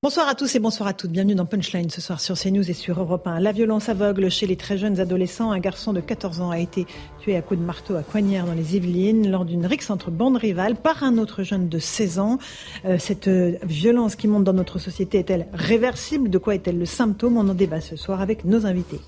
Bonsoir 0.03 0.29
à 0.29 0.35
tous 0.35 0.55
et 0.55 0.61
bonsoir 0.61 0.89
à 0.89 0.95
toutes. 0.95 1.11
Bienvenue 1.11 1.35
dans 1.35 1.45
Punchline 1.45 1.91
ce 1.91 2.01
soir 2.01 2.23
sur 2.23 2.35
CNews 2.35 2.71
et 2.71 2.73
sur 2.73 2.99
Europe 2.99 3.27
1. 3.27 3.39
La 3.39 3.53
violence 3.53 3.91
aveugle 3.91 4.31
chez 4.31 4.47
les 4.47 4.57
très 4.57 4.79
jeunes 4.79 4.99
adolescents. 4.99 5.51
Un 5.51 5.59
garçon 5.59 5.93
de 5.93 6.01
14 6.01 6.41
ans 6.41 6.49
a 6.49 6.59
été 6.59 6.87
tué 7.19 7.37
à 7.37 7.43
coups 7.43 7.61
de 7.61 7.67
marteau 7.67 7.97
à 7.97 8.03
Coignères 8.03 8.47
dans 8.47 8.55
les 8.55 8.77
Yvelines 8.77 9.31
lors 9.31 9.45
d'une 9.45 9.67
rixe 9.67 9.91
entre 9.91 10.11
bandes 10.11 10.39
rivales 10.39 10.77
par 10.77 11.03
un 11.03 11.19
autre 11.19 11.43
jeune 11.43 11.69
de 11.69 11.79
16 11.79 12.19
ans. 12.19 12.39
Euh, 12.87 12.97
cette 12.99 13.29
euh, 13.29 13.59
violence 13.63 14.17
qui 14.17 14.27
monte 14.27 14.45
dans 14.45 14.55
notre 14.55 14.79
société 14.79 15.19
est-elle 15.19 15.49
réversible? 15.53 16.31
De 16.31 16.39
quoi 16.39 16.55
est-elle 16.55 16.79
le 16.79 16.87
symptôme? 16.87 17.37
On 17.37 17.47
en 17.47 17.55
débat 17.55 17.83
ce 17.83 17.97
soir 17.97 18.23
avec 18.23 18.47
nos 18.47 18.65
invités. 18.65 19.01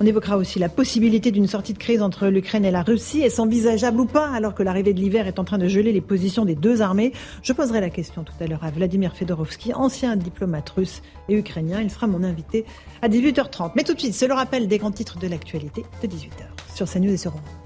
On 0.00 0.06
évoquera 0.06 0.36
aussi 0.36 0.58
la 0.58 0.68
possibilité 0.68 1.30
d'une 1.30 1.46
sortie 1.46 1.72
de 1.72 1.78
crise 1.78 2.02
entre 2.02 2.26
l'Ukraine 2.26 2.64
et 2.64 2.72
la 2.72 2.82
Russie. 2.82 3.20
Est-ce 3.20 3.40
envisageable 3.40 4.00
ou 4.00 4.06
pas 4.06 4.28
alors 4.28 4.54
que 4.54 4.62
l'arrivée 4.62 4.92
de 4.92 5.00
l'hiver 5.00 5.28
est 5.28 5.38
en 5.38 5.44
train 5.44 5.58
de 5.58 5.68
geler 5.68 5.92
les 5.92 6.00
positions 6.00 6.44
des 6.44 6.56
deux 6.56 6.82
armées? 6.82 7.12
Je 7.42 7.52
poserai 7.52 7.80
la 7.80 7.90
question 7.90 8.24
tout 8.24 8.34
à 8.40 8.46
l'heure 8.46 8.64
à 8.64 8.70
Vladimir 8.70 9.14
Fedorovski, 9.14 9.72
ancien 9.72 10.16
diplomate 10.16 10.68
russe 10.70 11.02
et 11.28 11.36
ukrainien. 11.36 11.80
Il 11.80 11.90
sera 11.90 12.08
mon 12.08 12.24
invité 12.24 12.64
à 13.02 13.08
18h30. 13.08 13.72
Mais 13.76 13.84
tout 13.84 13.94
de 13.94 14.00
suite, 14.00 14.14
c'est 14.14 14.28
le 14.28 14.34
rappel 14.34 14.66
des 14.66 14.78
grands 14.78 14.90
titres 14.90 15.18
de 15.18 15.28
l'actualité 15.28 15.84
de 16.02 16.08
18h 16.08 16.74
sur 16.74 16.90
CNews 16.90 17.12
et 17.12 17.16
sur 17.16 17.30
Europe. 17.30 17.63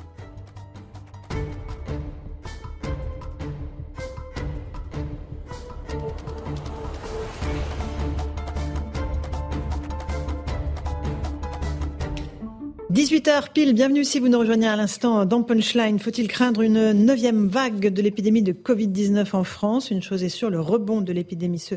18h 12.98 13.52
pile, 13.52 13.74
bienvenue 13.74 14.04
si 14.04 14.18
vous 14.18 14.26
nous 14.26 14.40
rejoignez 14.40 14.66
à 14.66 14.74
l'instant 14.74 15.24
dans 15.24 15.44
Punchline. 15.44 16.00
Faut-il 16.00 16.26
craindre 16.26 16.62
une 16.62 16.92
neuvième 16.92 17.46
vague 17.46 17.92
de 17.92 18.02
l'épidémie 18.02 18.42
de 18.42 18.52
Covid-19 18.52 19.36
en 19.36 19.44
France? 19.44 19.92
Une 19.92 20.02
chose 20.02 20.24
est 20.24 20.28
sûre, 20.28 20.50
le 20.50 20.60
rebond 20.60 21.00
de 21.00 21.12
l'épidémie 21.12 21.60
se 21.60 21.76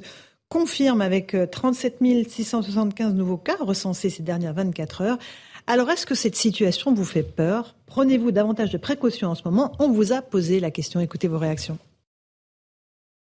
confirme 0.49 0.99
avec 0.99 1.35
euh, 1.35 1.45
37 1.45 1.99
675 2.27 3.13
nouveaux 3.13 3.37
cas 3.37 3.57
recensés 3.59 4.09
ces 4.09 4.23
dernières 4.23 4.55
24 4.55 5.01
heures. 5.01 5.19
Alors 5.67 5.91
est-ce 5.91 6.07
que 6.07 6.15
cette 6.15 6.35
situation 6.35 6.91
vous 6.91 7.05
fait 7.05 7.21
peur? 7.21 7.75
Prenez-vous 7.85 8.31
davantage 8.31 8.71
de 8.71 8.79
précautions 8.79 9.29
en 9.29 9.35
ce 9.35 9.43
moment? 9.45 9.73
On 9.77 9.89
vous 9.91 10.13
a 10.13 10.23
posé 10.23 10.59
la 10.59 10.71
question, 10.71 11.01
écoutez 11.01 11.27
vos 11.27 11.37
réactions. 11.37 11.77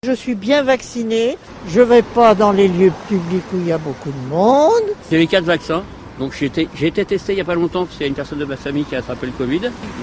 Je 0.05 0.13
suis 0.13 0.35
bien 0.35 0.63
vaccinée. 0.63 1.37
Je 1.67 1.81
vais 1.81 2.03
pas 2.03 2.35
dans 2.35 2.53
les 2.53 2.69
lieux 2.69 2.93
publics 3.09 3.43
où 3.53 3.57
il 3.57 3.67
y 3.67 3.73
a 3.73 3.77
beaucoup 3.77 4.11
de 4.11 4.29
monde. 4.29 4.95
J'ai 5.11 5.21
eu 5.21 5.27
quatre 5.27 5.43
vaccins. 5.43 5.83
Donc 6.19 6.33
j'ai 6.37 6.45
été, 6.47 7.05
testé 7.05 7.33
il 7.33 7.35
n'y 7.35 7.41
a 7.41 7.45
pas 7.45 7.55
longtemps 7.55 7.85
parce 7.85 7.95
qu'il 7.97 8.01
y 8.01 8.05
a 8.05 8.07
une 8.09 8.13
personne 8.15 8.39
de 8.39 8.45
ma 8.45 8.57
famille 8.57 8.83
qui 8.85 8.95
a 8.95 8.99
attrapé 8.99 9.25
le 9.27 9.31
Covid. 9.31 9.61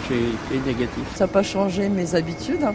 J'ai 0.09 0.17
été 0.17 0.67
négatif. 0.67 1.03
Ça 1.15 1.25
n'a 1.27 1.33
pas 1.33 1.43
changé 1.43 1.89
mes 1.89 2.15
habitudes. 2.15 2.67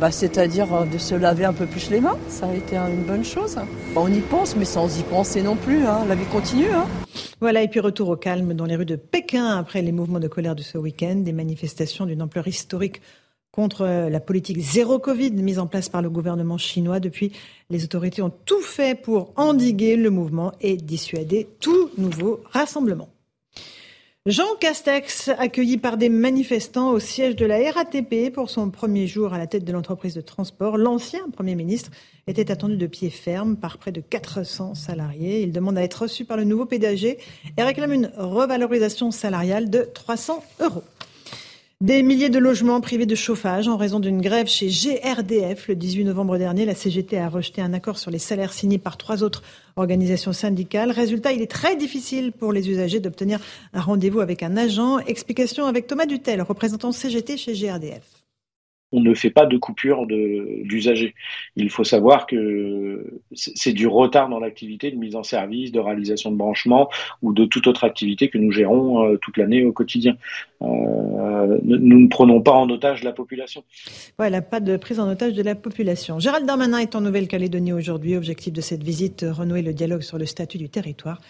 Bah, 0.00 0.12
C'est-à-dire 0.12 0.72
euh, 0.72 0.84
de 0.84 0.98
se 0.98 1.16
laver 1.16 1.44
un 1.44 1.52
peu 1.52 1.66
plus 1.66 1.90
les 1.90 2.00
mains, 2.00 2.16
ça 2.28 2.46
a 2.46 2.54
été 2.54 2.76
une 2.76 3.02
bonne 3.02 3.24
chose. 3.24 3.56
On 3.96 4.06
y 4.12 4.20
pense, 4.20 4.54
mais 4.54 4.64
sans 4.64 4.98
y 4.98 5.02
penser 5.02 5.42
non 5.42 5.56
plus. 5.56 5.84
hein. 5.84 6.04
La 6.08 6.14
vie 6.14 6.24
continue. 6.26 6.70
hein. 6.70 6.86
Voilà, 7.40 7.62
et 7.62 7.68
puis 7.68 7.80
retour 7.80 8.08
au 8.08 8.16
calme 8.16 8.54
dans 8.54 8.66
les 8.66 8.76
rues 8.76 8.84
de 8.86 8.94
Pékin 8.94 9.46
après 9.58 9.82
les 9.82 9.90
mouvements 9.90 10.20
de 10.20 10.28
colère 10.28 10.54
de 10.54 10.62
ce 10.62 10.78
week-end, 10.78 11.16
des 11.16 11.32
manifestations 11.32 12.06
d'une 12.06 12.22
ampleur 12.22 12.46
historique 12.46 13.00
contre 13.60 13.82
euh, 13.82 14.08
la 14.08 14.20
politique 14.20 14.58
zéro 14.58 14.98
Covid 14.98 15.32
mise 15.32 15.58
en 15.58 15.66
place 15.66 15.90
par 15.90 16.00
le 16.00 16.08
gouvernement 16.08 16.56
chinois. 16.56 16.98
Depuis, 16.98 17.32
les 17.68 17.84
autorités 17.84 18.22
ont 18.22 18.32
tout 18.46 18.62
fait 18.62 18.98
pour 18.98 19.34
endiguer 19.36 19.96
le 19.96 20.08
mouvement 20.08 20.52
et 20.62 20.78
dissuader 20.78 21.46
tout 21.60 21.90
nouveau 21.98 22.40
rassemblement. 22.52 23.10
Jean 24.24 24.48
Castex, 24.60 25.28
accueilli 25.28 25.76
par 25.76 25.98
des 25.98 26.08
manifestants 26.08 26.90
au 26.92 27.00
siège 27.00 27.36
de 27.36 27.44
la 27.44 27.70
RATP 27.70 28.32
pour 28.32 28.48
son 28.48 28.70
premier 28.70 29.06
jour 29.06 29.34
à 29.34 29.38
la 29.38 29.46
tête 29.46 29.64
de 29.64 29.72
l'entreprise 29.72 30.14
de 30.14 30.22
transport, 30.22 30.78
l'ancien 30.78 31.28
Premier 31.30 31.54
ministre 31.54 31.90
était 32.26 32.50
attendu 32.50 32.78
de 32.78 32.86
pied 32.86 33.10
ferme 33.10 33.56
par 33.56 33.76
près 33.76 33.92
de 33.92 34.00
400 34.00 34.74
salariés. 34.74 35.42
Il 35.42 35.52
demande 35.52 35.76
à 35.76 35.82
être 35.82 36.02
reçu 36.02 36.24
par 36.24 36.38
le 36.38 36.44
nouveau 36.44 36.64
PDG 36.64 37.18
et 37.58 37.62
réclame 37.62 37.92
une 37.92 38.10
revalorisation 38.16 39.10
salariale 39.10 39.68
de 39.68 39.86
300 39.92 40.42
euros. 40.60 40.84
Des 41.82 42.02
milliers 42.02 42.28
de 42.28 42.38
logements 42.38 42.82
privés 42.82 43.06
de 43.06 43.14
chauffage 43.14 43.66
en 43.66 43.78
raison 43.78 44.00
d'une 44.00 44.20
grève 44.20 44.48
chez 44.48 44.66
GRDF. 44.66 45.66
Le 45.66 45.74
18 45.74 46.04
novembre 46.04 46.36
dernier, 46.36 46.66
la 46.66 46.74
CGT 46.74 47.16
a 47.16 47.30
rejeté 47.30 47.62
un 47.62 47.72
accord 47.72 47.96
sur 47.96 48.10
les 48.10 48.18
salaires 48.18 48.52
signés 48.52 48.76
par 48.76 48.98
trois 48.98 49.22
autres 49.22 49.42
organisations 49.76 50.34
syndicales. 50.34 50.90
Résultat, 50.90 51.32
il 51.32 51.40
est 51.40 51.50
très 51.50 51.76
difficile 51.76 52.32
pour 52.32 52.52
les 52.52 52.68
usagers 52.68 53.00
d'obtenir 53.00 53.40
un 53.72 53.80
rendez-vous 53.80 54.20
avec 54.20 54.42
un 54.42 54.58
agent. 54.58 54.98
Explication 54.98 55.64
avec 55.64 55.86
Thomas 55.86 56.04
Dutel, 56.04 56.42
représentant 56.42 56.92
CGT 56.92 57.38
chez 57.38 57.54
GRDF. 57.54 58.19
On 58.92 59.00
ne 59.00 59.14
fait 59.14 59.30
pas 59.30 59.46
de 59.46 59.56
coupure 59.56 60.06
d'usagers. 60.06 61.14
Il 61.56 61.70
faut 61.70 61.84
savoir 61.84 62.26
que 62.26 63.20
c'est 63.32 63.72
du 63.72 63.86
retard 63.86 64.28
dans 64.28 64.40
l'activité 64.40 64.90
de 64.90 64.96
mise 64.96 65.16
en 65.16 65.22
service, 65.22 65.72
de 65.72 65.80
réalisation 65.80 66.30
de 66.30 66.36
branchement 66.36 66.88
ou 67.22 67.32
de 67.32 67.44
toute 67.44 67.66
autre 67.66 67.84
activité 67.84 68.28
que 68.28 68.38
nous 68.38 68.50
gérons 68.50 69.04
euh, 69.04 69.16
toute 69.16 69.36
l'année 69.36 69.64
au 69.64 69.72
quotidien. 69.72 70.16
Euh, 70.62 71.58
nous 71.64 71.78
nous 71.78 72.00
ne 72.00 72.08
prenons 72.08 72.40
pas 72.40 72.52
en 72.52 72.68
otage 72.68 73.02
la 73.02 73.12
population. 73.12 73.64
Voilà, 74.18 74.42
pas 74.42 74.60
de 74.60 74.76
prise 74.76 75.00
en 75.00 75.08
otage 75.08 75.34
de 75.34 75.42
la 75.42 75.54
population. 75.54 76.18
Gérald 76.18 76.46
Darmanin 76.46 76.78
est 76.78 76.94
en 76.94 77.00
Nouvelle-Calédonie 77.00 77.72
aujourd'hui. 77.72 78.16
Objectif 78.16 78.52
de 78.52 78.60
cette 78.60 78.82
visite, 78.82 79.24
renouer 79.28 79.62
le 79.62 79.72
dialogue 79.72 80.02
sur 80.02 80.18
le 80.18 80.26
statut 80.26 80.58
du 80.58 80.68
territoire. 80.68 81.20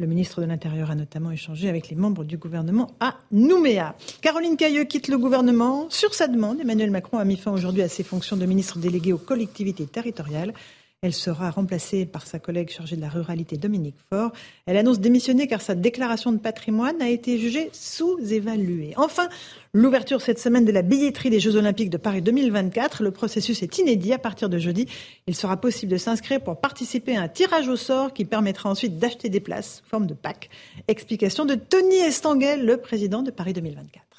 Le 0.00 0.06
ministre 0.06 0.40
de 0.40 0.46
l'Intérieur 0.46 0.90
a 0.90 0.94
notamment 0.94 1.30
échangé 1.30 1.68
avec 1.68 1.90
les 1.90 1.94
membres 1.94 2.24
du 2.24 2.38
gouvernement 2.38 2.92
à 3.00 3.16
Nouméa. 3.32 3.94
Caroline 4.22 4.56
Cailleux 4.56 4.84
quitte 4.84 5.08
le 5.08 5.18
gouvernement. 5.18 5.90
Sur 5.90 6.14
sa 6.14 6.26
demande, 6.26 6.58
Emmanuel 6.58 6.90
Macron 6.90 7.18
a 7.18 7.24
mis 7.26 7.36
fin 7.36 7.52
aujourd'hui 7.52 7.82
à 7.82 7.88
ses 7.90 8.02
fonctions 8.02 8.38
de 8.38 8.46
ministre 8.46 8.78
délégué 8.78 9.12
aux 9.12 9.18
collectivités 9.18 9.84
territoriales. 9.84 10.54
Elle 11.02 11.14
sera 11.14 11.50
remplacée 11.50 12.04
par 12.04 12.26
sa 12.26 12.38
collègue 12.38 12.68
chargée 12.68 12.94
de 12.94 13.00
la 13.00 13.08
ruralité, 13.08 13.56
Dominique 13.56 13.96
Faure. 14.10 14.32
Elle 14.66 14.76
annonce 14.76 15.00
démissionner 15.00 15.46
car 15.46 15.62
sa 15.62 15.74
déclaration 15.74 16.30
de 16.30 16.36
patrimoine 16.36 17.00
a 17.00 17.08
été 17.08 17.38
jugée 17.38 17.70
sous-évaluée. 17.72 18.92
Enfin, 18.98 19.30
l'ouverture 19.72 20.20
cette 20.20 20.38
semaine 20.38 20.66
de 20.66 20.72
la 20.72 20.82
billetterie 20.82 21.30
des 21.30 21.40
Jeux 21.40 21.56
Olympiques 21.56 21.88
de 21.88 21.96
Paris 21.96 22.20
2024. 22.20 23.02
Le 23.02 23.12
processus 23.12 23.62
est 23.62 23.78
inédit. 23.78 24.12
À 24.12 24.18
partir 24.18 24.50
de 24.50 24.58
jeudi, 24.58 24.88
il 25.26 25.34
sera 25.34 25.56
possible 25.56 25.90
de 25.90 25.96
s'inscrire 25.96 26.42
pour 26.42 26.60
participer 26.60 27.16
à 27.16 27.22
un 27.22 27.28
tirage 27.28 27.68
au 27.68 27.76
sort 27.76 28.12
qui 28.12 28.26
permettra 28.26 28.68
ensuite 28.68 28.98
d'acheter 28.98 29.30
des 29.30 29.40
places 29.40 29.76
sous 29.78 29.88
forme 29.88 30.06
de 30.06 30.12
pack. 30.12 30.50
Explication 30.86 31.46
de 31.46 31.54
Tony 31.54 31.96
Estanguel, 31.96 32.66
le 32.66 32.76
président 32.76 33.22
de 33.22 33.30
Paris 33.30 33.54
2024. 33.54 34.09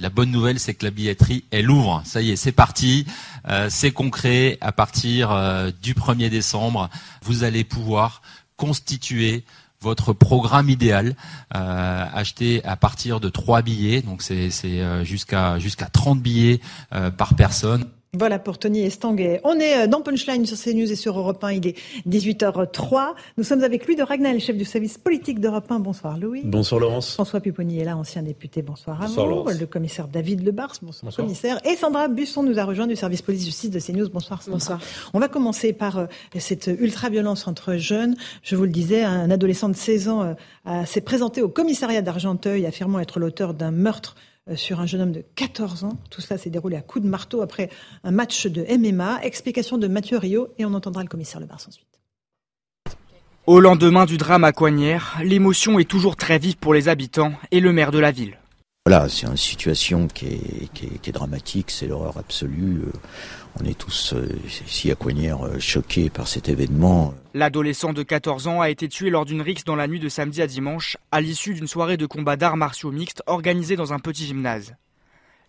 La 0.00 0.10
bonne 0.10 0.32
nouvelle, 0.32 0.58
c'est 0.58 0.74
que 0.74 0.84
la 0.84 0.90
billetterie, 0.90 1.44
elle 1.52 1.70
ouvre. 1.70 2.02
Ça 2.04 2.20
y 2.20 2.32
est, 2.32 2.36
c'est 2.36 2.50
parti. 2.50 3.06
Euh, 3.48 3.68
c'est 3.70 3.92
concret. 3.92 4.58
À 4.60 4.72
partir 4.72 5.30
euh, 5.30 5.70
du 5.82 5.94
1er 5.94 6.30
décembre, 6.30 6.90
vous 7.22 7.44
allez 7.44 7.62
pouvoir 7.62 8.20
constituer 8.56 9.44
votre 9.80 10.12
programme 10.12 10.68
idéal, 10.68 11.14
euh, 11.54 12.06
acheter 12.12 12.64
à 12.64 12.74
partir 12.74 13.20
de 13.20 13.28
3 13.28 13.62
billets, 13.62 14.02
donc 14.02 14.22
c'est 14.22 14.50
euh, 14.64 15.04
jusqu'à 15.04 15.58
jusqu'à 15.60 15.86
30 15.86 16.20
billets 16.20 16.60
par 17.16 17.34
personne. 17.34 17.86
Voilà 18.16 18.38
pour 18.38 18.58
Tony 18.58 18.82
Estanguet. 18.82 19.40
On 19.42 19.58
est 19.58 19.84
euh, 19.84 19.86
dans 19.88 20.00
Punchline 20.00 20.46
sur 20.46 20.56
CNews 20.56 20.90
et 20.90 20.94
sur 20.94 21.18
Europe 21.18 21.42
1. 21.42 21.52
Il 21.52 21.66
est 21.66 21.76
18h03. 22.08 23.14
Nous 23.36 23.42
sommes 23.44 23.64
avec 23.64 23.86
Louis 23.88 23.96
de 23.96 24.04
Ragnal, 24.04 24.38
chef 24.40 24.56
du 24.56 24.64
service 24.64 24.98
politique 24.98 25.40
d'Europe 25.40 25.70
1. 25.70 25.80
Bonsoir 25.80 26.16
Louis. 26.16 26.42
Bonsoir 26.44 26.80
Laurence. 26.80 27.14
François 27.14 27.40
Pupponi 27.40 27.80
est 27.80 27.84
là, 27.84 27.96
ancien 27.96 28.22
député. 28.22 28.62
Bonsoir 28.62 29.02
à 29.02 29.06
Bonsoir, 29.06 29.26
vous. 29.26 29.32
Laurence. 29.32 29.58
Le 29.58 29.66
commissaire 29.66 30.06
David 30.06 30.44
Lebars. 30.44 30.74
Bonsoir, 30.80 31.06
Bonsoir. 31.06 31.26
commissaire. 31.26 31.58
Et 31.66 31.74
Sandra 31.74 32.06
Busson 32.06 32.44
nous 32.44 32.58
a 32.60 32.64
rejoint 32.64 32.86
du 32.86 32.94
service 32.94 33.22
police-justice 33.22 33.70
de 33.70 33.80
CNews. 33.80 34.08
Bonsoir 34.10 34.42
Sandra. 34.42 34.58
Bonsoir. 34.58 34.80
On 35.12 35.18
va 35.18 35.26
commencer 35.26 35.72
par 35.72 35.98
euh, 35.98 36.06
cette 36.38 36.66
ultra-violence 36.68 37.48
entre 37.48 37.74
jeunes. 37.74 38.14
Je 38.44 38.54
vous 38.54 38.64
le 38.64 38.70
disais, 38.70 39.02
un 39.02 39.28
adolescent 39.30 39.68
de 39.68 39.76
16 39.76 40.08
ans 40.08 40.36
euh, 40.68 40.84
s'est 40.84 41.00
présenté 41.00 41.42
au 41.42 41.48
commissariat 41.48 42.00
d'Argenteuil 42.00 42.64
affirmant 42.64 43.00
être 43.00 43.18
l'auteur 43.18 43.54
d'un 43.54 43.72
meurtre 43.72 44.14
sur 44.56 44.80
un 44.80 44.86
jeune 44.86 45.00
homme 45.00 45.12
de 45.12 45.24
14 45.36 45.84
ans. 45.84 45.98
Tout 46.10 46.20
cela 46.20 46.38
s'est 46.38 46.50
déroulé 46.50 46.76
à 46.76 46.82
coups 46.82 47.04
de 47.04 47.10
marteau 47.10 47.40
après 47.42 47.70
un 48.02 48.10
match 48.10 48.46
de 48.46 48.64
MMA. 48.76 49.20
Explication 49.22 49.78
de 49.78 49.88
Mathieu 49.88 50.18
Rio 50.18 50.48
et 50.58 50.64
on 50.64 50.74
entendra 50.74 51.02
le 51.02 51.08
commissaire 51.08 51.40
Le 51.40 51.46
Bars 51.46 51.60
ensuite. 51.66 51.86
Au 53.46 53.60
lendemain 53.60 54.06
du 54.06 54.16
drame 54.16 54.44
à 54.44 54.52
Coignères, 54.52 55.18
l'émotion 55.22 55.78
est 55.78 55.88
toujours 55.88 56.16
très 56.16 56.38
vive 56.38 56.56
pour 56.56 56.72
les 56.72 56.88
habitants 56.88 57.32
et 57.50 57.60
le 57.60 57.72
maire 57.72 57.90
de 57.90 57.98
la 57.98 58.10
ville. 58.10 58.38
Voilà, 58.86 59.08
c'est 59.08 59.26
une 59.26 59.38
situation 59.38 60.08
qui 60.08 60.26
est, 60.26 61.10
dramatique, 61.10 61.70
c'est 61.70 61.86
l'horreur 61.86 62.18
absolue. 62.18 62.82
Euh, 62.82 62.92
on 63.58 63.64
est 63.64 63.78
tous 63.78 64.12
euh, 64.12 64.28
ici 64.46 64.90
à 64.90 64.94
Coignères 64.94 65.42
euh, 65.46 65.58
choqués 65.58 66.10
par 66.10 66.28
cet 66.28 66.50
événement. 66.50 67.14
L'adolescent 67.32 67.94
de 67.94 68.02
14 68.02 68.46
ans 68.46 68.60
a 68.60 68.68
été 68.68 68.86
tué 68.90 69.08
lors 69.08 69.24
d'une 69.24 69.40
rixe 69.40 69.64
dans 69.64 69.74
la 69.74 69.88
nuit 69.88 70.00
de 70.00 70.10
samedi 70.10 70.42
à 70.42 70.46
dimanche, 70.46 70.98
à 71.12 71.22
l'issue 71.22 71.54
d'une 71.54 71.66
soirée 71.66 71.96
de 71.96 72.04
combat 72.04 72.36
d'arts 72.36 72.58
martiaux 72.58 72.92
mixtes 72.92 73.22
organisée 73.26 73.76
dans 73.76 73.94
un 73.94 73.98
petit 74.00 74.26
gymnase. 74.26 74.74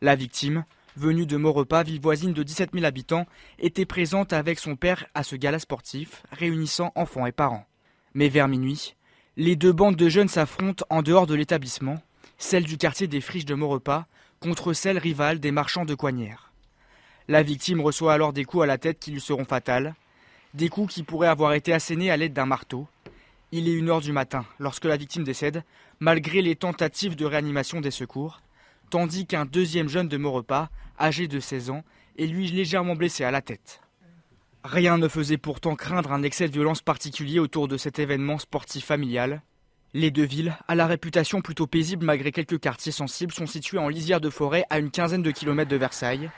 La 0.02 0.16
victime, 0.16 0.64
venue 0.96 1.26
de 1.26 1.36
Maurepas, 1.36 1.84
ville 1.84 2.00
voisine 2.00 2.32
de 2.32 2.42
17 2.42 2.70
000 2.74 2.86
habitants, 2.86 3.26
était 3.60 3.84
présente 3.84 4.32
avec 4.32 4.60
son 4.60 4.78
père 4.78 5.08
à 5.14 5.24
ce 5.24 5.36
gala 5.36 5.60
sportif, 5.60 6.24
réunissant 6.32 6.94
enfants 6.96 7.26
et 7.26 7.34
parents. 7.34 7.66
Mais 8.14 8.30
vers 8.30 8.48
minuit, 8.48 8.96
les 9.36 9.58
deux 9.58 9.74
bandes 9.74 9.98
de 9.98 10.08
jeunes 10.08 10.30
s'affrontent 10.30 10.86
en 10.90 11.02
dehors 11.02 11.28
de 11.28 11.36
l'établissement 11.36 12.00
celle 12.38 12.64
du 12.64 12.78
quartier 12.78 13.08
des 13.08 13.22
Friches 13.22 13.46
de 13.46 13.56
Maurepas, 13.56 14.06
contre 14.40 14.74
celle 14.74 14.98
rivale 14.98 15.40
des 15.40 15.52
marchands 15.52 15.86
de 15.86 15.96
Coignères. 15.96 16.52
La 17.28 17.42
victime 17.42 17.82
reçoit 17.82 18.14
alors 18.14 18.34
des 18.34 18.46
coups 18.46 18.64
à 18.64 18.68
la 18.68 18.78
tête 18.78 19.00
qui 19.00 19.12
lui 19.12 19.22
seront 19.22 19.46
fatals, 19.46 19.96
des 20.54 20.70
coups 20.70 20.94
qui 20.94 21.04
pourraient 21.04 21.28
avoir 21.28 21.54
été 21.54 21.74
assénés 21.74 22.12
à 22.12 22.18
l'aide 22.18 22.34
d'un 22.34 22.46
marteau. 22.46 22.88
Il 23.52 23.68
est 23.68 23.74
une 23.74 23.90
heure 23.90 24.02
du 24.02 24.12
matin 24.12 24.46
lorsque 24.60 24.86
la 24.86 24.98
victime 24.98 25.24
décède, 25.24 25.64
malgré 26.00 26.42
les 26.42 26.56
tentatives 26.56 27.16
de 27.16 27.26
réanimation 27.26 27.82
des 27.82 27.92
secours, 27.92 28.42
tandis 28.90 29.26
qu'un 29.26 29.46
deuxième 29.46 29.90
jeune 29.90 30.08
de 30.08 30.18
Maurepas, 30.18 30.70
âgé 31.00 31.28
de 31.28 31.40
16 31.40 31.70
ans, 31.72 31.84
est 32.18 32.28
lui 32.28 32.48
légèrement 32.48 32.96
blessé 32.96 33.24
à 33.24 33.32
la 33.32 33.42
tête. 33.42 33.82
Rien 34.64 34.98
ne 34.98 35.08
faisait 35.08 35.38
pourtant 35.38 35.76
craindre 35.76 36.12
un 36.12 36.24
excès 36.24 36.48
de 36.48 36.54
violence 36.54 36.82
particulier 36.82 37.40
autour 37.40 37.68
de 37.68 37.78
cet 37.78 38.00
événement 38.00 38.40
sportif 38.40 38.86
familial, 38.86 39.42
les 39.96 40.12
deux 40.12 40.26
villes, 40.26 40.58
à 40.68 40.76
la 40.76 40.88
réputation 40.88 41.42
plutôt 41.42 41.68
paisible 41.68 42.06
malgré 42.06 42.34
quelques 42.34 42.60
quartiers 42.60 42.92
sensibles, 42.92 43.32
sont 43.32 43.48
situées 43.48 43.78
en 43.78 43.88
lisière 43.88 44.20
de 44.20 44.30
forêt 44.30 44.66
à 44.70 44.78
une 44.78 44.92
quinzaine 44.92 45.24
de 45.24 45.32
kilomètres 45.32 45.72
de 45.72 45.78
Versailles. 45.78 46.30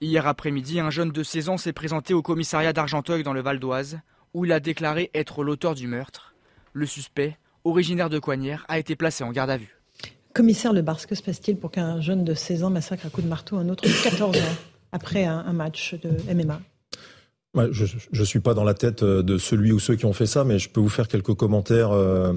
Hier 0.00 0.26
après-midi, 0.26 0.80
un 0.80 0.88
jeune 0.88 1.10
de 1.10 1.22
16 1.22 1.50
ans 1.50 1.58
s'est 1.58 1.74
présenté 1.74 2.14
au 2.14 2.22
commissariat 2.22 2.72
d'Argenteuil 2.72 3.22
dans 3.22 3.34
le 3.34 3.42
Val 3.42 3.58
d'Oise, 3.58 3.98
où 4.32 4.46
il 4.46 4.52
a 4.52 4.58
déclaré 4.58 5.10
être 5.12 5.44
l'auteur 5.44 5.74
du 5.74 5.86
meurtre. 5.86 6.34
Le 6.72 6.86
suspect, 6.86 7.36
originaire 7.64 8.08
de 8.08 8.18
Coignères, 8.18 8.64
a 8.68 8.78
été 8.78 8.96
placé 8.96 9.22
en 9.22 9.32
garde 9.32 9.50
à 9.50 9.58
vue. 9.58 9.76
Commissaire 10.32 10.72
Lebars, 10.72 11.06
que 11.06 11.14
se 11.14 11.22
passe-t-il 11.22 11.58
pour 11.58 11.70
qu'un 11.70 12.00
jeune 12.00 12.24
de 12.24 12.32
16 12.32 12.64
ans 12.64 12.70
massacre 12.70 13.04
à 13.04 13.10
coups 13.10 13.24
de 13.24 13.28
marteau 13.28 13.58
un 13.58 13.68
autre 13.68 13.84
de 13.84 14.02
14 14.02 14.38
ans 14.38 14.56
après 14.92 15.24
un, 15.24 15.52
match 15.52 15.94
de 15.94 16.34
MMA 16.34 16.60
je 17.70 17.84
ne 18.18 18.24
suis 18.24 18.40
pas 18.40 18.52
dans 18.52 18.64
la 18.64 18.74
tête 18.74 19.04
euh, 19.04 19.22
de 19.22 19.38
celui 19.38 19.70
ou 19.70 19.78
ceux 19.78 19.94
qui 19.94 20.06
ont 20.06 20.12
fait 20.12 20.26
ça, 20.26 20.42
mais 20.42 20.58
je 20.58 20.68
peux 20.68 20.80
vous 20.80 20.88
faire 20.88 21.06
quelques 21.06 21.34
commentaires. 21.34 21.92
Euh, 21.92 22.32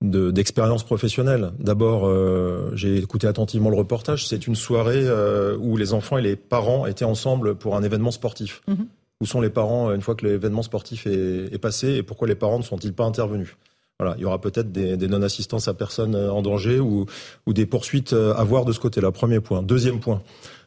d'expérience 0.00 0.84
professionnelle. 0.84 1.52
D'abord, 1.58 2.06
euh, 2.06 2.70
j'ai 2.74 2.98
écouté 2.98 3.26
attentivement 3.26 3.70
le 3.70 3.76
reportage. 3.76 4.28
C'est 4.28 4.46
une 4.46 4.54
soirée 4.54 5.02
euh, 5.04 5.56
où 5.58 5.76
les 5.76 5.92
enfants 5.92 6.18
et 6.18 6.22
les 6.22 6.36
parents 6.36 6.86
étaient 6.86 7.04
ensemble 7.04 7.56
pour 7.56 7.76
un 7.76 7.82
événement 7.82 8.12
sportif. 8.12 8.62
Mhm. 8.68 8.86
Où 9.20 9.26
sont 9.26 9.40
les 9.40 9.50
parents 9.50 9.92
une 9.92 10.00
fois 10.00 10.14
que 10.14 10.24
l'événement 10.24 10.62
sportif 10.62 11.08
est, 11.08 11.52
est, 11.52 11.58
passé 11.58 11.94
et 11.94 12.02
pourquoi 12.04 12.28
les 12.28 12.36
parents 12.36 12.58
ne 12.58 12.62
sont-ils 12.62 12.92
pas 12.92 13.04
intervenus? 13.04 13.56
Voilà, 13.98 14.14
il 14.16 14.22
y 14.22 14.24
aura 14.24 14.40
peut-être 14.40 14.70
des, 14.70 14.96
des 14.96 15.08
non-assistances 15.08 15.66
à 15.66 15.74
personnes 15.74 16.14
euh, 16.14 16.30
en 16.30 16.42
danger 16.42 16.78
ou, 16.78 17.06
ou 17.46 17.52
des 17.52 17.66
poursuites 17.66 18.12
à 18.12 18.44
voir 18.44 18.64
de 18.64 18.72
ce 18.72 18.78
côté-là. 18.78 19.10
Premier 19.10 19.40
point. 19.40 19.62
Deuxième 19.62 19.98
point, 19.98 20.22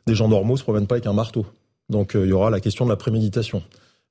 des 0.08 0.16
gens 0.16 0.28
normaux 0.28 0.58
se 0.58 0.64
promènent 0.64 0.88
pas 0.88 0.96
avec 0.96 1.08
un 1.08 1.14
marteau. 1.14 1.46
Donc 1.88 2.12
il 2.16 2.26
y 2.26 2.34
aura 2.34 2.50
la 2.50 2.60
question 2.60 2.84
de 2.84 2.90
la 2.90 2.98
préméditation. 2.98 3.64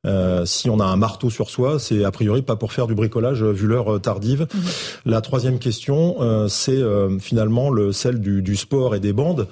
Euh, 0.07 0.47
si 0.47 0.71
on 0.71 0.81
a 0.81 0.85
un 0.85 0.97
marteau 0.97 1.29
sur 1.29 1.51
soi, 1.51 1.79
c'est 1.79 2.05
a 2.05 2.11
priori 2.11 2.41
pas 2.41 2.57
pour 2.57 2.73
faire 2.73 2.87
du 2.87 2.95
bricolage 2.95 3.43
euh, 3.43 3.53
vu 3.53 3.67
l'heure 3.67 3.97
euh, 3.97 3.99
tardive. 3.99 4.47
Mhm. 4.55 4.61
La 5.05 5.21
troisième 5.21 5.59
question, 5.59 6.17
c'est 6.49 6.83
finalement 7.19 7.71
le, 7.71 7.93
celle 7.93 8.21
du, 8.21 8.43
du, 8.43 8.57
sport 8.57 8.95
et 8.95 9.01
des 9.01 9.13
bandes. 9.13 9.47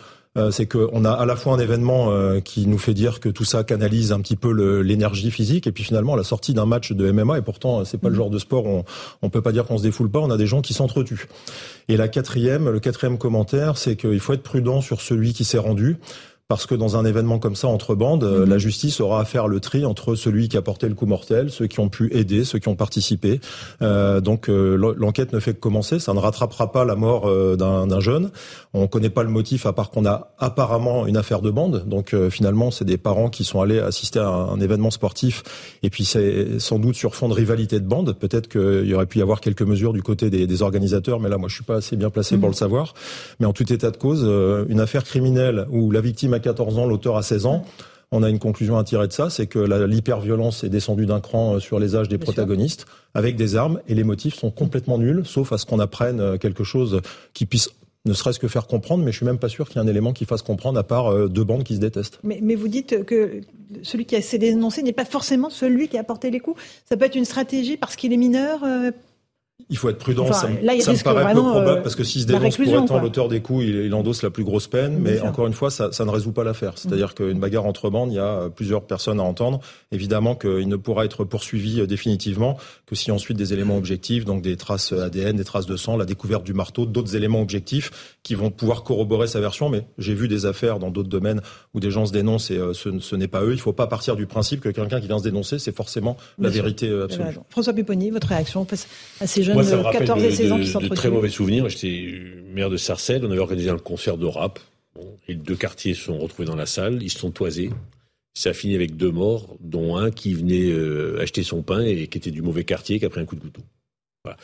c'est 0.51 0.67
qu'on 0.67 1.05
a 1.05 1.11
à 1.11 1.27
la 1.27 1.35
fois 1.37 1.55
un 1.55 1.59
événement 1.59 2.13
qui 2.41 2.67
nous 2.67 2.79
fait 2.79 2.95
dire 2.95 3.21
que 3.21 3.29
tout 3.29 3.45
ça 3.45 3.65
canalise 3.65 4.13
un 4.13 4.21
petit 4.21 4.37
peu 4.37 4.53
l'énergie 4.83 5.31
physique, 5.31 5.67
et 5.67 5.73
puis 5.73 5.85
finalement 5.85 6.15
la 6.15 6.25
sortie 6.25 6.55
d'un 6.55 6.67
match 6.67 6.93
de 6.93 7.11
MMA, 7.11 7.39
et 7.39 7.43
pourtant 7.43 7.85
c'est 7.85 7.99
pas 7.99 8.09
le 8.09 8.13
mhm. 8.13 8.19
genre 8.19 8.31
de 8.31 8.39
sport, 8.39 8.67
on, 8.67 8.85
on 9.23 9.31
peut 9.31 9.43
pas 9.43 9.53
dire 9.53 9.65
qu'on 9.65 9.79
se 9.79 9.83
défoule 9.83 10.11
pas, 10.11 10.21
on 10.21 10.31
a 10.31 10.37
des 10.37 10.47
gens 10.47 10.61
qui 10.61 10.75
s'entretuent. 10.75 11.29
Et 11.89 11.97
la 11.97 12.09
quatrième, 12.09 12.69
le 12.71 12.81
quatrième 12.81 13.19
commentaire, 13.19 13.79
c'est 13.79 13.97
qu'il 13.97 14.21
faut 14.21 14.33
être 14.33 14.43
prudent 14.43 14.81
sur 14.81 15.01
celui 15.01 15.33
qui 15.33 15.45
s'est 15.45 15.59
rendu 15.59 15.99
parce 16.49 16.65
que 16.65 16.75
dans 16.75 16.97
un 16.97 17.05
événement 17.05 17.39
comme 17.39 17.57
ça 17.57 17.69
entre 17.69 17.95
bandes, 17.95 18.25
euh, 18.25 18.41
mhm. 18.41 18.49
la 18.49 18.57
justice 18.57 19.03
aura 19.03 19.21
à 19.21 19.27
faire 19.27 19.49
le 19.49 19.61
tri 19.61 19.85
entre 19.85 20.15
celui 20.15 20.49
qui 20.49 20.57
a 20.57 20.63
porté 20.63 20.89
le 20.89 20.95
coup 20.95 21.05
mortel, 21.05 21.51
ceux 21.51 21.67
qui 21.67 21.79
ont 21.79 21.91
pu 21.91 22.09
aider, 22.17 22.43
ceux 22.43 22.59
qui 22.59 22.69
ont 22.69 22.75
participé. 22.75 23.39
Euh, 23.83 24.23
donc 24.23 24.49
euh, 24.49 24.95
l'enquête 24.97 25.35
ne 25.35 25.41
fait 25.41 25.53
que 25.53 25.59
commencer, 25.59 25.99
ça 25.99 26.15
ne 26.15 26.19
rattrapera 26.19 26.73
pas 26.73 26.87
la 26.87 26.97
mort 26.97 27.29
euh, 27.29 27.57
d'un 27.57 28.01
jeune. 28.01 28.31
On 28.73 28.83
ne 28.83 28.87
connaît 28.87 29.11
pas 29.11 29.25
le 29.25 29.29
motif 29.29 29.67
à 29.67 29.75
part 29.75 29.91
qu'on 29.91 30.07
a 30.07 30.33
apparemment 30.39 31.07
une 31.07 31.19
affaire 31.19 31.43
de 31.43 31.51
bande. 31.51 31.87
Donc 31.87 32.15
finalement, 32.31 32.71
c'est 32.71 32.87
des 32.87 32.97
parents 32.97 33.29
qui 33.29 33.45
sont 33.45 33.61
allés 33.61 33.79
assister 33.79 34.19
à 34.19 34.29
un, 34.29 34.59
événement 34.61 34.91
sportif 34.91 35.43
et 35.83 35.91
puis 35.91 36.05
c'est 36.05 36.59
sans 36.59 36.79
doute 36.79 36.95
sur 36.95 37.15
fond 37.15 37.29
de 37.29 37.35
rivalité 37.35 37.79
de 37.79 37.87
bande. 37.87 38.15
Peut-être 38.19 38.49
qu'il 38.49 38.87
y 38.87 38.95
aurait 38.95 39.07
pu 39.07 39.19
y 39.19 39.23
avoir 39.23 39.41
quelques 39.41 39.63
mesures 39.63 39.93
du 39.93 40.03
côté 40.03 40.31
des, 40.31 40.47
des 40.47 40.63
organisateurs, 40.63 41.21
mais 41.21 41.29
là, 41.29 41.37
moi, 41.37 41.49
je 41.49 41.55
suis 41.55 41.65
pas 41.65 41.77
assez 41.77 41.97
bien 41.97 42.11
placé 42.11 42.37
pour 42.37 42.49
mhm. 42.49 42.55
le 42.55 42.57
savoir. 42.57 42.95
Mais 43.39 43.47
en 43.47 43.53
tout 43.53 43.71
état 43.71 43.91
de 43.91 43.97
cause, 43.97 44.23
une 44.69 44.81
affaire 44.81 45.05
criminelle 45.05 45.67
où 45.71 45.91
la 45.91 46.01
victime 46.01 46.35
14 46.41 46.79
ans, 46.79 46.87
l'auteur 46.87 47.17
a 47.17 47.23
16 47.23 47.47
ans. 47.47 47.65
On 48.11 48.23
a 48.23 48.31
une 48.31 48.39
conclusion 48.39 48.79
à 48.79 48.85
tirer 48.85 49.07
de 49.07 49.13
ça, 49.13 49.29
c'est 49.29 49.47
que 49.47 49.59
l'hyperviolence 49.59 50.65
est 50.65 50.71
descendue 50.71 51.05
d'un 51.05 51.21
cran 51.21 51.55
euh, 51.55 51.61
sur 51.61 51.79
les 51.79 51.95
âges 51.95 52.09
des 52.09 52.17
protagonistes, 52.17 52.87
avec 53.13 53.37
des 53.37 53.55
armes, 53.55 53.81
et 53.87 53.95
les 53.95 54.05
motifs 54.05 54.35
sont 54.35 54.51
complètement 54.51 54.97
nuls, 54.97 55.23
sauf 55.27 55.53
à 55.53 55.59
ce 55.59 55.67
qu'on 55.67 55.79
apprenne 55.79 56.21
euh, 56.21 56.39
quelque 56.39 56.65
chose 56.65 57.03
qui 57.35 57.45
puisse 57.45 57.69
ne 58.07 58.15
serait-ce 58.15 58.39
que 58.39 58.49
faire 58.49 58.67
comprendre, 58.67 59.05
mais 59.05 59.13
je 59.13 59.19
suis 59.19 59.27
même 59.27 59.39
pas 59.39 59.51
sûr 59.51 59.69
qu'il 59.69 59.77
y 59.77 59.85
ait 59.85 59.87
un 59.87 59.91
élément 59.91 60.15
qui 60.15 60.25
fasse 60.25 60.41
comprendre 60.41 60.79
à 60.79 60.85
part 60.85 61.13
euh, 61.13 61.29
deux 61.29 61.45
bandes 61.45 61.65
qui 61.65 61.75
se 61.75 61.81
détestent. 61.81 62.19
Mais, 62.23 62.39
mais 62.43 62.55
vous 62.55 62.69
dites 62.69 63.05
que 63.05 63.43
celui 63.83 64.07
qui 64.07 64.17
a 64.17 64.23
s'est 64.23 64.39
dénoncé 64.39 64.83
n'est 64.83 64.93
pas 64.93 65.05
forcément 65.05 65.51
celui 65.51 65.89
qui 65.89 65.99
a 65.99 66.05
porté 66.05 66.31
les 66.31 66.41
coups. 66.41 66.63
Ça 66.89 66.97
peut 66.97 67.05
être 67.05 67.17
une 67.17 67.27
stratégie 67.27 67.77
parce 67.77 67.97
qu'il 67.97 68.15
est 68.15 68.17
mineur, 68.17 68.61
il 69.71 69.77
faut 69.77 69.89
être 69.91 69.99
prudent. 69.99 70.33
ça, 70.33 70.49
me, 70.49 70.81
ça 70.81 70.93
me 70.93 71.03
paraît 71.03 71.35
peu 71.35 71.41
probable 71.41 71.81
euh, 71.81 71.83
parce 71.83 71.95
que 71.95 72.05
s'il 72.05 72.23
se 72.23 72.27
dénonce 72.27 72.57
pour 72.57 72.67
être 72.67 73.01
l'auteur 73.01 73.29
des 73.29 73.41
coups, 73.41 73.65
il, 73.65 73.95
endosse 73.95 74.23
la 74.23 74.31
plus 74.31 74.45
grosse 74.45 74.67
peine. 74.67 74.99
mais 74.99 75.21
encore 75.21 75.47
une 75.47 75.53
fois, 75.53 75.71
ça, 75.71 75.93
ça, 75.93 76.05
ne 76.05 76.11
résout 76.11 76.33
pas 76.33 76.45
l'affaire. 76.45 76.73
C'est-à-dire 76.77 77.15
qu'une 77.15 77.39
bagarre 77.39 77.67
entre 77.67 77.91
bandes, 77.91 78.11
il 78.13 78.17
y 78.17 78.19
a 78.19 78.25
euh, 78.25 78.49
plusieurs 78.49 78.83
personnes 78.83 79.21
à 79.21 79.23
entendre. 79.23 79.61
Évidemment 79.93 80.35
qu'il 80.35 80.69
ne 80.69 80.77
pourra 80.77 81.05
être 81.05 81.25
poursuivi 81.25 81.81
euh, 81.81 81.87
définitivement 81.87 82.57
que 82.87 82.95
si 82.95 83.11
ensuite 83.11 83.37
des 83.37 83.53
éléments 83.53 83.77
objectifs, 83.77 84.25
donc 84.25 84.43
des 84.43 84.57
traces 84.57 84.93
ADN, 84.93 85.37
des 85.37 85.45
traces 85.45 85.67
de 85.67 85.77
sang, 85.77 85.97
la 85.97 86.07
découverte 86.07 86.45
du 86.45 86.55
marteau, 86.55 86.87
d'autres 86.87 87.17
éléments 87.17 87.43
objectifs 87.43 88.17
qui 88.23 88.35
vont 88.35 88.51
pouvoir 88.51 88.85
corroborer 88.85 89.27
sa 89.27 89.41
version. 89.41 89.69
Mais 89.69 89.85
j'ai 89.99 90.15
vu 90.15 90.29
des 90.29 90.47
affaires 90.47 90.79
dans 90.79 90.91
d'autres 90.91 91.09
domaines 91.09 91.43
où 91.75 91.81
des 91.81 91.91
gens 91.91 92.07
se 92.07 92.13
dénoncent 92.13 92.51
et 92.51 92.61
ce, 92.73 92.99
ce 92.99 93.17
n'est 93.17 93.29
pas 93.29 93.43
eux. 93.43 93.51
Il 93.51 93.57
ne 93.57 93.61
faut 93.61 93.73
pas 93.73 93.87
partir 93.87 94.17
du 94.17 94.27
principe 94.27 94.61
que 94.61 94.69
quelqu'un 94.71 95.01
qui 95.01 95.09
vient 95.09 95.19
se 95.19 95.25
dénoncer, 95.25 95.59
c'est 95.59 95.75
forcément 95.75 96.17
la 96.39 96.49
vérité 96.49 96.91
absolue. 96.91 97.39
François 97.51 97.73
Pupponi, 97.73 98.11
votre 98.11 98.29
réaction 98.29 98.65
face 98.65 98.87
à 99.21 99.27
ces 99.27 99.43
jeunes 99.43 99.58
14 99.65 100.25
et 100.25 100.31
16 100.31 100.53
ans 100.53 100.61
qui 100.61 100.89
de, 100.89 100.95
très 100.95 101.11
mauvais 101.11 101.29
souvenirs. 101.29 101.69
J'étais 101.69 102.21
maire 102.53 102.71
de 102.71 102.77
Sarcelles, 102.77 103.25
on 103.25 103.31
avait 103.31 103.41
organisé 103.41 103.71
un 103.71 103.79
concert 103.79 104.17
de 104.17 104.27
rap. 104.27 104.59
et 105.29 105.35
deux 105.35 105.57
quartiers 105.57 105.95
se 105.95 106.05
sont 106.05 106.19
retrouvés 106.19 106.47
dans 106.47 106.57
la 106.57 106.67
salle, 106.67 107.03
ils 107.03 107.11
se 107.11 107.19
sont 107.19 107.31
toisés. 107.31 107.71
Ça 108.35 108.51
a 108.51 108.53
fini 108.53 108.75
avec 108.75 108.97
deux 108.97 109.11
morts, 109.11 109.57
dont 109.61 109.97
un 109.97 110.11
qui 110.11 110.35
venait 110.35 110.71
euh, 110.71 111.21
acheter 111.21 111.43
son 111.43 111.63
pain 111.63 111.83
et 111.83 112.07
qui 112.07 112.19
était 112.19 112.31
du 112.31 112.43
mauvais 112.43 112.65
quartier, 112.65 112.99
qui 112.99 113.05
a 113.05 113.11
pris 113.11 113.21
un 113.21 113.25
coup 113.25 113.35
de 113.35 113.41
couteau. 113.41 113.63
Voilà. 114.25 114.39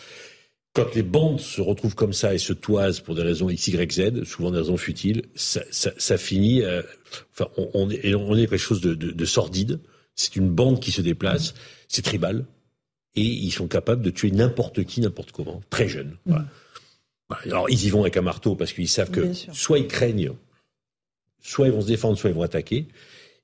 Quand 0.73 0.93
les 0.97 1.05
bandes 1.05 1.39
se 1.39 1.61
retrouvent 1.61 1.95
comme 1.95 2.13
ça 2.13 2.35
et 2.35 2.39
se 2.39 2.53
toisent 2.53 2.99
pour 2.99 3.15
des 3.15 3.23
raisons 3.23 3.49
X, 3.49 3.69
Y, 3.69 3.93
Z, 3.93 4.25
souvent 4.25 4.51
des 4.51 4.59
raisons 4.59 4.77
futiles, 4.77 5.23
ça, 5.37 5.63
ça, 5.71 5.93
ça 5.97 6.19
finit. 6.19 6.63
Euh, 6.63 6.83
enfin, 7.33 7.49
on, 7.57 7.71
on, 7.75 7.91
est, 7.91 8.15
on 8.15 8.35
est 8.35 8.49
quelque 8.49 8.57
chose 8.57 8.81
de, 8.81 8.95
de, 8.95 9.13
de 9.13 9.25
sordide. 9.25 9.79
C'est 10.17 10.35
une 10.35 10.49
bande 10.49 10.81
qui 10.81 10.91
se 10.91 11.01
déplace. 11.01 11.55
C'est 11.87 12.03
tribal 12.03 12.45
et 13.17 13.23
ils 13.23 13.53
sont 13.53 13.69
capables 13.69 14.03
de 14.03 14.11
tuer 14.11 14.31
n'importe 14.31 14.85
qui, 14.85 15.01
n'importe 15.01 15.33
comment, 15.33 15.61
très 15.71 15.89
jeunes. 15.89 16.17
Mm. 16.27 16.37
Alors 17.45 17.71
ils 17.71 17.87
y 17.87 17.91
vont 17.91 18.03
avec 18.03 18.17
un 18.17 18.23
marteau 18.23 18.55
parce 18.55 18.73
qu'ils 18.73 18.89
savent 18.89 19.11
que 19.11 19.33
soit 19.33 19.79
ils 19.79 19.89
craignent, 19.89 20.33
soit 21.43 21.67
ils 21.67 21.73
vont 21.73 21.81
se 21.81 21.87
défendre, 21.87 22.19
soit 22.19 22.31
ils 22.31 22.37
vont 22.37 22.43
attaquer. 22.43 22.87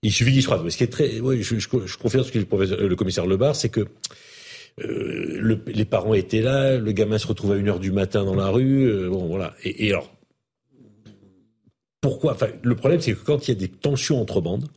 Il 0.02 0.12
suffit 0.12 0.32
qu'ils 0.32 0.42
soient. 0.42 0.62
Ce 0.68 0.76
qui 0.76 0.84
est 0.84 0.88
très, 0.88 1.10
je, 1.16 1.42
je, 1.42 1.59
je 1.59 1.98
confirme 1.98 2.24
ce 2.24 2.32
que 2.32 2.38
le, 2.38 2.88
le 2.88 2.97
commissaire 2.97 3.26
Lebar, 3.26 3.55
c'est 3.55 3.68
que 3.68 3.80
euh, 3.80 5.38
le, 5.40 5.62
les 5.66 5.84
parents 5.84 6.14
étaient 6.14 6.40
là, 6.40 6.78
le 6.78 6.92
gamin 6.92 7.18
se 7.18 7.26
retrouve 7.26 7.52
à 7.52 7.56
une 7.56 7.68
heure 7.68 7.80
du 7.80 7.92
matin 7.92 8.24
dans 8.24 8.34
la 8.34 8.48
rue, 8.48 8.84
euh, 8.84 9.10
bon 9.10 9.26
voilà. 9.26 9.55
Et, 9.62 9.86
et 9.86 9.90
alors, 9.90 10.10
pourquoi 12.01 12.32
Enfin, 12.32 12.48
le 12.62 12.76
problème 12.76 13.01
c'est 13.01 13.12
que 13.12 13.24
quand 13.24 13.47
il 13.47 13.51
y 13.51 13.56
a 13.56 13.59
des 13.59 13.68
tensions 13.68 14.20
entre 14.20 14.40
bandes, 14.40 14.68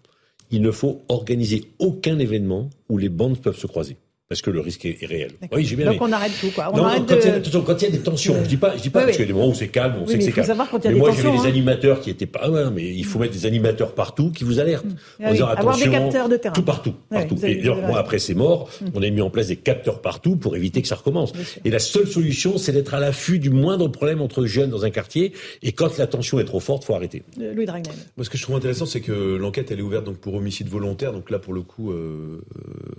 il 0.51 0.61
ne 0.61 0.71
faut 0.71 1.03
organiser 1.07 1.63
aucun 1.79 2.19
événement 2.19 2.69
où 2.89 2.97
les 2.97 3.09
bandes 3.09 3.41
peuvent 3.41 3.57
se 3.57 3.67
croiser. 3.67 3.97
Parce 4.34 4.41
que 4.41 4.49
le 4.49 4.61
risque 4.61 4.84
est, 4.85 5.05
réel. 5.05 5.30
Oui, 5.51 5.64
j'ai 5.64 5.76
bien 5.76 5.91
Donc 5.91 6.01
on 6.01 6.11
arrête 6.11 6.31
tout, 6.41 6.49
quoi. 6.49 6.72
On 6.73 6.84
arrête 6.84 7.03
quand, 7.07 7.18
il 7.23 7.27
y 7.27 7.30
a, 7.30 7.39
quand, 7.39 7.81
il 7.81 7.84
y 7.84 7.88
a, 7.88 7.91
des 7.91 7.99
tensions, 7.99 8.35
je 8.43 8.49
dis 8.49 8.57
pas, 8.57 8.76
je 8.76 8.81
dis 8.81 8.89
pas 8.89 9.01
parce 9.01 9.11
qu'il 9.11 9.22
y 9.22 9.26
a 9.26 9.27
des 9.27 9.34
moments 9.34 9.49
où 9.49 9.53
c'est 9.53 9.68
calme, 9.68 9.93
on 10.01 10.07
sait 10.07 10.18
que 10.18 10.23
c'est 10.23 10.31
calme. 10.31 10.47
Savoir 10.47 10.72
quand 10.72 10.80
il 10.80 10.85
y 10.85 10.88
a 10.88 10.89
mais 10.89 10.95
des 10.95 10.99
moi, 11.01 11.11
j'avais 11.15 11.38
des 11.38 11.43
hein. 11.43 11.49
animateurs 11.49 12.01
qui 12.01 12.10
étaient 12.10 12.26
pas, 12.26 12.49
ouais, 12.49 12.64
mais 12.73 12.91
il 12.91 13.05
faut 13.05 13.19
mettre 13.19 13.34
des 13.34 13.45
animateurs 13.45 13.93
partout 13.93 14.31
qui 14.31 14.43
vous 14.43 14.60
alertent. 14.60 14.88
Ah 15.23 15.30
oui, 15.31 15.39
avoir 15.39 15.77
des 15.77 15.88
capteurs 15.88 16.30
de 16.30 16.38
terrain. 16.38 16.55
Tout 16.55 16.64
partout, 16.64 16.95
partout. 17.11 17.38
et 17.43 17.61
moi, 17.64 17.99
après 17.99 18.18
c'est 18.18 18.34
mort, 18.34 18.72
mm. 18.81 18.85
on 18.95 19.03
a 19.03 19.10
mis 19.11 19.22
en 19.22 19.30
place 19.30 19.49
des 19.49 19.55
capteurs 19.55 20.01
partout 20.01 20.35
pour 20.35 20.55
éviter 20.55 20.81
que 20.81 20.88
ça 20.88 20.95
recommence. 20.95 21.31
Et 21.64 21.69
la 21.69 21.77
seule 21.77 22.07
solution, 22.07 22.57
c'est 22.57 22.72
d'être 22.72 22.95
à 22.95 22.99
l'affût 22.99 23.38
du 23.38 23.51
moindre 23.51 23.88
problème 23.88 24.19
entre 24.19 24.47
jeunes 24.47 24.72
dans 24.72 24.84
un 24.84 24.89
quartier. 24.89 25.34
Et 25.61 25.73
quand 25.73 25.99
la 25.99 26.07
tension 26.07 26.39
est 26.39 26.45
trop 26.45 26.60
forte, 26.60 26.85
faut 26.85 26.95
arrêter. 26.95 27.22
Euh, 27.39 27.53
Louis 27.53 27.68
Dragnel. 27.68 27.93
Moi, 28.18 28.26
ce 28.26 28.31
que 28.31 28.38
je 28.39 28.41
trouve 28.41 28.55
intéressant, 28.55 28.88
c'est 28.88 29.01
que 29.01 29.11
l'enquête, 29.11 29.69
elle 29.69 29.77
est 29.77 29.84
ouverte 29.84 30.05
donc 30.05 30.18
pour 30.18 30.34
homicide 30.34 30.69
volontaire. 30.69 31.14
Donc 31.14 31.30
là, 31.30 31.38
pour 31.38 31.53
le 31.53 31.61
coup, 31.61 31.91
euh, 31.91 32.41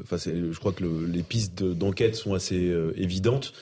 enfin, 0.04 0.16
je 0.16 0.56
crois 0.60 0.72
que 0.72 0.84
le, 0.84 1.06
les 1.06 1.23
pistes 1.24 1.62
d'enquête 1.62 2.16
sont 2.16 2.34
assez 2.34 2.68
euh, 2.68 2.92
évidentes. 2.96 3.52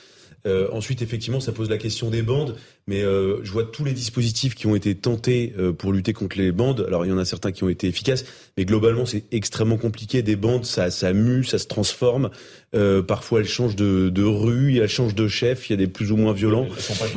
Euh, 0.45 0.67
ensuite, 0.71 1.01
effectivement, 1.01 1.39
ça 1.39 1.51
pose 1.51 1.69
la 1.69 1.77
question 1.77 2.09
des 2.09 2.21
bandes, 2.21 2.57
mais 2.87 3.01
euh, 3.01 3.43
je 3.43 3.51
vois 3.51 3.63
tous 3.63 3.85
les 3.85 3.93
dispositifs 3.93 4.55
qui 4.55 4.67
ont 4.67 4.75
été 4.75 4.95
tentés 4.95 5.53
euh, 5.57 5.71
pour 5.71 5.93
lutter 5.93 6.13
contre 6.13 6.37
les 6.37 6.51
bandes. 6.51 6.83
Alors, 6.87 7.05
il 7.05 7.09
y 7.09 7.11
en 7.11 7.17
a 7.17 7.25
certains 7.25 7.51
qui 7.51 7.63
ont 7.63 7.69
été 7.69 7.87
efficaces, 7.87 8.25
mais 8.57 8.65
globalement, 8.65 9.05
c'est 9.05 9.23
extrêmement 9.31 9.77
compliqué. 9.77 10.21
Des 10.21 10.35
bandes, 10.35 10.65
ça, 10.65 10.91
ça 10.91 11.13
mue, 11.13 11.43
ça 11.43 11.59
se 11.59 11.67
transforme. 11.67 12.29
Euh, 12.75 13.03
parfois, 13.03 13.39
elles 13.39 13.47
changent 13.47 13.75
de, 13.75 14.09
de 14.09 14.23
rue, 14.23 14.79
elles 14.79 14.89
changent 14.89 15.15
de 15.15 15.27
chef. 15.27 15.69
Il 15.69 15.73
y 15.73 15.75
a 15.75 15.77
des 15.77 15.87
plus 15.87 16.11
ou 16.11 16.17
moins 16.17 16.33
violents. 16.33 16.67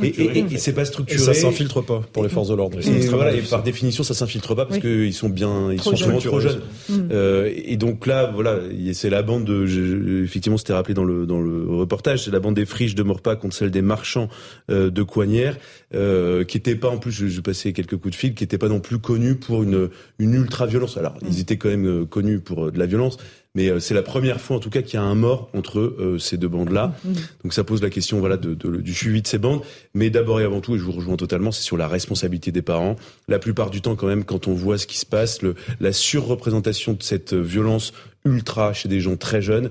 Et, 0.03 0.09
et, 0.09 0.39
et, 0.39 0.59
c'est 0.59 0.75
pas 0.75 0.85
structuré. 0.85 1.21
Et 1.21 1.25
ça 1.25 1.35
s'infiltre 1.35 1.83
pas 1.83 2.03
pour 2.13 2.23
les 2.23 2.29
forces 2.29 2.49
de 2.49 2.55
l'ordre. 2.55 2.79
Et, 2.87 3.07
voilà, 3.09 3.33
et 3.33 3.41
par 3.41 3.63
définition, 3.63 4.05
ça 4.05 4.15
s'infiltre 4.15 4.55
pas 4.55 4.67
parce 4.67 4.79
qu'ils 4.79 5.15
sont 5.15 5.31
bien, 5.31 5.73
ils 5.73 5.81
sont 5.81 5.97
souvent 5.97 6.19
trop 6.19 6.41
jeunes. 6.41 6.61
Mm. 6.89 7.11
et 7.55 7.77
donc 7.77 8.07
là, 8.07 8.31
voilà, 8.33 8.61
c'est 8.93 9.11
la 9.11 9.23
bande 9.23 9.45
de. 9.45 9.67
Je, 9.67 10.23
effectivement, 10.23 10.59
c'était 10.59 10.75
rappelé 10.75 10.95
dans 10.95 11.05
le 11.05 11.27
dans 11.27 11.41
le 11.41 11.65
reportage. 11.75 12.25
C'est 12.25 12.31
la 12.31 12.41
bande 12.41 12.55
des 12.55 12.67
friches 12.67 12.95
de 12.95 13.03
pas 13.15 13.37
contre 13.37 13.55
celle 13.55 13.71
des 13.71 13.83
marchands 13.83 14.29
euh, 14.71 14.91
de 14.91 15.03
Coignères, 15.03 15.56
euh, 15.95 16.45
qui 16.45 16.57
n'étaient 16.57 16.77
pas 16.77 16.89
en 16.89 16.99
plus, 16.99 17.13
je, 17.13 17.27
je 17.27 17.41
passais 17.41 17.73
quelques 17.73 17.97
coups 17.97 18.13
de 18.13 18.17
fil, 18.17 18.35
qui 18.35 18.43
n'étaient 18.43 18.59
pas 18.59 18.69
non 18.69 18.81
plus 18.81 18.99
connus 18.99 19.37
pour 19.37 19.63
une, 19.63 19.89
une 20.19 20.35
ultra 20.35 20.67
violence. 20.67 20.97
Alors 20.97 21.17
ils 21.23 21.39
mm. 21.39 21.41
étaient 21.41 21.57
quand 21.57 21.69
même 21.69 21.87
euh, 21.87 22.05
connus 22.05 22.41
pour 22.41 22.73
de 22.73 22.79
la 22.79 22.87
violence, 22.87 23.17
mais 23.55 23.81
c'est 23.81 23.95
la 23.95 24.03
première 24.03 24.41
fois 24.41 24.57
en 24.57 24.61
tout 24.61 24.69
cas 24.69 24.83
qu'il 24.83 24.95
y 24.95 25.03
a 25.03 25.03
un 25.03 25.15
mort 25.15 25.49
entre 25.55 26.17
ces 26.19 26.37
deux 26.37 26.49
bandes-là. 26.49 26.95
Mm. 27.05 27.13
Donc 27.45 27.55
ça 27.55 27.65
pose 27.65 27.83
la 27.83 27.89
question 27.89 28.21
voilà 28.21 28.37
de, 28.37 28.55
du 28.55 28.95
suivi 28.95 29.23
de 29.23 29.27
ces 29.27 29.39
bandes. 29.39 29.63
Mais 29.95 30.11
d'abord 30.11 30.41
et 30.41 30.45
avant 30.45 30.61
tout, 30.61 30.75
et 30.75 30.79
je 30.79 30.85
vous 30.85 30.93
rejoins 30.93 31.17
totalement, 31.17 31.53
c'est 31.53 31.63
sur 31.63 31.79
la 31.79 31.89
responsabilité 31.89 32.53
des 32.53 32.61
parents. 32.61 32.97
La 33.29 33.39
plupart 33.39 33.71
du 33.71 33.81
temps 33.81 33.97
quand 33.97 34.09
même, 34.09 34.25
quand 34.25 34.47
on 34.47 34.53
voit 34.53 34.77
ce 34.77 34.87
qui 34.87 34.99
se 34.99 35.07
passe, 35.07 35.41
le, 35.41 35.55
la 35.81 35.93
surreprésentation 35.93 36.93
de 36.93 37.03
cette 37.03 37.33
violence 37.33 37.95
ultra 38.27 38.73
chez 38.73 38.89
des 38.89 39.01
gens 39.01 39.17
très 39.17 39.41
jeunes, 39.41 39.71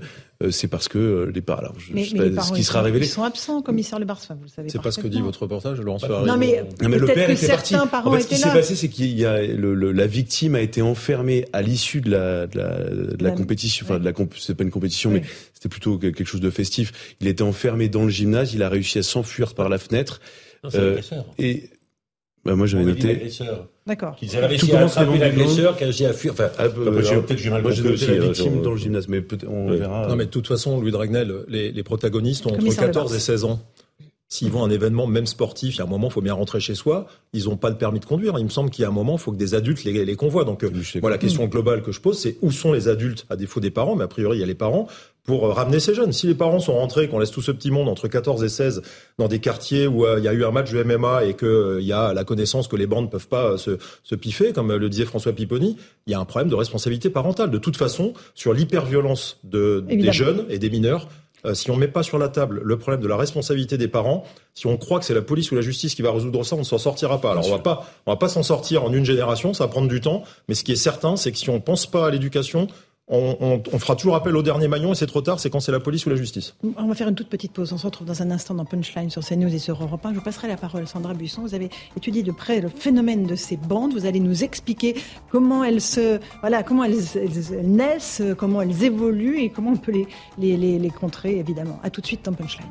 c'est 0.50 0.68
parce 0.68 0.88
que 0.88 0.98
euh, 0.98 1.32
les 1.34 1.40
parents. 1.40 1.60
Alors, 1.60 1.74
je, 1.78 1.92
mais, 1.94 2.04
sais 2.04 2.30
pas 2.30 2.42
ce 2.42 2.52
qui 2.52 2.62
sera 2.62 2.82
révélé. 2.82 3.06
Ils 3.06 3.10
sont 3.10 3.22
absents, 3.22 3.62
commissaire 3.62 3.98
Le 3.98 4.04
Barça, 4.04 4.34
vous 4.34 4.44
le 4.44 4.48
savez. 4.48 4.68
C'est 4.68 4.82
pas 4.82 4.90
ce 4.90 5.00
que 5.00 5.08
dit 5.08 5.20
votre 5.20 5.42
reportage, 5.42 5.80
Laurence 5.80 6.06
bah, 6.06 6.22
Non, 6.26 6.36
mais, 6.36 6.62
non, 6.82 6.88
mais 6.88 6.98
le 6.98 7.06
père 7.06 7.30
était 7.30 7.46
parti. 7.46 7.74
En 7.74 7.86
fait, 7.86 8.20
ce 8.20 8.26
qui 8.26 8.36
s'est 8.36 8.50
passé, 8.50 8.76
c'est 8.76 8.88
qu'il 8.88 9.18
y 9.18 9.24
a 9.24 9.42
le, 9.42 9.74
le, 9.74 9.92
la 9.92 10.06
victime 10.06 10.54
a 10.54 10.60
été 10.60 10.82
enfermée 10.82 11.46
à 11.52 11.62
l'issue 11.62 12.00
de 12.00 12.10
la, 12.10 12.46
de 12.46 12.58
la, 12.58 12.84
de 12.84 13.24
la, 13.24 13.30
compétition. 13.30 13.86
Enfin, 13.86 13.98
de 13.98 14.04
la 14.04 14.12
c'est 14.36 14.54
pas 14.54 14.64
une 14.64 14.70
compétition, 14.70 15.10
mais 15.10 15.22
c'était 15.54 15.68
plutôt 15.68 15.98
quelque 15.98 16.24
chose 16.24 16.40
de 16.40 16.50
festif. 16.50 17.16
Il 17.20 17.28
était 17.28 17.42
enfermé 17.42 17.88
dans 17.88 18.04
le 18.04 18.10
gymnase. 18.10 18.52
Il 18.54 18.62
a 18.62 18.68
réussi 18.68 18.98
à 18.98 19.02
s'enfuir 19.02 19.54
par 19.54 19.68
la 19.68 19.78
fenêtre. 19.78 20.20
Non, 20.64 20.70
euh, 20.74 21.00
et 21.38 21.70
bah, 22.44 22.56
moi, 22.56 22.66
j'avais 22.66 22.84
noté. 22.84 23.30
D'accord. 23.86 24.16
Qu'ils 24.16 24.36
avaient 24.36 24.46
réussi 24.46 24.72
à 24.72 24.84
attraper 24.84 25.18
l'agresseur, 25.18 25.76
qui 25.76 25.84
a 25.84 25.86
réussi 25.86 26.06
à 26.06 26.12
fuir. 26.12 26.32
Enfin, 26.32 26.50
ah, 26.58 26.68
peut-être 26.68 27.36
j'ai 27.36 27.50
mal 27.50 27.62
compris 27.62 27.88
aussi. 27.88 28.06
la 28.06 28.12
euh, 28.14 28.20
victime 28.20 28.62
dans 28.62 28.72
le 28.72 28.76
gymnase, 28.76 29.06
mais 29.08 29.22
on 29.46 29.70
verra. 29.70 30.08
Non, 30.08 30.16
mais 30.16 30.26
de 30.26 30.30
toute 30.30 30.48
façon, 30.48 30.80
Louis 30.80 30.90
Dragnel, 30.90 31.32
les, 31.48 31.70
les 31.70 31.82
protagonistes 31.84 32.46
ont 32.46 32.54
entre 32.54 32.74
14 32.74 33.14
et 33.14 33.20
16 33.20 33.44
ans. 33.44 33.60
S'ils 34.28 34.50
vont 34.50 34.64
à 34.64 34.66
un 34.66 34.70
événement, 34.70 35.06
même 35.06 35.26
sportif, 35.26 35.76
il 35.76 35.78
y 35.78 35.80
a 35.80 35.84
un 35.84 35.88
moment, 35.88 36.08
il 36.08 36.12
faut 36.12 36.20
bien 36.20 36.34
rentrer 36.34 36.58
chez 36.58 36.74
soi. 36.74 37.06
Ils 37.32 37.44
n'ont 37.44 37.56
pas 37.56 37.70
de 37.70 37.76
permis 37.76 38.00
de 38.00 38.04
conduire. 38.04 38.36
Il 38.38 38.44
me 38.44 38.50
semble 38.50 38.70
qu'il 38.70 38.82
y 38.82 38.84
a 38.84 38.88
un 38.88 38.92
moment, 38.92 39.14
il 39.14 39.20
faut 39.20 39.30
que 39.30 39.36
des 39.36 39.54
adultes 39.54 39.84
les, 39.84 40.04
les 40.04 40.16
convoient. 40.16 40.44
Donc, 40.44 40.64
euh, 40.64 40.70
voilà, 41.00 41.14
la 41.14 41.18
question 41.18 41.46
globale 41.46 41.80
que 41.80 41.92
je 41.92 42.00
pose, 42.00 42.18
c'est 42.18 42.36
où 42.42 42.50
sont 42.50 42.72
les 42.72 42.88
adultes, 42.88 43.24
à 43.30 43.36
défaut 43.36 43.60
des 43.60 43.70
parents, 43.70 43.94
mais 43.94 44.02
a 44.02 44.08
priori, 44.08 44.38
il 44.38 44.40
y 44.40 44.42
a 44.42 44.46
les 44.46 44.56
parents, 44.56 44.88
pour 45.22 45.46
euh, 45.46 45.52
ramener 45.52 45.78
ces 45.78 45.94
jeunes. 45.94 46.10
Si 46.10 46.26
les 46.26 46.34
parents 46.34 46.58
sont 46.58 46.72
rentrés, 46.72 47.08
qu'on 47.08 47.20
laisse 47.20 47.30
tout 47.30 47.40
ce 47.40 47.52
petit 47.52 47.70
monde 47.70 47.88
entre 47.88 48.08
14 48.08 48.42
et 48.42 48.48
16 48.48 48.82
dans 49.18 49.28
des 49.28 49.38
quartiers 49.38 49.86
où 49.86 50.04
euh, 50.04 50.18
il 50.18 50.24
y 50.24 50.28
a 50.28 50.32
eu 50.32 50.44
un 50.44 50.50
match 50.50 50.72
de 50.72 50.82
MMA 50.82 51.26
et 51.26 51.34
qu'il 51.34 51.82
y 51.82 51.92
a 51.92 52.12
la 52.12 52.24
connaissance 52.24 52.66
que 52.66 52.74
les 52.74 52.88
bandes 52.88 53.04
ne 53.04 53.10
peuvent 53.10 53.28
pas 53.28 53.56
se, 53.58 53.78
se 54.02 54.16
piffer, 54.16 54.52
comme 54.52 54.74
le 54.74 54.88
disait 54.88 55.04
François 55.04 55.32
Pipponi, 55.34 55.76
il 56.08 56.10
y 56.10 56.14
a 56.14 56.18
un 56.18 56.24
problème 56.24 56.48
de 56.48 56.56
responsabilité 56.56 57.10
parentale. 57.10 57.52
De 57.52 57.58
toute 57.58 57.76
façon, 57.76 58.12
sur 58.34 58.52
l'hyperviolence 58.52 59.38
de, 59.44 59.84
des 59.88 60.10
jeunes 60.10 60.46
et 60.48 60.58
des 60.58 60.68
mineurs, 60.68 61.08
euh, 61.46 61.54
si 61.54 61.70
on 61.70 61.76
met 61.76 61.88
pas 61.88 62.02
sur 62.02 62.18
la 62.18 62.28
table 62.28 62.60
le 62.64 62.78
problème 62.78 63.00
de 63.00 63.08
la 63.08 63.16
responsabilité 63.16 63.78
des 63.78 63.88
parents, 63.88 64.24
si 64.54 64.66
on 64.66 64.76
croit 64.76 64.98
que 64.98 65.04
c'est 65.04 65.14
la 65.14 65.22
police 65.22 65.52
ou 65.52 65.54
la 65.54 65.60
justice 65.60 65.94
qui 65.94 66.02
va 66.02 66.12
résoudre 66.12 66.44
ça, 66.44 66.56
on 66.56 66.60
ne 66.60 66.64
s'en 66.64 66.78
sortira 66.78 67.20
pas. 67.20 67.32
Alors 67.32 67.46
on 67.46 67.50
va 67.50 67.58
pas, 67.58 67.86
on 68.06 68.12
va 68.12 68.16
pas 68.16 68.28
s'en 68.28 68.42
sortir 68.42 68.84
en 68.84 68.92
une 68.92 69.04
génération, 69.04 69.54
ça 69.54 69.64
va 69.64 69.70
prendre 69.70 69.88
du 69.88 70.00
temps. 70.00 70.22
Mais 70.48 70.54
ce 70.54 70.64
qui 70.64 70.72
est 70.72 70.76
certain, 70.76 71.16
c'est 71.16 71.32
que 71.32 71.38
si 71.38 71.50
on 71.50 71.60
pense 71.60 71.86
pas 71.86 72.06
à 72.06 72.10
l'éducation, 72.10 72.66
on, 73.08 73.78
fera 73.78 73.94
toujours 73.94 74.16
appel 74.16 74.36
au 74.36 74.42
dernier 74.42 74.66
maillon 74.66 74.92
et 74.92 74.94
c'est 74.96 75.06
trop 75.06 75.20
tard, 75.20 75.38
c'est 75.38 75.48
quand 75.48 75.60
c'est 75.60 75.72
la 75.72 75.78
police 75.80 76.06
ou 76.06 76.10
la 76.10 76.16
justice. 76.16 76.56
On 76.76 76.86
va 76.86 76.94
faire 76.94 77.08
une 77.08 77.14
toute 77.14 77.28
petite 77.28 77.52
pause. 77.52 77.72
On 77.72 77.78
se 77.78 77.86
retrouve 77.86 78.06
dans 78.06 78.20
un 78.22 78.30
instant 78.30 78.54
dans 78.54 78.64
Punchline 78.64 79.10
sur 79.10 79.24
CNews 79.24 79.54
et 79.54 79.58
sur 79.58 79.80
Europe 79.80 80.04
1. 80.04 80.10
Je 80.10 80.18
vous 80.18 80.24
passerai 80.24 80.48
la 80.48 80.56
parole, 80.56 80.88
Sandra 80.88 81.14
Buisson. 81.14 81.42
Vous 81.42 81.54
avez 81.54 81.70
étudié 81.96 82.22
de 82.22 82.32
près 82.32 82.60
le 82.60 82.68
phénomène 82.68 83.26
de 83.26 83.36
ces 83.36 83.56
bandes. 83.56 83.92
Vous 83.92 84.06
allez 84.06 84.20
nous 84.20 84.42
expliquer 84.42 84.96
comment 85.30 85.62
elles 85.62 85.80
se, 85.80 86.18
voilà, 86.40 86.64
comment 86.64 86.82
elles, 86.82 86.98
naissent, 87.62 88.22
comment 88.36 88.60
elles 88.62 88.82
évoluent 88.82 89.38
et 89.38 89.50
comment 89.50 89.72
on 89.72 89.76
peut 89.76 89.92
les, 89.92 90.06
les, 90.38 90.56
les, 90.56 90.78
les 90.78 90.90
contrer, 90.90 91.38
évidemment. 91.38 91.78
À 91.84 91.90
tout 91.90 92.00
de 92.00 92.06
suite 92.06 92.24
dans 92.24 92.32
Punchline. 92.32 92.66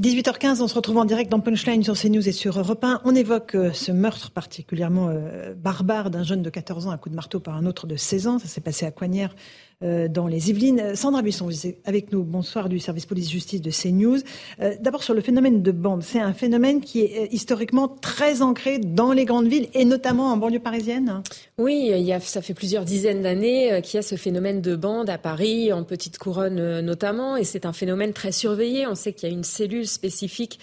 18h15, 0.00 0.62
on 0.62 0.68
se 0.68 0.74
retrouve 0.74 0.96
en 0.96 1.04
direct 1.04 1.30
dans 1.30 1.40
Punchline 1.40 1.84
sur 1.84 1.98
CNews 1.98 2.26
et 2.26 2.32
sur 2.32 2.58
Europe 2.58 2.82
1. 2.82 3.02
On 3.04 3.14
évoque 3.14 3.54
euh, 3.54 3.72
ce 3.74 3.92
meurtre 3.92 4.30
particulièrement 4.30 5.08
euh, 5.10 5.52
barbare 5.54 6.10
d'un 6.10 6.22
jeune 6.22 6.40
de 6.40 6.48
14 6.48 6.86
ans 6.86 6.90
à 6.90 6.96
coup 6.96 7.10
de 7.10 7.14
marteau 7.14 7.40
par 7.40 7.56
un 7.56 7.66
autre 7.66 7.86
de 7.86 7.96
16 7.96 8.26
ans. 8.26 8.38
Ça 8.38 8.48
s'est 8.48 8.62
passé 8.62 8.86
à 8.86 8.90
Coignères 8.90 9.34
dans 9.82 10.26
les 10.26 10.50
Yvelines. 10.50 10.94
Sandra 10.94 11.22
Buisson, 11.22 11.48
avec 11.84 12.12
nous. 12.12 12.22
Bonsoir 12.22 12.68
du 12.68 12.78
service 12.78 13.06
police-justice 13.06 13.60
de 13.60 13.70
CNews. 13.70 14.18
Euh, 14.60 14.74
d'abord 14.80 15.02
sur 15.02 15.14
le 15.14 15.20
phénomène 15.20 15.62
de 15.62 15.72
bande. 15.72 16.02
C'est 16.02 16.20
un 16.20 16.32
phénomène 16.32 16.80
qui 16.80 17.00
est 17.00 17.24
euh, 17.24 17.26
historiquement 17.30 17.88
très 17.88 18.42
ancré 18.42 18.78
dans 18.78 19.12
les 19.12 19.24
grandes 19.24 19.48
villes 19.48 19.68
et 19.74 19.84
notamment 19.84 20.32
en 20.32 20.36
banlieue 20.36 20.60
parisienne. 20.60 21.22
Oui, 21.58 21.92
ça 22.20 22.42
fait 22.42 22.54
plusieurs 22.54 22.84
dizaines 22.84 23.22
d'années 23.22 23.80
qu'il 23.82 23.96
y 23.96 23.98
a 23.98 24.02
ce 24.02 24.16
phénomène 24.16 24.60
de 24.60 24.76
bande 24.76 25.10
à 25.10 25.18
Paris, 25.18 25.72
en 25.72 25.84
petite 25.84 26.18
couronne 26.18 26.80
notamment, 26.80 27.36
et 27.36 27.44
c'est 27.44 27.66
un 27.66 27.72
phénomène 27.72 28.12
très 28.12 28.32
surveillé. 28.32 28.86
On 28.86 28.94
sait 28.94 29.12
qu'il 29.12 29.28
y 29.28 29.32
a 29.32 29.34
une 29.34 29.44
cellule 29.44 29.86
spécifique 29.86 30.58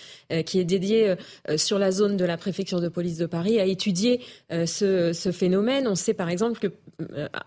qui 0.46 0.60
est 0.60 0.66
dédiée 0.66 1.16
sur 1.56 1.80
la 1.80 1.92
zone 1.92 2.18
de 2.18 2.26
la 2.26 2.38
préfecture 2.38 2.82
de 2.82 2.90
police 2.90 3.18
de 3.18 3.26
Paris 3.26 3.60
à 3.60 3.66
étudier 3.66 4.22
ce 4.50 5.32
phénomène. 5.32 5.88
On 5.88 5.96
sait 5.96 6.14
par 6.14 6.30
exemple 6.30 6.60
que 6.60 6.68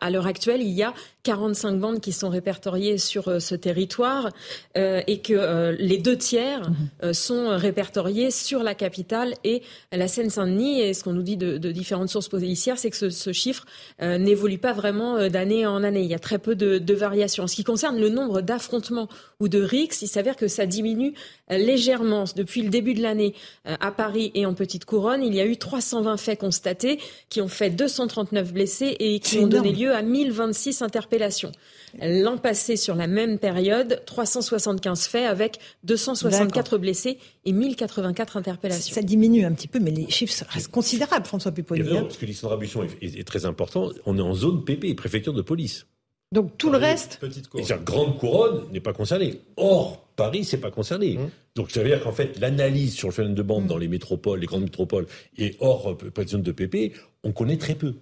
à 0.01 0.11
l'heure 0.11 0.27
actuelle, 0.27 0.63
il 0.63 0.71
y 0.71 0.83
a 0.83 0.95
45 1.25 1.79
bandes 1.79 2.01
qui 2.01 2.13
sont 2.13 2.29
répertoriées 2.29 2.99
sur 2.99 3.29
euh, 3.29 3.39
ce 3.39 3.55
territoire 3.55 4.31
euh, 4.77 5.03
et 5.07 5.21
que 5.21 5.35
euh, 5.35 5.77
les 5.79 5.99
deux 5.99 6.17
tiers 6.17 6.71
mhm. 7.03 7.13
sont 7.13 7.57
répertoriés 7.57 8.31
sur 8.31 8.63
la 8.63 8.75
capitale 8.75 9.35
et 9.45 9.63
la 9.93 10.09
Seine-Saint-Denis. 10.09 10.81
Et 10.81 10.95
ce 10.95 11.05
qu'on 11.05 11.13
nous 11.13 11.23
dit 11.23 11.37
de, 11.37 11.59
différentes 11.73 12.09
sources 12.09 12.29
policières, 12.29 12.79
c'est 12.79 12.91
que 12.91 13.11
ce, 13.11 13.33
chiffre 13.33 13.65
n'évolue 14.01 14.59
pas 14.59 14.73
vraiment 14.73 15.29
d'année 15.29 15.67
en 15.67 15.83
année. 15.83 16.03
Il 16.03 16.11
y 16.11 16.15
a 16.15 16.19
très 16.19 16.39
peu 16.39 16.55
de, 16.55 16.79
de 16.79 16.95
variations. 16.95 17.45
En 17.45 17.47
ce 17.47 17.55
qui 17.55 17.65
concerne 17.65 17.99
le 17.99 18.09
nombre 18.09 18.41
d'affrontements 18.41 19.09
ou 19.43 19.49
de 19.49 19.61
rixes, 19.61 20.03
il 20.03 20.09
s'avère 20.09 20.37
que 20.37 20.47
ça 20.47 20.67
diminue 20.67 21.15
légèrement. 21.51 22.25
Depuis 22.37 22.63
le 22.63 22.69
début 22.69 22.95
de 22.95 23.03
l'année, 23.03 23.35
à 23.65 23.91
Paris 23.91 24.31
et 24.35 24.47
en 24.47 24.55
Petite 24.55 24.85
Couronne, 24.85 25.25
il 25.25 25.35
y 25.35 25.41
a 25.41 25.47
eu 25.47 25.57
320 25.57 26.17
faits 26.17 26.39
constatés 26.39 27.01
qui 27.29 27.41
ont 27.41 27.49
fait 27.49 27.71
239 27.71 28.53
blessés 28.53 28.97
et 29.01 29.19
qui 29.19 29.39
ont 29.39 29.49
donné 29.49 29.73
lieu 29.73 29.93
à 29.93 30.03
1026 30.03 30.83
interpellations. 30.83 31.51
L'an 32.01 32.39
passé, 32.39 32.77
sur 32.77 32.95
la 32.95 33.07
même 33.07 33.39
période, 33.39 34.03
375 34.07 35.07
faits 35.09 35.27
avec 35.27 35.59
264 35.83 36.79
blessés 36.79 37.19
et 37.45 37.53
1084 37.53 38.37
interpellations. 38.37 38.95
Ça 38.95 39.03
diminue 39.03 39.45
un 39.45 39.53
petit 39.53 39.69
peu, 39.69 39.81
mais 39.81 39.91
les 39.91 40.09
chiffres 40.09 40.45
restent 40.49 40.71
considérables, 40.71 41.27
François 41.27 41.53
Pupponi. 41.53 41.83
Non, 41.83 42.03
parce 42.03 42.17
que 42.17 42.27
l'histoire 42.27 42.57
Buisson 42.57 42.85
est, 42.85 43.19
est, 43.19 43.25
très 43.25 43.45
important. 43.45 43.91
On 44.07 44.17
est 44.17 44.23
en 44.23 44.35
zone 44.35 44.65
PP, 44.65 44.95
préfecture 44.95 45.35
de 45.35 45.43
police. 45.43 45.87
Donc 46.33 46.57
tout 46.57 46.71
le 46.71 46.79
reste 46.79 47.19
Petite 47.21 47.49
couronne. 47.49 47.85
grande 47.85 48.19
couronne 48.19 48.65
n'est 48.73 48.81
pas 48.81 48.95
concernée. 48.95 49.41
Or, 49.57 50.07
Paris, 50.17 50.45
c'est 50.45 50.59
pas 50.59 50.71
concerné. 50.71 51.19
Mmh. 51.19 51.31
Donc 51.55 51.71
ça 51.71 51.83
veut 51.83 51.89
dire 51.89 52.03
qu'en 52.03 52.13
fait, 52.13 52.39
l'analyse 52.41 52.95
sur 52.95 53.09
le 53.09 53.13
phénomène 53.13 53.35
de 53.35 53.43
bande 53.43 53.65
mmh. 53.65 53.69
dans 53.69 53.79
les 53.79 53.89
métropoles, 53.89 54.41
les 54.41 54.47
grandes 54.47 54.63
métropoles, 54.65 55.07
et 55.37 55.57
hors 55.61 55.91
euh, 55.91 56.27
zone 56.27 56.43
de 56.43 56.53
PP, 56.53 56.95
on 57.23 57.33
connaît 57.33 57.59
très 57.59 57.75
peu. 57.75 57.95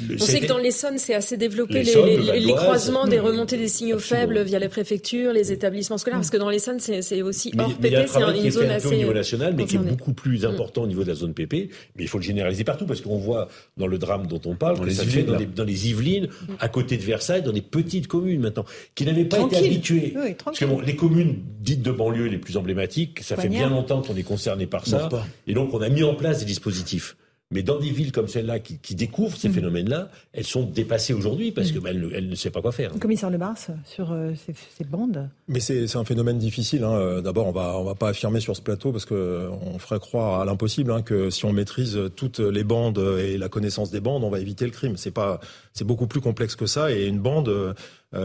Mmh. 0.00 0.14
On 0.20 0.24
sait 0.24 0.40
que 0.40 0.46
dans 0.46 0.58
l'Essonne, 0.58 0.98
c'est 0.98 1.14
assez 1.14 1.36
développé 1.36 1.82
les, 1.82 2.52
croisements 2.54 3.06
des 3.06 3.18
remontées 3.18 3.56
des 3.56 3.68
signaux 3.68 3.98
faibles 3.98 4.42
via 4.42 4.58
les 4.58 4.68
préfectures, 4.68 5.32
les 5.32 5.52
établissements 5.52 5.98
scolaires, 5.98 6.18
parce 6.18 6.30
que 6.30 6.36
dans 6.36 6.50
l'Essonne, 6.50 6.80
c'est 6.80 7.22
aussi 7.22 7.52
hors 7.58 7.74
PP, 7.74 8.06
c'est 8.06 8.44
une 8.44 8.50
zone 8.50 8.70
assez. 8.70 8.86
au 8.88 8.94
niveau 8.94 9.12
national, 9.12 9.54
mais 9.56 9.64
qui 9.64 9.76
est 9.76 9.78
beaucoup 9.78 10.12
plus 10.12 10.44
important 10.44 10.82
au 10.82 10.86
niveau 10.86 11.02
de 11.02 11.08
la 11.08 11.14
zone 11.14 11.34
PP. 11.34 11.70
Mais 11.96 12.04
il 12.04 12.08
faut 12.08 12.18
le 12.18 12.24
généraliser 12.24 12.64
partout, 12.64 12.86
parce 12.86 13.00
qu'on 13.00 13.18
voit 13.18 13.48
dans 13.76 13.86
le 13.86 13.98
drame 13.98 14.26
dont 14.26 14.40
on 14.44 14.54
parle, 14.54 14.78
dans, 14.78 14.84
les, 14.84 14.94
ça 14.94 15.04
Yvelines, 15.04 15.26
dans, 15.26 15.38
les, 15.38 15.46
dans 15.46 15.64
les 15.64 15.88
Yvelines, 15.88 16.28
à 16.58 16.68
côté 16.68 16.96
de 16.96 17.02
Versailles, 17.02 17.42
dans 17.42 17.52
des 17.52 17.62
petites 17.62 18.06
communes 18.06 18.40
maintenant, 18.40 18.64
qui 18.94 19.04
n'avaient 19.04 19.24
pas 19.24 19.40
été 19.40 19.56
habituées. 19.56 20.14
parce 20.44 20.58
que 20.58 20.64
bon, 20.64 20.80
les 20.80 20.96
communes 20.96 21.38
dites 21.60 21.82
de 21.82 21.90
banlieue 21.90 22.26
les 22.26 22.38
plus 22.38 22.56
emblématiques, 22.56 23.20
ça 23.22 23.36
fait 23.36 23.48
bien 23.48 23.70
longtemps 23.70 24.02
qu'on 24.02 24.16
est 24.16 24.22
concerné 24.22 24.66
par 24.66 24.86
ça. 24.86 25.08
Et 25.46 25.54
donc, 25.54 25.72
on 25.74 25.80
a 25.80 25.88
mis 25.88 26.02
en 26.02 26.14
place 26.14 26.40
des 26.40 26.44
dispositifs. 26.44 27.16
Mais 27.52 27.64
dans 27.64 27.80
des 27.80 27.90
villes 27.90 28.12
comme 28.12 28.28
celle-là 28.28 28.60
qui, 28.60 28.78
qui, 28.78 28.94
découvrent 28.94 29.36
ces 29.36 29.48
mm. 29.48 29.54
phénomènes-là, 29.54 30.08
elles 30.32 30.46
sont 30.46 30.62
dépassées 30.62 31.14
aujourd'hui 31.14 31.50
parce 31.50 31.72
mm. 31.72 31.82
qu'elles 31.82 32.10
elles 32.14 32.28
ne 32.28 32.34
savent 32.36 32.52
pas 32.52 32.62
quoi 32.62 32.70
faire. 32.70 32.92
Commissaire 33.00 33.28
Le 33.28 33.38
Mars, 33.38 33.70
sur 33.84 34.12
euh, 34.12 34.34
ces, 34.46 34.54
ces, 34.76 34.84
bandes 34.84 35.28
Mais 35.48 35.58
c'est 35.58 35.96
un 35.96 36.04
phénomène 36.04 36.38
difficile. 36.38 36.84
Hein. 36.84 36.92
Euh, 36.92 37.20
d'abord, 37.20 37.48
on 37.48 37.52
va, 37.52 37.76
on 37.76 37.82
va 37.82 37.96
pas 37.96 38.10
affirmer 38.10 38.38
sur 38.38 38.54
ce 38.54 38.62
plateau 38.62 38.92
parce 38.92 39.04
qu'on 39.04 39.16
euh, 39.16 39.78
ferait 39.78 39.98
croire 39.98 40.40
à 40.40 40.44
l'impossible 40.44 40.92
hein, 40.92 41.02
que 41.02 41.30
si 41.30 41.44
on 41.44 41.52
maîtrise 41.52 41.98
toutes 42.14 42.38
les 42.38 42.62
bandes 42.62 42.98
et 43.18 43.36
la 43.36 43.48
connaissance 43.48 43.90
des 43.90 44.00
bandes, 44.00 44.22
on 44.22 44.30
va 44.30 44.38
éviter 44.38 44.64
le 44.64 44.70
crime. 44.70 44.96
C'est 44.96 45.10
pas, 45.10 45.40
c'est 45.72 45.84
beaucoup 45.84 46.06
plus 46.06 46.20
complexe 46.20 46.56
que 46.56 46.66
ça. 46.66 46.92
Et 46.92 47.06
une 47.06 47.20
bande, 47.20 47.48
euh, 47.48 47.74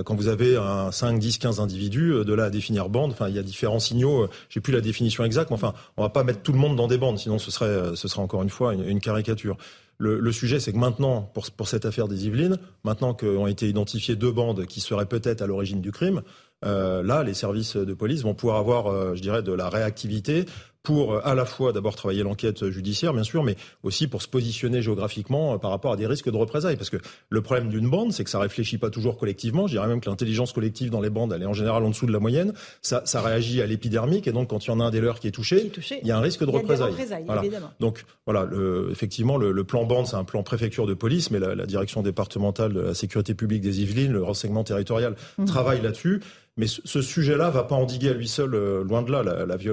quand 0.03 0.15
vous 0.15 0.27
avez 0.27 0.57
un 0.57 0.91
5, 0.91 1.19
10, 1.19 1.37
15 1.37 1.59
individus, 1.59 2.11
euh, 2.11 2.23
de 2.23 2.33
là 2.33 2.45
à 2.45 2.49
définir 2.49 2.89
bande, 2.89 3.11
enfin, 3.11 3.29
il 3.29 3.35
y 3.35 3.39
a 3.39 3.43
différents 3.43 3.79
signaux. 3.79 4.23
Euh, 4.23 4.29
j'ai 4.49 4.59
plus 4.59 4.73
la 4.73 4.81
définition 4.81 5.23
exacte, 5.23 5.51
mais 5.51 5.55
enfin, 5.55 5.73
on 5.97 6.03
va 6.03 6.09
pas 6.09 6.23
mettre 6.23 6.41
tout 6.41 6.53
le 6.53 6.57
monde 6.57 6.75
dans 6.75 6.87
des 6.87 6.97
bandes, 6.97 7.19
sinon 7.19 7.37
ce 7.37 7.51
serait, 7.51 7.95
ce 7.95 8.07
serait 8.07 8.21
encore 8.21 8.43
une 8.43 8.49
fois 8.49 8.73
une, 8.73 8.99
caricature. 8.99 9.57
Le, 9.97 10.19
le, 10.19 10.31
sujet, 10.31 10.59
c'est 10.59 10.73
que 10.73 10.77
maintenant, 10.77 11.21
pour, 11.33 11.49
pour 11.51 11.67
cette 11.67 11.85
affaire 11.85 12.07
des 12.07 12.25
Yvelines, 12.25 12.57
maintenant 12.83 13.13
qu'ont 13.13 13.47
été 13.47 13.69
identifiées 13.69 14.15
deux 14.15 14.31
bandes 14.31 14.65
qui 14.65 14.81
seraient 14.81 15.05
peut-être 15.05 15.41
à 15.41 15.47
l'origine 15.47 15.81
du 15.81 15.91
crime, 15.91 16.21
euh, 16.65 17.03
là, 17.03 17.23
les 17.23 17.33
services 17.33 17.77
de 17.77 17.93
police 17.93 18.23
vont 18.23 18.33
pouvoir 18.33 18.57
avoir, 18.57 19.15
je 19.15 19.21
dirais, 19.21 19.43
de 19.43 19.53
la 19.53 19.69
réactivité 19.69 20.45
pour 20.85 21.15
euh, 21.15 21.21
à 21.25 21.35
la 21.35 21.43
fois 21.43 21.73
d'abord 21.73 21.95
travailler 21.95 22.23
l'enquête 22.23 22.69
judiciaire, 22.69 23.13
bien 23.13 23.23
sûr, 23.23 23.43
mais 23.43 23.57
aussi 23.83 24.07
pour 24.07 24.21
se 24.21 24.29
positionner 24.29 24.81
géographiquement 24.81 25.55
euh, 25.55 25.57
par 25.57 25.71
rapport 25.71 25.91
à 25.91 25.97
des 25.97 26.07
risques 26.07 26.31
de 26.31 26.37
représailles. 26.37 26.77
Parce 26.77 26.89
que 26.89 26.97
le 27.29 27.41
problème 27.41 27.67
d'une 27.67 27.89
bande, 27.89 28.13
c'est 28.13 28.23
que 28.23 28.29
ça 28.29 28.39
réfléchit 28.39 28.77
pas 28.77 28.89
toujours 28.89 29.17
collectivement. 29.17 29.67
Je 29.67 29.73
dirais 29.73 29.87
même 29.87 29.99
que 29.99 30.09
l'intelligence 30.09 30.53
collective 30.53 30.89
dans 30.89 31.01
les 31.01 31.09
bandes, 31.09 31.33
elle 31.33 31.41
est 31.41 31.47
en 31.47 31.53
général 31.53 31.83
en 31.83 31.89
dessous 31.89 32.05
de 32.05 32.13
la 32.13 32.19
moyenne. 32.19 32.53
Ça, 32.81 33.01
ça 33.05 33.21
réagit 33.21 33.61
à 33.61 33.65
l'épidermique, 33.65 34.27
et 34.27 34.31
donc 34.31 34.51
quand 34.51 34.65
il 34.65 34.69
y 34.69 34.71
en 34.71 34.79
a 34.79 34.85
un 34.85 34.91
des 34.91 35.01
leurs 35.01 35.19
qui 35.19 35.27
est 35.27 35.31
touché, 35.31 35.71
il 36.01 36.07
y 36.07 36.11
a 36.11 36.17
un 36.17 36.21
risque 36.21 36.45
de 36.45 36.51
représailles. 36.51 36.93
Voilà. 37.25 37.41
Donc 37.79 38.05
voilà, 38.25 38.45
le, 38.45 38.89
effectivement, 38.91 39.37
le, 39.37 39.63
plan 39.63 39.83
bande, 39.85 40.05
c'est 40.05 40.15
un 40.15 40.23
plan 40.23 40.43
préfecture 40.43 40.85
de 40.85 40.93
police, 40.93 41.31
mais 41.31 41.39
la, 41.39 41.65
direction 41.65 42.03
départementale 42.03 42.73
de 42.73 42.81
la 42.81 42.93
sécurité 42.93 43.33
publique 43.33 43.61
des 43.61 43.81
Yvelines, 43.81 44.11
le 44.11 44.21
renseignement 44.21 44.63
territorial, 44.63 45.15
mmh. 45.37 45.45
travaille 45.45 45.81
là-dessus. 45.81 46.21
Mais 46.57 46.67
ce, 46.67 47.01
sujet-là 47.01 47.49
va 47.49 47.63
pas 47.63 47.75
endiguer 47.75 48.09
à 48.09 48.13
lui 48.13 48.29
seul, 48.29 48.55
euh, 48.55 48.81
loin 48.81 49.01
de 49.01 49.11
là, 49.11 49.23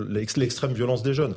l'extrême 0.09 0.71
la, 0.71 0.77
violence 0.77 1.05
des 1.05 1.15
jeunes. 1.15 1.35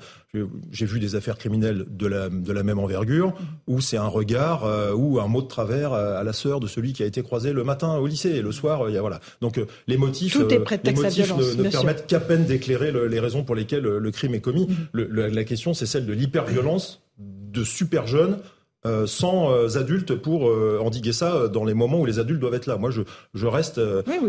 J'ai 0.72 0.88
vu 0.88 1.00
des 1.00 1.16
affaires 1.16 1.38
criminelles 1.38 1.86
de 1.88 2.08
la, 2.08 2.30
de 2.30 2.52
la 2.52 2.64
même 2.64 2.80
envergure, 2.80 3.36
où 3.68 3.80
c'est 3.80 3.98
un 3.98 4.08
regard 4.08 4.66
euh, 4.66 4.94
ou 4.94 5.20
un 5.20 5.28
mot 5.28 5.44
de 5.44 5.48
travers 5.48 5.94
euh, 5.94 6.20
à 6.20 6.24
la 6.24 6.34
sœur 6.34 6.60
de 6.60 6.66
celui 6.66 6.94
qui 6.94 7.04
a 7.04 7.06
été 7.06 7.22
croisé 7.22 7.54
le 7.54 7.64
matin 7.64 7.96
au 7.98 8.08
lycée. 8.08 8.32
Et 8.32 8.42
le 8.42 8.52
soir, 8.52 8.90
il 8.90 8.96
y 8.96 8.98
a, 8.98 9.02
voilà. 9.02 9.20
Donc 9.40 9.62
les 9.86 9.98
motifs, 9.98 10.36
les 10.36 10.94
motifs 10.94 11.36
ne, 11.38 11.70
permettent 11.70 12.08
qu'à 12.08 12.20
peine 12.20 12.46
d'éclairer 12.46 12.92
les 13.08 13.20
raisons 13.20 13.44
pour 13.44 13.54
lesquelles 13.54 13.84
le, 13.84 14.12
crime 14.12 14.34
est 14.34 14.42
commis. 14.42 14.68
Mm-hmm. 14.96 15.28
la 15.28 15.44
question, 15.44 15.76
c'est 15.76 15.86
celle 15.86 16.08
de 16.08 16.14
l'hyperviolence 16.14 17.04
de 17.20 17.64
super 17.64 18.08
jeunes 18.08 18.40
euh, 18.86 19.08
sans 19.08 19.52
euh, 19.52 19.78
adultes 19.78 20.14
pour 20.14 20.48
euh, 20.48 20.80
endiguer 20.80 21.12
ça 21.12 21.48
dans 21.48 21.66
les 21.66 21.74
moments 21.74 22.00
où 22.00 22.06
les 22.06 22.20
adultes 22.20 22.40
doivent 22.40 22.54
être 22.54 22.68
là. 22.68 22.78
Moi, 22.78 22.92
je, 22.92 23.02
je 23.34 23.48
reste 23.48 23.82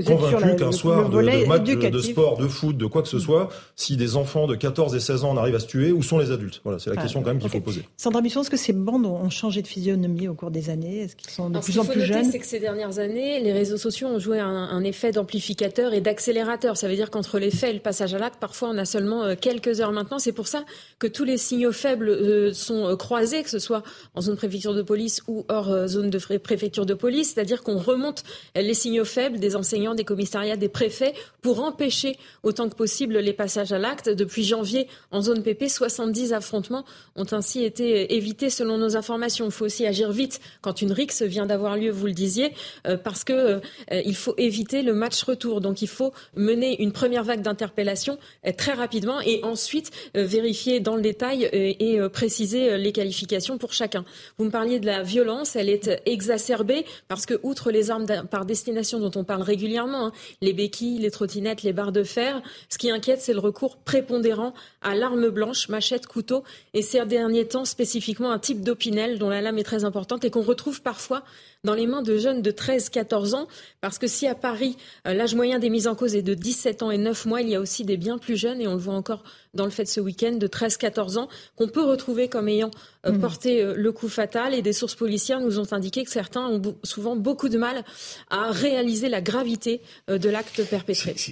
convaincu 0.06 0.56
qu'un 0.56 0.72
soir 0.72 1.10
de, 1.10 1.20
de 1.20 1.46
match 1.46 1.62
de, 1.64 1.98
sport, 2.00 2.38
de 2.38 2.48
foot, 2.48 2.76
de 2.76 2.86
quoi 2.86 3.02
que 3.02 3.08
ce 3.08 3.18
soit, 3.18 3.50
si 3.74 3.96
des 3.96 4.16
enfants 4.16 4.46
de 4.46 4.54
14 4.54 4.94
et 4.94 5.00
16 5.00 5.24
ans 5.24 5.30
en 5.30 5.36
arrivent 5.36 5.56
à 5.56 5.60
se 5.60 5.66
tuer, 5.66 5.92
où 5.92 6.02
sont 6.02 6.18
les 6.18 6.30
adultes? 6.30 6.62
Voilà, 6.64 6.78
c'est 6.78 6.88
la 6.88 6.96
question 6.96 7.22
quand 7.22 7.30
même 7.30 7.38
qu'il 7.38 7.50
faut 7.50 7.60
poser. 7.60 7.82
Sandra 7.98 8.22
Busson, 8.22 8.40
est-ce 8.40 8.50
que 8.50 8.56
ces 8.56 8.72
bandes 8.72 9.04
ont 9.04 9.28
changé 9.28 9.60
de 9.60 9.66
physionomie 9.66 10.28
au 10.28 10.34
cours 10.34 10.50
des 10.50 10.70
années? 10.70 11.00
Est-ce 11.00 11.16
qu'ils 11.16 11.30
sont 11.30 11.50
de 11.50 11.58
plus 11.58 11.78
en 11.78 11.84
plus 11.84 12.00
jeunes? 12.00 12.24
c'est 12.24 12.38
que 12.38 12.46
ces 12.46 12.60
dernières 12.60 12.98
années, 12.98 13.40
les 13.40 13.52
réseaux 13.52 13.76
sociaux 13.76 14.08
ont 14.08 14.18
joué 14.18 14.38
un, 14.38 14.48
un 14.48 14.84
effet 14.84 15.12
d'amplificateur 15.12 15.92
et 15.92 16.00
d'accélérateur. 16.00 16.78
Ça 16.78 16.88
veut 16.88 16.96
dire 16.96 17.10
qu'entre 17.10 17.38
les 17.38 17.50
faits 17.50 17.70
et 17.70 17.74
le 17.74 17.80
passage 17.80 18.14
à 18.14 18.18
l'acte, 18.18 18.40
parfois 18.40 18.70
on 18.70 18.78
a 18.78 18.86
seulement 18.86 19.36
quelques 19.36 19.80
heures 19.80 19.92
maintenant. 19.92 20.18
C'est 20.18 20.32
pour 20.32 20.48
ça 20.48 20.64
que 20.98 21.06
tous 21.06 21.24
les 21.24 21.36
signaux 21.36 21.72
faibles 21.72 22.54
sont 22.54 22.96
croisés, 22.96 23.42
que 23.42 23.50
ce 23.50 23.58
soit 23.58 23.82
en 24.14 24.22
zone 24.22 24.36
préfecture 24.46 24.74
de 24.74 24.82
police 24.82 25.22
ou 25.26 25.44
hors 25.48 25.70
euh, 25.70 25.86
zone 25.86 26.08
de 26.08 26.18
préfecture 26.18 26.86
de 26.86 26.94
police, 26.94 27.32
c'est-à-dire 27.34 27.62
qu'on 27.62 27.78
remonte 27.78 28.22
les 28.54 28.74
signaux 28.74 29.04
faibles 29.04 29.38
des 29.38 29.56
enseignants, 29.56 29.94
des 29.94 30.04
commissariats, 30.04 30.56
des 30.56 30.68
préfets 30.68 31.14
pour 31.42 31.62
empêcher 31.62 32.16
autant 32.42 32.68
que 32.68 32.76
possible 32.76 33.18
les 33.18 33.32
passages 33.32 33.72
à 33.72 33.78
l'acte. 33.78 34.08
Depuis 34.08 34.44
janvier, 34.44 34.86
en 35.10 35.20
zone 35.20 35.42
PP, 35.42 35.68
70 35.68 36.32
affrontements 36.32 36.84
ont 37.16 37.26
ainsi 37.32 37.64
été 37.64 38.14
évités 38.14 38.50
selon 38.50 38.78
nos 38.78 38.96
informations. 38.96 39.46
Il 39.46 39.50
faut 39.50 39.64
aussi 39.64 39.84
agir 39.84 40.12
vite 40.12 40.40
quand 40.62 40.80
une 40.80 40.92
rixe 40.92 41.22
vient 41.22 41.46
d'avoir 41.46 41.76
lieu, 41.76 41.90
vous 41.90 42.06
le 42.06 42.12
disiez, 42.12 42.52
euh, 42.86 42.96
parce 42.96 43.24
que 43.24 43.32
euh, 43.32 43.60
il 43.90 44.14
faut 44.14 44.34
éviter 44.38 44.82
le 44.82 44.94
match 44.94 45.22
retour. 45.24 45.60
Donc 45.60 45.82
il 45.82 45.88
faut 45.88 46.12
mener 46.36 46.80
une 46.80 46.92
première 46.92 47.24
vague 47.24 47.42
d'interpellation 47.42 48.18
très 48.56 48.72
rapidement 48.72 49.20
et 49.20 49.40
ensuite 49.42 49.90
vérifier 50.14 50.80
dans 50.80 50.96
le 50.96 51.02
détail 51.02 51.48
et 51.52 51.98
préciser 52.12 52.78
les 52.78 52.92
qualifications 52.92 53.58
pour 53.58 53.72
chacun. 53.72 54.04
Vous 54.38 54.44
me 54.44 54.50
parliez 54.50 54.80
de 54.80 54.84
la 54.84 55.02
violence, 55.02 55.56
elle 55.56 55.70
est 55.70 56.02
exacerbée 56.04 56.84
parce 57.08 57.24
que, 57.24 57.40
outre 57.42 57.70
les 57.70 57.90
armes 57.90 58.04
par 58.30 58.44
destination 58.44 59.00
dont 59.00 59.18
on 59.18 59.24
parle 59.24 59.40
régulièrement, 59.40 60.08
hein, 60.08 60.12
les 60.42 60.52
béquilles, 60.52 60.98
les 60.98 61.10
trottinettes, 61.10 61.62
les 61.62 61.72
barres 61.72 61.90
de 61.90 62.02
fer, 62.02 62.42
ce 62.68 62.76
qui 62.76 62.90
inquiète, 62.90 63.22
c'est 63.22 63.32
le 63.32 63.38
recours 63.38 63.78
prépondérant 63.78 64.52
à 64.82 64.94
l'arme 64.94 65.30
blanche, 65.30 65.70
machette, 65.70 66.06
couteau, 66.06 66.44
et 66.74 66.82
ces 66.82 67.06
derniers 67.06 67.48
temps 67.48 67.64
spécifiquement 67.64 68.30
un 68.30 68.38
type 68.38 68.60
d'opinel 68.62 69.18
dont 69.18 69.30
la 69.30 69.40
lame 69.40 69.56
est 69.56 69.64
très 69.64 69.84
importante 69.84 70.22
et 70.26 70.30
qu'on 70.30 70.42
retrouve 70.42 70.82
parfois 70.82 71.22
dans 71.66 71.74
les 71.74 71.86
mains 71.86 72.00
de 72.00 72.16
jeunes 72.16 72.40
de 72.40 72.50
13-14 72.50 73.34
ans, 73.34 73.48
parce 73.82 73.98
que 73.98 74.06
si 74.06 74.26
à 74.26 74.34
Paris, 74.34 74.76
euh, 75.06 75.12
l'âge 75.12 75.34
moyen 75.34 75.58
des 75.58 75.68
mises 75.68 75.88
en 75.88 75.94
cause 75.94 76.14
est 76.14 76.22
de 76.22 76.32
17 76.32 76.82
ans 76.82 76.90
et 76.90 76.96
9 76.96 77.26
mois, 77.26 77.42
il 77.42 77.50
y 77.50 77.54
a 77.54 77.60
aussi 77.60 77.84
des 77.84 77.98
bien 77.98 78.16
plus 78.16 78.36
jeunes, 78.36 78.62
et 78.62 78.66
on 78.66 78.72
le 78.72 78.80
voit 78.80 78.94
encore 78.94 79.24
dans 79.52 79.64
le 79.64 79.70
fait 79.70 79.82
de 79.82 79.88
ce 79.88 80.00
week-end, 80.00 80.32
de 80.32 80.46
13-14 80.46 81.18
ans, 81.18 81.28
qu'on 81.56 81.68
peut 81.68 81.84
retrouver 81.84 82.28
comme 82.28 82.48
ayant 82.48 82.70
euh, 83.04 83.12
mmh. 83.12 83.20
porté 83.20 83.62
euh, 83.62 83.74
le 83.76 83.92
coup 83.92 84.08
fatal, 84.08 84.54
et 84.54 84.62
des 84.62 84.72
sources 84.72 84.94
policières 84.94 85.40
nous 85.40 85.58
ont 85.58 85.70
indiqué 85.72 86.04
que 86.04 86.10
certains 86.10 86.46
ont 86.46 86.62
souvent 86.84 87.16
beaucoup 87.16 87.48
de 87.48 87.58
mal 87.58 87.84
à 88.30 88.52
réaliser 88.52 89.08
la 89.08 89.20
gravité 89.20 89.82
de 90.08 90.28
l'acte 90.28 90.62
perpétré. 90.64 91.14
Ce, 91.16 91.30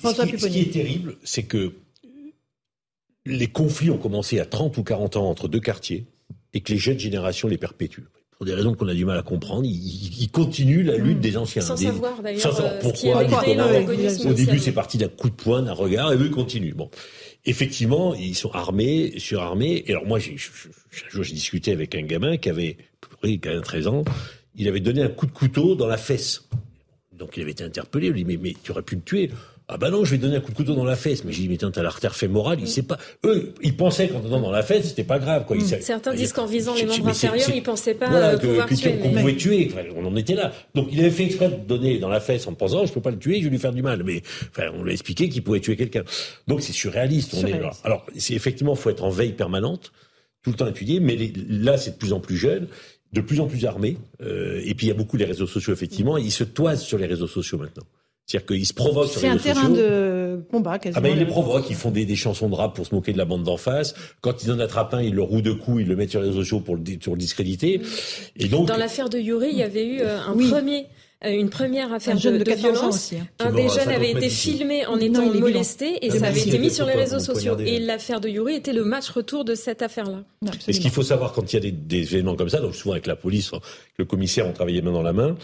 qui, 0.48 0.60
est 0.60 0.72
terrible, 0.72 1.16
c'est 1.22 1.44
que 1.44 1.72
les 3.24 3.46
conflits 3.46 3.90
ont 3.90 3.98
commencé 3.98 4.40
à 4.40 4.46
30 4.46 4.76
ou 4.76 4.82
40 4.82 5.16
ans 5.16 5.30
entre 5.30 5.46
deux 5.46 5.60
quartiers, 5.60 6.06
et 6.52 6.60
que 6.60 6.72
les 6.72 6.78
jeunes 6.78 6.98
générations 6.98 7.46
les 7.46 7.58
perpétuent 7.58 8.08
pour 8.36 8.46
des 8.46 8.54
raisons 8.54 8.74
qu'on 8.74 8.88
a 8.88 8.94
du 8.94 9.04
mal 9.04 9.18
à 9.18 9.22
comprendre, 9.22 9.64
il, 9.64 10.28
continue 10.30 10.82
la 10.82 10.96
lutte 10.96 11.20
des 11.20 11.36
anciens. 11.36 11.62
Sans 11.62 11.76
savoir 11.76 12.20
d'ailleurs 12.20 12.60
euh, 12.60 12.80
pourquoi, 12.80 13.24
Au 13.24 14.32
début, 14.32 14.58
c'est 14.58 14.72
parti 14.72 14.98
d'un 14.98 15.08
coup 15.08 15.30
de 15.30 15.34
poing, 15.34 15.62
d'un 15.62 15.72
regard, 15.72 16.12
et 16.12 16.16
eux, 16.16 16.26
ils 16.26 16.30
continuent. 16.30 16.74
Bon, 16.74 16.90
effectivement, 17.44 18.14
ils 18.14 18.34
sont 18.34 18.50
armés, 18.50 19.14
surarmés. 19.18 19.84
Et 19.86 19.92
alors 19.92 20.06
moi, 20.06 20.18
j'ai, 20.18 20.32
un 20.34 21.10
jour, 21.10 21.22
j'ai 21.22 21.34
discuté 21.34 21.72
avec 21.72 21.94
un 21.94 22.02
gamin 22.02 22.36
qui 22.36 22.48
avait, 22.48 22.76
oui, 23.22 23.40
13 23.40 23.86
ans, 23.86 24.04
il 24.56 24.68
avait 24.68 24.80
donné 24.80 25.02
un 25.02 25.08
coup 25.08 25.26
de 25.26 25.32
couteau 25.32 25.74
dans 25.74 25.86
la 25.86 25.96
fesse. 25.96 26.48
Donc 27.12 27.36
il 27.36 27.42
avait 27.42 27.52
été 27.52 27.64
interpellé. 27.64 28.08
Il 28.08 28.12
lui 28.12 28.24
dit 28.24 28.36
mais, 28.36 28.38
mais 28.42 28.54
tu 28.62 28.72
aurais 28.72 28.82
pu 28.82 28.96
le 28.96 29.02
tuer. 29.02 29.30
Ah 29.66 29.78
bah 29.78 29.88
non, 29.90 30.04
je 30.04 30.10
vais 30.10 30.18
donner 30.18 30.36
un 30.36 30.40
coup 30.40 30.50
de 30.50 30.56
couteau 30.56 30.74
dans 30.74 30.84
la 30.84 30.96
fesse. 30.96 31.24
Mais 31.24 31.32
j'ai 31.32 31.42
dit, 31.42 31.48
mais 31.48 31.56
t'as 31.56 31.82
l'artère 31.82 32.14
fémorale, 32.14 32.58
il 32.60 32.68
sait 32.68 32.82
pas. 32.82 32.98
Eux, 33.24 33.54
ils 33.62 33.74
pensaient 33.74 34.08
qu'en 34.08 34.20
donnant 34.20 34.40
dans 34.40 34.50
la 34.50 34.62
fesse, 34.62 34.88
c'était 34.88 35.04
pas 35.04 35.18
grave, 35.18 35.46
quoi. 35.46 35.56
Certains 35.80 36.14
disent 36.14 36.32
qu'en 36.32 36.46
visant 36.46 36.74
les 36.74 36.84
membres 36.84 37.08
inférieurs, 37.08 37.48
ils 37.54 37.62
pensaient 37.62 37.94
pas 37.94 38.08
voilà, 38.10 38.32
euh, 38.32 38.38
pouvoir 38.38 38.68
tuer. 38.68 38.96
Qu'on 38.98 39.10
pouvait 39.10 39.36
tuer. 39.36 39.70
on 39.96 40.04
en 40.04 40.16
était 40.16 40.34
là. 40.34 40.52
Donc 40.74 40.88
il 40.92 41.00
avait 41.00 41.10
fait 41.10 41.24
exprès 41.24 41.48
de 41.48 41.56
donner 41.56 41.98
dans 41.98 42.10
la 42.10 42.20
fesse 42.20 42.46
en 42.46 42.52
pensant, 42.52 42.84
je 42.84 42.92
peux 42.92 43.00
pas 43.00 43.10
le 43.10 43.18
tuer, 43.18 43.38
je 43.38 43.44
vais 43.44 43.50
lui 43.50 43.58
faire 43.58 43.72
du 43.72 43.82
mal. 43.82 44.02
Mais 44.04 44.22
enfin, 44.50 44.70
on 44.74 44.82
lui 44.82 44.90
a 44.90 44.92
expliqué 44.92 45.30
qu'il 45.30 45.42
pouvait 45.42 45.60
tuer 45.60 45.76
quelqu'un. 45.76 46.04
Donc 46.46 46.60
c'est 46.60 46.72
surréaliste. 46.72 47.34
On 47.34 47.46
est 47.46 47.58
là. 47.58 47.70
Alors, 47.84 48.04
c'est 48.16 48.34
effectivement, 48.34 48.74
faut 48.74 48.90
être 48.90 49.04
en 49.04 49.10
veille 49.10 49.32
permanente, 49.32 49.92
tout 50.42 50.50
le 50.50 50.56
temps 50.56 50.66
étudier. 50.66 51.00
Mais 51.00 51.16
là, 51.48 51.78
c'est 51.78 51.92
de 51.92 51.96
plus 51.96 52.12
en 52.12 52.20
plus 52.20 52.36
jeune 52.36 52.68
de 53.14 53.20
plus 53.20 53.40
en 53.40 53.46
plus 53.46 53.64
armés. 53.64 53.96
Euh, 54.22 54.60
et 54.64 54.74
puis 54.74 54.86
il 54.86 54.88
y 54.88 54.92
a 54.92 54.96
beaucoup 54.96 55.16
les 55.16 55.24
réseaux 55.24 55.46
sociaux, 55.46 55.72
effectivement. 55.72 56.18
Ils 56.18 56.32
se 56.32 56.44
toisent 56.44 56.82
sur 56.82 56.98
les 56.98 57.06
réseaux 57.06 57.28
sociaux 57.28 57.58
maintenant. 57.58 57.84
C'est-à-dire 58.26 58.46
qu'ils 58.46 58.66
se 58.66 58.72
provoquent 58.72 59.10
sur 59.10 59.20
les 59.20 59.28
réseaux 59.28 59.38
sociaux. 59.38 59.54
C'est 59.54 59.60
un 59.60 59.62
terrain 59.62 59.74
de 59.74 60.42
combat, 60.50 60.78
quasiment. 60.78 60.98
Ah 60.98 61.02
ben, 61.02 61.12
ils 61.12 61.18
les 61.18 61.26
provoquent, 61.26 61.68
ils 61.68 61.76
font 61.76 61.90
des, 61.90 62.06
des, 62.06 62.16
chansons 62.16 62.48
de 62.48 62.54
rap 62.54 62.74
pour 62.74 62.86
se 62.86 62.94
moquer 62.94 63.12
de 63.12 63.18
la 63.18 63.26
bande 63.26 63.42
d'en 63.42 63.58
face. 63.58 63.94
Quand 64.22 64.42
ils 64.42 64.50
en 64.50 64.58
attrapent 64.60 64.94
un, 64.94 65.02
ils 65.02 65.14
le 65.14 65.22
rouent 65.22 65.42
de 65.42 65.52
coups, 65.52 65.82
ils 65.82 65.88
le 65.88 65.94
mettent 65.94 66.10
sur 66.10 66.20
les 66.20 66.28
réseaux 66.28 66.40
sociaux 66.40 66.60
pour 66.60 66.76
le, 66.76 66.82
pour 67.02 67.14
le 67.14 67.18
discréditer. 67.18 67.82
Et 68.36 68.48
donc... 68.48 68.66
Dans 68.66 68.76
l'affaire 68.76 69.10
de 69.10 69.18
Yuri, 69.18 69.48
il 69.50 69.58
y 69.58 69.62
avait 69.62 69.86
eu 69.86 70.00
euh, 70.00 70.18
un 70.26 70.36
premier 70.36 70.86
une 71.26 71.48
première 71.48 71.92
affaire 71.92 72.16
de, 72.18 72.36
de, 72.36 72.52
violence. 72.52 73.12
Hein. 73.14 73.26
Un 73.38 73.52
des 73.52 73.68
jeunes 73.68 73.88
avait 73.88 74.10
été 74.10 74.28
filmé 74.28 74.84
en 74.86 74.98
étant 74.98 75.24
molesté 75.32 76.04
et 76.04 76.10
ça 76.10 76.26
avait 76.26 76.42
été 76.42 76.58
mis 76.58 76.70
sur 76.70 76.86
les 76.86 76.92
réseaux 76.92 77.18
sociaux. 77.18 77.56
Et 77.58 77.78
l'affaire 77.78 78.20
de 78.20 78.28
Yuri 78.28 78.56
était 78.56 78.72
le 78.72 78.84
match 78.84 79.08
retour 79.08 79.44
de 79.44 79.54
cette 79.54 79.82
affaire-là. 79.82 80.24
Et 80.68 80.72
ce 80.72 80.80
qu'il 80.80 80.90
faut 80.90 81.02
savoir 81.02 81.32
quand 81.32 81.52
il 81.52 81.56
y 81.56 81.58
a 81.58 81.62
des, 81.62 81.72
des 81.72 82.14
événements 82.14 82.36
comme 82.36 82.48
ça, 82.48 82.60
donc 82.60 82.74
souvent 82.74 82.92
avec 82.92 83.06
la 83.06 83.16
police, 83.16 83.52
le 83.96 84.04
commissaire, 84.04 84.46
on 84.46 84.52
travaillait 84.52 84.82
main 84.82 84.92
dans 84.92 85.02
la 85.02 85.12
main. 85.12 85.36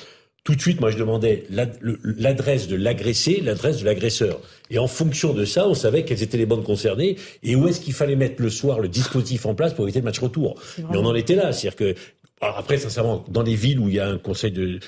Tout 0.43 0.55
de 0.55 0.61
suite, 0.61 0.81
moi, 0.81 0.91
je 0.91 0.97
demandais 0.97 1.45
l'adresse 1.51 2.67
de 2.67 2.77
l'agressé, 2.77 3.43
l'adresse 3.45 3.81
de 3.81 3.85
l'agresseur. 3.85 4.41
Et 4.71 4.79
en 4.79 4.87
fonction 4.87 5.35
de 5.35 5.45
ça, 5.45 5.69
on 5.69 5.75
savait 5.75 6.05
quelles 6.05 6.23
étaient 6.23 6.39
les 6.39 6.47
bandes 6.47 6.65
concernées 6.65 7.17
et 7.43 7.57
où 7.57 7.69
est-ce 7.69 7.81
qu'il 7.81 7.93
fallait 7.93 8.17
mettre 8.17 8.41
le 8.41 8.49
soir 8.49 8.81
le 8.81 8.89
dispositif 8.89 9.45
en 9.45 9.55
place 9.55 9.75
pour 9.75 9.85
éviter 9.85 10.01
le 10.01 10.07
match 10.07 10.19
retour. 10.19 10.61
Mais 10.79 10.97
on 10.97 11.05
en 11.05 11.15
était 11.15 11.35
là. 11.35 11.53
C'est-à-dire 11.53 11.77
que 11.77 11.95
alors 12.41 12.57
après, 12.57 12.79
sincèrement, 12.79 13.23
dans 13.29 13.43
les 13.43 13.55
villes 13.55 13.79
où 13.79 13.89
il 13.89 13.97
y 13.97 14.01
a 14.01 14.09
un 14.09 14.17
conseil 14.17 14.51
de 14.51 14.79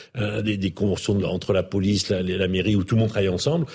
des, 0.40 0.56
des, 0.56 0.70
conventions 0.70 1.22
entre 1.24 1.52
la 1.52 1.62
police, 1.62 2.08
la, 2.08 2.22
la, 2.22 2.48
mairie, 2.48 2.76
où 2.76 2.82
tout 2.82 2.94
le 2.94 3.00
monde 3.00 3.10
travaille 3.10 3.28
ensemble, 3.28 3.66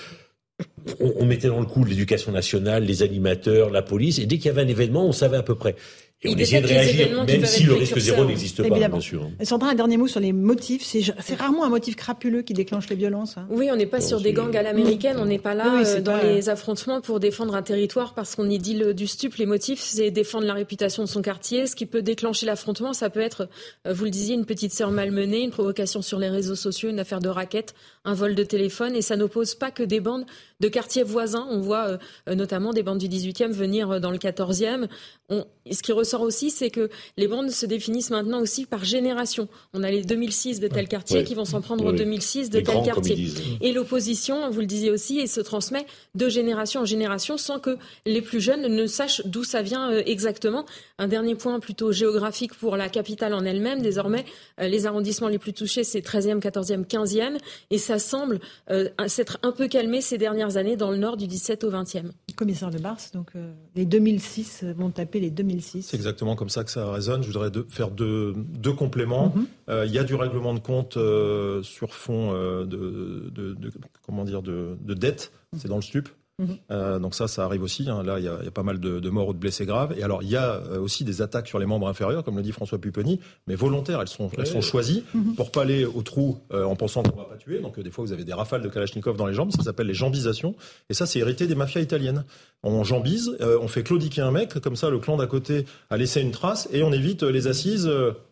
on, 0.98 1.12
on 1.20 1.26
mettait 1.26 1.46
dans 1.46 1.60
le 1.60 1.66
coup 1.66 1.84
l'éducation 1.84 2.32
nationale, 2.32 2.84
les 2.84 3.04
animateurs, 3.04 3.70
la 3.70 3.82
police, 3.82 4.18
et 4.18 4.26
dès 4.26 4.38
qu'il 4.38 4.46
y 4.46 4.48
avait 4.48 4.62
un 4.62 4.68
événement, 4.68 5.06
on 5.06 5.12
savait 5.12 5.36
à 5.36 5.44
peu 5.44 5.54
près. 5.54 5.76
Et 6.24 6.30
on 6.30 6.36
essayait 6.36 6.60
de 6.60 6.66
réagir, 6.66 7.24
même 7.24 7.46
si 7.46 7.62
le 7.62 7.74
risque 7.74 7.96
zéro 7.96 8.24
n'existe 8.24 8.68
pas, 8.68 8.74
bien 8.74 9.00
sûr. 9.00 9.30
Sandra, 9.44 9.70
un 9.70 9.74
dernier 9.76 9.96
mot 9.96 10.08
sur 10.08 10.18
les 10.18 10.32
motifs. 10.32 10.82
C'est 10.82 11.34
rarement 11.36 11.64
un 11.64 11.68
motif 11.68 11.94
crapuleux 11.94 12.42
qui 12.42 12.54
déclenche 12.54 12.88
les 12.88 12.96
violences. 12.96 13.38
Hein. 13.38 13.46
Oui, 13.50 13.68
on 13.72 13.76
n'est 13.76 13.86
pas 13.86 14.00
sur 14.00 14.20
des 14.20 14.32
gangs 14.32 14.56
à 14.56 14.64
l'américaine. 14.64 15.18
On 15.20 15.26
n'est 15.26 15.38
pas 15.38 15.54
là 15.54 15.80
euh, 15.86 16.00
dans 16.00 16.16
les 16.16 16.48
affrontements 16.48 17.00
pour 17.00 17.20
défendre 17.20 17.54
un 17.54 17.62
territoire 17.62 18.14
parce 18.14 18.34
qu'on 18.34 18.50
y 18.50 18.58
dit 18.58 18.74
le, 18.74 18.94
du 18.94 19.06
stup. 19.06 19.36
Les 19.36 19.46
motifs, 19.46 19.78
c'est 19.80 20.10
défendre 20.10 20.44
la 20.44 20.54
réputation 20.54 21.04
de 21.04 21.08
son 21.08 21.22
quartier. 21.22 21.68
Ce 21.68 21.76
qui 21.76 21.86
peut 21.86 22.02
déclencher 22.02 22.46
l'affrontement, 22.46 22.92
ça 22.92 23.10
peut 23.10 23.20
être, 23.20 23.48
euh, 23.86 23.92
vous 23.92 24.02
le 24.02 24.10
disiez, 24.10 24.34
une 24.34 24.44
petite 24.44 24.72
sœur 24.72 24.90
malmenée, 24.90 25.42
une 25.42 25.52
provocation 25.52 26.02
sur 26.02 26.18
les 26.18 26.28
réseaux 26.28 26.56
sociaux, 26.56 26.88
une 26.88 26.98
affaire 26.98 27.20
de 27.20 27.28
raquette, 27.28 27.76
un 28.04 28.14
vol 28.14 28.34
de 28.34 28.42
téléphone. 28.42 28.96
Et 28.96 29.02
ça 29.02 29.14
n'oppose 29.14 29.54
pas 29.54 29.70
que 29.70 29.84
des 29.84 30.00
bandes 30.00 30.26
de 30.58 30.66
quartiers 30.66 31.04
voisins. 31.04 31.46
On 31.48 31.60
voit 31.60 31.96
euh, 32.28 32.34
notamment 32.34 32.72
des 32.72 32.82
bandes 32.82 32.98
du 32.98 33.06
18e 33.06 33.52
venir 33.52 34.00
dans 34.00 34.10
le 34.10 34.18
14e. 34.18 34.88
On, 35.28 35.44
ce 35.70 35.82
qui 35.82 35.92
ressort 36.08 36.22
aussi, 36.22 36.50
c'est 36.50 36.70
que 36.70 36.88
les 37.16 37.28
bandes 37.28 37.50
se 37.50 37.66
définissent 37.66 38.10
maintenant 38.10 38.40
aussi 38.40 38.64
par 38.64 38.84
génération. 38.84 39.48
On 39.74 39.82
a 39.82 39.90
les 39.90 40.02
2006 40.02 40.60
de 40.60 40.68
tel 40.68 40.88
quartier 40.88 41.24
qui 41.24 41.34
vont 41.34 41.44
s'en 41.44 41.60
prendre 41.60 41.86
en 41.86 41.92
2006 41.92 42.50
de 42.50 42.60
tel 42.60 42.82
quartier. 42.82 43.28
Et 43.60 43.72
l'opposition, 43.72 44.48
vous 44.50 44.60
le 44.60 44.66
disiez 44.66 44.90
aussi, 44.90 45.18
et 45.18 45.26
se 45.26 45.40
transmet 45.40 45.86
de 46.14 46.28
génération 46.28 46.80
en 46.80 46.84
génération 46.84 47.36
sans 47.36 47.58
que 47.58 47.76
les 48.06 48.22
plus 48.22 48.40
jeunes 48.40 48.66
ne 48.66 48.86
sachent 48.86 49.22
d'où 49.26 49.44
ça 49.44 49.62
vient 49.62 49.92
euh, 49.92 50.02
exactement. 50.06 50.64
Un 50.98 51.08
dernier 51.08 51.34
point 51.34 51.60
plutôt 51.60 51.92
géographique 51.92 52.54
pour 52.54 52.76
la 52.76 52.88
capitale 52.88 53.34
en 53.34 53.44
elle-même. 53.44 53.82
Désormais, 53.82 54.24
euh, 54.60 54.68
les 54.68 54.86
arrondissements 54.86 55.28
les 55.28 55.38
plus 55.38 55.52
touchés, 55.52 55.84
c'est 55.84 56.00
13e, 56.00 56.40
14e, 56.40 56.86
15e. 56.86 57.36
Et 57.70 57.78
ça 57.78 57.98
semble 57.98 58.40
euh, 58.70 58.88
s'être 59.06 59.38
un 59.42 59.52
peu 59.52 59.68
calmé 59.68 60.00
ces 60.00 60.18
dernières 60.18 60.56
années 60.56 60.76
dans 60.76 60.90
le 60.90 60.96
nord 60.96 61.16
du 61.16 61.26
17 61.26 61.64
au 61.64 61.70
20e. 61.70 62.10
Commissaire 62.38 62.70
de 62.70 62.78
Bars, 62.78 62.98
donc 63.12 63.32
les 63.74 63.84
2006 63.84 64.64
vont 64.76 64.90
taper 64.90 65.18
les 65.18 65.30
2006. 65.30 65.82
C'est 65.82 65.96
exactement 65.96 66.36
comme 66.36 66.48
ça 66.48 66.62
que 66.62 66.70
ça 66.70 66.90
résonne. 66.90 67.22
Je 67.22 67.26
voudrais 67.26 67.50
faire 67.68 67.90
deux, 67.90 68.32
deux 68.36 68.72
compléments. 68.72 69.32
Mhm. 69.34 69.46
Euh, 69.68 69.86
il 69.86 69.92
y 69.92 69.98
a 69.98 70.04
du 70.04 70.14
règlement 70.14 70.54
de 70.54 70.60
compte 70.60 70.96
euh, 70.96 71.62
sur 71.62 71.94
fond 71.94 72.32
euh, 72.32 72.64
de, 72.64 73.30
de, 73.30 73.54
de, 73.54 73.70
comment 74.02 74.24
dire 74.24 74.42
de, 74.42 74.76
de 74.80 74.94
dette. 74.94 75.32
C'est 75.56 75.68
dans 75.68 75.76
le 75.76 75.82
stup. 75.82 76.08
Mhm. 76.38 76.56
Euh, 76.70 76.98
donc 77.00 77.14
ça, 77.14 77.26
ça 77.26 77.44
arrive 77.44 77.62
aussi. 77.62 77.90
Hein. 77.90 78.02
Là, 78.04 78.18
il 78.18 78.24
y, 78.24 78.28
a, 78.28 78.42
y, 78.44 78.46
a, 78.46 78.50
pas 78.50 78.62
mal 78.62 78.78
de, 78.78 79.00
de, 79.00 79.10
morts 79.10 79.28
ou 79.28 79.32
de 79.32 79.38
blessés 79.38 79.66
graves. 79.66 79.94
Et 79.98 80.04
alors, 80.04 80.22
il 80.22 80.30
y 80.30 80.36
a 80.36 80.54
euh, 80.54 80.78
aussi 80.78 81.02
des 81.02 81.20
attaques 81.20 81.48
sur 81.48 81.58
les 81.58 81.66
membres 81.66 81.88
inférieurs, 81.88 82.22
comme 82.22 82.36
le 82.36 82.42
dit 82.42 82.52
François 82.52 82.78
Pupponi, 82.78 83.18
mais 83.48 83.56
volontaires. 83.56 84.00
Elles 84.00 84.08
sont, 84.08 84.30
elles 84.38 84.46
sont 84.46 84.60
choisies 84.60 85.02
mhm. 85.14 85.34
pour 85.34 85.50
pas 85.50 85.62
aller 85.62 85.84
au 85.84 86.02
trou 86.02 86.38
euh, 86.52 86.64
en 86.64 86.76
pensant 86.76 87.02
qu'on 87.02 87.16
va 87.16 87.24
pas 87.24 87.36
tuer. 87.36 87.58
Donc 87.58 87.80
des 87.80 87.90
fois, 87.90 88.04
vous 88.04 88.12
avez 88.12 88.24
des 88.24 88.32
rafales 88.32 88.62
de 88.62 88.68
Kalachnikov 88.68 89.16
dans 89.16 89.26
les 89.26 89.34
jambes. 89.34 89.50
Ça 89.50 89.62
s'appelle 89.62 89.88
les 89.88 89.94
jambisations. 89.94 90.54
Et 90.90 90.94
ça, 90.94 91.06
c'est 91.06 91.18
hérité 91.18 91.48
des 91.48 91.56
mafias 91.56 91.80
italiennes. 91.80 92.24
On 92.62 92.82
jambise, 92.82 93.36
on 93.40 93.68
fait 93.68 93.84
claudiquer 93.84 94.20
un 94.20 94.32
mec, 94.32 94.58
comme 94.58 94.74
ça, 94.74 94.90
le 94.90 94.98
clan 94.98 95.16
d'à 95.16 95.28
côté 95.28 95.64
a 95.90 95.96
laissé 95.96 96.20
une 96.20 96.32
trace, 96.32 96.68
et 96.72 96.82
on 96.82 96.92
évite 96.92 97.22
les 97.22 97.46
assises, 97.46 97.88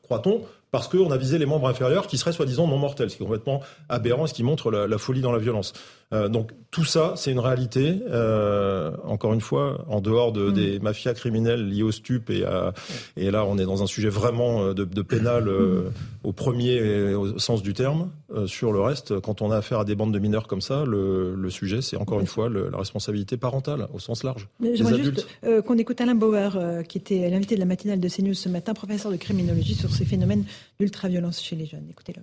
croit-on, 0.07 0.43
parce 0.71 0.89
qu'on 0.89 1.11
a 1.11 1.17
visé 1.17 1.39
les 1.39 1.47
membres 1.47 1.69
inférieurs 1.69 2.07
qui 2.07 2.19
seraient 2.19 2.33
soi-disant 2.33 2.67
non 2.67 2.79
mortels, 2.79 3.11
ce 3.11 3.17
qui 3.17 3.23
est 3.23 3.27
complètement 3.27 3.61
aberrant, 3.89 4.27
ce 4.27 4.35
qui 4.35 4.43
montre 4.43 4.71
la, 4.71 4.87
la 4.87 4.99
folie 4.99 5.21
dans 5.21 5.33
la 5.33 5.39
violence. 5.39 5.73
Euh, 6.13 6.29
donc 6.29 6.53
tout 6.71 6.85
ça, 6.85 7.15
c'est 7.17 7.33
une 7.33 7.41
réalité. 7.41 8.01
Euh, 8.11 8.93
encore 9.05 9.33
une 9.33 9.41
fois, 9.41 9.85
en 9.89 10.01
dehors 10.01 10.33
de, 10.33 10.51
mm. 10.51 10.53
des 10.53 10.79
mafias 10.79 11.15
criminelles 11.15 11.69
liées 11.69 11.83
au 11.83 11.93
stup 11.93 12.31
et, 12.31 12.45
à, 12.45 12.73
et 13.17 13.31
là, 13.31 13.45
on 13.45 13.59
est 13.59 13.65
dans 13.65 13.83
un 13.83 13.87
sujet 13.87 14.09
vraiment 14.09 14.63
euh, 14.63 14.75
de, 14.75 14.85
de 14.85 15.03
pénal 15.03 15.49
euh, 15.49 15.91
au 16.23 16.33
premier 16.33 17.15
au 17.15 17.39
sens 17.39 17.63
du 17.63 17.73
terme. 17.73 18.11
Sur 18.47 18.73
le 18.73 18.81
reste, 18.81 19.21
quand 19.21 19.41
on 19.41 19.53
a 19.53 19.57
affaire 19.57 19.81
à 19.81 19.85
des 19.85 19.95
bandes 19.95 20.13
de 20.13 20.19
mineurs 20.19 20.49
comme 20.49 20.61
ça, 20.61 20.85
le, 20.85 21.35
le 21.35 21.51
sujet, 21.51 21.81
c'est 21.81 21.97
encore 21.97 22.21
une 22.21 22.27
fois 22.27 22.49
le, 22.49 22.69
la 22.71 22.79
responsabilité 22.79 23.37
parentale 23.37 23.87
au 23.95 24.01
sens 24.01 24.25
large. 24.25 24.49
J'aimerais 24.61 24.99
juste 24.99 25.27
qu'on 25.65 25.79
écoute 25.79 26.01
Alain 26.01 26.17
Bauer, 26.17 26.59
qui 26.89 26.99
était 26.99 27.31
l'invité 27.31 27.55
de 27.55 27.61
la 27.61 27.67
matinale 27.67 28.01
de 28.01 28.09
CNews 28.09 28.35
ce 28.35 28.49
matin, 28.49 28.75
professeur 28.75 29.13
de 29.13 29.17
criminologie 29.17 29.75
sur 29.75 29.91
ces 29.97 30.05
phénomènes 30.05 30.45
d'ultraviolence 30.79 31.43
chez 31.43 31.57
les 31.57 31.67
jeunes. 31.67 31.87
Écoutez-le. 31.91 32.23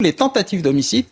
Les 0.00 0.12
tentatives 0.12 0.62
d'homicide 0.62 1.06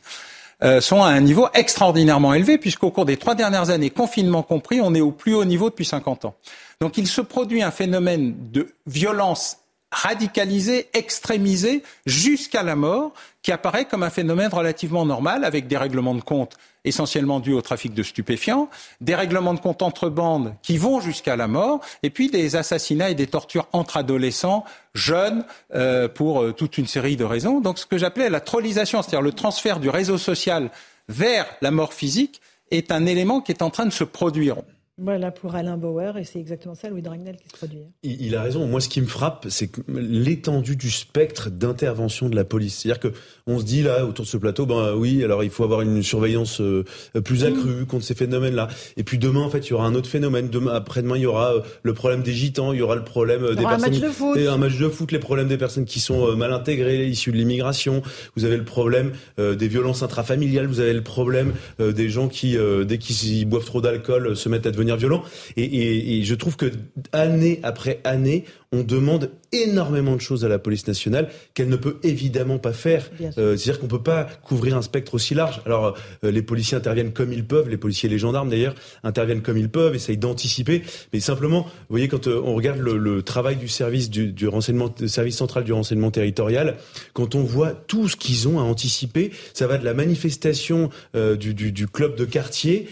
euh, 0.63 0.81
sont 0.81 1.03
à 1.03 1.09
un 1.09 1.21
niveau 1.21 1.49
extraordinairement 1.55 2.33
élevé, 2.33 2.57
puisqu'au 2.57 2.91
cours 2.91 3.05
des 3.05 3.17
trois 3.17 3.35
dernières 3.35 3.71
années, 3.71 3.91
confinement 3.91 4.43
compris, 4.43 4.81
on 4.81 4.95
est 4.95 5.01
au 5.01 5.11
plus 5.11 5.35
haut 5.35 5.45
niveau 5.45 5.71
depuis 5.71 5.85
50 5.85 6.25
ans. 6.25 6.35
Donc 6.81 6.97
il 6.97 7.07
se 7.07 7.21
produit 7.21 7.63
un 7.63 7.71
phénomène 7.71 8.35
de 8.53 8.73
violence 8.87 9.59
radicalisée, 9.93 10.89
extrémisée, 10.95 11.83
jusqu'à 12.07 12.63
la 12.63 12.77
mort, 12.77 13.13
qui 13.47 13.53
apparaît 13.53 13.85
comme 13.85 14.03
un 14.03 14.11
phénomène 14.11 14.53
relativement 14.53 15.07
normal, 15.07 15.45
avec 15.45 15.69
des 15.69 15.77
règlements 15.77 16.17
de 16.17 16.21
compte 16.21 16.57
essentiellement 16.85 17.39
dus 17.39 17.53
au 17.53 17.63
trafic 17.63 17.95
de 17.95 18.03
stupéfiants, 18.03 18.69
des 19.01 19.15
règlements 19.15 19.55
de 19.55 19.61
compte 19.61 19.83
entre 19.83 20.09
bandes 20.09 20.57
qui 20.63 20.79
vont 20.79 20.99
jusqu'à 21.01 21.37
la 21.37 21.47
mort, 21.47 21.79
et 22.03 22.11
puis 22.11 22.29
des 22.29 22.57
assassinats 22.57 23.09
et 23.09 23.15
des 23.15 23.29
tortures 23.29 23.69
entre 23.73 23.99
adolescents, 23.99 24.65
jeunes, 24.95 25.45
euh, 25.77 26.09
pour 26.09 26.43
euh, 26.43 26.53
toute 26.53 26.77
une 26.77 26.89
série 26.89 27.15
de 27.15 27.23
raisons. 27.23 27.61
Donc 27.61 27.79
ce 27.79 27.87
que 27.87 27.99
j'appelais 27.99 28.31
la 28.31 28.41
trollisation, 28.41 29.01
c'est-à-dire 29.01 29.23
le 29.23 29.31
transfert 29.31 29.79
du 29.79 29.91
réseau 29.91 30.19
social 30.19 30.71
vers 31.09 31.47
la 31.61 31.71
mort 31.71 31.95
physique, 31.95 32.41
est 32.73 32.91
un 32.91 33.07
élément 33.07 33.41
qui 33.41 33.53
est 33.53 33.63
en 33.63 33.71
train 33.71 33.87
de 33.87 33.93
se 33.93 34.03
produire. 34.03 34.57
Voilà 34.99 35.31
pour 35.31 35.55
Alain 35.55 35.77
Bauer, 35.77 36.17
et 36.17 36.25
c'est 36.25 36.39
exactement 36.39 36.75
ça, 36.75 36.89
Louis 36.89 37.03
Dragnel, 37.03 37.37
qui 37.37 37.49
se 37.51 37.57
produit. 37.57 37.83
Il, 38.03 38.23
il, 38.23 38.35
a 38.35 38.41
raison. 38.41 38.67
Moi, 38.67 38.81
ce 38.81 38.89
qui 38.89 39.03
me 39.03 39.07
frappe, 39.07 39.45
c'est 39.51 39.71
l'étendue 39.89 40.75
du 40.75 40.91
spectre 40.91 41.51
d'intervention 41.51 42.31
de 42.31 42.35
la 42.35 42.45
police. 42.45 42.79
C'est-à-dire 42.79 43.01
que 43.01 43.13
on 43.47 43.59
se 43.59 43.65
dit 43.65 43.83
là 43.83 44.07
autour 44.07 44.25
de 44.25 44.31
ce 44.31 44.39
plateau, 44.39 44.65
ben 44.65 44.95
oui, 44.95 45.23
alors 45.23 45.45
il 45.45 45.51
faut 45.51 45.65
avoir 45.65 45.83
une 45.83 46.03
surveillance 46.03 46.63
euh, 46.63 46.85
plus 47.23 47.45
mmh. 47.45 47.47
accrue 47.47 47.83
mmh. 47.83 47.87
contre 47.87 48.05
ces 48.07 48.15
phénomènes-là. 48.15 48.69
Et 48.97 49.05
puis 49.05 49.19
demain, 49.19 49.43
en 49.43 49.51
fait, 49.51 49.69
il 49.69 49.71
y 49.71 49.73
aura 49.75 49.87
un 49.87 49.95
autre 49.95 50.09
phénomène. 50.09 50.49
Demain, 50.49 50.73
après-demain, 50.73 51.17
il 51.17 51.23
y 51.23 51.27
aura 51.27 51.57
euh, 51.57 51.61
le 51.83 51.93
problème 51.93 52.23
des 52.23 52.33
gitans, 52.33 52.73
il 52.73 52.79
y 52.79 52.83
aura 52.83 52.97
le 52.97 53.05
problème 53.05 53.45
euh, 53.45 53.55
des 53.55 53.65
personnes, 53.65 53.85
un 53.85 53.91
match 53.91 54.01
de 54.01 54.09
foot, 54.09 54.37
et 54.39 54.49
un 54.49 54.57
match 54.57 54.79
de 54.79 54.89
foot, 54.89 55.13
les 55.13 55.19
problèmes 55.19 55.49
des 55.49 55.59
personnes 55.59 55.85
qui 55.85 56.01
sont 56.01 56.35
mal 56.35 56.55
intégrées, 56.55 57.07
issues 57.07 57.33
de 57.33 57.37
l'immigration. 57.37 58.03
Vous 58.35 58.47
avez 58.47 58.57
le 58.57 58.65
problème 58.65 59.13
des 59.37 59.69
violences 59.69 60.03
intrafamiliales. 60.03 60.67
Vous 60.67 60.81
avez 60.81 60.95
le 60.95 61.03
problème 61.03 61.53
des 61.79 62.09
gens 62.09 62.29
qui, 62.29 62.57
dès 62.87 62.99
qu'ils 62.99 63.47
boivent 63.47 63.65
trop 63.65 63.81
d'alcool, 63.81 64.37
se 64.37 64.49
mettent 64.49 64.67
à 64.67 64.71
devenir 64.71 64.86
violents. 64.95 65.25
Et, 65.57 65.65
et, 65.65 66.19
et 66.19 66.23
je 66.23 66.35
trouve 66.37 66.57
que 66.57 66.71
année 67.13 67.59
après 67.65 68.01
année, 68.05 68.45
on 68.73 68.83
demande 68.83 69.31
énormément 69.53 70.17
de 70.17 70.21
choses 70.21 70.45
à 70.45 70.49
la 70.49 70.59
police 70.59 70.87
nationale 70.87 71.31
qu'elle 71.55 71.69
ne 71.69 71.77
peut 71.77 71.97
évidemment 72.03 72.59
pas 72.59 72.73
faire. 72.73 73.11
Euh, 73.39 73.57
C'est-à-dire 73.57 73.81
qu'on 73.81 73.87
peut 73.87 74.03
pas 74.03 74.25
couvrir 74.45 74.77
un 74.77 74.83
spectre 74.83 75.15
aussi 75.15 75.35
large. 75.35 75.61
Alors 75.67 75.97
euh, 76.25 76.31
les 76.31 76.43
policiers 76.43 76.77
interviennent 76.77 77.13
comme 77.13 77.33
ils 77.33 77.47
peuvent, 77.47 77.69
les 77.69 77.77
policiers 77.77 78.09
et 78.09 78.13
les 78.13 78.19
gendarmes 78.19 78.51
d'ailleurs 78.51 78.75
interviennent 79.05 79.43
comme 79.43 79.57
ils 79.57 79.69
peuvent, 79.69 79.95
essayent 79.95 80.17
d'anticiper. 80.17 80.83
Mais 81.13 81.21
simplement, 81.21 81.63
vous 81.63 81.71
voyez, 81.91 82.09
quand 82.09 82.27
euh, 82.27 82.41
on 82.45 82.55
regarde 82.55 82.81
le, 82.81 82.99
le, 82.99 83.23
travail 83.23 83.57
du 83.57 83.69
service 83.69 84.11
du, 84.11 84.33
du 84.33 84.47
renseignement, 84.47 84.89
du 84.89 85.09
service 85.09 85.37
central 85.37 85.65
du 85.65 85.73
renseignement 85.73 86.11
territorial, 86.11 86.77
quand 87.13 87.35
on 87.35 87.43
voit 87.43 87.73
tout 87.73 88.09
ce 88.09 88.17
qu'ils 88.17 88.49
ont 88.49 88.59
à 88.59 88.63
anticiper, 88.63 89.31
ça 89.53 89.67
va 89.67 89.79
de 89.79 89.85
la 89.85 89.95
manifestation 89.95 90.91
du, 91.15 91.55
du, 91.55 91.73
du, 91.73 91.89
club 91.89 92.15
de 92.15 92.25
quartier 92.25 92.89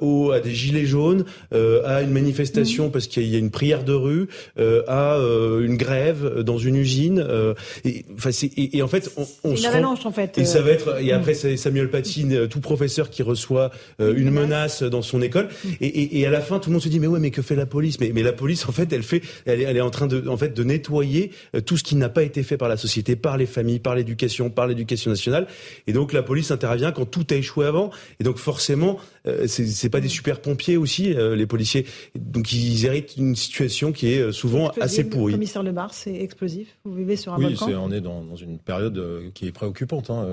au, 0.00 0.30
à 0.30 0.40
des 0.40 0.52
gilets 0.52 0.86
jaunes, 0.86 1.24
à 1.52 2.02
une 2.02 2.10
manifestation 2.10 2.88
mmh. 2.88 2.92
parce 2.92 3.06
qu'il 3.06 3.26
y 3.26 3.34
a 3.34 3.38
une 3.38 3.50
prière 3.50 3.84
de 3.84 3.92
rue, 3.92 4.28
à 4.86 5.03
euh, 5.12 5.64
une 5.64 5.76
grève 5.76 6.40
dans 6.40 6.58
une 6.58 6.76
usine. 6.76 7.24
Euh, 7.26 7.54
et, 7.84 8.04
enfin, 8.16 8.30
et, 8.56 8.78
et, 8.78 8.82
en 8.82 8.88
fait, 8.88 9.10
on, 9.16 9.26
on 9.44 9.54
une 9.54 9.66
avalanche 9.66 10.06
en 10.06 10.12
fait. 10.12 10.38
Et 10.38 10.44
ça 10.44 10.62
va 10.62 10.70
être. 10.70 11.00
Et 11.02 11.12
après, 11.12 11.34
c'est 11.34 11.56
Samuel 11.56 11.90
Paty, 11.90 12.26
euh, 12.32 12.46
tout 12.46 12.60
professeur 12.60 13.10
qui 13.10 13.22
reçoit 13.22 13.70
une 13.98 14.30
menace 14.30 14.82
dans 14.82 15.02
son 15.02 15.22
école. 15.22 15.48
Mm. 15.64 15.68
Et, 15.80 16.20
et, 16.20 16.26
à 16.26 16.30
la 16.30 16.40
fin, 16.40 16.58
tout 16.58 16.70
le 16.70 16.74
monde 16.74 16.82
se 16.82 16.88
dit 16.88 17.00
mais 17.00 17.06
ouais, 17.06 17.20
mais 17.20 17.30
que 17.30 17.42
fait 17.42 17.56
la 17.56 17.66
police? 17.66 18.00
Mais, 18.00 18.10
mais 18.14 18.22
la 18.22 18.32
police, 18.32 18.68
en 18.68 18.72
fait, 18.72 18.92
elle 18.92 19.02
fait, 19.02 19.22
elle 19.46 19.60
est, 19.60 19.64
elle 19.64 19.76
est 19.76 19.82
en 19.82 19.90
train 19.90 20.06
de, 20.06 20.26
en 20.28 20.36
fait, 20.36 20.54
de 20.54 20.64
nettoyer 20.64 21.30
tout 21.66 21.76
ce 21.76 21.82
qui 21.82 21.96
n'a 21.96 22.08
pas 22.08 22.22
été 22.22 22.42
fait 22.42 22.56
par 22.56 22.68
la 22.68 22.76
société, 22.76 23.16
par 23.16 23.36
les 23.36 23.46
familles, 23.46 23.80
par 23.80 23.94
l'éducation, 23.94 24.50
par 24.50 24.66
l'éducation 24.66 25.10
nationale. 25.10 25.46
Et 25.86 25.92
donc 25.92 26.12
la 26.12 26.22
police 26.22 26.50
intervient 26.50 26.92
quand 26.92 27.06
tout 27.06 27.26
a 27.30 27.34
échoué 27.34 27.66
avant. 27.66 27.90
Et 28.20 28.24
donc 28.24 28.38
forcément, 28.38 28.98
c'est 29.46 29.88
pas 29.88 30.00
des 30.00 30.08
super 30.08 30.40
pompiers 30.40 30.76
aussi, 30.76 31.14
les 31.14 31.46
policiers. 31.46 31.86
Donc 32.14 32.52
ils 32.52 32.86
héritent 32.86 33.16
une 33.16 33.36
situation 33.36 33.92
qui 33.92 34.12
est 34.12 34.32
souvent 34.32 34.70
assez 34.80 34.93
assez 35.00 35.08
pourri. 35.08 35.32
Commissaire 35.32 35.62
Le 35.62 35.72
Bar, 35.72 35.92
c'est 35.92 36.14
explosif. 36.14 36.76
Vous 36.84 36.94
vivez 36.94 37.16
sur 37.16 37.34
un 37.34 37.38
oui, 37.38 37.44
volcan. 37.44 37.66
Oui, 37.66 37.74
on 37.74 37.90
est 37.92 38.00
dans, 38.00 38.36
une 38.36 38.58
période 38.58 39.30
qui 39.34 39.46
est 39.46 39.52
préoccupante. 39.52 40.10
Hein. 40.10 40.26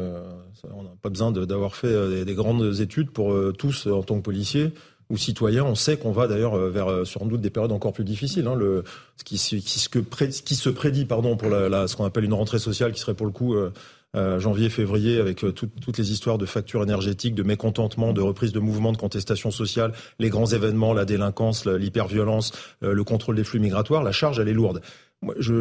On 0.74 0.84
n'a 0.84 0.90
pas 1.02 1.10
besoin 1.10 1.32
d'avoir 1.32 1.76
fait 1.76 2.26
des, 2.26 2.34
grandes 2.34 2.80
études 2.80 3.12
pour 3.12 3.36
tous, 3.58 3.88
en 3.88 4.04
tant 4.04 4.18
que 4.18 4.22
policiers, 4.22 4.72
ou 5.10 5.18
citoyens, 5.18 5.66
on 5.66 5.76
sait 5.76 5.98
qu'on 5.98 6.12
va 6.12 6.28
d'ailleurs 6.28 6.56
vers 6.56 7.06
sans 7.06 7.26
doute 7.26 7.42
des 7.42 7.50
périodes 7.50 7.72
encore 7.72 7.94
plus 7.94 8.06
difficiles. 8.06 8.48
Hein. 8.48 8.56
Le, 8.56 8.84
ce, 9.18 9.24
qui, 9.24 9.36
qui, 9.36 9.80
ce, 9.80 9.90
que 9.90 10.00
qui 10.00 10.56
se 10.56 10.70
prédit 10.70 11.06
pardon, 11.06 11.36
pour 11.36 11.50
la, 11.50 11.88
ce 11.88 11.96
qu'on 11.96 12.06
appelle 12.06 12.24
une 12.24 12.34
rentrée 12.34 12.60
sociale 12.60 12.94
qui 12.94 13.00
serait 13.00 13.14
pour 13.14 13.26
le 13.26 13.32
coup 13.32 13.54
euh, 13.54 13.72
janvier, 14.14 14.70
février, 14.70 15.20
avec 15.20 15.44
euh, 15.44 15.52
toutes 15.52 15.98
les 15.98 16.12
histoires 16.12 16.38
de 16.38 16.46
factures 16.46 16.84
énergétiques, 16.84 17.36
de 17.36 17.44
mécontentement, 17.44 18.12
de 18.12 18.22
reprise 18.22 18.52
de 18.52 18.60
mouvements, 18.60 18.92
de 18.92 18.98
contestation 18.98 19.52
sociale, 19.52 19.94
les 20.20 20.30
grands 20.30 20.48
événements, 20.48 20.94
la 20.94 21.06
délinquance, 21.06 21.66
l'hyperviolence, 21.66 22.52
euh, 22.84 22.94
le 22.94 23.04
contrôle 23.04 23.36
des 23.36 23.44
flux 23.44 23.60
migratoires, 23.60 24.04
la 24.04 24.12
charge, 24.12 24.40
elle 24.40 24.50
est 24.50 24.54
lourde. 24.54 24.82
Moi, 25.22 25.36
je, 25.38 25.54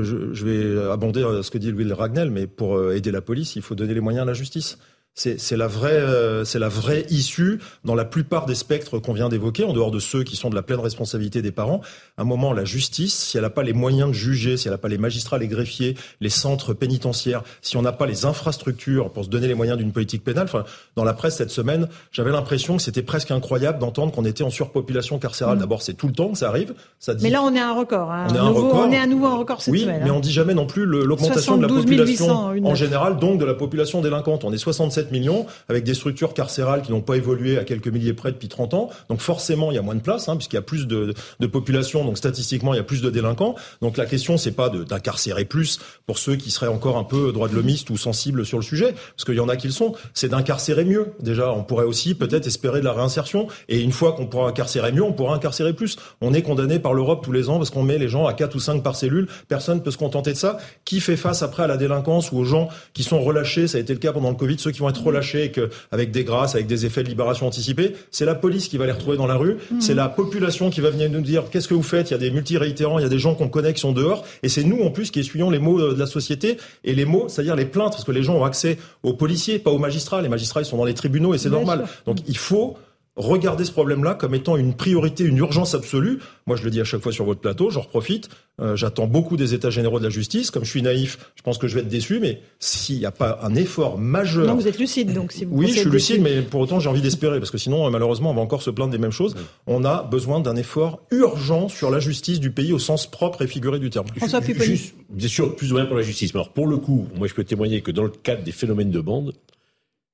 vais 0.43 0.91
abonder 0.91 1.21
ce 1.43 1.51
que 1.51 1.59
dit 1.59 1.71
Louis 1.71 1.93
Ragnel, 1.93 2.31
mais 2.31 2.47
pour 2.47 2.93
aider 2.93 3.11
la 3.11 3.21
police, 3.21 3.57
il 3.57 3.63
faut 3.63 3.75
donner 3.75 3.93
les 3.93 4.01
moyens 4.01 4.23
à 4.23 4.25
la 4.25 4.33
justice. 4.33 4.79
C'est 5.15 5.57
la 5.57 5.67
vraie, 5.67 5.91
euh, 5.93 6.45
c'est 6.45 6.59
la 6.59 6.69
vraie 6.69 7.05
issue 7.11 7.61
dans 7.85 7.95
la 7.95 8.05
plupart 8.05 8.47
des 8.47 8.55
spectres 8.55 8.99
qu'on 8.99 9.13
vient 9.13 9.29
d'évoquer, 9.29 9.65
en 9.65 9.73
dehors 9.73 9.91
de 9.91 9.99
ceux 9.99 10.23
qui 10.23 10.37
sont 10.37 10.51
de 10.51 10.55
la 10.55 10.63
pleine 10.63 10.79
responsabilité 10.81 11.43
des 11.43 11.51
parents. 11.51 11.81
À 12.17 12.23
un 12.23 12.25
moment, 12.25 12.53
la 12.53 12.65
justice, 12.65 13.13
si 13.15 13.37
elle 13.37 13.43
n'a 13.43 13.51
pas 13.51 13.63
les 13.63 13.73
moyens 13.73 14.09
de 14.09 14.15
juger, 14.15 14.57
si 14.57 14.69
elle 14.69 14.73
n'a 14.73 14.79
pas 14.79 14.89
les 14.89 14.99
magistrats, 14.99 15.37
les 15.37 15.49
greffiers, 15.49 15.97
les 16.21 16.31
centres 16.31 16.73
pénitentiaires, 16.75 17.43
si 17.61 17.77
on 17.77 17.83
n'a 17.83 17.93
pas 17.93 18.07
les 18.07 18.25
infrastructures 18.25 19.11
pour 19.11 19.25
se 19.25 19.29
donner 19.29 19.49
les 19.49 19.55
moyens 19.55 19.77
d'une 19.77 19.93
politique 19.93 20.25
pénale, 20.25 20.45
enfin, 20.45 20.65
dans 20.97 21.05
la 21.05 21.13
presse 21.13 21.37
cette 21.37 21.51
semaine, 21.51 21.89
j'avais 22.13 22.31
l'impression 22.31 22.77
que 22.77 22.83
c'était 22.83 23.03
presque 23.03 23.31
incroyable 23.31 23.79
d'entendre 23.79 24.13
qu'on 24.13 24.25
était 24.25 24.45
en 24.45 24.51
surpopulation 24.51 25.19
carcérale. 25.19 25.57
Mm. 25.57 25.61
D'abord, 25.61 25.83
c'est 25.83 25.95
tout 25.95 26.07
le 26.07 26.15
temps 26.15 26.31
que 26.31 26.39
ça 26.39 26.49
arrive. 26.49 26.73
Ça 26.99 27.15
dit... 27.15 27.25
Mais 27.25 27.31
là, 27.31 27.43
on 27.43 27.55
est 27.55 27.61
à 27.61 27.69
un 27.69 27.75
record. 27.75 28.11
Hein. 28.11 28.29
On, 28.31 28.35
est 28.35 28.39
un 28.39 28.49
record. 28.49 28.87
on 28.89 28.93
est 28.93 28.99
à 28.99 29.07
nouveau 29.07 29.27
un 29.27 29.37
record 29.37 29.61
cette 29.61 29.73
oui, 29.73 29.81
semaine. 29.81 30.03
mais 30.05 30.11
on 30.11 30.21
dit 30.21 30.33
jamais 30.33 30.55
non 30.55 30.67
plus 30.67 30.87
l'augmentation 30.87 31.57
de 31.57 31.63
la 31.63 31.69
population 31.69 32.55
en 32.65 32.75
général, 32.75 33.19
donc 33.19 33.39
de 33.39 33.45
la 33.45 33.55
population 33.55 34.01
délinquante. 34.01 34.45
On 34.45 34.53
est 34.53 34.59
67 34.59 35.00
millions, 35.11 35.47
avec 35.69 35.85
des 35.85 35.95
structures 35.95 36.35
carcérales 36.35 36.83
qui 36.83 36.93
n'ont 36.93 37.01
pas 37.01 37.17
évolué 37.17 37.59
à 37.59 37.65
quelques 37.65 37.89
milliers 37.89 38.13
près 38.13 38.33
depuis 38.33 38.49
30 38.49 38.75
ans. 38.75 38.91
Donc 39.09 39.21
forcément, 39.21 39.71
il 39.71 39.75
y 39.75 39.79
a 39.79 39.83
moins 39.83 39.95
de 39.95 40.01
place, 40.01 40.29
hein, 40.29 40.37
puisqu'il 40.37 40.57
y 40.57 40.59
a 40.59 40.63
plus 40.63 40.87
de, 40.87 41.15
de, 41.41 41.47
population, 41.47 42.05
donc 42.05 42.19
statistiquement, 42.19 42.75
il 42.75 42.77
y 42.77 42.81
a 42.81 42.85
plus 42.85 43.03
de 43.03 43.11
délinquants. 43.11 43.55
Donc 43.81 43.97
la 43.97 44.07
question, 44.07 44.37
c'est 44.37 44.53
pas 44.53 44.69
d'incarcérer 44.69 45.45
plus 45.45 45.79
pour 46.07 46.19
ceux 46.19 46.37
qui 46.37 46.51
seraient 46.51 46.69
encore 46.69 46.97
un 46.97 47.05
peu 47.05 47.33
droit 47.33 47.49
de 47.49 47.55
l'homiste 47.55 47.91
ou 47.91 47.97
sensibles 47.97 48.45
sur 48.45 48.59
le 48.59 48.65
sujet, 48.65 48.93
parce 48.93 49.25
qu'il 49.25 49.35
y 49.35 49.41
en 49.41 49.49
a 49.49 49.57
qui 49.57 49.67
le 49.67 49.73
sont. 49.73 49.95
C'est 50.15 50.29
d'incarcérer 50.29 50.85
mieux. 50.85 51.13
Déjà, 51.21 51.53
on 51.53 51.65
pourrait 51.65 51.85
aussi 51.85 52.15
peut-être 52.15 52.47
espérer 52.47 52.81
de 52.81 52.85
la 52.85 52.93
réinsertion. 52.93 53.49
Et 53.69 53.81
une 53.81 53.93
fois 53.93 54.13
qu'on 54.13 54.27
pourra 54.27 54.49
incarcérer 54.49 54.93
mieux, 54.93 55.03
on 55.03 55.13
pourra 55.13 55.35
incarcérer 55.35 55.73
plus. 55.73 55.97
On 56.21 56.33
est 56.35 56.43
condamné 56.43 56.79
par 56.79 56.95
l'Europe 56.95 57.23
tous 57.25 57.33
les 57.33 57.49
ans 57.49 57.59
parce 57.59 57.71
qu'on 57.71 57.83
met 57.83 57.99
les 57.99 58.09
gens 58.09 58.27
à 58.27 58.35
4 58.35 58.55
ou 58.55 58.61
5 58.61 58.83
par 58.83 58.97
cellule. 58.97 59.29
Personne 59.49 59.83
peut 59.83 59.91
se 59.91 59.99
contenter 59.99 60.33
de 60.33 60.37
ça. 60.37 60.59
Qui 60.85 61.01
fait 61.01 61.17
face 61.17 61.43
après 61.43 61.63
à 61.63 61.67
la 61.67 61.77
délinquance 61.77 62.33
ou 62.33 62.39
aux 62.39 62.45
gens 62.45 62.69
qui 62.93 63.03
sont 63.03 63.21
relâchés? 63.21 63.69
Ça 63.69 63.79
a 63.79 63.81
été 63.81 63.93
le 63.93 63.99
cas 63.99 64.13
pendant 64.13 64.31
le 64.31 64.37
Covid, 64.37 64.59
ceux 64.59 64.71
qui 64.71 64.81
vont 64.81 64.89
être 64.91 65.03
relâchés 65.03 65.45
et 65.45 65.51
que 65.51 65.71
avec 65.91 66.11
des 66.11 66.25
grâces, 66.25 66.55
avec 66.55 66.67
des 66.67 66.87
effets 66.87 67.03
de 67.03 67.09
libération 67.09 67.47
anticipée. 67.47 67.95
C'est 68.11 68.25
la 68.25 68.35
police 68.35 68.69
qui 68.69 68.79
va 68.79 68.87
les 68.87 68.93
retrouver 68.93 69.17
dans 69.17 69.27
la 69.27 69.37
rue. 69.37 69.57
Mhm. 69.71 69.81
C'est 69.81 69.95
la 69.95 70.09
population 70.09 70.71
qui 70.71 70.81
va 70.81 70.91
venir 70.91 71.11
nous 71.11 71.21
dire 71.21 71.45
qu'est-ce 71.51 71.69
que 71.69 71.75
vous 71.75 71.83
faites? 71.83 72.11
Il 72.11 72.13
y 72.13 72.17
a 72.17 72.19
des 72.19 72.31
multi-réitérants, 72.31 72.99
il 72.99 73.03
y 73.03 73.07
a 73.07 73.11
des 73.11 73.19
gens 73.19 73.35
qu'on 73.35 73.49
connaît 73.49 73.73
qui 73.73 73.81
sont 73.81 73.93
dehors. 73.93 74.25
Et 74.43 74.49
c'est 74.49 74.65
nous, 74.65 74.83
en 74.83 74.91
plus, 74.91 75.11
qui 75.11 75.21
essuyons 75.21 75.51
les 75.51 75.59
mots 75.59 75.81
euh, 75.81 75.95
de 75.95 75.99
la 75.99 76.07
société 76.07 76.59
et 76.85 76.95
les 76.95 77.05
mots, 77.05 77.29
c'est-à-dire 77.29 77.57
les 77.57 77.65
plaintes, 77.65 77.93
parce 77.93 78.05
que 78.05 78.13
les 78.13 78.23
gens 78.23 78.37
ont 78.37 78.45
accès 78.45 78.79
aux 79.03 79.15
policiers, 79.15 79.59
pas 79.59 79.71
aux 79.71 79.79
magistrats. 79.79 80.23
Les 80.23 80.29
magistrats, 80.29 80.61
ils 80.61 80.67
sont 80.67 80.77
dans 80.77 80.85
les 80.85 80.95
tribunaux 80.95 81.35
et 81.35 81.39
c'est 81.39 81.51
normal. 81.51 81.87
Donc 82.07 82.19
il 82.27 82.37
faut 82.37 82.77
regarder 83.21 83.65
ce 83.65 83.73
problème-là 83.73 84.15
comme 84.15 84.35
étant 84.35 84.57
une 84.57 84.75
priorité, 84.75 85.25
une 85.25 85.39
urgence 85.39 85.75
absolue. 85.75 86.19
Moi, 86.47 86.57
je 86.57 86.65
le 86.65 86.71
dis 86.71 86.81
à 86.81 86.85
chaque 86.85 87.01
fois 87.01 87.13
sur 87.13 87.25
votre 87.25 87.41
plateau, 87.41 87.71
j'en 87.71 87.83
profite. 87.83 88.29
Euh, 88.61 88.77
j'attends 88.77 89.07
beaucoup 89.07 89.37
des 89.37 89.55
États 89.55 89.71
généraux 89.71 89.99
de 89.99 90.05
la 90.05 90.11
justice. 90.11 90.51
Comme 90.51 90.65
je 90.65 90.71
suis 90.71 90.83
naïf, 90.83 91.19
je 91.37 91.43
pense 91.43 91.59
que 91.59 91.69
je 91.69 91.75
vais 91.75 91.81
être 91.81 91.89
déçu, 91.89 92.19
mais 92.21 92.43
s'il 92.59 92.99
n'y 92.99 93.07
a 93.07 93.11
pas 93.11 93.39
un 93.43 93.55
effort 93.55 93.99
majeur... 93.99 94.47
Non, 94.47 94.55
vous 94.55 94.69
êtes 94.69 94.79
lucide, 94.79 95.13
donc 95.13 95.33
si 95.33 95.45
vous 95.45 95.57
Oui, 95.57 95.69
je 95.69 95.81
suis 95.81 95.91
lucide, 95.91 96.23
mais 96.23 96.43
pour 96.43 96.61
autant, 96.61 96.81
j'ai 96.81 96.89
envie 96.89 97.01
d'espérer, 97.01 97.39
parce 97.39 97.51
que 97.51 97.59
sinon, 97.59 97.87
euh, 97.87 97.91
malheureusement, 97.91 98.31
on 98.31 98.35
va 98.35 98.43
encore 98.43 98.63
se 98.63 98.71
plaindre 98.71 98.91
des 98.91 98.99
mêmes 98.99 99.11
choses. 99.11 99.35
On 99.67 99.85
a 99.85 100.03
besoin 100.03 100.41
d'un 100.41 100.57
effort 100.57 101.01
urgent 101.11 101.69
sur 101.69 101.91
la 101.91 102.01
justice 102.01 102.41
du 102.41 102.51
pays 102.51 102.73
au 102.73 102.79
sens 102.79 103.07
propre 103.11 103.43
et 103.43 103.47
figuré 103.47 103.79
du 103.79 103.91
terme. 103.91 104.07
François 104.17 104.41
Juste, 104.41 104.95
bien 105.09 105.29
sûr, 105.29 105.57
plus 105.57 105.73
ou 105.73 105.77
moins 105.77 105.87
pour 105.87 105.97
la 105.97 106.03
justice. 106.03 106.35
Mais 106.35 106.41
alors, 106.41 106.53
pour 106.53 106.67
le 106.67 106.77
coup, 106.77 107.07
moi, 107.17 107.27
je 107.27 107.35
peux 107.35 107.45
témoigner 107.45 107.81
que 107.81 107.91
dans 107.91 108.03
le 108.03 108.11
cadre 108.11 108.43
des 108.43 108.53
phénomènes 108.53 108.91
de 108.91 109.01
bande, 109.01 109.33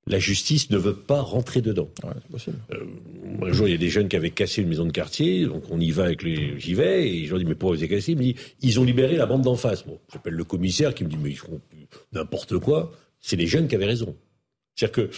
la 0.07 0.19
justice 0.19 0.70
ne 0.70 0.78
veut 0.78 0.95
pas 0.95 1.20
rentrer 1.20 1.61
dedans. 1.61 1.89
Euh, 2.73 2.85
un 3.43 3.53
jour, 3.53 3.66
il 3.66 3.73
y 3.73 3.74
a 3.74 3.78
des 3.78 3.91
jeunes 3.91 4.09
qui 4.09 4.16
avaient 4.16 4.31
cassé 4.31 4.62
une 4.62 4.69
maison 4.69 4.85
de 4.85 4.93
quartier, 4.93 5.47
donc 5.47 5.65
on 5.70 5.81
y 5.81 5.91
va 5.91 6.05
avec 6.05 6.23
les. 6.23 6.59
J'y 6.61 6.74
vais, 6.74 7.09
et 7.09 7.24
je 7.24 7.31
leur 7.31 7.39
dis, 7.39 7.45
mais 7.45 7.55
pourquoi 7.55 7.77
vous 7.77 7.83
avez 7.83 7.95
cassé? 7.95 8.12
Il 8.12 8.19
me 8.19 8.23
dit, 8.23 8.37
ils 8.62 8.78
ont 8.78 8.85
libéré 8.85 9.16
la 9.16 9.27
bande 9.27 9.43
d'en 9.43 9.57
face. 9.57 9.85
Bon, 9.85 9.99
j'appelle 10.12 10.35
le 10.35 10.45
commissaire 10.45 10.95
qui 10.95 11.05
me 11.05 11.09
dit, 11.09 11.19
mais 11.20 11.31
ils 11.31 11.39
font 11.39 11.61
n'importe 12.12 12.59
quoi. 12.59 12.93
C'est 13.20 13.37
les 13.37 13.47
jeunes 13.47 13.66
qui 13.66 13.74
avaient 13.74 13.87
raison. 13.87 14.15
C'est-à-dire 14.74 15.09
que 15.09 15.11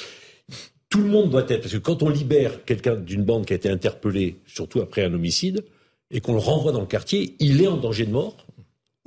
tout 0.89 1.03
le 1.03 1.09
monde 1.09 1.31
doit 1.31 1.45
être. 1.49 1.61
Parce 1.61 1.75
que 1.75 1.79
quand 1.79 2.03
on 2.03 2.09
libère 2.09 2.65
quelqu'un 2.65 2.97
d'une 2.97 3.25
bande 3.25 3.45
qui 3.45 3.53
a 3.53 3.57
été 3.57 3.69
interpellée, 3.69 4.37
surtout 4.47 4.81
après 4.81 5.05
un 5.05 5.13
homicide, 5.13 5.65
et 6.11 6.21
qu'on 6.21 6.33
le 6.33 6.39
renvoie 6.39 6.73
dans 6.73 6.81
le 6.81 6.87
quartier, 6.87 7.37
il 7.41 7.61
est 7.63 7.67
en 7.67 7.77
danger 7.77 8.07
de 8.07 8.11
mort 8.13 8.48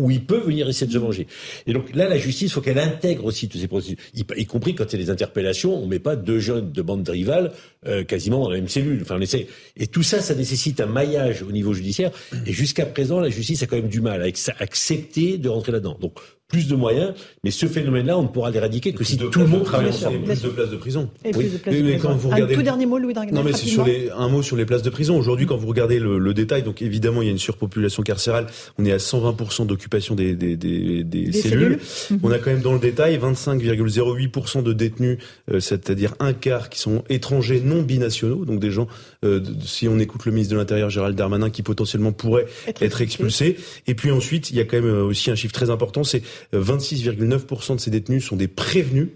où 0.01 0.11
il 0.11 0.25
peut 0.25 0.39
venir 0.39 0.67
essayer 0.67 0.87
de 0.87 0.91
se 0.91 0.97
venger. 0.97 1.27
Et 1.67 1.73
donc 1.73 1.95
là, 1.95 2.09
la 2.09 2.17
justice, 2.17 2.51
faut 2.51 2.61
qu'elle 2.61 2.79
intègre 2.79 3.25
aussi 3.25 3.47
tous 3.47 3.57
ces 3.57 3.67
processus, 3.67 3.97
y, 4.13 4.45
compris 4.45 4.75
quand 4.75 4.91
il 4.91 4.99
y 4.99 5.01
a 5.01 5.05
des 5.05 5.11
interpellations, 5.11 5.81
on 5.81 5.87
met 5.87 5.99
pas 5.99 6.15
deux 6.15 6.39
jeunes 6.39 6.71
de 6.71 6.81
bande 6.81 7.07
rivales 7.07 7.51
euh, 7.85 8.03
quasiment 8.03 8.43
dans 8.43 8.49
la 8.49 8.57
même 8.57 8.67
cellule. 8.67 8.99
Enfin, 9.01 9.15
on 9.17 9.21
essaie. 9.21 9.47
Et 9.77 9.87
tout 9.87 10.03
ça, 10.03 10.19
ça 10.19 10.35
nécessite 10.35 10.81
un 10.81 10.87
maillage 10.87 11.43
au 11.43 11.51
niveau 11.51 11.73
judiciaire. 11.73 12.11
Et 12.45 12.53
jusqu'à 12.53 12.85
présent, 12.85 13.19
la 13.19 13.29
justice 13.29 13.61
a 13.63 13.67
quand 13.67 13.77
même 13.77 13.87
du 13.87 14.01
mal 14.01 14.21
à 14.21 14.25
accepter 14.59 15.37
de 15.37 15.49
rentrer 15.49 15.71
là-dedans. 15.71 15.97
Donc 15.99 16.19
plus 16.51 16.67
de 16.67 16.75
moyens, 16.75 17.13
mais 17.43 17.51
ce 17.51 17.65
phénomène-là, 17.65 18.17
on 18.17 18.23
ne 18.23 18.27
pourra 18.27 18.51
l'éradiquer 18.51 18.93
que 18.93 19.03
si 19.03 19.17
tout 19.17 19.39
le 19.39 19.47
monde 19.47 19.63
travaille 19.63 19.89
ensemble. 19.89 20.19
Plus 20.23 20.41
de 20.41 20.49
places 20.49 20.69
de 20.69 20.75
prison. 20.75 21.09
Et 21.23 21.31
plus 21.31 21.53
de 21.53 21.57
places 21.57 21.75
de 21.75 21.91
prison. 21.93 22.15
vous 22.15 22.29
regardez... 22.29 22.53
Un 22.53 22.57
tout 22.57 22.63
dernier 22.63 22.85
mot, 22.85 22.97
Louis 22.97 23.13
Dragnel. 23.13 23.33
Non, 23.33 23.43
mais 23.43 23.53
c'est 23.53 23.67
sur 23.67 23.85
les, 23.85 24.09
un 24.09 24.27
mot 24.27 24.41
sur 24.43 24.57
les 24.57 24.65
places 24.65 24.81
de 24.81 24.89
prison. 24.89 25.17
Aujourd'hui, 25.17 25.45
quand 25.45 25.55
vous 25.55 25.67
regardez 25.67 25.97
le, 25.99 26.19
le, 26.19 26.33
détail, 26.33 26.63
donc 26.63 26.81
évidemment, 26.81 27.21
il 27.21 27.25
y 27.25 27.29
a 27.29 27.31
une 27.31 27.39
surpopulation 27.39 28.03
carcérale. 28.03 28.47
On 28.77 28.85
est 28.85 28.91
à 28.91 28.97
120% 28.97 29.65
d'occupation 29.65 30.13
des, 30.13 30.35
des, 30.35 30.57
des, 30.57 31.03
des, 31.03 31.31
cellules. 31.31 31.79
On 32.21 32.31
a 32.31 32.37
quand 32.37 32.51
même 32.51 32.61
dans 32.61 32.73
le 32.73 32.79
détail 32.79 33.17
25,08% 33.17 34.61
de 34.61 34.73
détenus, 34.73 35.19
euh, 35.51 35.59
c'est-à-dire 35.61 36.13
un 36.19 36.33
quart 36.33 36.69
qui 36.69 36.79
sont 36.79 37.03
étrangers 37.09 37.61
non 37.61 37.81
binationaux, 37.81 38.43
donc 38.43 38.59
des 38.59 38.71
gens, 38.71 38.87
euh, 39.23 39.41
si 39.63 39.87
on 39.87 39.99
écoute 39.99 40.25
le 40.25 40.31
ministre 40.33 40.53
de 40.53 40.59
l'Intérieur, 40.59 40.89
Gérald 40.89 41.15
Darmanin, 41.15 41.49
qui 41.49 41.63
potentiellement 41.63 42.11
pourraient 42.11 42.47
être, 42.67 42.83
être 42.83 43.01
expulsés. 43.01 43.57
Et 43.87 43.95
puis 43.95 44.11
ensuite, 44.11 44.51
il 44.51 44.57
y 44.57 44.59
a 44.59 44.65
quand 44.65 44.77
même 44.77 44.85
euh, 44.85 45.03
aussi 45.03 45.31
un 45.31 45.35
chiffre 45.35 45.53
très 45.53 45.69
important, 45.69 46.03
c'est 46.03 46.21
26,9% 46.53 47.75
de 47.75 47.79
ces 47.79 47.91
détenus 47.91 48.25
sont 48.25 48.35
des 48.35 48.47
prévenus. 48.47 49.09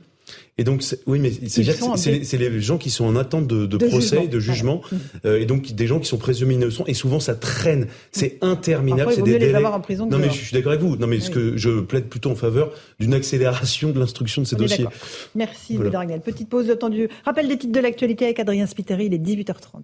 Et 0.57 0.63
donc, 0.63 0.83
oui, 1.05 1.19
mais 1.19 1.31
c'est 1.47 2.37
les 2.37 2.61
gens 2.61 2.77
qui 2.77 2.89
sont 2.89 3.05
en 3.05 3.15
attente 3.15 3.45
de, 3.45 3.65
de, 3.65 3.77
procès, 3.77 4.27
de 4.27 4.39
jugement, 4.39 4.81
euh, 5.25 5.39
et 5.39 5.45
donc 5.45 5.73
des 5.73 5.85
gens 5.85 5.99
qui 5.99 6.07
sont 6.07 6.17
présumés 6.17 6.53
innocents. 6.53 6.85
Et 6.87 6.93
souvent, 6.93 7.19
ça 7.19 7.35
traîne, 7.35 7.87
c'est 8.11 8.37
interminable. 8.41 9.11
C'est 9.13 9.21
des 9.21 9.37
les 9.37 9.53
avoir 9.53 9.73
en 9.73 9.81
prison. 9.81 10.07
Non, 10.07 10.17
mais 10.17 10.29
je 10.29 10.37
suis 10.37 10.53
d'accord 10.53 10.71
avec 10.71 10.81
vous. 10.81 10.95
Non, 10.95 11.07
mais 11.07 11.19
ce 11.19 11.29
que 11.29 11.57
je 11.57 11.81
plaide 11.81 12.05
plutôt 12.05 12.31
en 12.31 12.35
faveur 12.35 12.71
d'une 12.99 13.13
accélération 13.13 13.91
de 13.91 13.99
l'instruction 13.99 14.41
de 14.41 14.47
ces 14.47 14.55
dossiers. 14.55 14.87
Merci, 15.35 15.77
voilà. 15.77 16.05
Petite 16.19 16.49
pause 16.49 16.69
attendue. 16.69 17.09
Rappel 17.25 17.47
des 17.47 17.57
titres 17.57 17.73
de 17.73 17.79
l'actualité 17.79 18.25
avec 18.25 18.39
Adrien 18.39 18.65
Spiteri. 18.65 19.07
Il 19.07 19.13
est 19.13 19.17
18h30. 19.17 19.83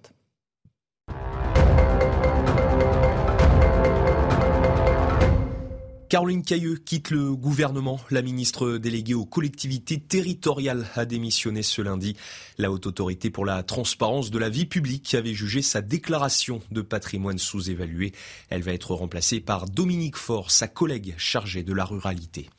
Caroline 6.12 6.42
Cailleux 6.42 6.76
quitte 6.76 7.08
le 7.08 7.34
gouvernement. 7.34 7.98
La 8.10 8.20
ministre 8.20 8.76
déléguée 8.76 9.14
aux 9.14 9.24
collectivités 9.24 9.98
territoriales 9.98 10.86
a 10.94 11.06
démissionné 11.06 11.62
ce 11.62 11.80
lundi. 11.80 12.18
La 12.58 12.70
haute 12.70 12.86
autorité 12.86 13.30
pour 13.30 13.46
la 13.46 13.62
transparence 13.62 14.30
de 14.30 14.38
la 14.38 14.50
vie 14.50 14.66
publique 14.66 15.14
avait 15.14 15.32
jugé 15.32 15.62
sa 15.62 15.80
déclaration 15.80 16.60
de 16.70 16.82
patrimoine 16.82 17.38
sous-évaluée. 17.38 18.12
Elle 18.50 18.60
va 18.60 18.74
être 18.74 18.94
remplacée 18.94 19.40
par 19.40 19.64
Dominique 19.64 20.18
Faure, 20.18 20.50
sa 20.50 20.68
collègue 20.68 21.14
chargée 21.16 21.62
de 21.62 21.72
la 21.72 21.86
ruralité. 21.86 22.50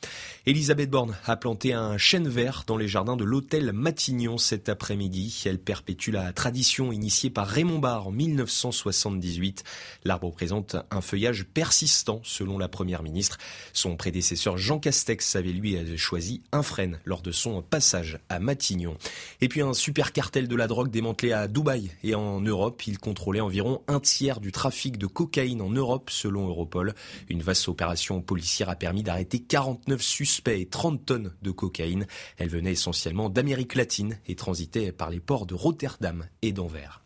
Elisabeth 0.46 0.90
Borne 0.90 1.16
a 1.24 1.36
planté 1.36 1.74
un 1.74 1.96
chêne 1.96 2.28
vert 2.28 2.64
dans 2.66 2.76
les 2.76 2.88
jardins 2.88 3.16
de 3.16 3.22
l'hôtel 3.22 3.72
Matignon 3.72 4.36
cet 4.36 4.68
après-midi. 4.68 5.44
Elle 5.46 5.60
perpétue 5.60 6.10
la 6.10 6.32
tradition 6.32 6.90
initiée 6.90 7.30
par 7.30 7.46
Raymond 7.46 7.78
Barre 7.78 8.08
en 8.08 8.10
1978. 8.10 9.62
L'arbre 10.04 10.32
présente 10.32 10.74
un 10.90 11.00
feuillage 11.00 11.44
persistant 11.44 12.20
selon 12.24 12.58
la 12.58 12.66
première 12.66 13.04
ministre. 13.04 13.38
Son 13.72 13.96
prédécesseur 13.96 14.56
Jean 14.56 14.78
Castex 14.78 15.36
avait 15.36 15.50
lui 15.50 15.76
choisi 15.96 16.42
un 16.52 16.62
frêne 16.62 17.00
lors 17.04 17.22
de 17.22 17.32
son 17.32 17.62
passage 17.62 18.18
à 18.28 18.38
Matignon. 18.38 18.96
Et 19.40 19.48
puis 19.48 19.62
un 19.62 19.74
super 19.74 20.12
cartel 20.12 20.48
de 20.48 20.56
la 20.56 20.66
drogue 20.66 20.90
démantelé 20.90 21.32
à 21.32 21.48
Dubaï 21.48 21.90
et 22.02 22.14
en 22.14 22.40
Europe. 22.40 22.86
Il 22.86 22.98
contrôlait 22.98 23.40
environ 23.40 23.82
un 23.88 24.00
tiers 24.00 24.40
du 24.40 24.52
trafic 24.52 24.98
de 24.98 25.06
cocaïne 25.06 25.60
en 25.60 25.70
Europe 25.70 26.10
selon 26.10 26.48
Europol. 26.48 26.94
Une 27.28 27.42
vaste 27.42 27.68
opération 27.68 28.22
policière 28.22 28.68
a 28.68 28.76
permis 28.76 29.02
d'arrêter 29.02 29.40
49 29.40 30.00
suspects 30.02 30.60
et 30.60 30.66
30 30.66 31.04
tonnes 31.04 31.32
de 31.42 31.50
cocaïne. 31.50 32.06
Elle 32.38 32.48
venait 32.48 32.72
essentiellement 32.72 33.28
d'Amérique 33.28 33.74
latine 33.74 34.18
et 34.26 34.36
transitait 34.36 34.92
par 34.92 35.10
les 35.10 35.20
ports 35.20 35.46
de 35.46 35.54
Rotterdam 35.54 36.26
et 36.42 36.52
d'Anvers. 36.52 37.03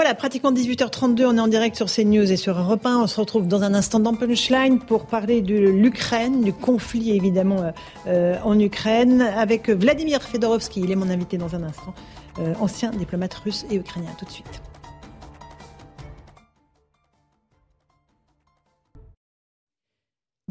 Voilà, 0.00 0.14
pratiquement 0.14 0.50
18h32, 0.50 1.26
on 1.26 1.36
est 1.36 1.40
en 1.40 1.46
direct 1.46 1.76
sur 1.76 1.84
CNews 1.84 2.32
et 2.32 2.38
sur 2.38 2.58
Europe 2.58 2.86
1. 2.86 3.02
On 3.02 3.06
se 3.06 3.20
retrouve 3.20 3.46
dans 3.46 3.62
un 3.62 3.74
instant 3.74 4.00
dans 4.00 4.14
Punchline 4.14 4.78
pour 4.78 5.04
parler 5.04 5.42
de 5.42 5.54
l'Ukraine, 5.54 6.40
du 6.40 6.54
conflit 6.54 7.14
évidemment 7.14 7.60
euh, 7.60 7.70
euh, 8.06 8.36
en 8.42 8.58
Ukraine, 8.58 9.20
avec 9.20 9.68
Vladimir 9.68 10.22
Fedorovski. 10.22 10.80
Il 10.80 10.90
est 10.90 10.96
mon 10.96 11.10
invité 11.10 11.36
dans 11.36 11.54
un 11.54 11.64
instant, 11.64 11.92
euh, 12.38 12.54
ancien 12.60 12.92
diplomate 12.92 13.34
russe 13.34 13.66
et 13.70 13.76
ukrainien. 13.76 14.08
Tout 14.18 14.24
de 14.24 14.30
suite. 14.30 14.62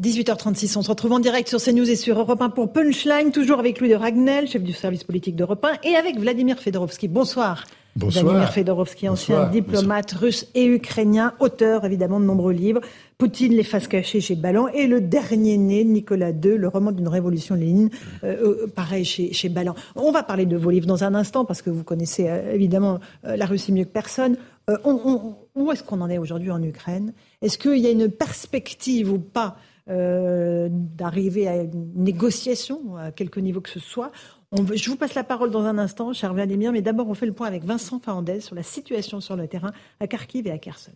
18h36, 0.00 0.78
on 0.78 0.82
se 0.82 0.88
retrouve 0.90 1.10
en 1.10 1.18
direct 1.18 1.48
sur 1.48 1.60
CNews 1.60 1.90
et 1.90 1.96
sur 1.96 2.20
Europe 2.20 2.40
1 2.40 2.50
pour 2.50 2.72
Punchline, 2.72 3.32
toujours 3.32 3.58
avec 3.58 3.80
Louis 3.80 3.88
de 3.88 3.96
Ragnel, 3.96 4.46
chef 4.46 4.62
du 4.62 4.72
service 4.72 5.02
politique 5.02 5.34
d'Europe 5.34 5.64
1, 5.64 5.88
et 5.88 5.96
avec 5.96 6.20
Vladimir 6.20 6.60
Fedorovski. 6.60 7.08
Bonsoir. 7.08 7.64
Bonsoir. 7.96 8.24
Vladimir 8.24 8.52
Fedorovski, 8.52 9.08
ancien 9.08 9.48
diplomate 9.48 10.12
russe 10.12 10.46
et 10.54 10.64
ukrainien, 10.64 11.34
auteur 11.40 11.84
évidemment 11.84 12.20
de 12.20 12.24
nombreux 12.24 12.52
livres. 12.52 12.80
Poutine, 13.18 13.52
les 13.52 13.64
faces 13.64 13.88
cachées 13.88 14.20
chez 14.20 14.36
Ballan 14.36 14.68
et 14.68 14.86
le 14.86 15.00
dernier 15.00 15.58
né, 15.58 15.84
Nicolas 15.84 16.30
II, 16.30 16.56
le 16.56 16.68
roman 16.68 16.92
d'une 16.92 17.08
révolution 17.08 17.56
Lénine, 17.56 17.90
euh, 18.22 18.64
euh, 18.64 18.66
pareil 18.68 19.04
chez, 19.04 19.32
chez 19.32 19.48
Ballan. 19.48 19.74
On 19.96 20.12
va 20.12 20.22
parler 20.22 20.46
de 20.46 20.56
vos 20.56 20.70
livres 20.70 20.86
dans 20.86 21.02
un 21.02 21.14
instant 21.14 21.44
parce 21.44 21.62
que 21.62 21.70
vous 21.70 21.82
connaissez 21.82 22.28
euh, 22.28 22.54
évidemment 22.54 23.00
la 23.24 23.46
Russie 23.46 23.72
mieux 23.72 23.84
que 23.84 23.90
personne. 23.90 24.36
où 24.84 25.72
est-ce 25.72 25.82
qu'on 25.82 26.00
en 26.00 26.08
est 26.08 26.18
aujourd'hui 26.18 26.52
en 26.52 26.62
Ukraine? 26.62 27.12
Est-ce 27.42 27.58
qu'il 27.58 27.78
y 27.78 27.86
a 27.86 27.90
une 27.90 28.08
perspective 28.08 29.12
ou 29.12 29.18
pas 29.18 29.56
d'arriver 29.88 31.48
à 31.48 31.56
une 31.56 31.90
négociation 31.96 32.96
à 32.96 33.10
quelque 33.10 33.40
niveau 33.40 33.60
que 33.60 33.68
ce 33.70 33.80
soit? 33.80 34.12
Je 34.52 34.90
vous 34.90 34.96
passe 34.96 35.14
la 35.14 35.24
parole 35.24 35.50
dans 35.50 35.64
un 35.64 35.78
instant, 35.78 36.12
cher 36.12 36.34
Vladimir, 36.34 36.72
mais 36.72 36.82
d'abord 36.82 37.08
on 37.08 37.14
fait 37.14 37.26
le 37.26 37.32
point 37.32 37.46
avec 37.46 37.64
Vincent 37.64 38.00
Fernandez 38.00 38.40
sur 38.40 38.54
la 38.54 38.62
situation 38.62 39.20
sur 39.20 39.36
le 39.36 39.46
terrain 39.46 39.72
à 40.00 40.06
Kharkiv 40.06 40.46
et 40.46 40.50
à 40.50 40.58
Kherson. 40.58 40.92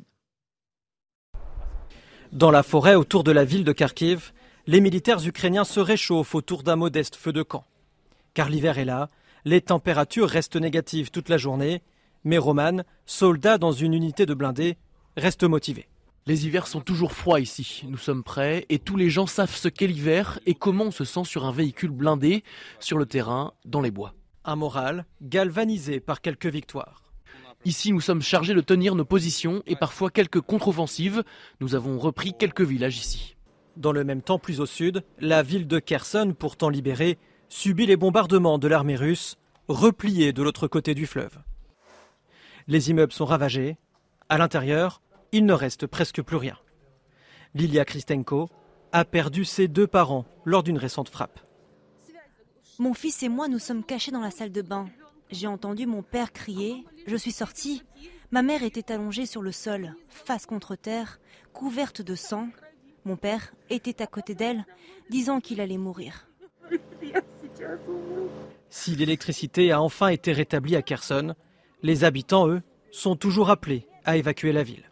Dans 2.32 2.51
la 2.51 2.64
forêt 2.64 2.97
autour 2.97 3.22
de 3.22 3.31
la 3.31 3.44
ville 3.44 3.64
de 3.64 3.72
Kharkiv, 3.72 4.32
les 4.66 4.81
militaires 4.81 5.24
ukrainiens 5.24 5.64
se 5.64 5.78
réchauffent 5.78 6.35
autour 6.35 6.64
d'un 6.64 6.74
modeste 6.74 7.14
feu 7.14 7.32
de 7.32 7.43
camp. 7.43 7.64
Car 8.32 8.48
l'hiver 8.48 8.78
est 8.78 8.85
là, 8.85 9.09
les 9.44 9.60
températures 9.60 10.28
restent 10.28 10.56
négatives 10.56 11.10
toute 11.10 11.28
la 11.28 11.36
journée, 11.36 11.82
mais 12.24 12.39
Roman, 12.39 12.82
soldat 13.06 13.59
dans 13.59 13.72
une 13.72 13.94
unité 13.94 14.26
de 14.26 14.35
blindés, 14.35 14.78
reste 15.16 15.44
motivé. 15.44 15.86
Les 16.26 16.46
hivers 16.46 16.66
sont 16.66 16.80
toujours 16.80 17.12
froids 17.12 17.38
ici. 17.38 17.84
Nous 17.86 17.98
sommes 17.98 18.24
prêts 18.24 18.64
et 18.70 18.78
tous 18.78 18.96
les 18.96 19.10
gens 19.10 19.26
savent 19.26 19.55
ce 19.55 19.68
qu'est 19.68 19.86
l'hiver 19.86 20.40
et 20.46 20.55
comment 20.55 20.84
on 20.84 20.90
se 20.90 21.05
sent 21.05 21.24
sur 21.24 21.44
un 21.44 21.52
véhicule 21.52 21.90
blindé, 21.90 22.44
sur 22.80 22.96
le 22.96 23.05
terrain, 23.05 23.52
dans 23.66 23.82
les 23.82 23.90
bois. 23.90 24.14
Un 24.46 24.56
moral 24.56 25.05
galvanisé 25.20 26.01
par 26.01 26.22
quelques 26.22 26.46
victoires. 26.46 27.02
Ici, 27.66 27.92
nous 27.92 28.01
sommes 28.01 28.22
chargés 28.22 28.55
de 28.55 28.62
tenir 28.62 28.94
nos 28.94 29.05
positions 29.05 29.62
et 29.66 29.76
parfois 29.76 30.10
quelques 30.10 30.40
contre-offensives. 30.40 31.24
Nous 31.60 31.74
avons 31.74 31.98
repris 31.98 32.32
quelques 32.32 32.62
villages 32.62 32.96
ici. 32.98 33.36
Dans 33.76 33.92
le 33.92 34.05
même 34.05 34.22
temps, 34.22 34.38
plus 34.38 34.60
au 34.60 34.66
sud, 34.66 35.05
la 35.18 35.42
ville 35.42 35.66
de 35.66 35.78
Kherson, 35.78 36.34
pourtant 36.38 36.70
libérée, 36.70 37.18
subit 37.51 37.86
les 37.86 37.96
bombardements 37.96 38.59
de 38.59 38.68
l'armée 38.68 38.96
russe, 38.96 39.36
repliée 39.68 40.32
de 40.32 40.42
l'autre 40.42 40.68
côté 40.68 40.94
du 40.94 41.06
fleuve. 41.06 41.36
Les 42.66 42.88
immeubles 42.88 43.12
sont 43.12 43.26
ravagés. 43.26 43.76
À 44.30 44.38
l'intérieur, 44.38 45.02
il 45.35 45.47
ne 45.47 45.52
reste 45.52 45.89
presque 45.89 46.23
plus 46.23 46.36
rien. 46.36 46.56
Lilia 47.55 47.85
Kristenko 47.85 48.48
a 48.93 49.05
perdu 49.05 49.44
ses 49.44 49.66
deux 49.66 49.89
parents 49.89 50.27
lors 50.44 50.62
d'une 50.62 50.78
récente 50.78 51.09
frappe. 51.09 51.40
Mon 52.78 52.94
fils 52.94 53.20
et 53.24 53.28
moi 53.28 53.48
nous 53.48 53.59
sommes 53.59 53.82
cachés 53.82 54.12
dans 54.12 54.20
la 54.20 54.31
salle 54.31 54.52
de 54.52 54.62
bain. 54.62 54.89
J'ai 55.32 55.48
entendu 55.48 55.86
mon 55.86 56.05
père 56.05 56.32
crier, 56.32 56.85
je 57.09 57.16
suis 57.16 57.32
sortie. 57.32 57.82
Ma 58.31 58.43
mère 58.43 58.62
était 58.62 58.93
allongée 58.93 59.27
sur 59.27 59.43
le 59.43 59.51
sol, 59.51 59.97
face 60.09 60.47
contre 60.47 60.77
terre, 60.77 61.19
couverte 61.52 62.01
de 62.01 62.15
sang. 62.15 62.48
Mon 63.05 63.16
père 63.16 63.55
était 63.70 64.02
à 64.02 64.06
côté 64.06 64.36
d'elle, 64.36 64.65
disant 65.11 65.40
qu'il 65.40 65.61
allait 65.61 65.78
mourir. 65.78 66.28
Si 68.70 68.94
l'électricité 68.94 69.73
a 69.73 69.82
enfin 69.82 70.09
été 70.09 70.32
rétablie 70.32 70.77
à 70.77 70.82
Kherson, 70.82 71.35
les 71.82 72.05
habitants, 72.05 72.48
eux, 72.48 72.62
sont 72.93 73.16
toujours 73.16 73.51
appelés 73.51 73.89
à 74.05 74.16
évacuer 74.16 74.52
la 74.52 74.62
ville. 74.62 74.85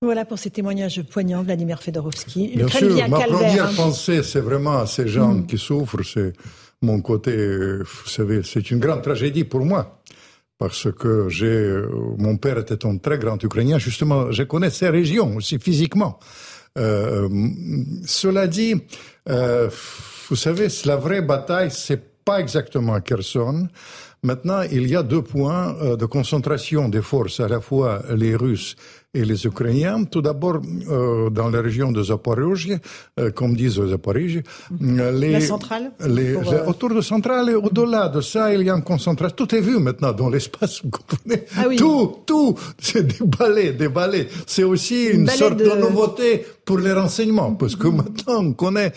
Voilà 0.00 0.24
pour 0.24 0.38
ces 0.38 0.50
témoignages 0.50 1.02
poignants, 1.02 1.42
Vladimir 1.42 1.82
Fedorovski. 1.82 2.52
Bien 2.54 2.68
sûr, 2.68 3.08
ma 3.08 3.20
première 3.20 3.66
hein. 3.66 3.72
pensée, 3.74 4.22
c'est 4.22 4.40
vraiment 4.40 4.78
à 4.78 4.86
ces 4.86 5.08
gens 5.08 5.34
mm. 5.34 5.46
qui 5.46 5.58
souffrent. 5.58 6.04
C'est 6.04 6.34
mon 6.82 7.00
côté, 7.00 7.78
vous 7.78 8.08
savez, 8.08 8.42
c'est 8.44 8.70
une 8.70 8.78
grande 8.78 9.02
tragédie 9.02 9.44
pour 9.44 9.64
moi. 9.64 10.00
Parce 10.56 10.90
que 10.92 11.28
j'ai, 11.28 11.82
mon 12.16 12.36
père 12.36 12.58
était 12.58 12.84
un 12.86 12.96
très 12.98 13.18
grand 13.18 13.42
Ukrainien. 13.42 13.78
Justement, 13.78 14.30
je 14.30 14.44
connais 14.44 14.70
ces 14.70 14.88
régions 14.88 15.36
aussi 15.36 15.58
physiquement. 15.58 16.18
Euh, 16.78 17.28
cela 18.04 18.46
dit, 18.46 18.74
euh, 19.28 19.68
vous 20.28 20.36
savez, 20.36 20.68
la 20.84 20.96
vraie 20.96 21.22
bataille, 21.22 21.70
c'est 21.70 22.24
pas 22.24 22.40
exactement 22.40 22.94
à 22.94 23.00
Kherson. 23.00 23.68
Maintenant, 24.22 24.62
il 24.62 24.88
y 24.88 24.96
a 24.96 25.02
deux 25.02 25.22
points 25.22 25.76
euh, 25.80 25.96
de 25.96 26.06
concentration 26.06 26.88
des 26.88 27.02
forces, 27.02 27.40
à 27.40 27.48
la 27.48 27.60
fois 27.60 28.02
les 28.14 28.34
Russes 28.34 28.76
et 29.14 29.24
les 29.24 29.46
Ukrainiens. 29.46 30.04
Tout 30.04 30.20
d'abord, 30.20 30.60
euh, 30.90 31.30
dans 31.30 31.48
la 31.48 31.62
région 31.62 31.92
de 31.92 32.02
Zaporizhzhia, 32.02 32.78
euh, 33.18 33.30
comme 33.30 33.56
disent 33.56 33.78
aux 33.78 33.88
Zaporizhzhia, 33.88 34.42
euh, 34.82 35.10
les, 35.12 35.32
la 35.32 35.40
centrale 35.40 35.92
les, 36.06 36.36
Autour 36.66 36.90
de 36.90 37.00
centrale 37.00 37.48
et 37.50 37.54
au-delà 37.54 38.08
de 38.08 38.20
ça, 38.20 38.52
il 38.52 38.62
y 38.62 38.70
a 38.70 38.74
une 38.74 38.82
concentration. 38.82 39.34
Tout 39.34 39.54
est 39.54 39.60
vu 39.60 39.78
maintenant 39.78 40.12
dans 40.12 40.28
l'espace, 40.28 40.82
vous 40.82 40.90
comprenez 40.90 41.44
ah 41.56 41.64
oui. 41.68 41.76
Tout, 41.76 42.18
tout, 42.26 42.54
c'est 42.78 43.06
des 43.06 43.88
balais. 43.88 44.28
C'est 44.46 44.64
aussi 44.64 45.06
une, 45.06 45.26
sorte 45.28 45.56
de... 45.56 45.80
nouveauté 45.80 46.44
pour 46.66 46.78
les 46.78 46.92
renseignements, 46.92 47.54
parce 47.54 47.76
que 47.76 47.88
maintenant 47.88 48.44
on 48.44 48.52
connaît 48.52 48.92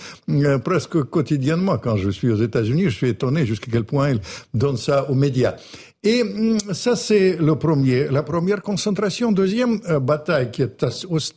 presque 0.63 1.03
quotidiennement. 1.03 1.77
Quand 1.77 1.95
je 1.95 2.09
suis 2.09 2.29
aux 2.29 2.41
États-Unis, 2.41 2.83
je 2.85 2.89
suis 2.89 3.09
étonné 3.09 3.45
jusqu'à 3.45 3.71
quel 3.71 3.85
point 3.85 4.09
ils 4.09 4.21
donnent 4.53 4.77
ça 4.77 5.09
aux 5.09 5.15
médias. 5.15 5.55
Et 6.03 6.23
mm, 6.23 6.73
ça, 6.73 6.95
c'est 6.95 7.37
le 7.37 7.55
premier, 7.55 8.07
la 8.07 8.23
première 8.23 8.63
concentration. 8.63 9.31
Deuxième 9.31 9.79
euh, 9.87 9.99
bataille 9.99 10.49
qui 10.49 10.63
est 10.63 10.83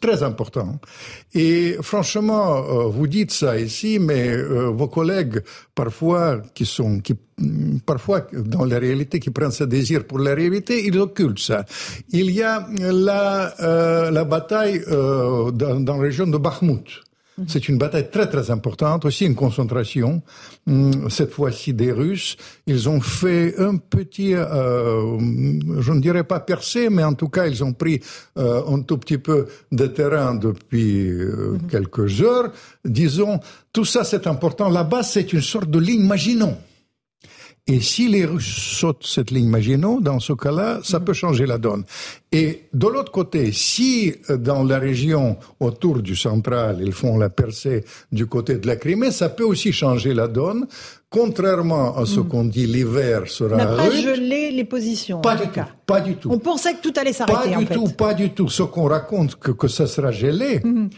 très 0.00 0.22
importante. 0.22 0.82
Et 1.34 1.76
franchement, 1.82 2.56
euh, 2.56 2.84
vous 2.86 3.06
dites 3.06 3.30
ça 3.30 3.58
ici, 3.60 3.98
mais 3.98 4.30
euh, 4.30 4.70
vos 4.70 4.88
collègues, 4.88 5.42
parfois, 5.74 6.40
qui 6.54 6.64
sont, 6.64 7.00
qui, 7.00 7.14
mm, 7.36 7.80
parfois, 7.84 8.26
dans 8.32 8.64
la 8.64 8.78
réalité, 8.78 9.20
qui 9.20 9.28
prennent 9.28 9.50
ce 9.50 9.64
désir 9.64 10.06
pour 10.06 10.18
la 10.18 10.34
réalité, 10.34 10.86
ils 10.86 10.98
occultent 10.98 11.40
ça. 11.40 11.66
Il 12.08 12.30
y 12.30 12.42
a 12.42 12.66
la, 12.80 14.10
la 14.10 14.24
bataille 14.24 14.82
dans, 14.88 15.80
dans 15.80 15.96
la 15.96 16.02
région 16.02 16.26
de 16.26 16.38
Bakhmut. 16.38 17.02
Mhm. 17.36 17.44
C'est 17.48 17.68
une 17.68 17.78
bataille 17.78 18.10
très 18.10 18.28
très 18.28 18.50
importante, 18.50 19.04
aussi 19.04 19.26
une 19.26 19.34
concentration, 19.34 20.22
hum, 20.66 21.10
cette 21.10 21.32
fois-ci 21.32 21.72
des 21.74 21.90
Russes. 21.90 22.36
Ils 22.66 22.88
ont 22.88 23.00
fait 23.00 23.58
un 23.58 23.76
petit, 23.76 24.34
euh, 24.34 25.18
je 25.80 25.92
ne 25.92 26.00
dirais 26.00 26.24
pas 26.24 26.40
percé, 26.40 26.90
mais 26.90 27.02
en 27.02 27.14
tout 27.14 27.28
cas 27.28 27.46
ils 27.46 27.64
ont 27.64 27.72
pris 27.72 28.00
euh, 28.38 28.62
un 28.66 28.82
tout 28.82 28.98
petit 28.98 29.18
peu 29.18 29.46
de 29.72 29.86
terrain 29.86 30.34
depuis 30.34 31.08
euh, 31.10 31.52
mhm. 31.52 31.66
quelques 31.68 32.22
heures. 32.22 32.52
Disons, 32.84 33.40
tout 33.72 33.84
ça 33.84 34.04
c'est 34.04 34.26
important. 34.26 34.68
Là-bas 34.68 35.02
c'est 35.02 35.32
une 35.32 35.42
sorte 35.42 35.70
de 35.70 35.78
ligne 35.78 36.06
Maginot. 36.06 36.54
Et 37.66 37.80
si 37.80 38.08
les 38.08 38.26
Russes 38.26 38.76
sautent 38.78 39.06
cette 39.06 39.30
ligne 39.30 39.48
Maginot, 39.48 40.00
dans 40.02 40.20
ce 40.20 40.34
cas-là, 40.34 40.80
ça 40.82 41.00
peut 41.00 41.14
changer 41.14 41.46
la 41.46 41.56
donne. 41.56 41.84
Et 42.30 42.64
de 42.74 42.86
l'autre 42.86 43.10
côté, 43.10 43.52
si 43.52 44.14
euh, 44.28 44.36
dans 44.36 44.64
la 44.64 44.78
région 44.78 45.38
autour 45.60 46.02
du 46.02 46.14
central, 46.14 46.80
ils 46.82 46.92
font 46.92 47.16
la 47.16 47.30
percée 47.30 47.82
du 48.12 48.26
côté 48.26 48.56
de 48.56 48.66
la 48.66 48.76
Crimée, 48.76 49.10
ça 49.10 49.30
peut 49.30 49.44
aussi 49.44 49.72
changer 49.72 50.12
la 50.12 50.28
donne. 50.28 50.66
Contrairement 51.14 51.96
à 51.96 52.06
ce 52.06 52.18
hmm. 52.18 52.28
qu'on 52.28 52.44
dit, 52.44 52.66
l'hiver 52.66 53.28
sera 53.28 53.54
On 53.54 53.56
n'a 53.56 53.66
pas 53.66 53.88
gelé 53.88 54.50
les 54.50 54.64
positions. 54.64 55.20
Pas 55.20 55.36
du 55.36 55.46
tout. 55.46 55.60
Pas 55.86 56.00
du 56.00 56.16
tout. 56.16 56.28
On 56.28 56.40
pensait 56.40 56.74
que 56.74 56.80
tout 56.82 56.92
allait 56.96 57.12
s'arrêter. 57.12 57.52
Pas 57.52 57.56
du 57.56 57.66
tout. 57.66 57.84
Pas 57.84 58.14
du 58.14 58.30
tout. 58.30 58.48
Ce 58.48 58.64
qu'on 58.64 58.88
raconte 58.88 59.36
que, 59.36 59.52
que 59.52 59.68
ça 59.68 59.86
sera 59.86 60.10
gelé, 60.10 60.58
hmm. 60.64 60.88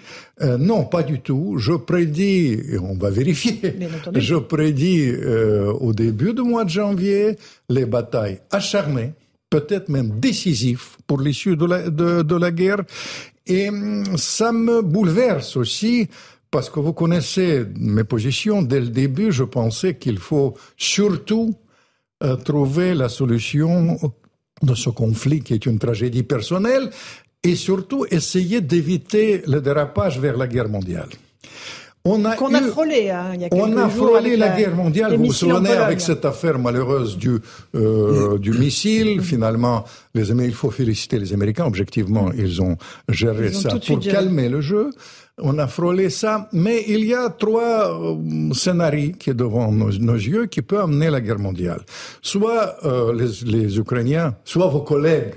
euh, 0.40 0.56
non, 0.56 0.84
pas 0.84 1.02
du 1.02 1.20
tout. 1.20 1.56
Je 1.58 1.74
prédis, 1.74 2.54
et 2.54 2.78
on 2.78 2.94
va 2.96 3.10
vérifier. 3.10 3.60
Je 4.14 4.36
prédis 4.36 5.10
euh, 5.10 5.70
au 5.80 5.92
début 5.92 6.32
du 6.32 6.40
mois 6.40 6.64
de 6.64 6.70
janvier 6.70 7.36
les 7.68 7.84
batailles 7.84 8.40
acharnées, 8.50 9.12
peut-être 9.50 9.90
même 9.90 10.18
décisives 10.18 10.96
pour 11.06 11.20
l'issue 11.20 11.56
de 11.56 11.66
la, 11.66 11.90
de, 11.90 12.22
de 12.22 12.36
la 12.36 12.50
guerre. 12.52 12.80
Et 13.46 13.68
hum, 13.68 14.16
ça 14.16 14.50
me 14.50 14.80
bouleverse 14.80 15.58
aussi 15.58 16.08
parce 16.50 16.70
que 16.70 16.80
vous 16.80 16.92
connaissez 16.92 17.64
mes 17.78 18.04
positions. 18.04 18.62
Dès 18.62 18.80
le 18.80 18.88
début, 18.88 19.32
je 19.32 19.44
pensais 19.44 19.96
qu'il 19.96 20.18
faut 20.18 20.54
surtout 20.76 21.54
euh, 22.22 22.36
trouver 22.36 22.94
la 22.94 23.08
solution 23.08 23.98
de 24.62 24.74
ce 24.74 24.90
conflit 24.90 25.40
qui 25.40 25.54
est 25.54 25.66
une 25.66 25.78
tragédie 25.78 26.22
personnelle 26.22 26.90
et 27.42 27.54
surtout 27.54 28.06
essayer 28.10 28.60
d'éviter 28.60 29.42
le 29.46 29.60
dérapage 29.60 30.18
vers 30.18 30.36
la 30.36 30.46
guerre 30.46 30.68
mondiale. 30.68 31.08
On 32.06 32.24
a 32.24 32.36
qu'on 32.36 32.54
a 32.54 32.62
frôlé 32.62 33.10
hein, 33.10 33.32
il 33.34 33.40
y 33.40 33.44
a 33.44 33.48
quelques 33.48 33.62
On 33.62 33.76
a 33.76 33.88
frôlé 33.88 34.36
la, 34.36 34.56
guerre 34.56 34.74
mondiale, 34.74 35.16
vous 35.16 35.26
vous 35.26 35.32
souvenez, 35.32 35.70
avec 35.70 36.00
cette 36.00 36.24
affaire 36.24 36.58
malheureuse 36.58 37.16
du, 37.16 37.38
euh, 37.74 38.38
du 38.38 38.52
missile. 38.52 39.20
Finalement, 39.20 39.84
les, 40.14 40.30
il 40.30 40.54
faut 40.54 40.70
féliciter 40.70 41.18
les 41.18 41.32
Américains. 41.32 41.66
Objectivement, 41.66 42.30
ils 42.36 42.62
ont 42.62 42.76
géré 43.08 43.52
ça 43.52 43.70
pour 43.78 44.00
calmer 44.00 44.48
le 44.48 44.60
jeu. 44.60 44.90
On 45.38 45.58
a 45.58 45.66
frôlé 45.66 46.08
ça, 46.08 46.48
mais 46.52 46.84
il 46.88 47.04
y 47.04 47.12
a 47.12 47.28
trois 47.28 47.92
euh, 47.92 48.54
scénarios 48.54 49.12
qui 49.18 49.30
est 49.30 49.34
devant 49.34 49.70
nos, 49.70 49.90
yeux 49.90 50.46
qui 50.46 50.62
peuvent 50.62 50.84
amener 50.84 51.10
la 51.10 51.20
guerre 51.20 51.38
mondiale. 51.38 51.80
Soit 52.22 52.76
euh, 52.84 53.12
les, 53.12 53.50
les 53.50 53.78
Ukrainiens, 53.78 54.34
soit 54.44 54.68
vos 54.68 54.80
collègues 54.80 55.34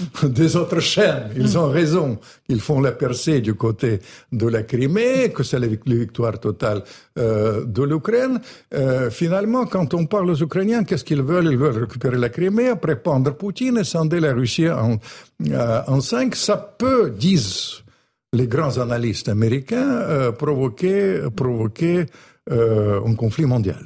des 0.24 0.56
autres 0.56 0.80
chaînes. 0.80 1.30
Ils 1.36 1.58
ont 1.58 1.68
raison 1.68 2.18
qu'ils 2.46 2.60
font 2.60 2.80
la 2.80 2.92
percée 2.92 3.40
du 3.40 3.54
côté 3.54 4.00
de 4.32 4.46
la 4.46 4.62
Crimée, 4.62 5.32
que 5.34 5.42
c'est 5.42 5.58
la 5.58 5.66
victoire 5.66 6.38
totale 6.38 6.82
euh, 7.18 7.64
de 7.64 7.82
l'Ukraine. 7.82 8.40
Euh, 8.74 9.10
finalement, 9.10 9.66
quand 9.66 9.94
on 9.94 10.06
parle 10.06 10.30
aux 10.30 10.42
Ukrainiens, 10.42 10.84
qu'est-ce 10.84 11.04
qu'ils 11.04 11.22
veulent? 11.22 11.48
Ils 11.50 11.58
veulent 11.58 11.82
récupérer 11.82 12.18
la 12.18 12.28
Crimée, 12.28 12.68
après 12.68 12.96
prendre 12.96 13.32
Poutine 13.32 13.78
et 13.78 13.84
scinder 13.84 14.20
la 14.20 14.32
Russie 14.32 14.68
en, 14.68 14.98
euh, 15.48 15.82
en 15.86 16.00
cinq. 16.00 16.34
Ça 16.36 16.56
peut, 16.56 17.10
disent 17.10 17.82
les 18.32 18.46
grands 18.46 18.78
analystes 18.78 19.28
américains, 19.28 20.32
provoquer, 20.38 21.20
provoquer 21.36 22.06
un 22.50 23.14
conflit 23.14 23.44
mondial. 23.44 23.84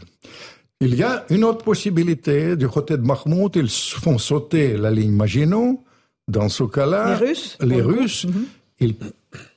Il 0.81 0.95
y 0.95 1.03
a 1.03 1.25
une 1.31 1.43
autre 1.45 1.65
possibilité. 1.65 2.55
Du 2.55 2.69
côté 2.69 2.99
de 2.99 3.03
Mahmoud, 3.03 3.57
ils 3.57 3.71
font 3.71 4.19
sauter 4.19 4.77
la 4.77 4.91
ligne 4.91 5.13
Maginot. 5.13 5.83
Dans 6.29 6.49
ce 6.49 6.65
cas-là, 6.65 7.19
les 7.21 7.27
Russes, 7.27 7.59
les 7.63 7.81
Russes 7.81 8.27
mhm. 8.27 8.93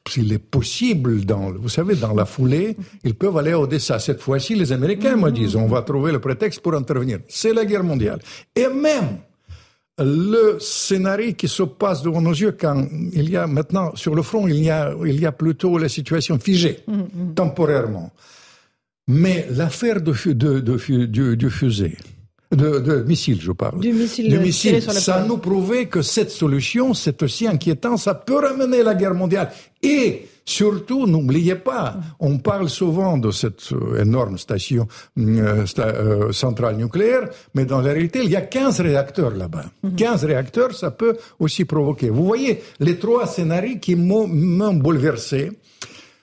s'il 0.08 0.32
est 0.32 0.38
possible, 0.38 1.26
dans, 1.26 1.52
vous 1.52 1.70
savez, 1.70 1.96
dans 1.96 2.14
la 2.14 2.26
foulée, 2.26 2.78
ils 3.04 3.16
peuvent 3.16 3.38
aller 3.38 3.52
à 3.52 3.60
Odessa. 3.60 3.98
Cette 3.98 4.22
fois-ci, 4.22 4.56
les 4.56 4.72
Américains 4.72 5.16
me 5.16 5.32
disent, 5.32 5.56
on 5.56 5.68
va 5.68 5.82
trouver 5.82 6.12
le 6.12 6.20
prétexte 6.20 6.62
pour 6.62 6.76
intervenir. 6.76 7.20
C'est 7.28 7.54
la 7.54 7.66
guerre 7.66 7.84
mondiale. 7.84 8.20
Et 8.56 8.68
même 8.68 9.18
le 9.98 10.58
scénario 10.60 11.34
qui 11.34 11.48
se 11.48 11.64
passe 11.64 12.02
devant 12.04 12.22
nos 12.22 12.32
yeux 12.32 12.54
quand 12.54 12.88
il 13.14 13.30
y 13.30 13.36
a 13.36 13.48
maintenant, 13.48 13.96
sur 13.96 14.16
le 14.16 14.22
front, 14.22 14.48
il 14.48 14.64
y 14.64 14.70
a, 14.70 14.94
il 15.06 15.20
y 15.20 15.26
a 15.26 15.32
plutôt 15.32 15.78
la 15.78 15.90
situation 15.90 16.38
figée, 16.40 16.80
mhm, 16.88 17.08
mhm. 17.14 17.34
temporairement. 17.34 18.12
Mais 19.08 19.48
l'affaire 19.50 20.02
de, 20.02 20.14
de, 20.34 20.60
de, 20.60 21.36
du 21.36 21.50
fusée, 21.50 21.98
de, 22.52 22.80
de 22.80 23.04
missiles, 23.04 23.40
je 23.42 23.52
parle. 23.52 23.80
Du 23.80 23.94
missile, 23.94 24.40
missile. 24.40 24.82
ça 24.82 25.24
nous 25.24 25.38
prouvait 25.38 25.86
que 25.86 26.02
cette 26.02 26.32
solution, 26.32 26.96
c'est 26.96 27.22
aussi 27.22 27.46
inquiétant, 27.46 27.96
ça 27.96 28.16
peut 28.16 28.40
ramener 28.40 28.82
la 28.82 28.96
guerre 28.96 29.14
mondiale. 29.14 29.52
Et 29.84 30.28
surtout, 30.46 31.06
n'oubliez 31.06 31.56
pas, 31.56 31.98
on 32.20 32.40
parle 32.40 32.70
souvent 32.70 33.20
de 33.20 33.30
cette 33.30 33.72
euh, 33.72 34.02
énorme 34.02 34.40
station 34.40 34.88
euh, 35.20 35.66
euh, 35.78 36.32
centrale 36.32 36.76
nucléaire, 36.76 37.30
mais 37.54 37.66
dans 37.66 37.82
la 37.82 37.94
réalité, 37.94 38.22
il 38.24 38.32
y 38.32 38.36
a 38.36 38.42
15 38.42 38.82
réacteurs 38.82 39.36
là-bas. 39.36 39.66
15 39.96 40.24
mhm. 40.24 40.28
réacteurs, 40.28 40.74
ça 40.74 40.90
peut 40.90 41.18
aussi 41.40 41.66
provoquer. 41.66 42.10
Vous 42.10 42.26
voyez, 42.26 42.62
les 42.80 42.98
trois 42.98 43.28
scénarios 43.28 43.78
qui 43.78 43.96
m'ont 43.96 44.74
bouleversé, 44.74 45.52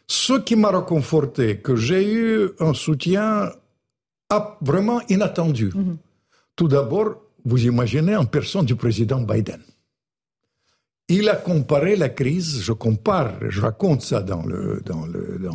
ce 0.08 0.34
qui 0.40 0.56
m'a 0.56 0.70
reconforté, 0.70 1.58
que 1.58 1.76
j'ai 1.76 2.12
eu 2.12 2.48
un 2.58 2.74
soutien 2.74 3.52
vraiment 4.60 5.00
inattendu. 5.08 5.70
Mhm. 5.72 5.96
Tout 6.56 6.68
d'abord, 6.68 7.16
vous 7.44 7.66
imaginez 7.66 8.16
en 8.16 8.24
personne 8.24 8.64
du 8.64 8.74
président 8.74 9.20
Biden. 9.20 9.60
Il 11.08 11.28
a 11.28 11.36
comparé 11.36 11.94
la 11.94 12.08
crise, 12.08 12.62
je 12.62 12.72
compare, 12.72 13.34
je 13.48 13.60
raconte 13.60 14.02
ça 14.02 14.22
dans, 14.22 14.42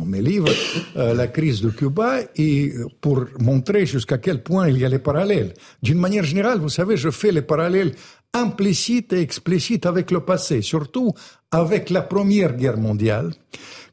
mes 0.06 0.22
livres, 0.22 0.48
euh, 0.96 1.12
la 1.12 1.26
crise 1.26 1.60
de 1.60 1.68
Cuba, 1.68 2.20
et 2.36 2.72
pour 3.02 3.26
montrer 3.38 3.84
jusqu'à 3.84 4.16
quel 4.16 4.42
point 4.42 4.68
il 4.68 4.78
y 4.78 4.84
a 4.86 4.88
les 4.88 4.98
parallèles. 4.98 5.52
D'une 5.82 5.98
manière 5.98 6.24
générale, 6.24 6.58
vous 6.58 6.70
savez, 6.70 6.96
je 6.96 7.10
fais 7.10 7.32
les 7.32 7.42
parallèles 7.42 7.92
implicites 8.32 9.12
et 9.12 9.20
explicites 9.20 9.84
avec 9.84 10.10
le 10.10 10.20
passé, 10.20 10.62
surtout 10.62 11.12
avec 11.50 11.90
la 11.90 12.00
Première 12.00 12.56
Guerre 12.56 12.78
mondiale 12.78 13.32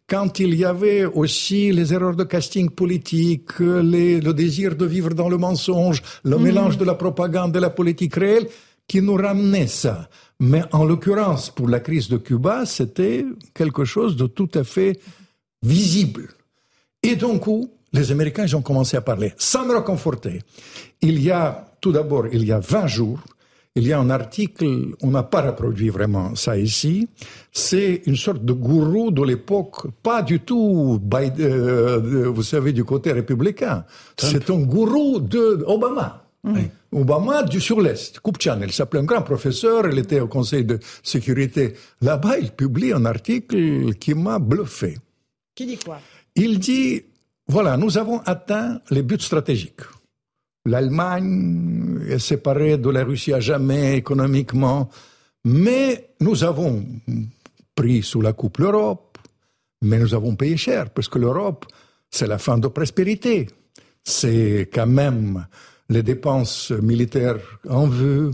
quand 0.09 0.39
il 0.39 0.55
y 0.55 0.65
avait 0.65 1.05
aussi 1.05 1.71
les 1.71 1.93
erreurs 1.93 2.15
de 2.15 2.23
casting 2.23 2.69
politique, 2.69 3.59
le 3.59 4.31
désir 4.31 4.75
de 4.75 4.85
vivre 4.85 5.13
dans 5.13 5.29
le 5.29 5.37
mensonge, 5.37 6.01
le 6.23 6.37
mhm. 6.37 6.43
mélange 6.43 6.77
de 6.77 6.85
la 6.85 6.95
propagande 6.95 7.51
et 7.51 7.59
de 7.59 7.59
la 7.59 7.69
politique 7.69 8.15
réelle, 8.15 8.47
qui 8.87 9.01
nous 9.01 9.15
ramenait 9.15 9.67
ça. 9.67 10.09
Mais 10.39 10.63
en 10.71 10.83
l'occurrence, 10.83 11.51
pour 11.51 11.69
la 11.69 11.79
crise 11.79 12.09
de 12.09 12.17
Cuba, 12.17 12.65
c'était 12.65 13.25
quelque 13.53 13.85
chose 13.85 14.15
de 14.15 14.25
tout 14.25 14.49
à 14.55 14.63
fait 14.63 14.99
visible. 15.61 16.29
Et 17.03 17.15
donc, 17.15 17.45
où 17.45 17.69
les 17.93 18.11
Américains 18.11 18.45
ils 18.45 18.55
ont 18.55 18.61
commencé 18.61 18.97
à 18.97 19.01
parler. 19.01 19.33
Ça 19.37 19.63
me 19.63 19.75
réconfortait. 19.75 20.41
Il 21.01 21.21
y 21.21 21.31
a, 21.31 21.67
tout 21.81 21.91
d'abord, 21.91 22.27
il 22.31 22.43
y 22.45 22.51
a 22.51 22.59
20 22.59 22.87
jours, 22.87 23.19
il 23.75 23.87
y 23.87 23.93
a 23.93 23.99
un 23.99 24.09
article, 24.09 24.95
on 25.01 25.11
n'a 25.11 25.23
pas 25.23 25.41
reproduit 25.41 25.89
vraiment 25.89 26.35
ça 26.35 26.57
ici, 26.57 27.07
c'est 27.51 28.01
une 28.05 28.15
sorte 28.15 28.43
de 28.43 28.53
gourou 28.53 29.11
de 29.11 29.23
l'époque, 29.23 29.87
pas 30.03 30.21
du 30.21 30.39
tout, 30.39 30.99
euh, 31.13 32.29
vous 32.33 32.43
savez, 32.43 32.73
du 32.73 32.83
côté 32.83 33.11
républicain. 33.11 33.85
C'est 34.17 34.49
un 34.49 34.59
gourou 34.59 35.19
de 35.19 35.63
Obama. 35.67 36.25
Mm. 36.43 36.57
Obama 36.93 37.43
du 37.43 37.59
sur 37.59 37.81
l'Est, 37.81 38.19
Kupchan, 38.21 38.59
il 38.63 38.71
s'appelait 38.71 39.01
un 39.01 39.03
grand 39.03 39.21
professeur, 39.21 39.87
il 39.87 39.99
était 39.99 40.19
au 40.19 40.27
Conseil 40.27 40.65
de 40.65 40.79
sécurité. 41.03 41.75
Là-bas, 42.01 42.39
il 42.39 42.51
publie 42.51 42.93
un 42.93 43.05
article 43.05 43.93
qui 43.95 44.13
m'a 44.13 44.39
bluffé. 44.39 44.97
Qui 45.53 45.65
dit 45.65 45.77
quoi? 45.77 45.99
Il 46.35 46.59
dit, 46.59 47.03
voilà, 47.47 47.77
nous 47.77 47.97
avons 47.97 48.19
atteint 48.25 48.79
les 48.89 49.03
buts 49.03 49.19
stratégiques. 49.19 49.81
L'Allemagne 50.65 52.01
est 52.09 52.19
séparée 52.19 52.77
de 52.77 52.89
la 52.89 53.03
Russie 53.03 53.33
à 53.33 53.39
jamais 53.39 53.95
économiquement, 53.97 54.89
mais 55.45 56.11
nous 56.19 56.43
avons 56.43 56.85
pris 57.75 58.03
sous 58.03 58.21
la 58.21 58.33
coupe 58.33 58.57
l'Europe, 58.57 59.17
mais 59.81 59.99
nous 59.99 60.13
avons 60.13 60.35
payé 60.35 60.57
cher, 60.57 60.89
parce 60.89 61.07
que 61.07 61.17
l'Europe, 61.17 61.65
c'est 62.11 62.27
la 62.27 62.37
fin 62.37 62.57
de 62.57 62.67
prospérité. 62.67 63.47
C'est 64.03 64.69
quand 64.73 64.87
même 64.87 65.45
les 65.89 66.03
dépenses 66.03 66.71
militaires 66.71 67.59
en 67.69 67.87
vue. 67.87 68.31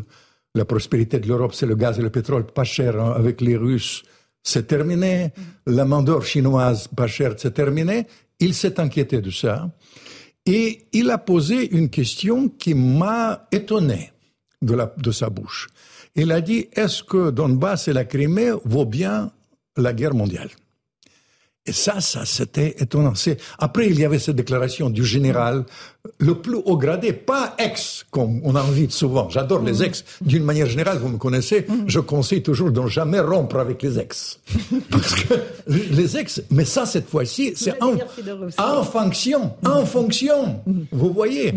La 0.56 0.66
prospérité 0.66 1.20
de 1.20 1.28
l'Europe, 1.28 1.54
c'est 1.54 1.66
le 1.66 1.76
gaz 1.76 2.00
et 2.00 2.02
le 2.02 2.10
pétrole 2.10 2.46
pas 2.46 2.64
cher 2.64 3.00
hein, 3.00 3.14
avec 3.16 3.42
les 3.42 3.58
Russes. 3.58 4.04
C'est 4.42 4.68
terminé. 4.68 5.32
La 5.66 5.86
main 5.86 6.02
d'or 6.02 6.26
chinoise 6.26 6.88
pas 6.88 7.08
chère, 7.08 7.34
c'est 7.38 7.54
terminé. 7.54 8.08
Il 8.40 8.54
s'est 8.54 8.80
inquiété 8.80 9.22
de 9.22 9.32
ça. 9.32 9.70
Et 10.46 10.86
il 10.94 11.10
a 11.10 11.18
posé 11.18 11.76
une 11.76 11.90
question 11.90 12.50
qui 12.50 12.74
m'a 12.76 13.48
étonné 13.52 14.12
de, 14.62 15.12
sa 15.12 15.30
bouche. 15.30 15.68
Il 16.16 16.32
a 16.32 16.42
dit, 16.42 16.68
est-ce 16.74 17.04
que 17.04 17.32
Donbass 17.32 17.88
et 17.88 17.94
la 17.94 18.06
Crimée 18.06 18.52
vaut 18.64 18.86
bien 18.86 19.32
la 19.76 19.94
guerre 19.94 20.14
mondiale? 20.14 20.50
Et 21.68 21.72
ça, 21.72 22.00
ça, 22.00 22.26
c'était 22.26 22.76
étonnant. 22.78 23.14
Après, 23.58 23.88
il 23.88 24.00
y 24.00 24.06
avait 24.06 24.20
cette 24.20 24.36
déclaration 24.36 24.92
du 24.92 25.04
général, 25.04 25.66
le 26.20 26.36
plus 26.36 26.58
haut 26.64 26.78
gradé, 26.78 27.12
pas 27.12 27.56
ex, 27.58 28.06
comme 28.12 28.40
on 28.44 28.56
invite 28.56 28.92
souvent. 28.92 29.30
J'adore 29.30 29.64
les 29.64 29.82
ex. 29.82 30.06
D'une 30.22 30.44
manière 30.44 30.68
générale, 30.68 31.00
vous 31.00 31.08
me 31.08 31.18
connaissez, 31.18 31.66
je 31.88 32.00
conseille 32.00 32.44
toujours 32.44 32.72
de 32.72 32.80
ne 32.80 32.88
jamais 32.88 33.20
rompre 33.20 33.58
avec 33.58 33.82
les 33.82 33.98
ex. 33.98 34.40
Parce 34.92 35.16
que 35.16 35.34
les 35.68 36.18
ex, 36.18 36.44
mais 36.52 36.66
ça, 36.66 36.86
cette 36.86 37.10
fois-ci, 37.10 37.54
c'est 37.56 37.82
en, 37.82 37.96
en 38.60 38.84
fonction, 38.84 39.54
en 39.66 39.86
fonction. 39.88 40.62
Vous 40.92 41.12
voyez, 41.12 41.56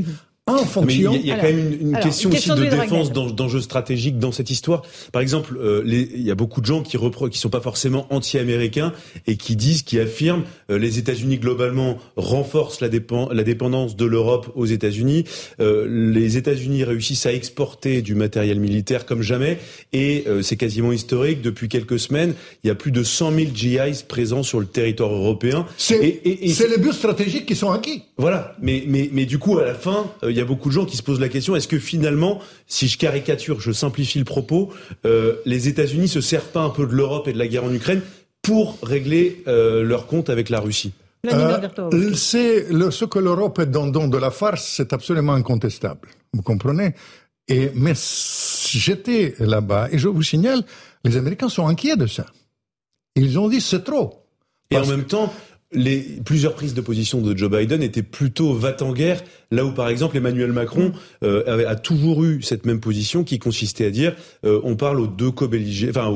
mais 0.84 0.94
il 0.94 1.26
y, 1.26 1.32
a, 1.32 1.36
quand 1.36 1.42
même 1.42 1.72
une, 1.80 1.98
question, 1.98 2.30
aussi 2.30 2.50
de, 2.50 2.64
défense 2.64 3.12
d'enjeux 3.12 3.60
stratégiques 3.60 4.18
dans 4.18 4.32
cette 4.32 4.50
histoire. 4.50 4.82
Par 5.12 5.22
exemple, 5.22 5.56
euh, 5.60 5.82
il 5.86 6.22
y 6.22 6.30
a 6.30 6.34
beaucoup 6.34 6.60
de 6.60 6.66
gens 6.66 6.82
qui 6.82 6.98
qui 7.30 7.38
sont 7.38 7.50
pas 7.50 7.60
forcément 7.60 8.06
anti-américains 8.10 8.92
et 9.26 9.36
qui 9.36 9.56
disent, 9.56 9.82
qui 9.82 9.98
affirment, 9.98 10.42
euh, 10.70 10.78
les 10.78 10.98
États-Unis 10.98 11.38
globalement 11.38 11.98
renforcent 12.16 12.80
la, 12.80 12.88
la 12.88 13.42
dépendance 13.42 13.96
de 13.96 14.04
l'Europe 14.04 14.50
aux 14.54 14.66
États-Unis. 14.66 15.24
Euh, 15.60 15.86
les 15.88 16.36
États-Unis 16.36 16.84
réussissent 16.84 17.26
à 17.26 17.32
exporter 17.32 18.02
du 18.02 18.14
matériel 18.14 18.60
militaire 18.60 19.06
comme 19.06 19.22
jamais 19.22 19.58
et 19.92 20.24
c'est 20.42 20.56
quasiment 20.56 20.92
historique. 20.92 21.42
Depuis 21.42 21.68
quelques 21.68 21.98
semaines, 21.98 22.34
il 22.64 22.68
y 22.68 22.70
a 22.70 22.74
plus 22.74 22.90
de 22.90 23.02
100 23.02 23.32
000 23.32 23.46
GIs 23.54 24.04
présents 24.06 24.42
sur 24.42 24.60
le 24.60 24.66
territoire 24.66 25.12
européen. 25.12 25.66
C'est 25.76 25.98
les 26.02 26.78
buts 26.78 26.92
stratégiques 26.92 27.46
qui 27.46 27.56
sont 27.56 27.70
acquis. 27.70 28.02
Voilà. 28.16 28.56
Mais, 28.60 28.84
mais, 28.86 29.08
mais 29.12 29.26
du 29.26 29.38
coup, 29.38 29.58
à 29.58 29.64
la 29.64 29.74
fin, 29.74 30.10
il 30.22 30.38
y 30.39 30.43
a 30.43 30.44
beaucoup 30.44 30.69
de 30.69 30.74
gens 30.74 30.85
qui 30.85 30.97
se 30.97 31.02
posent 31.02 31.20
la 31.20 31.28
question 31.28 31.56
est-ce 31.56 31.69
que 31.69 31.78
finalement, 31.78 32.40
si 32.66 32.89
je 32.89 32.98
caricature, 32.98 33.60
je 33.60 33.73
simplifie 33.73 34.19
le 34.19 34.24
propos, 34.24 34.73
euh, 35.05 35.36
les 35.44 35.69
États-Unis 35.69 36.09
se 36.09 36.20
servent 36.20 36.51
pas 36.51 36.62
un 36.62 36.70
peu 36.70 36.86
de 36.86 36.93
l'Europe 36.93 37.28
et 37.28 37.32
de 37.32 37.39
la 37.39 37.48
guerre 37.48 37.65
en 37.65 37.73
Ukraine 37.73 38.01
pour 38.43 38.78
régler 38.82 39.43
euh, 39.47 39.82
leur 39.82 40.06
compte 40.06 40.31
avec 40.31 40.48
la 40.48 40.60
Russie? 40.60 40.93
Euh, 41.27 42.15
c'est 42.15 42.70
le, 42.70 42.90
ce 42.90 43.05
que 43.05 43.19
l'Europe 43.19 43.59
est 43.59 43.66
dans, 43.66 43.89
dans 43.89 44.06
de 44.06 44.16
la 44.16 44.31
farce, 44.31 44.73
c'est 44.77 44.93
absolument 44.93 45.35
incontestable. 45.35 46.09
Vous 46.32 46.43
comprenez? 46.43 46.94
Et 47.48 47.70
mais 47.74 47.94
j'étais 48.70 49.35
là-bas 49.39 49.89
et 49.90 49.98
je 49.98 50.09
vous 50.09 50.23
signale, 50.23 50.62
les 51.05 51.16
Américains 51.16 51.48
sont 51.48 51.66
inquiets 51.66 51.97
de 51.97 52.06
ça. 52.06 52.27
Ils 53.16 53.39
ont 53.39 53.48
dit 53.48 53.60
c'est 53.60 53.82
trop. 53.82 54.24
Et 54.70 54.77
en 54.77 54.86
même 54.86 55.05
temps, 55.05 55.32
les 55.72 56.00
plusieurs 56.24 56.54
prises 56.54 56.72
de 56.72 56.80
position 56.80 57.20
de 57.20 57.36
Joe 57.36 57.50
Biden 57.50 57.82
étaient 57.82 58.02
plutôt 58.02 58.54
va-t-en-guerre, 58.54 59.22
là 59.50 59.66
où 59.66 59.72
par 59.72 59.88
exemple 59.88 60.16
Emmanuel 60.16 60.50
Macron 60.50 60.92
euh, 61.22 61.42
avait, 61.46 61.66
a 61.66 61.74
toujours 61.74 62.24
eu 62.24 62.40
cette 62.40 62.64
même 62.64 62.80
position 62.80 63.22
qui 63.22 63.38
consistait 63.38 63.84
à 63.84 63.90
dire 63.90 64.16
euh, 64.46 64.60
on 64.64 64.76
parle 64.76 64.98
aux 64.98 65.06
deux 65.06 65.30
co 65.30 65.46
enfin 65.90 66.10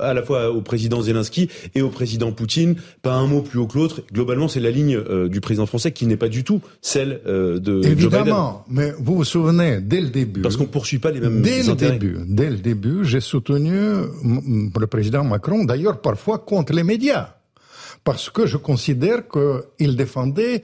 à 0.00 0.12
la 0.12 0.22
fois 0.22 0.50
au 0.50 0.60
président 0.60 1.00
Zelensky 1.00 1.48
et 1.74 1.80
au 1.80 1.88
président 1.88 2.32
Poutine, 2.32 2.76
pas 3.00 3.14
un 3.14 3.26
mot 3.26 3.40
plus 3.40 3.58
haut 3.58 3.66
que 3.66 3.78
l'autre. 3.78 4.02
Globalement, 4.12 4.48
c'est 4.48 4.60
la 4.60 4.70
ligne 4.70 4.96
euh, 4.96 5.28
du 5.28 5.40
président 5.40 5.64
français 5.64 5.92
qui 5.92 6.06
n'est 6.06 6.16
pas 6.18 6.28
du 6.28 6.44
tout 6.44 6.60
celle 6.82 7.20
de 7.24 7.82
Joe 7.96 8.12
Biden. 8.12 8.34
mais 8.68 8.92
vous 8.98 9.16
vous 9.16 9.24
souvenez 9.24 9.80
dès 9.80 10.02
le 10.02 10.08
début. 10.08 10.42
Parce 10.42 10.56
qu'on 10.56 10.66
poursuit 10.66 10.98
pas 10.98 11.10
les 11.10 11.20
mêmes 11.20 11.40
dès 11.40 11.62
le 11.62 11.74
début, 11.74 12.18
dès 12.26 12.50
le 12.50 12.56
début, 12.56 13.04
j'ai 13.04 13.20
soutenu 13.20 13.70
le 13.72 14.86
président 14.86 15.24
Macron, 15.24 15.64
d'ailleurs 15.64 16.00
parfois 16.00 16.38
contre 16.38 16.74
les 16.74 16.82
médias 16.82 17.37
parce 18.08 18.30
que 18.30 18.46
je 18.46 18.56
considère 18.56 19.24
qu'il 19.28 19.94
défendait 19.94 20.62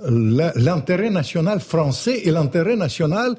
l'intérêt 0.00 1.10
national 1.10 1.58
français 1.58 2.20
et 2.22 2.30
l'intérêt 2.30 2.76
national 2.76 3.34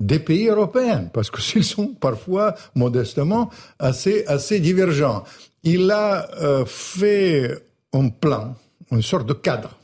des 0.00 0.18
pays 0.18 0.48
européens, 0.48 1.10
parce 1.12 1.30
que 1.30 1.42
s'ils 1.46 1.64
sont 1.64 1.88
parfois, 1.88 2.54
modestement, 2.74 3.50
assez, 3.78 4.24
assez 4.26 4.58
divergents. 4.58 5.22
Il 5.64 5.90
a 5.90 6.30
euh, 6.40 6.64
fait 6.64 7.66
un 7.92 8.08
plan, 8.08 8.56
une 8.90 9.02
sorte 9.02 9.26
de 9.26 9.34
cadre. 9.34 9.78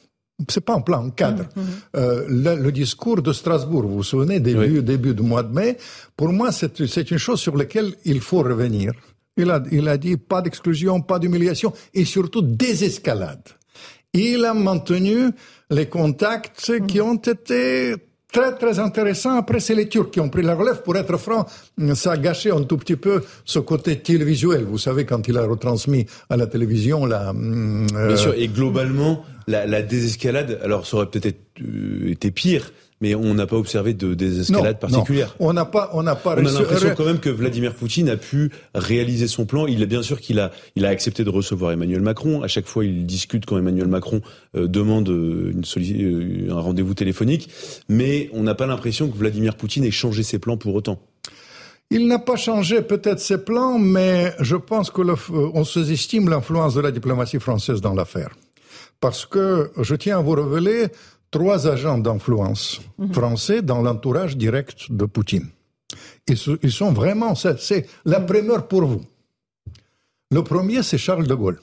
C'est 0.48 0.64
pas 0.64 0.76
un 0.76 0.80
plan, 0.80 1.04
un 1.04 1.10
cadre. 1.10 1.44
Mmh, 1.54 1.60
mmh. 1.60 1.66
Euh, 1.96 2.56
le, 2.56 2.72
discours 2.72 3.20
de 3.20 3.34
Strasbourg, 3.34 3.82
vous 3.82 3.96
vous 3.96 4.02
souvenez, 4.02 4.40
début, 4.40 4.82
début 4.82 5.12
du 5.12 5.22
mois 5.22 5.42
de 5.42 5.52
mai, 5.52 5.76
pour 6.16 6.30
moi, 6.32 6.52
c'est 6.52 7.10
une 7.10 7.18
chose 7.18 7.38
sur 7.38 7.54
laquelle 7.54 7.92
il 8.06 8.22
faut 8.22 8.38
revenir. 8.38 8.92
Il 9.40 9.50
a, 9.50 9.62
il 9.70 9.88
a 9.88 9.96
dit 9.96 10.16
pas 10.16 10.42
d'exclusion, 10.42 11.00
pas 11.00 11.18
d'humiliation 11.18 11.72
et 11.94 12.04
surtout 12.04 12.42
désescalade. 12.42 13.42
Il 14.12 14.44
a 14.44 14.54
maintenu 14.54 15.30
les 15.70 15.86
contacts 15.86 16.72
qui 16.86 16.98
mm. 16.98 17.02
ont 17.02 17.16
été 17.16 17.94
très 18.32 18.56
très 18.56 18.78
intéressants. 18.78 19.36
Après, 19.36 19.60
c'est 19.60 19.74
les 19.74 19.88
Turcs 19.88 20.10
qui 20.10 20.20
ont 20.20 20.28
pris 20.28 20.42
la 20.42 20.54
relève. 20.54 20.82
Pour 20.82 20.96
être 20.96 21.16
franc, 21.16 21.46
ça 21.94 22.12
a 22.12 22.16
gâché 22.16 22.50
un 22.50 22.62
tout 22.62 22.76
petit 22.76 22.96
peu 22.96 23.22
ce 23.44 23.58
côté 23.58 23.98
télévisuel. 23.98 24.64
Vous 24.64 24.78
savez, 24.78 25.04
quand 25.04 25.26
il 25.28 25.36
a 25.36 25.44
retransmis 25.46 26.06
à 26.28 26.36
la 26.36 26.46
télévision 26.46 27.06
la... 27.06 27.30
Euh, 27.30 28.06
Bien 28.08 28.16
sûr, 28.16 28.34
et 28.36 28.48
globalement, 28.48 29.24
la, 29.46 29.66
la 29.66 29.82
désescalade, 29.82 30.60
alors 30.62 30.86
ça 30.86 30.96
aurait 30.96 31.10
peut-être 31.10 31.40
été 32.06 32.30
pire, 32.30 32.72
mais 33.00 33.14
on 33.14 33.34
n'a 33.34 33.46
pas 33.46 33.56
observé 33.56 33.94
de 33.94 34.14
désescalade 34.14 34.78
particulière. 34.78 35.34
On 35.38 35.52
n'a 35.52 35.64
pas, 35.64 35.90
on 35.94 36.02
n'a 36.02 36.14
pas. 36.14 36.34
On 36.36 36.44
a 36.44 36.50
l'impression 36.50 36.94
quand 36.96 37.04
même 37.04 37.18
que 37.18 37.30
Vladimir 37.30 37.74
Poutine 37.74 38.08
a 38.10 38.16
pu 38.16 38.50
réaliser 38.74 39.26
son 39.26 39.46
plan. 39.46 39.66
Il 39.66 39.82
est 39.82 39.86
bien 39.86 40.02
sûr 40.02 40.20
qu'il 40.20 40.38
a, 40.38 40.50
il 40.76 40.84
a 40.84 40.90
accepté 40.90 41.24
de 41.24 41.30
recevoir 41.30 41.72
Emmanuel 41.72 42.02
Macron. 42.02 42.42
À 42.42 42.48
chaque 42.48 42.66
fois, 42.66 42.84
il 42.84 43.06
discute 43.06 43.46
quand 43.46 43.56
Emmanuel 43.56 43.88
Macron 43.88 44.20
euh, 44.54 44.68
demande 44.68 45.08
euh, 45.08 45.52
une 45.52 45.62
euh, 45.76 46.52
un 46.52 46.60
rendez-vous 46.60 46.94
téléphonique, 46.94 47.48
mais 47.88 48.28
on 48.34 48.42
n'a 48.42 48.54
pas 48.54 48.66
l'impression 48.66 49.08
que 49.08 49.16
Vladimir 49.16 49.54
Poutine 49.56 49.84
ait 49.84 49.90
changé 49.90 50.22
ses 50.22 50.38
plans 50.38 50.58
pour 50.58 50.74
autant. 50.74 51.00
Il 51.90 52.06
n'a 52.06 52.20
pas 52.20 52.36
changé 52.36 52.82
peut-être 52.82 53.18
ses 53.18 53.38
plans, 53.38 53.78
mais 53.78 54.32
je 54.38 54.54
pense 54.54 54.90
que 54.90 55.02
on 55.32 55.64
sous-estime 55.64 56.28
l'influence 56.28 56.74
de 56.74 56.80
la 56.80 56.92
diplomatie 56.92 57.40
française 57.40 57.80
dans 57.80 57.94
l'affaire. 57.94 58.30
Parce 59.00 59.24
que 59.24 59.70
je 59.80 59.94
tiens 59.94 60.18
à 60.18 60.22
vous 60.22 60.32
révéler 60.32 60.88
trois 61.30 61.66
agents 61.68 61.98
d'influence 61.98 62.80
français 63.12 63.62
dans 63.62 63.82
l'entourage 63.82 64.36
direct 64.36 64.90
de 64.90 65.04
Poutine. 65.04 65.48
Ils, 66.28 66.38
ils 66.62 66.72
sont 66.72 66.92
vraiment, 66.92 67.34
c'est 67.34 67.86
la 68.04 68.20
première 68.20 68.66
pour 68.66 68.84
vous. 68.84 69.02
Le 70.30 70.42
premier, 70.42 70.82
c'est 70.82 70.98
Charles 70.98 71.26
de 71.26 71.34
Gaulle. 71.34 71.60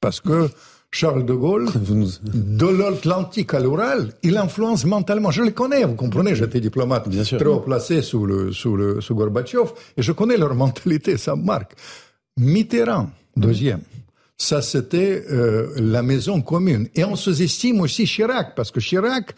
Parce 0.00 0.20
que 0.20 0.48
Charles 0.90 1.24
de 1.24 1.34
Gaulle, 1.34 1.68
de 1.74 2.66
l'Atlantique 2.66 3.54
à 3.54 3.60
l'Oural, 3.60 4.12
il 4.22 4.36
influence 4.36 4.84
mentalement. 4.84 5.30
Je 5.30 5.42
les 5.42 5.52
connais, 5.52 5.84
vous 5.84 5.94
comprenez, 5.94 6.34
j'étais 6.34 6.60
diplomate 6.60 7.08
Bien 7.08 7.24
sûr. 7.24 7.38
très 7.38 7.48
haut 7.48 7.60
placé 7.60 8.02
sous, 8.02 8.24
le, 8.26 8.52
sous, 8.52 8.76
le, 8.76 9.00
sous 9.00 9.14
Gorbatchev, 9.14 9.70
et 9.96 10.02
je 10.02 10.12
connais 10.12 10.36
leur 10.36 10.54
mentalité, 10.64 11.16
ça 11.16 11.36
me 11.36 11.42
marque. 11.42 11.74
Mitterrand, 12.38 13.10
deuxième 13.36 13.80
ça 14.36 14.62
c'était 14.62 15.24
euh, 15.30 15.68
la 15.76 16.02
maison 16.02 16.42
commune. 16.42 16.88
Et 16.94 17.04
on 17.04 17.16
sous-estime 17.16 17.80
aussi 17.80 18.04
Chirac, 18.04 18.54
parce 18.54 18.70
que 18.70 18.80
Chirac, 18.80 19.34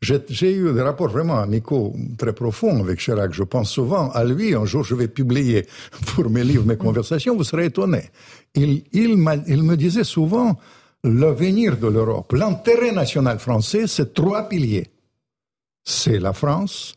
j'ai 0.00 0.52
eu 0.52 0.72
des 0.72 0.82
rapports 0.82 1.08
vraiment 1.08 1.38
amicaux 1.38 1.94
très 2.18 2.32
profonds 2.32 2.80
avec 2.80 2.98
Chirac. 2.98 3.32
Je 3.32 3.44
pense 3.44 3.70
souvent 3.70 4.10
à 4.10 4.24
lui. 4.24 4.54
Un 4.54 4.64
jour, 4.64 4.82
je 4.82 4.94
vais 4.96 5.08
publier 5.08 5.66
pour 6.14 6.28
mes 6.28 6.42
livres, 6.42 6.66
mes 6.66 6.76
conversations. 6.76 7.36
Vous 7.36 7.44
serez 7.44 7.66
étonnés. 7.66 8.10
Il, 8.54 8.82
il, 8.92 9.10
il 9.46 9.62
me 9.62 9.76
disait 9.76 10.04
souvent 10.04 10.58
l'avenir 11.04 11.78
de 11.78 11.88
l'Europe, 11.88 12.32
l'intérêt 12.32 12.92
national 12.92 13.38
français, 13.38 13.86
c'est 13.86 14.14
trois 14.14 14.48
piliers. 14.48 14.88
C'est 15.84 16.20
la 16.20 16.32
France, 16.32 16.94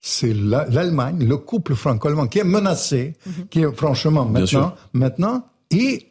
c'est 0.00 0.32
l'Allemagne, 0.32 1.26
le 1.26 1.36
couple 1.36 1.74
franco-allemand 1.74 2.26
qui 2.26 2.38
est 2.38 2.44
menacé, 2.44 3.16
mhm. 3.26 3.48
qui 3.48 3.60
est 3.60 3.72
franchement 3.74 4.24
maintenant, 4.24 4.74
maintenant, 4.94 5.46
et 5.70 6.10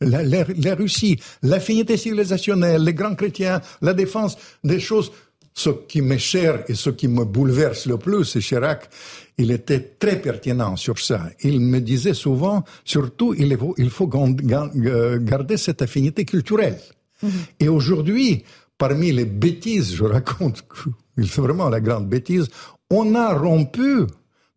la, 0.00 0.22
la, 0.22 0.74
Russie, 0.74 1.18
l'affinité 1.42 1.96
civilisationnelle, 1.96 2.82
les 2.82 2.94
grands 2.94 3.14
chrétiens, 3.14 3.60
la 3.82 3.94
défense 3.94 4.36
des 4.64 4.80
choses. 4.80 5.12
Ce 5.58 5.70
qui 5.70 6.02
m'est 6.02 6.18
cher 6.18 6.64
et 6.68 6.74
ce 6.74 6.90
qui 6.90 7.08
me 7.08 7.24
bouleverse 7.24 7.86
le 7.86 7.96
plus, 7.96 8.26
c'est 8.26 8.40
Chirac. 8.40 8.90
Il 9.38 9.50
était 9.50 9.80
très 9.98 10.20
pertinent 10.20 10.76
sur 10.76 10.98
ça. 10.98 11.30
Il 11.40 11.60
me 11.60 11.80
disait 11.80 12.12
souvent, 12.12 12.62
surtout, 12.84 13.32
il 13.32 13.56
faut, 13.56 13.74
il 13.78 13.88
faut 13.88 14.06
garder 14.06 15.56
cette 15.56 15.80
affinité 15.80 16.26
culturelle. 16.26 16.78
Mm-hmm. 17.22 17.30
Et 17.60 17.68
aujourd'hui, 17.68 18.44
parmi 18.76 19.12
les 19.12 19.24
bêtises, 19.24 19.94
je 19.94 20.04
raconte, 20.04 20.62
il 21.16 21.26
fait 21.26 21.40
vraiment 21.40 21.70
la 21.70 21.80
grande 21.80 22.06
bêtise, 22.06 22.48
on 22.90 23.14
a 23.14 23.32
rompu 23.34 24.04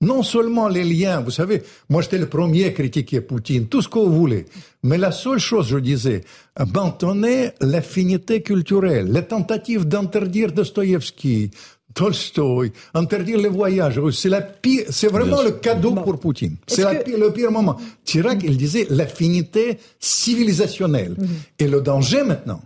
non 0.01 0.23
seulement 0.23 0.67
les 0.67 0.83
liens, 0.83 1.19
vous 1.19 1.31
savez, 1.31 1.61
moi 1.89 2.01
j'étais 2.01 2.17
le 2.17 2.29
premier 2.29 2.65
à 2.65 2.71
critiquer 2.71 3.21
Poutine, 3.21 3.67
tout 3.67 3.81
ce 3.81 3.89
que 3.89 3.99
vous 3.99 4.13
voulez, 4.13 4.45
mais 4.83 4.97
la 4.97 5.11
seule 5.11 5.39
chose, 5.39 5.67
je 5.67 5.77
disais, 5.77 6.21
abandonner 6.55 7.51
l'affinité 7.59 8.41
culturelle, 8.41 9.11
les 9.11 9.25
tentatives 9.25 9.85
d'interdire 9.85 10.51
Dostoïevski, 10.53 11.51
Tolstoï, 11.93 12.71
interdire 12.93 13.39
les 13.39 13.49
voyages, 13.49 13.99
c'est 14.11 14.29
la 14.29 14.41
pire, 14.41 14.85
c'est 14.89 15.11
vraiment 15.11 15.41
le 15.41 15.51
cadeau 15.51 15.93
pour 15.95 16.19
Poutine. 16.19 16.55
C'est 16.67 16.83
le 17.07 17.33
pire 17.33 17.51
moment. 17.51 17.77
Chirac, 18.05 18.41
il 18.43 18.57
disait 18.57 18.87
l'affinité 18.89 19.79
civilisationnelle. 19.99 21.15
Mhm. 21.17 21.27
Et 21.57 21.67
le 21.67 21.81
danger 21.81 22.23
maintenant, 22.23 22.61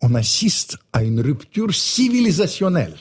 on 0.00 0.14
assiste 0.14 0.78
à 0.92 1.02
une 1.02 1.20
rupture 1.20 1.74
civilisationnelle. 1.74 2.94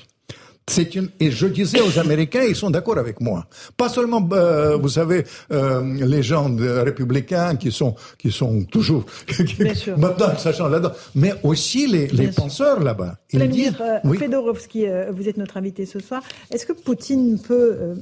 C'est 0.68 0.96
une 0.96 1.10
et 1.20 1.30
je 1.30 1.46
disais 1.46 1.82
aux 1.82 2.00
Américains, 2.00 2.44
ils 2.44 2.56
sont 2.56 2.70
d'accord 2.70 2.98
avec 2.98 3.20
moi. 3.20 3.46
Pas 3.76 3.90
seulement, 3.90 4.26
euh, 4.32 4.78
vous 4.78 4.90
savez, 4.90 5.26
euh, 5.52 5.82
les 6.06 6.24
gens 6.24 6.56
républicains 6.56 7.58
qui 7.58 7.72
sont 7.72 7.96
qui 8.18 8.32
sont 8.32 8.64
toujours 8.64 9.06
maintenant 9.98 10.38
sachant 10.38 10.70
là-dedans, 10.70 10.94
mais 11.16 11.34
aussi 11.44 11.88
les, 11.88 12.08
les 12.08 12.30
penseurs 12.30 12.80
là-bas. 12.80 13.18
Vladimir 13.34 13.74
euh, 13.82 14.14
Fedorovski, 14.14 14.86
vous 15.12 15.28
êtes 15.28 15.38
notre 15.38 15.58
invité 15.58 15.86
ce 15.86 16.00
soir. 16.00 16.24
Est-ce 16.50 16.66
que 16.66 16.74
Poutine 16.74 17.40
peut 17.40 17.96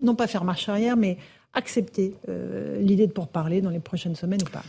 non 0.00 0.14
pas 0.14 0.28
faire 0.28 0.44
marche 0.44 0.68
arrière, 0.68 0.96
mais 0.96 1.16
accepter 1.52 2.14
l'idée 2.78 3.08
de 3.08 3.12
pourparler 3.12 3.60
dans 3.60 3.70
les 3.70 3.80
prochaines 3.80 4.14
semaines 4.14 4.42
ou 4.42 4.50
pas? 4.50 4.62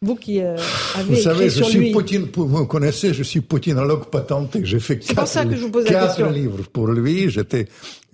Vous 0.00 0.14
qui 0.14 0.40
euh, 0.40 0.56
avez 0.94 1.16
vous 1.16 1.20
savez, 1.20 1.50
je 1.50 1.64
suis 1.64 1.90
Poutine, 1.90 2.28
vous 2.32 2.66
connaissez, 2.66 3.12
je 3.12 3.24
suis 3.24 3.40
poutinologue 3.40 4.04
patenté. 4.04 4.60
J'ai 4.62 4.78
fait 4.78 5.00
quatre, 5.00 6.30
livres 6.30 6.62
pour 6.72 6.86
lui. 6.86 7.28
J'étais 7.28 7.66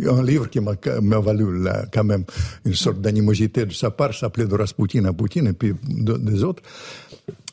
un 0.06 0.22
livre 0.22 0.48
qui 0.48 0.60
m'a 0.60 1.18
valu 1.20 1.62
là, 1.62 1.84
quand 1.92 2.04
même 2.04 2.24
une 2.64 2.74
sorte 2.74 3.02
d'animosité 3.02 3.66
de 3.66 3.72
sa 3.72 3.90
part, 3.90 4.14
s'appelait 4.14 4.46
de 4.46 4.54
Rasputin 4.54 5.04
à 5.04 5.12
Poutine 5.12 5.48
et 5.48 5.52
puis 5.52 5.74
des 5.84 6.42
autres. 6.42 6.62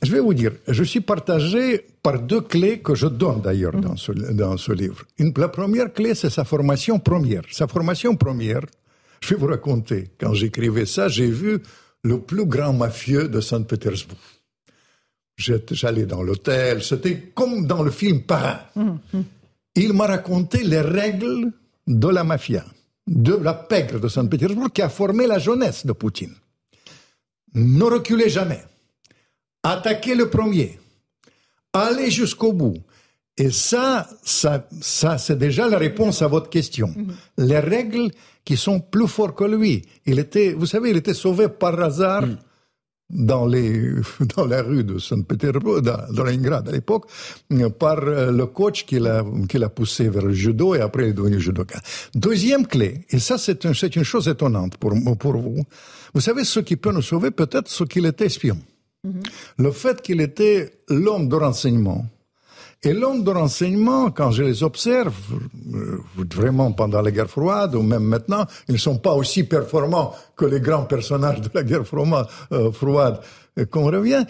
Je 0.02 0.12
vais 0.14 0.22
vous 0.22 0.34
dire, 0.34 0.54
je 0.66 0.84
suis 0.84 1.02
partagé 1.02 1.86
par 2.02 2.20
deux 2.20 2.42
clés 2.42 2.80
que 2.80 2.96
je 2.96 3.08
donne 3.08 3.42
d'ailleurs 3.42 3.74
dans, 3.74 3.98
ce, 3.98 4.14
dans 4.14 4.56
ce 4.56 4.72
livre. 4.72 5.04
Une, 5.20 5.34
la 5.36 5.50
première 5.50 5.92
clé, 5.92 6.16
c'est 6.16 6.30
sa 6.30 6.46
formation 6.46 7.00
première. 7.00 7.42
Sa 7.52 7.68
formation 7.68 8.16
première, 8.16 8.62
je 9.20 9.30
vais 9.30 9.36
vous 9.36 9.48
raconter. 9.48 10.10
Quand 10.18 10.34
j'écrivais 10.34 10.86
ça, 10.86 11.10
j'ai 11.10 11.28
vu 11.28 11.60
le 12.04 12.20
plus 12.20 12.46
grand 12.46 12.74
mafieux 12.74 13.28
de 13.28 13.42
Saint-Pétersbourg. 13.42 14.18
J'allais 15.38 16.06
dans 16.06 16.22
l'hôtel, 16.22 16.84
c'était 16.84 17.32
comme 17.34 17.66
dans 17.66 17.84
le 17.84 17.92
film 17.92 18.22
Parrain. 18.24 18.60
Hum. 18.76 19.00
Il 19.76 19.94
m'a 19.94 20.08
raconté 20.08 20.64
les 20.64 20.82
règles 20.82 21.52
de 21.88 22.08
la 22.08 22.24
mafia, 22.24 22.66
de 23.08 23.34
la 23.34 23.54
pègre 23.54 24.00
de 24.00 24.08
Saint-Pétersbourg 24.08 24.72
qui 24.72 24.82
a 24.82 24.90
formé 24.90 25.28
la 25.28 25.40
jeunesse 25.40 25.86
de 25.86 25.94
Poutine. 25.94 26.36
Ne 27.54 27.84
reculez 27.84 28.30
jamais. 28.30 28.64
Attaquez 29.64 30.16
le 30.16 30.30
premier. 30.30 30.80
Allez 31.74 32.12
jusqu'au 32.12 32.54
bout. 32.54 32.78
Et 33.38 33.50
ça, 33.50 34.10
ça, 34.24 34.68
ça 34.82 35.18
c'est 35.18 35.38
déjà 35.38 35.68
la 35.68 35.78
réponse 35.78 36.22
à 36.22 36.28
votre 36.28 36.50
question. 36.50 36.94
Hum. 36.96 37.16
Les 37.38 37.60
règles 37.60 38.12
qui 38.44 38.58
sont 38.58 38.80
plus 38.80 39.08
forts 39.08 39.36
que 39.36 39.44
lui. 39.44 39.84
Il 40.06 40.20
était, 40.20 40.54
vous 40.54 40.66
savez, 40.66 40.90
il 40.92 40.98
était 40.98 41.14
sauvé 41.14 41.48
par 41.48 41.80
hasard 41.80 42.26
mm. 42.26 42.38
dans 43.10 43.46
les 43.46 43.94
dans 44.36 44.46
la 44.46 44.62
rue 44.62 44.84
de 44.84 44.98
Saint-Pétersbourg, 44.98 45.82
dans, 45.82 46.12
dans 46.12 46.24
Leningrad 46.24 46.68
à 46.68 46.72
l'époque, 46.72 47.06
par 47.80 48.00
euh, 48.00 48.32
le 48.32 48.46
coach 48.48 48.86
qui 48.86 49.00
l'a 49.00 49.24
qui 49.48 49.58
l'a 49.58 49.70
poussé 49.70 50.10
vers 50.10 50.26
le 50.26 50.34
judo 50.34 50.76
et 50.76 50.82
après 50.82 51.04
il 51.04 51.10
est 51.10 51.14
devenu 51.14 51.40
judoka. 51.40 51.80
Deuxième 52.16 52.66
clé, 52.66 53.06
et 53.10 53.20
ça 53.20 53.38
c'est 53.38 53.66
un, 53.66 53.74
c'est 53.74 53.96
une 53.96 54.04
chose 54.04 54.28
étonnante 54.28 54.78
pour 54.78 54.94
pour 55.20 55.38
vous. 55.38 55.64
Vous 56.14 56.22
savez 56.22 56.44
ce 56.44 56.60
qui 56.60 56.76
peut 56.76 56.92
nous 56.92 57.02
sauver 57.02 57.32
peut-être 57.32 57.70
ce 57.70 57.84
qu'il 57.84 58.06
était 58.06 58.26
espion. 58.26 58.58
Mm-hmm. 59.06 59.24
Le 59.58 59.72
fait 59.72 60.02
qu'il 60.02 60.22
était 60.22 60.84
l'homme 60.90 61.28
de 61.28 61.36
renseignement 61.36 62.06
et 62.84 62.94
l'homme 62.94 63.24
de 63.24 63.30
renseignement, 63.30 64.10
quand 64.10 64.32
je 64.32 64.42
les 64.42 64.64
observe, 64.64 65.14
euh, 65.74 66.00
vraiment 66.34 66.72
pendant 66.72 67.02
la 67.02 67.12
guerre 67.12 67.30
froide 67.30 67.76
ou 67.76 67.84
même 67.84 68.04
maintenant, 68.04 68.46
ils 68.68 68.74
ne 68.74 68.80
sont 68.80 68.98
pas 68.98 69.14
aussi 69.14 69.44
performants 69.44 70.16
que 70.36 70.46
les 70.46 70.60
grands 70.60 70.86
personnages 70.86 71.42
de 71.42 71.50
la 71.54 71.64
guerre 71.64 71.84
euh, 72.52 72.72
froide 72.72 73.20
euh, 73.60 73.66
qu'on 73.66 73.86
revient. 73.86 74.26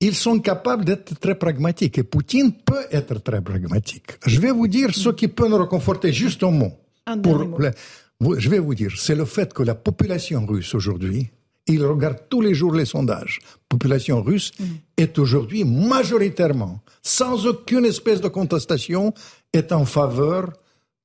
Ils 0.00 0.16
sont 0.16 0.40
capables 0.40 0.84
d'être 0.84 1.16
très 1.20 1.36
pragmatiques 1.36 1.96
et 1.98 2.02
Poutine 2.02 2.52
peut 2.52 2.86
être 2.90 3.22
très 3.22 3.40
pragmatique. 3.40 4.18
Je 4.26 4.40
vais 4.40 4.50
vous 4.50 4.66
dire 4.66 4.92
ce 4.92 5.10
qui 5.10 5.28
peut 5.28 5.46
nous 5.46 5.58
réconforter 5.58 6.12
juste 6.12 6.42
un 6.42 6.50
mot. 6.50 6.72
je 7.06 8.48
vais 8.48 8.58
vous 8.58 8.74
dire, 8.74 8.90
c'est 8.96 9.14
le 9.14 9.26
fait 9.26 9.52
que 9.52 9.62
la 9.62 9.76
population 9.76 10.44
russe 10.44 10.74
aujourd'hui, 10.74 11.30
il 11.66 11.84
regarde 11.84 12.24
tous 12.28 12.40
les 12.40 12.54
jours 12.54 12.74
les 12.74 12.84
sondages. 12.84 13.40
La 13.42 13.58
population 13.68 14.22
russe 14.22 14.52
est 14.96 15.18
aujourd'hui 15.18 15.64
majoritairement, 15.64 16.80
sans 17.02 17.46
aucune 17.46 17.84
espèce 17.84 18.20
de 18.20 18.28
contestation, 18.28 19.14
est 19.52 19.72
en 19.72 19.84
faveur 19.84 20.52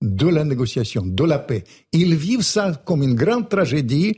de 0.01 0.27
la 0.27 0.43
négociation, 0.43 1.03
de 1.05 1.23
la 1.23 1.39
paix. 1.39 1.63
Ils 1.91 2.15
vivent 2.15 2.41
ça 2.41 2.73
comme 2.85 3.03
une 3.03 3.15
grande 3.15 3.49
tragédie 3.49 4.17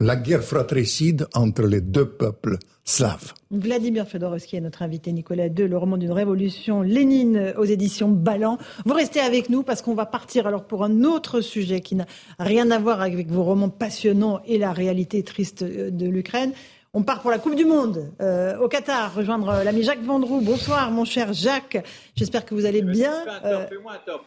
la 0.00 0.16
guerre 0.16 0.44
fratricide 0.44 1.26
entre 1.34 1.62
les 1.62 1.80
deux 1.80 2.08
peuples 2.08 2.58
slaves. 2.84 3.34
Vladimir 3.50 4.06
Fedorovski 4.06 4.56
est 4.56 4.60
notre 4.60 4.82
invité, 4.82 5.10
Nicolas 5.10 5.46
II, 5.46 5.68
le 5.68 5.78
roman 5.78 5.96
d'une 5.96 6.12
révolution, 6.12 6.82
Lénine 6.82 7.54
aux 7.56 7.64
éditions 7.64 8.08
Ballant. 8.08 8.58
Vous 8.84 8.92
restez 8.92 9.20
avec 9.20 9.48
nous 9.48 9.62
parce 9.62 9.80
qu'on 9.80 9.94
va 9.94 10.04
partir 10.04 10.46
alors 10.46 10.64
pour 10.64 10.84
un 10.84 11.02
autre 11.02 11.40
sujet 11.40 11.80
qui 11.80 11.94
n'a 11.94 12.04
rien 12.38 12.70
à 12.70 12.78
voir 12.78 13.00
avec 13.00 13.28
vos 13.28 13.42
romans 13.42 13.70
passionnants 13.70 14.42
et 14.44 14.58
la 14.58 14.72
réalité 14.72 15.22
triste 15.22 15.62
euh, 15.62 15.90
de 15.90 16.06
l'Ukraine. 16.06 16.52
On 16.92 17.02
part 17.02 17.22
pour 17.22 17.30
la 17.30 17.38
Coupe 17.38 17.54
du 17.54 17.64
Monde 17.64 18.12
euh, 18.20 18.58
au 18.58 18.68
Qatar, 18.68 19.14
rejoindre 19.14 19.62
l'ami 19.64 19.82
Jacques 19.82 20.02
Vendroux. 20.02 20.42
Bonsoir 20.42 20.90
mon 20.90 21.06
cher 21.06 21.32
Jacques, 21.32 21.78
j'espère 22.16 22.44
que 22.44 22.54
vous 22.54 22.66
allez 22.66 22.82
bien. 22.82 23.14
Euh, 23.44 23.66
Fais-moi 23.66 23.92
un 23.92 24.00
top. 24.04 24.22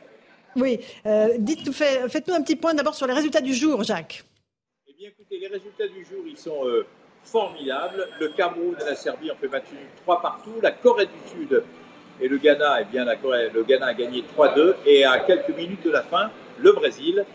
Oui, 0.56 0.80
dites, 1.39 1.72
faites-nous 1.72 2.34
un 2.34 2.41
petit 2.41 2.56
point 2.56 2.73
d'abord 2.73 2.95
sur 2.95 3.07
les 3.07 3.14
résultats 3.14 3.41
du 3.41 3.53
jour, 3.53 3.84
Jacques 3.84 4.23
écoutez, 5.03 5.39
les 5.39 5.48
résultats 5.48 5.88
du 5.88 6.06
jour, 6.06 6.23
ils 6.27 6.38
sont 6.38 6.61
formidables. 7.31 8.07
Le 8.19 8.29
Cameroun 8.29 8.75
et 8.81 8.85
la 8.85 8.95
Serbie 8.95 9.31
ont 9.31 9.35
fait 9.39 9.47
match 9.47 9.65
3 10.03 10.21
partout. 10.21 10.53
La 10.61 10.71
Corée 10.71 11.05
du 11.05 11.29
Sud 11.29 11.63
et 12.19 12.27
le 12.27 12.37
Ghana, 12.37 12.81
eh 12.81 12.85
bien, 12.85 13.05
la 13.05 13.15
Corée, 13.15 13.49
le 13.53 13.63
Ghana 13.63 13.87
a 13.87 13.93
gagné 13.93 14.23
3-2. 14.37 14.75
Et 14.85 15.05
à 15.05 15.19
quelques 15.19 15.55
minutes 15.55 15.83
de 15.85 15.91
la 15.91 16.03
fin, 16.03 16.29
le 16.59 16.71
Brésil 16.73 17.25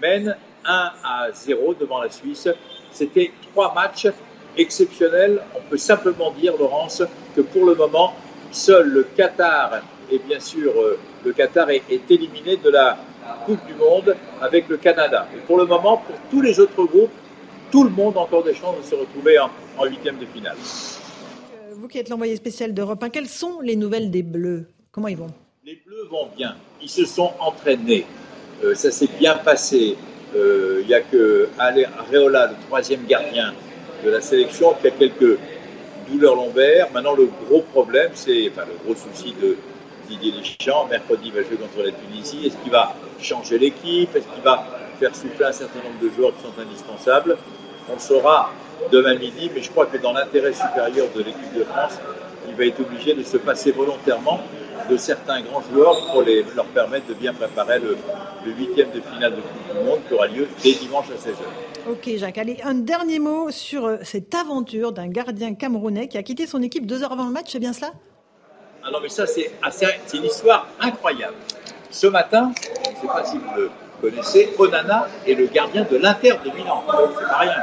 mène 0.00 0.36
1 0.64 0.92
à 1.04 1.32
0 1.32 1.74
devant 1.74 2.02
la 2.02 2.10
Suisse. 2.10 2.48
C'était 2.92 3.32
trois 3.50 3.74
matchs 3.74 4.08
exceptionnels. 4.56 5.42
On 5.56 5.60
peut 5.68 5.76
simplement 5.76 6.30
dire, 6.32 6.54
Laurence, 6.58 7.02
que 7.34 7.40
pour 7.40 7.64
le 7.64 7.74
moment, 7.74 8.14
seul 8.50 8.88
le 8.88 9.02
Qatar 9.02 9.82
et 10.10 10.18
bien 10.18 10.40
sûr 10.40 10.72
euh, 10.72 10.98
le 11.24 11.32
Qatar 11.32 11.68
est 11.70 12.10
éliminé 12.10 12.56
de 12.56 12.70
la 12.70 12.96
Coupe 13.44 13.64
du 13.66 13.74
Monde 13.74 14.16
avec 14.40 14.68
le 14.68 14.78
Canada. 14.78 15.28
Et 15.34 15.40
pour 15.40 15.58
le 15.58 15.66
moment, 15.66 15.98
pour 15.98 16.16
tous 16.30 16.40
les 16.40 16.58
autres 16.60 16.84
groupes, 16.84 17.10
tout 17.70 17.84
le 17.84 17.90
monde 17.90 18.16
a 18.16 18.20
encore 18.20 18.44
des 18.44 18.54
chances 18.54 18.76
de 18.78 18.82
se 18.82 18.94
retrouver 18.94 19.38
en, 19.38 19.50
huitième 19.84 20.18
de 20.18 20.26
finale. 20.26 20.56
Euh, 20.56 21.74
vous 21.74 21.88
qui 21.88 21.98
êtes 21.98 22.08
l'envoyé 22.08 22.36
spécial 22.36 22.74
d'Europe 22.74 23.02
1, 23.02 23.10
quelles 23.10 23.28
sont 23.28 23.60
les 23.60 23.76
nouvelles 23.76 24.10
des 24.10 24.22
Bleus? 24.22 24.66
Comment 24.90 25.08
ils 25.08 25.16
vont? 25.16 25.32
Les 25.64 25.80
Bleus 25.86 26.06
vont 26.10 26.28
bien. 26.36 26.56
Ils 26.82 26.88
se 26.88 27.04
sont 27.04 27.32
entraînés. 27.40 28.06
Euh, 28.64 28.74
ça 28.74 28.90
s'est 28.90 29.08
bien 29.18 29.36
passé. 29.36 29.96
Euh, 30.34 30.80
il 30.82 30.88
n'y 30.88 30.94
a 30.94 31.00
que 31.00 31.48
Areola, 31.58 32.48
le 32.48 32.66
troisième 32.66 33.04
gardien 33.06 33.54
de 34.04 34.10
la 34.10 34.20
sélection, 34.20 34.74
qui 34.80 34.88
a 34.88 34.90
quelques 34.90 35.38
douleurs 36.10 36.34
lombaires. 36.34 36.88
Maintenant, 36.92 37.14
le 37.14 37.28
gros 37.46 37.62
problème, 37.62 38.10
c'est, 38.14 38.50
enfin, 38.50 38.66
le 38.66 38.76
gros 38.84 38.94
souci 38.94 39.34
de 39.40 39.56
Didier 40.08 40.32
Deschamps, 40.32 40.86
mercredi, 40.88 41.30
va 41.30 41.42
jouer 41.42 41.56
contre 41.56 41.84
la 41.84 41.92
Tunisie. 41.92 42.46
Est-ce 42.46 42.56
qu'il 42.56 42.72
va 42.72 42.94
changer 43.20 43.58
l'équipe? 43.58 44.14
Est-ce 44.14 44.26
qu'il 44.26 44.42
va 44.42 44.66
faire 44.98 45.14
souffler 45.14 45.46
un 45.46 45.52
certain 45.52 45.78
nombre 45.80 46.00
de 46.02 46.10
joueurs 46.10 46.32
qui 46.36 46.42
sont 46.42 46.60
indispensables 46.60 47.36
On 47.90 47.94
le 47.94 47.98
saura 47.98 48.50
demain 48.92 49.16
midi, 49.16 49.50
mais 49.54 49.62
je 49.62 49.70
crois 49.70 49.86
que 49.86 49.96
dans 49.98 50.12
l'intérêt 50.12 50.52
supérieur 50.52 51.06
de 51.14 51.22
l'équipe 51.22 51.54
de 51.54 51.64
France, 51.64 51.98
il 52.48 52.54
va 52.54 52.64
être 52.64 52.80
obligé 52.80 53.14
de 53.14 53.22
se 53.22 53.36
passer 53.36 53.72
volontairement 53.72 54.40
de 54.88 54.96
certains 54.96 55.42
grands 55.42 55.62
joueurs 55.72 56.12
pour 56.12 56.22
les, 56.22 56.44
leur 56.56 56.66
permettre 56.66 57.06
de 57.08 57.14
bien 57.14 57.34
préparer 57.34 57.78
le, 57.80 57.96
huitième 58.46 58.90
de 58.92 59.00
finale 59.00 59.32
de 59.36 59.40
Coupe 59.42 59.76
du 59.76 59.84
Monde 59.84 60.00
qui 60.08 60.14
aura 60.14 60.26
lieu 60.26 60.48
dès 60.62 60.72
dimanche 60.72 61.06
à 61.10 61.16
16h. 61.16 61.90
Ok 61.90 62.16
Jacques, 62.16 62.38
allez, 62.38 62.58
un 62.64 62.74
dernier 62.74 63.18
mot 63.18 63.50
sur 63.50 63.84
euh, 63.84 63.98
cette 64.02 64.34
aventure 64.34 64.92
d'un 64.92 65.08
gardien 65.08 65.54
camerounais 65.54 66.08
qui 66.08 66.16
a 66.16 66.22
quitté 66.22 66.46
son 66.46 66.62
équipe 66.62 66.86
deux 66.86 67.02
heures 67.02 67.12
avant 67.12 67.26
le 67.26 67.32
match, 67.32 67.48
c'est 67.48 67.58
bien 67.58 67.74
cela? 67.74 67.92
Ah 68.82 68.90
non 68.90 69.00
mais 69.02 69.10
ça 69.10 69.26
c'est 69.26 69.50
une 70.14 70.24
histoire 70.24 70.66
incroyable. 70.80 71.34
Ce 71.90 72.06
matin, 72.06 72.52
je 72.56 72.90
ne 72.90 72.96
sais 72.96 73.06
pas 73.06 73.24
si 73.24 73.36
vous 73.36 73.54
le 73.56 73.70
connaissez, 74.00 74.54
Onana 74.58 75.08
est 75.26 75.34
le 75.34 75.46
gardien 75.46 75.86
de 75.90 75.96
l'Inter 75.96 76.34
de 76.44 76.50
Milan. 76.50 76.84
C'est 76.86 77.28
pas 77.28 77.38
rien. 77.38 77.62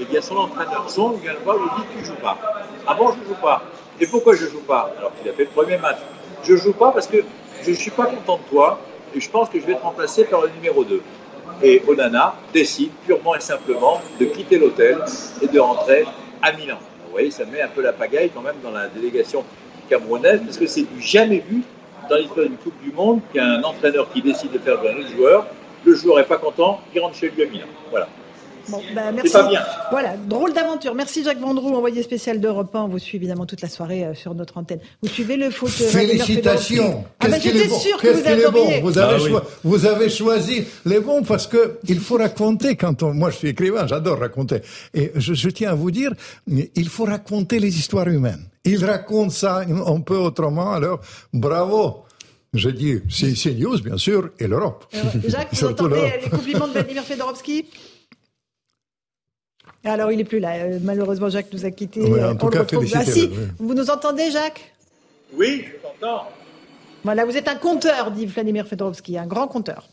Eh 0.00 0.04
bien 0.04 0.20
son 0.20 0.36
entraîneur, 0.36 0.88
son, 0.88 1.10
voir, 1.44 1.56
lui 1.56 1.68
dit 1.76 1.98
Tu 1.98 2.04
joues 2.06 2.20
pas. 2.22 2.38
Ah 2.86 2.94
bon, 2.94 3.10
je 3.10 3.28
joue 3.28 3.40
pas. 3.40 3.62
Et 4.00 4.06
pourquoi 4.06 4.34
je 4.34 4.46
joue 4.46 4.62
pas? 4.62 4.92
Alors 4.98 5.12
qu'il 5.16 5.30
a 5.30 5.34
fait 5.34 5.44
le 5.44 5.50
premier 5.50 5.76
match. 5.76 5.98
Je 6.42 6.56
joue 6.56 6.72
pas 6.72 6.90
parce 6.90 7.06
que 7.06 7.18
je 7.62 7.70
ne 7.70 7.74
suis 7.74 7.90
pas 7.90 8.06
content 8.06 8.38
de 8.38 8.48
toi 8.50 8.80
et 9.14 9.20
je 9.20 9.30
pense 9.30 9.50
que 9.50 9.60
je 9.60 9.66
vais 9.66 9.74
te 9.74 9.82
remplacer 9.82 10.24
par 10.24 10.42
le 10.42 10.48
numéro 10.48 10.84
2. 10.84 11.02
Et 11.62 11.82
Onana 11.86 12.34
décide 12.54 12.92
purement 13.04 13.34
et 13.34 13.40
simplement 13.40 14.00
de 14.18 14.24
quitter 14.24 14.58
l'hôtel 14.58 14.98
et 15.42 15.46
de 15.46 15.60
rentrer 15.60 16.06
à 16.40 16.52
Milan. 16.52 16.78
Vous 17.04 17.10
voyez, 17.10 17.30
ça 17.30 17.44
met 17.44 17.60
un 17.60 17.68
peu 17.68 17.82
la 17.82 17.92
pagaille 17.92 18.30
quand 18.30 18.40
même 18.40 18.56
dans 18.62 18.70
la 18.70 18.88
délégation 18.88 19.44
camerounaise 19.90 20.40
parce 20.44 20.56
que 20.56 20.66
c'est 20.66 20.82
du 20.82 21.02
jamais 21.02 21.44
vu 21.46 21.62
dans 22.10 22.16
l'histoire 22.16 22.46
d'une 22.46 22.56
Coupe 22.56 22.78
du 22.82 22.92
Monde 22.92 23.20
qu'un 23.32 23.62
entraîneur 23.62 24.10
qui 24.12 24.20
décide 24.20 24.52
de 24.52 24.58
faire 24.58 24.78
jouer 24.78 24.90
un 24.90 24.98
autre 24.98 25.16
joueur, 25.16 25.46
le 25.84 25.94
joueur 25.94 26.18
n'est 26.18 26.24
pas 26.24 26.36
content, 26.36 26.80
il 26.94 27.00
rentre 27.00 27.14
chez 27.14 27.30
lui 27.30 27.42
à 27.42 27.46
Milan. 27.46 27.66
Voilà. 27.90 28.08
Bon, 28.70 28.80
bah, 28.94 29.12
merci. 29.12 29.32
Pas 29.32 29.48
bien. 29.48 29.60
Voilà, 29.90 30.16
drôle 30.16 30.52
d'aventure. 30.52 30.94
Merci 30.94 31.24
Jacques 31.24 31.40
Vendroux, 31.40 31.74
envoyé 31.74 32.02
spécial 32.02 32.40
d'Europe 32.40 32.74
1. 32.74 32.82
On 32.82 32.88
vous 32.88 32.98
suit 32.98 33.16
évidemment 33.16 33.46
toute 33.46 33.62
la 33.62 33.68
soirée 33.68 34.04
euh, 34.04 34.14
sur 34.14 34.34
notre 34.34 34.58
antenne. 34.58 34.80
Vous 35.02 35.08
suivez 35.08 35.36
le 35.36 35.50
foot. 35.50 35.70
Euh, 35.80 35.88
Félicitations. 35.88 37.04
Ah 37.18 37.28
bah, 37.28 37.38
j'étais 37.38 37.68
sûr 37.68 37.98
que 37.98 38.08
vous 38.08 38.26
adoriez. 38.26 38.80
Vous 38.80 38.98
avez, 38.98 39.34
ah 39.34 39.42
vous 39.64 39.86
avez 39.86 40.08
choisi 40.08 40.64
les 40.84 41.00
bons 41.00 41.22
parce 41.22 41.46
que 41.46 41.78
il 41.88 42.00
faut 42.00 42.16
raconter 42.16 42.76
quand 42.76 43.02
on, 43.02 43.12
moi 43.12 43.30
je 43.30 43.36
suis 43.36 43.48
écrivain, 43.48 43.86
j'adore 43.86 44.18
raconter. 44.18 44.60
Et 44.94 45.12
je, 45.16 45.34
je 45.34 45.50
tiens 45.50 45.70
à 45.70 45.74
vous 45.74 45.90
dire, 45.90 46.12
il 46.46 46.88
faut 46.88 47.04
raconter 47.04 47.58
les 47.58 47.76
histoires 47.76 48.08
humaines. 48.08 48.44
Il 48.64 48.84
raconte 48.84 49.32
ça 49.32 49.62
un 49.68 50.00
peu 50.00 50.16
autrement, 50.16 50.72
alors 50.72 51.00
bravo. 51.32 52.04
Je 52.52 52.68
dis 52.68 53.00
CNews, 53.08 53.80
bien 53.80 53.96
sûr, 53.96 54.30
et 54.40 54.48
l'Europe. 54.48 54.84
Jacques, 55.28 55.48
vous 55.52 55.64
entendez 55.66 56.12
les 56.24 56.28
compliments 56.30 56.66
de 56.66 56.72
Vladimir 56.72 57.04
Fedorovski 57.04 57.64
alors, 59.84 60.12
il 60.12 60.18
n'est 60.18 60.24
plus 60.24 60.40
là. 60.40 60.56
Euh, 60.56 60.78
malheureusement, 60.82 61.30
Jacques 61.30 61.52
nous 61.52 61.64
a 61.64 61.70
quittés. 61.70 62.04
en 62.22 62.36
tout 62.36 62.48
cas, 62.48 62.64
ah, 62.94 63.04
si, 63.04 63.30
vous 63.58 63.74
nous 63.74 63.90
entendez, 63.90 64.30
Jacques? 64.30 64.74
Oui, 65.34 65.64
je 65.66 65.88
t'entends. 65.88 66.28
Voilà, 67.02 67.24
vous 67.24 67.36
êtes 67.36 67.48
un 67.48 67.54
conteur, 67.54 68.10
dit 68.10 68.26
Vladimir 68.26 68.66
Fedorovski, 68.66 69.16
un 69.16 69.26
grand 69.26 69.48
conteur. 69.48 69.88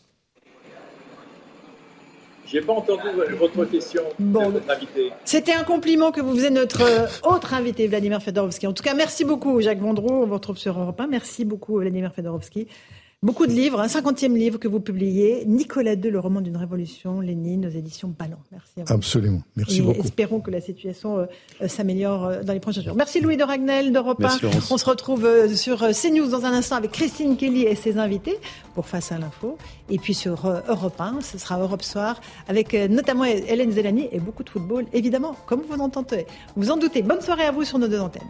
J'ai 2.46 2.62
pas 2.62 2.74
entendu 2.74 3.02
votre 3.38 3.66
question, 3.66 4.04
bon, 4.20 4.50
votre 4.50 4.70
invité. 4.72 5.12
C'était 5.26 5.54
un 5.54 5.66
compliment 5.66 6.12
que 6.12 6.22
vous 6.22 6.34
faisiez 6.34 6.50
notre 6.50 6.82
euh, 6.82 7.06
autre 7.24 7.54
invité, 7.54 7.88
Vladimir 7.88 8.22
Fedorovski. 8.22 8.68
En 8.68 8.74
tout 8.74 8.84
cas, 8.84 8.94
merci 8.94 9.26
beaucoup, 9.26 9.60
Jacques 9.60 9.82
Vendroux. 9.82 10.24
On 10.24 10.26
vous 10.26 10.34
retrouve 10.34 10.58
sur 10.58 10.80
Europe 10.80 11.00
1. 11.00 11.08
Merci 11.08 11.44
beaucoup, 11.44 11.78
Vladimir 11.80 12.14
Fedorovski. 12.14 12.68
Beaucoup 13.24 13.48
de 13.48 13.52
livres, 13.52 13.82
un 13.82 13.88
cinquantième 13.88 14.38
livre 14.38 14.60
que 14.60 14.68
vous 14.68 14.80
publiez, 14.80 15.44
Nicolas 15.48 15.96
II, 15.96 16.12
le 16.12 16.20
roman 16.20 16.40
d'une 16.40 16.56
révolution, 16.56 17.20
Lénine, 17.20 17.66
aux 17.66 17.70
éditions 17.70 18.14
Ballon. 18.16 18.38
Merci 18.52 18.74
à 18.80 18.84
vous. 18.84 18.94
Absolument, 18.94 19.42
merci 19.56 19.82
beaucoup. 19.82 20.02
Espérons 20.02 20.40
que 20.40 20.52
la 20.52 20.62
situation 20.62 21.18
euh, 21.18 21.26
euh, 21.64 21.68
s'améliore 21.68 22.26
euh, 22.26 22.44
dans 22.44 22.54
les 22.54 22.60
prochains 22.60 22.82
jours. 22.82 22.96
Merci 22.96 23.20
Louis 23.20 23.36
de 23.36 23.44
Ragnel 23.44 23.92
d'Europe 23.92 24.24
1. 24.24 24.38
On 24.70 24.78
se 24.78 24.86
retrouve 24.86 25.28
sur 25.56 25.80
CNews 25.80 26.28
dans 26.28 26.46
un 26.46 26.54
instant 26.54 26.76
avec 26.76 26.92
Christine 26.92 27.38
Kelly 27.38 27.64
et 27.64 27.74
ses 27.74 27.98
invités 27.98 28.38
pour 28.76 28.88
Face 28.88 29.12
à 29.12 29.18
l'info. 29.18 29.58
Et 29.90 29.98
puis 29.98 30.14
sur 30.14 30.48
Europe 30.68 31.02
1, 31.02 31.22
ce 31.22 31.40
sera 31.40 31.58
Europe 31.58 31.82
Soir 31.82 32.22
avec 32.48 32.76
notamment 32.76 33.24
Hélène 33.26 33.72
Zelani 33.72 34.10
et 34.12 34.20
beaucoup 34.20 34.44
de 34.44 34.50
football, 34.50 34.86
évidemment, 34.94 35.36
comme 35.48 35.64
vous 35.68 35.82
entendez. 35.82 36.28
Vous 36.56 36.70
en 36.70 36.78
doutez. 36.78 37.02
Bonne 37.02 37.22
soirée 37.22 37.46
à 37.46 37.52
vous 37.52 37.64
sur 37.64 37.80
nos 37.80 37.88
deux 37.88 38.00
antennes. 38.00 38.30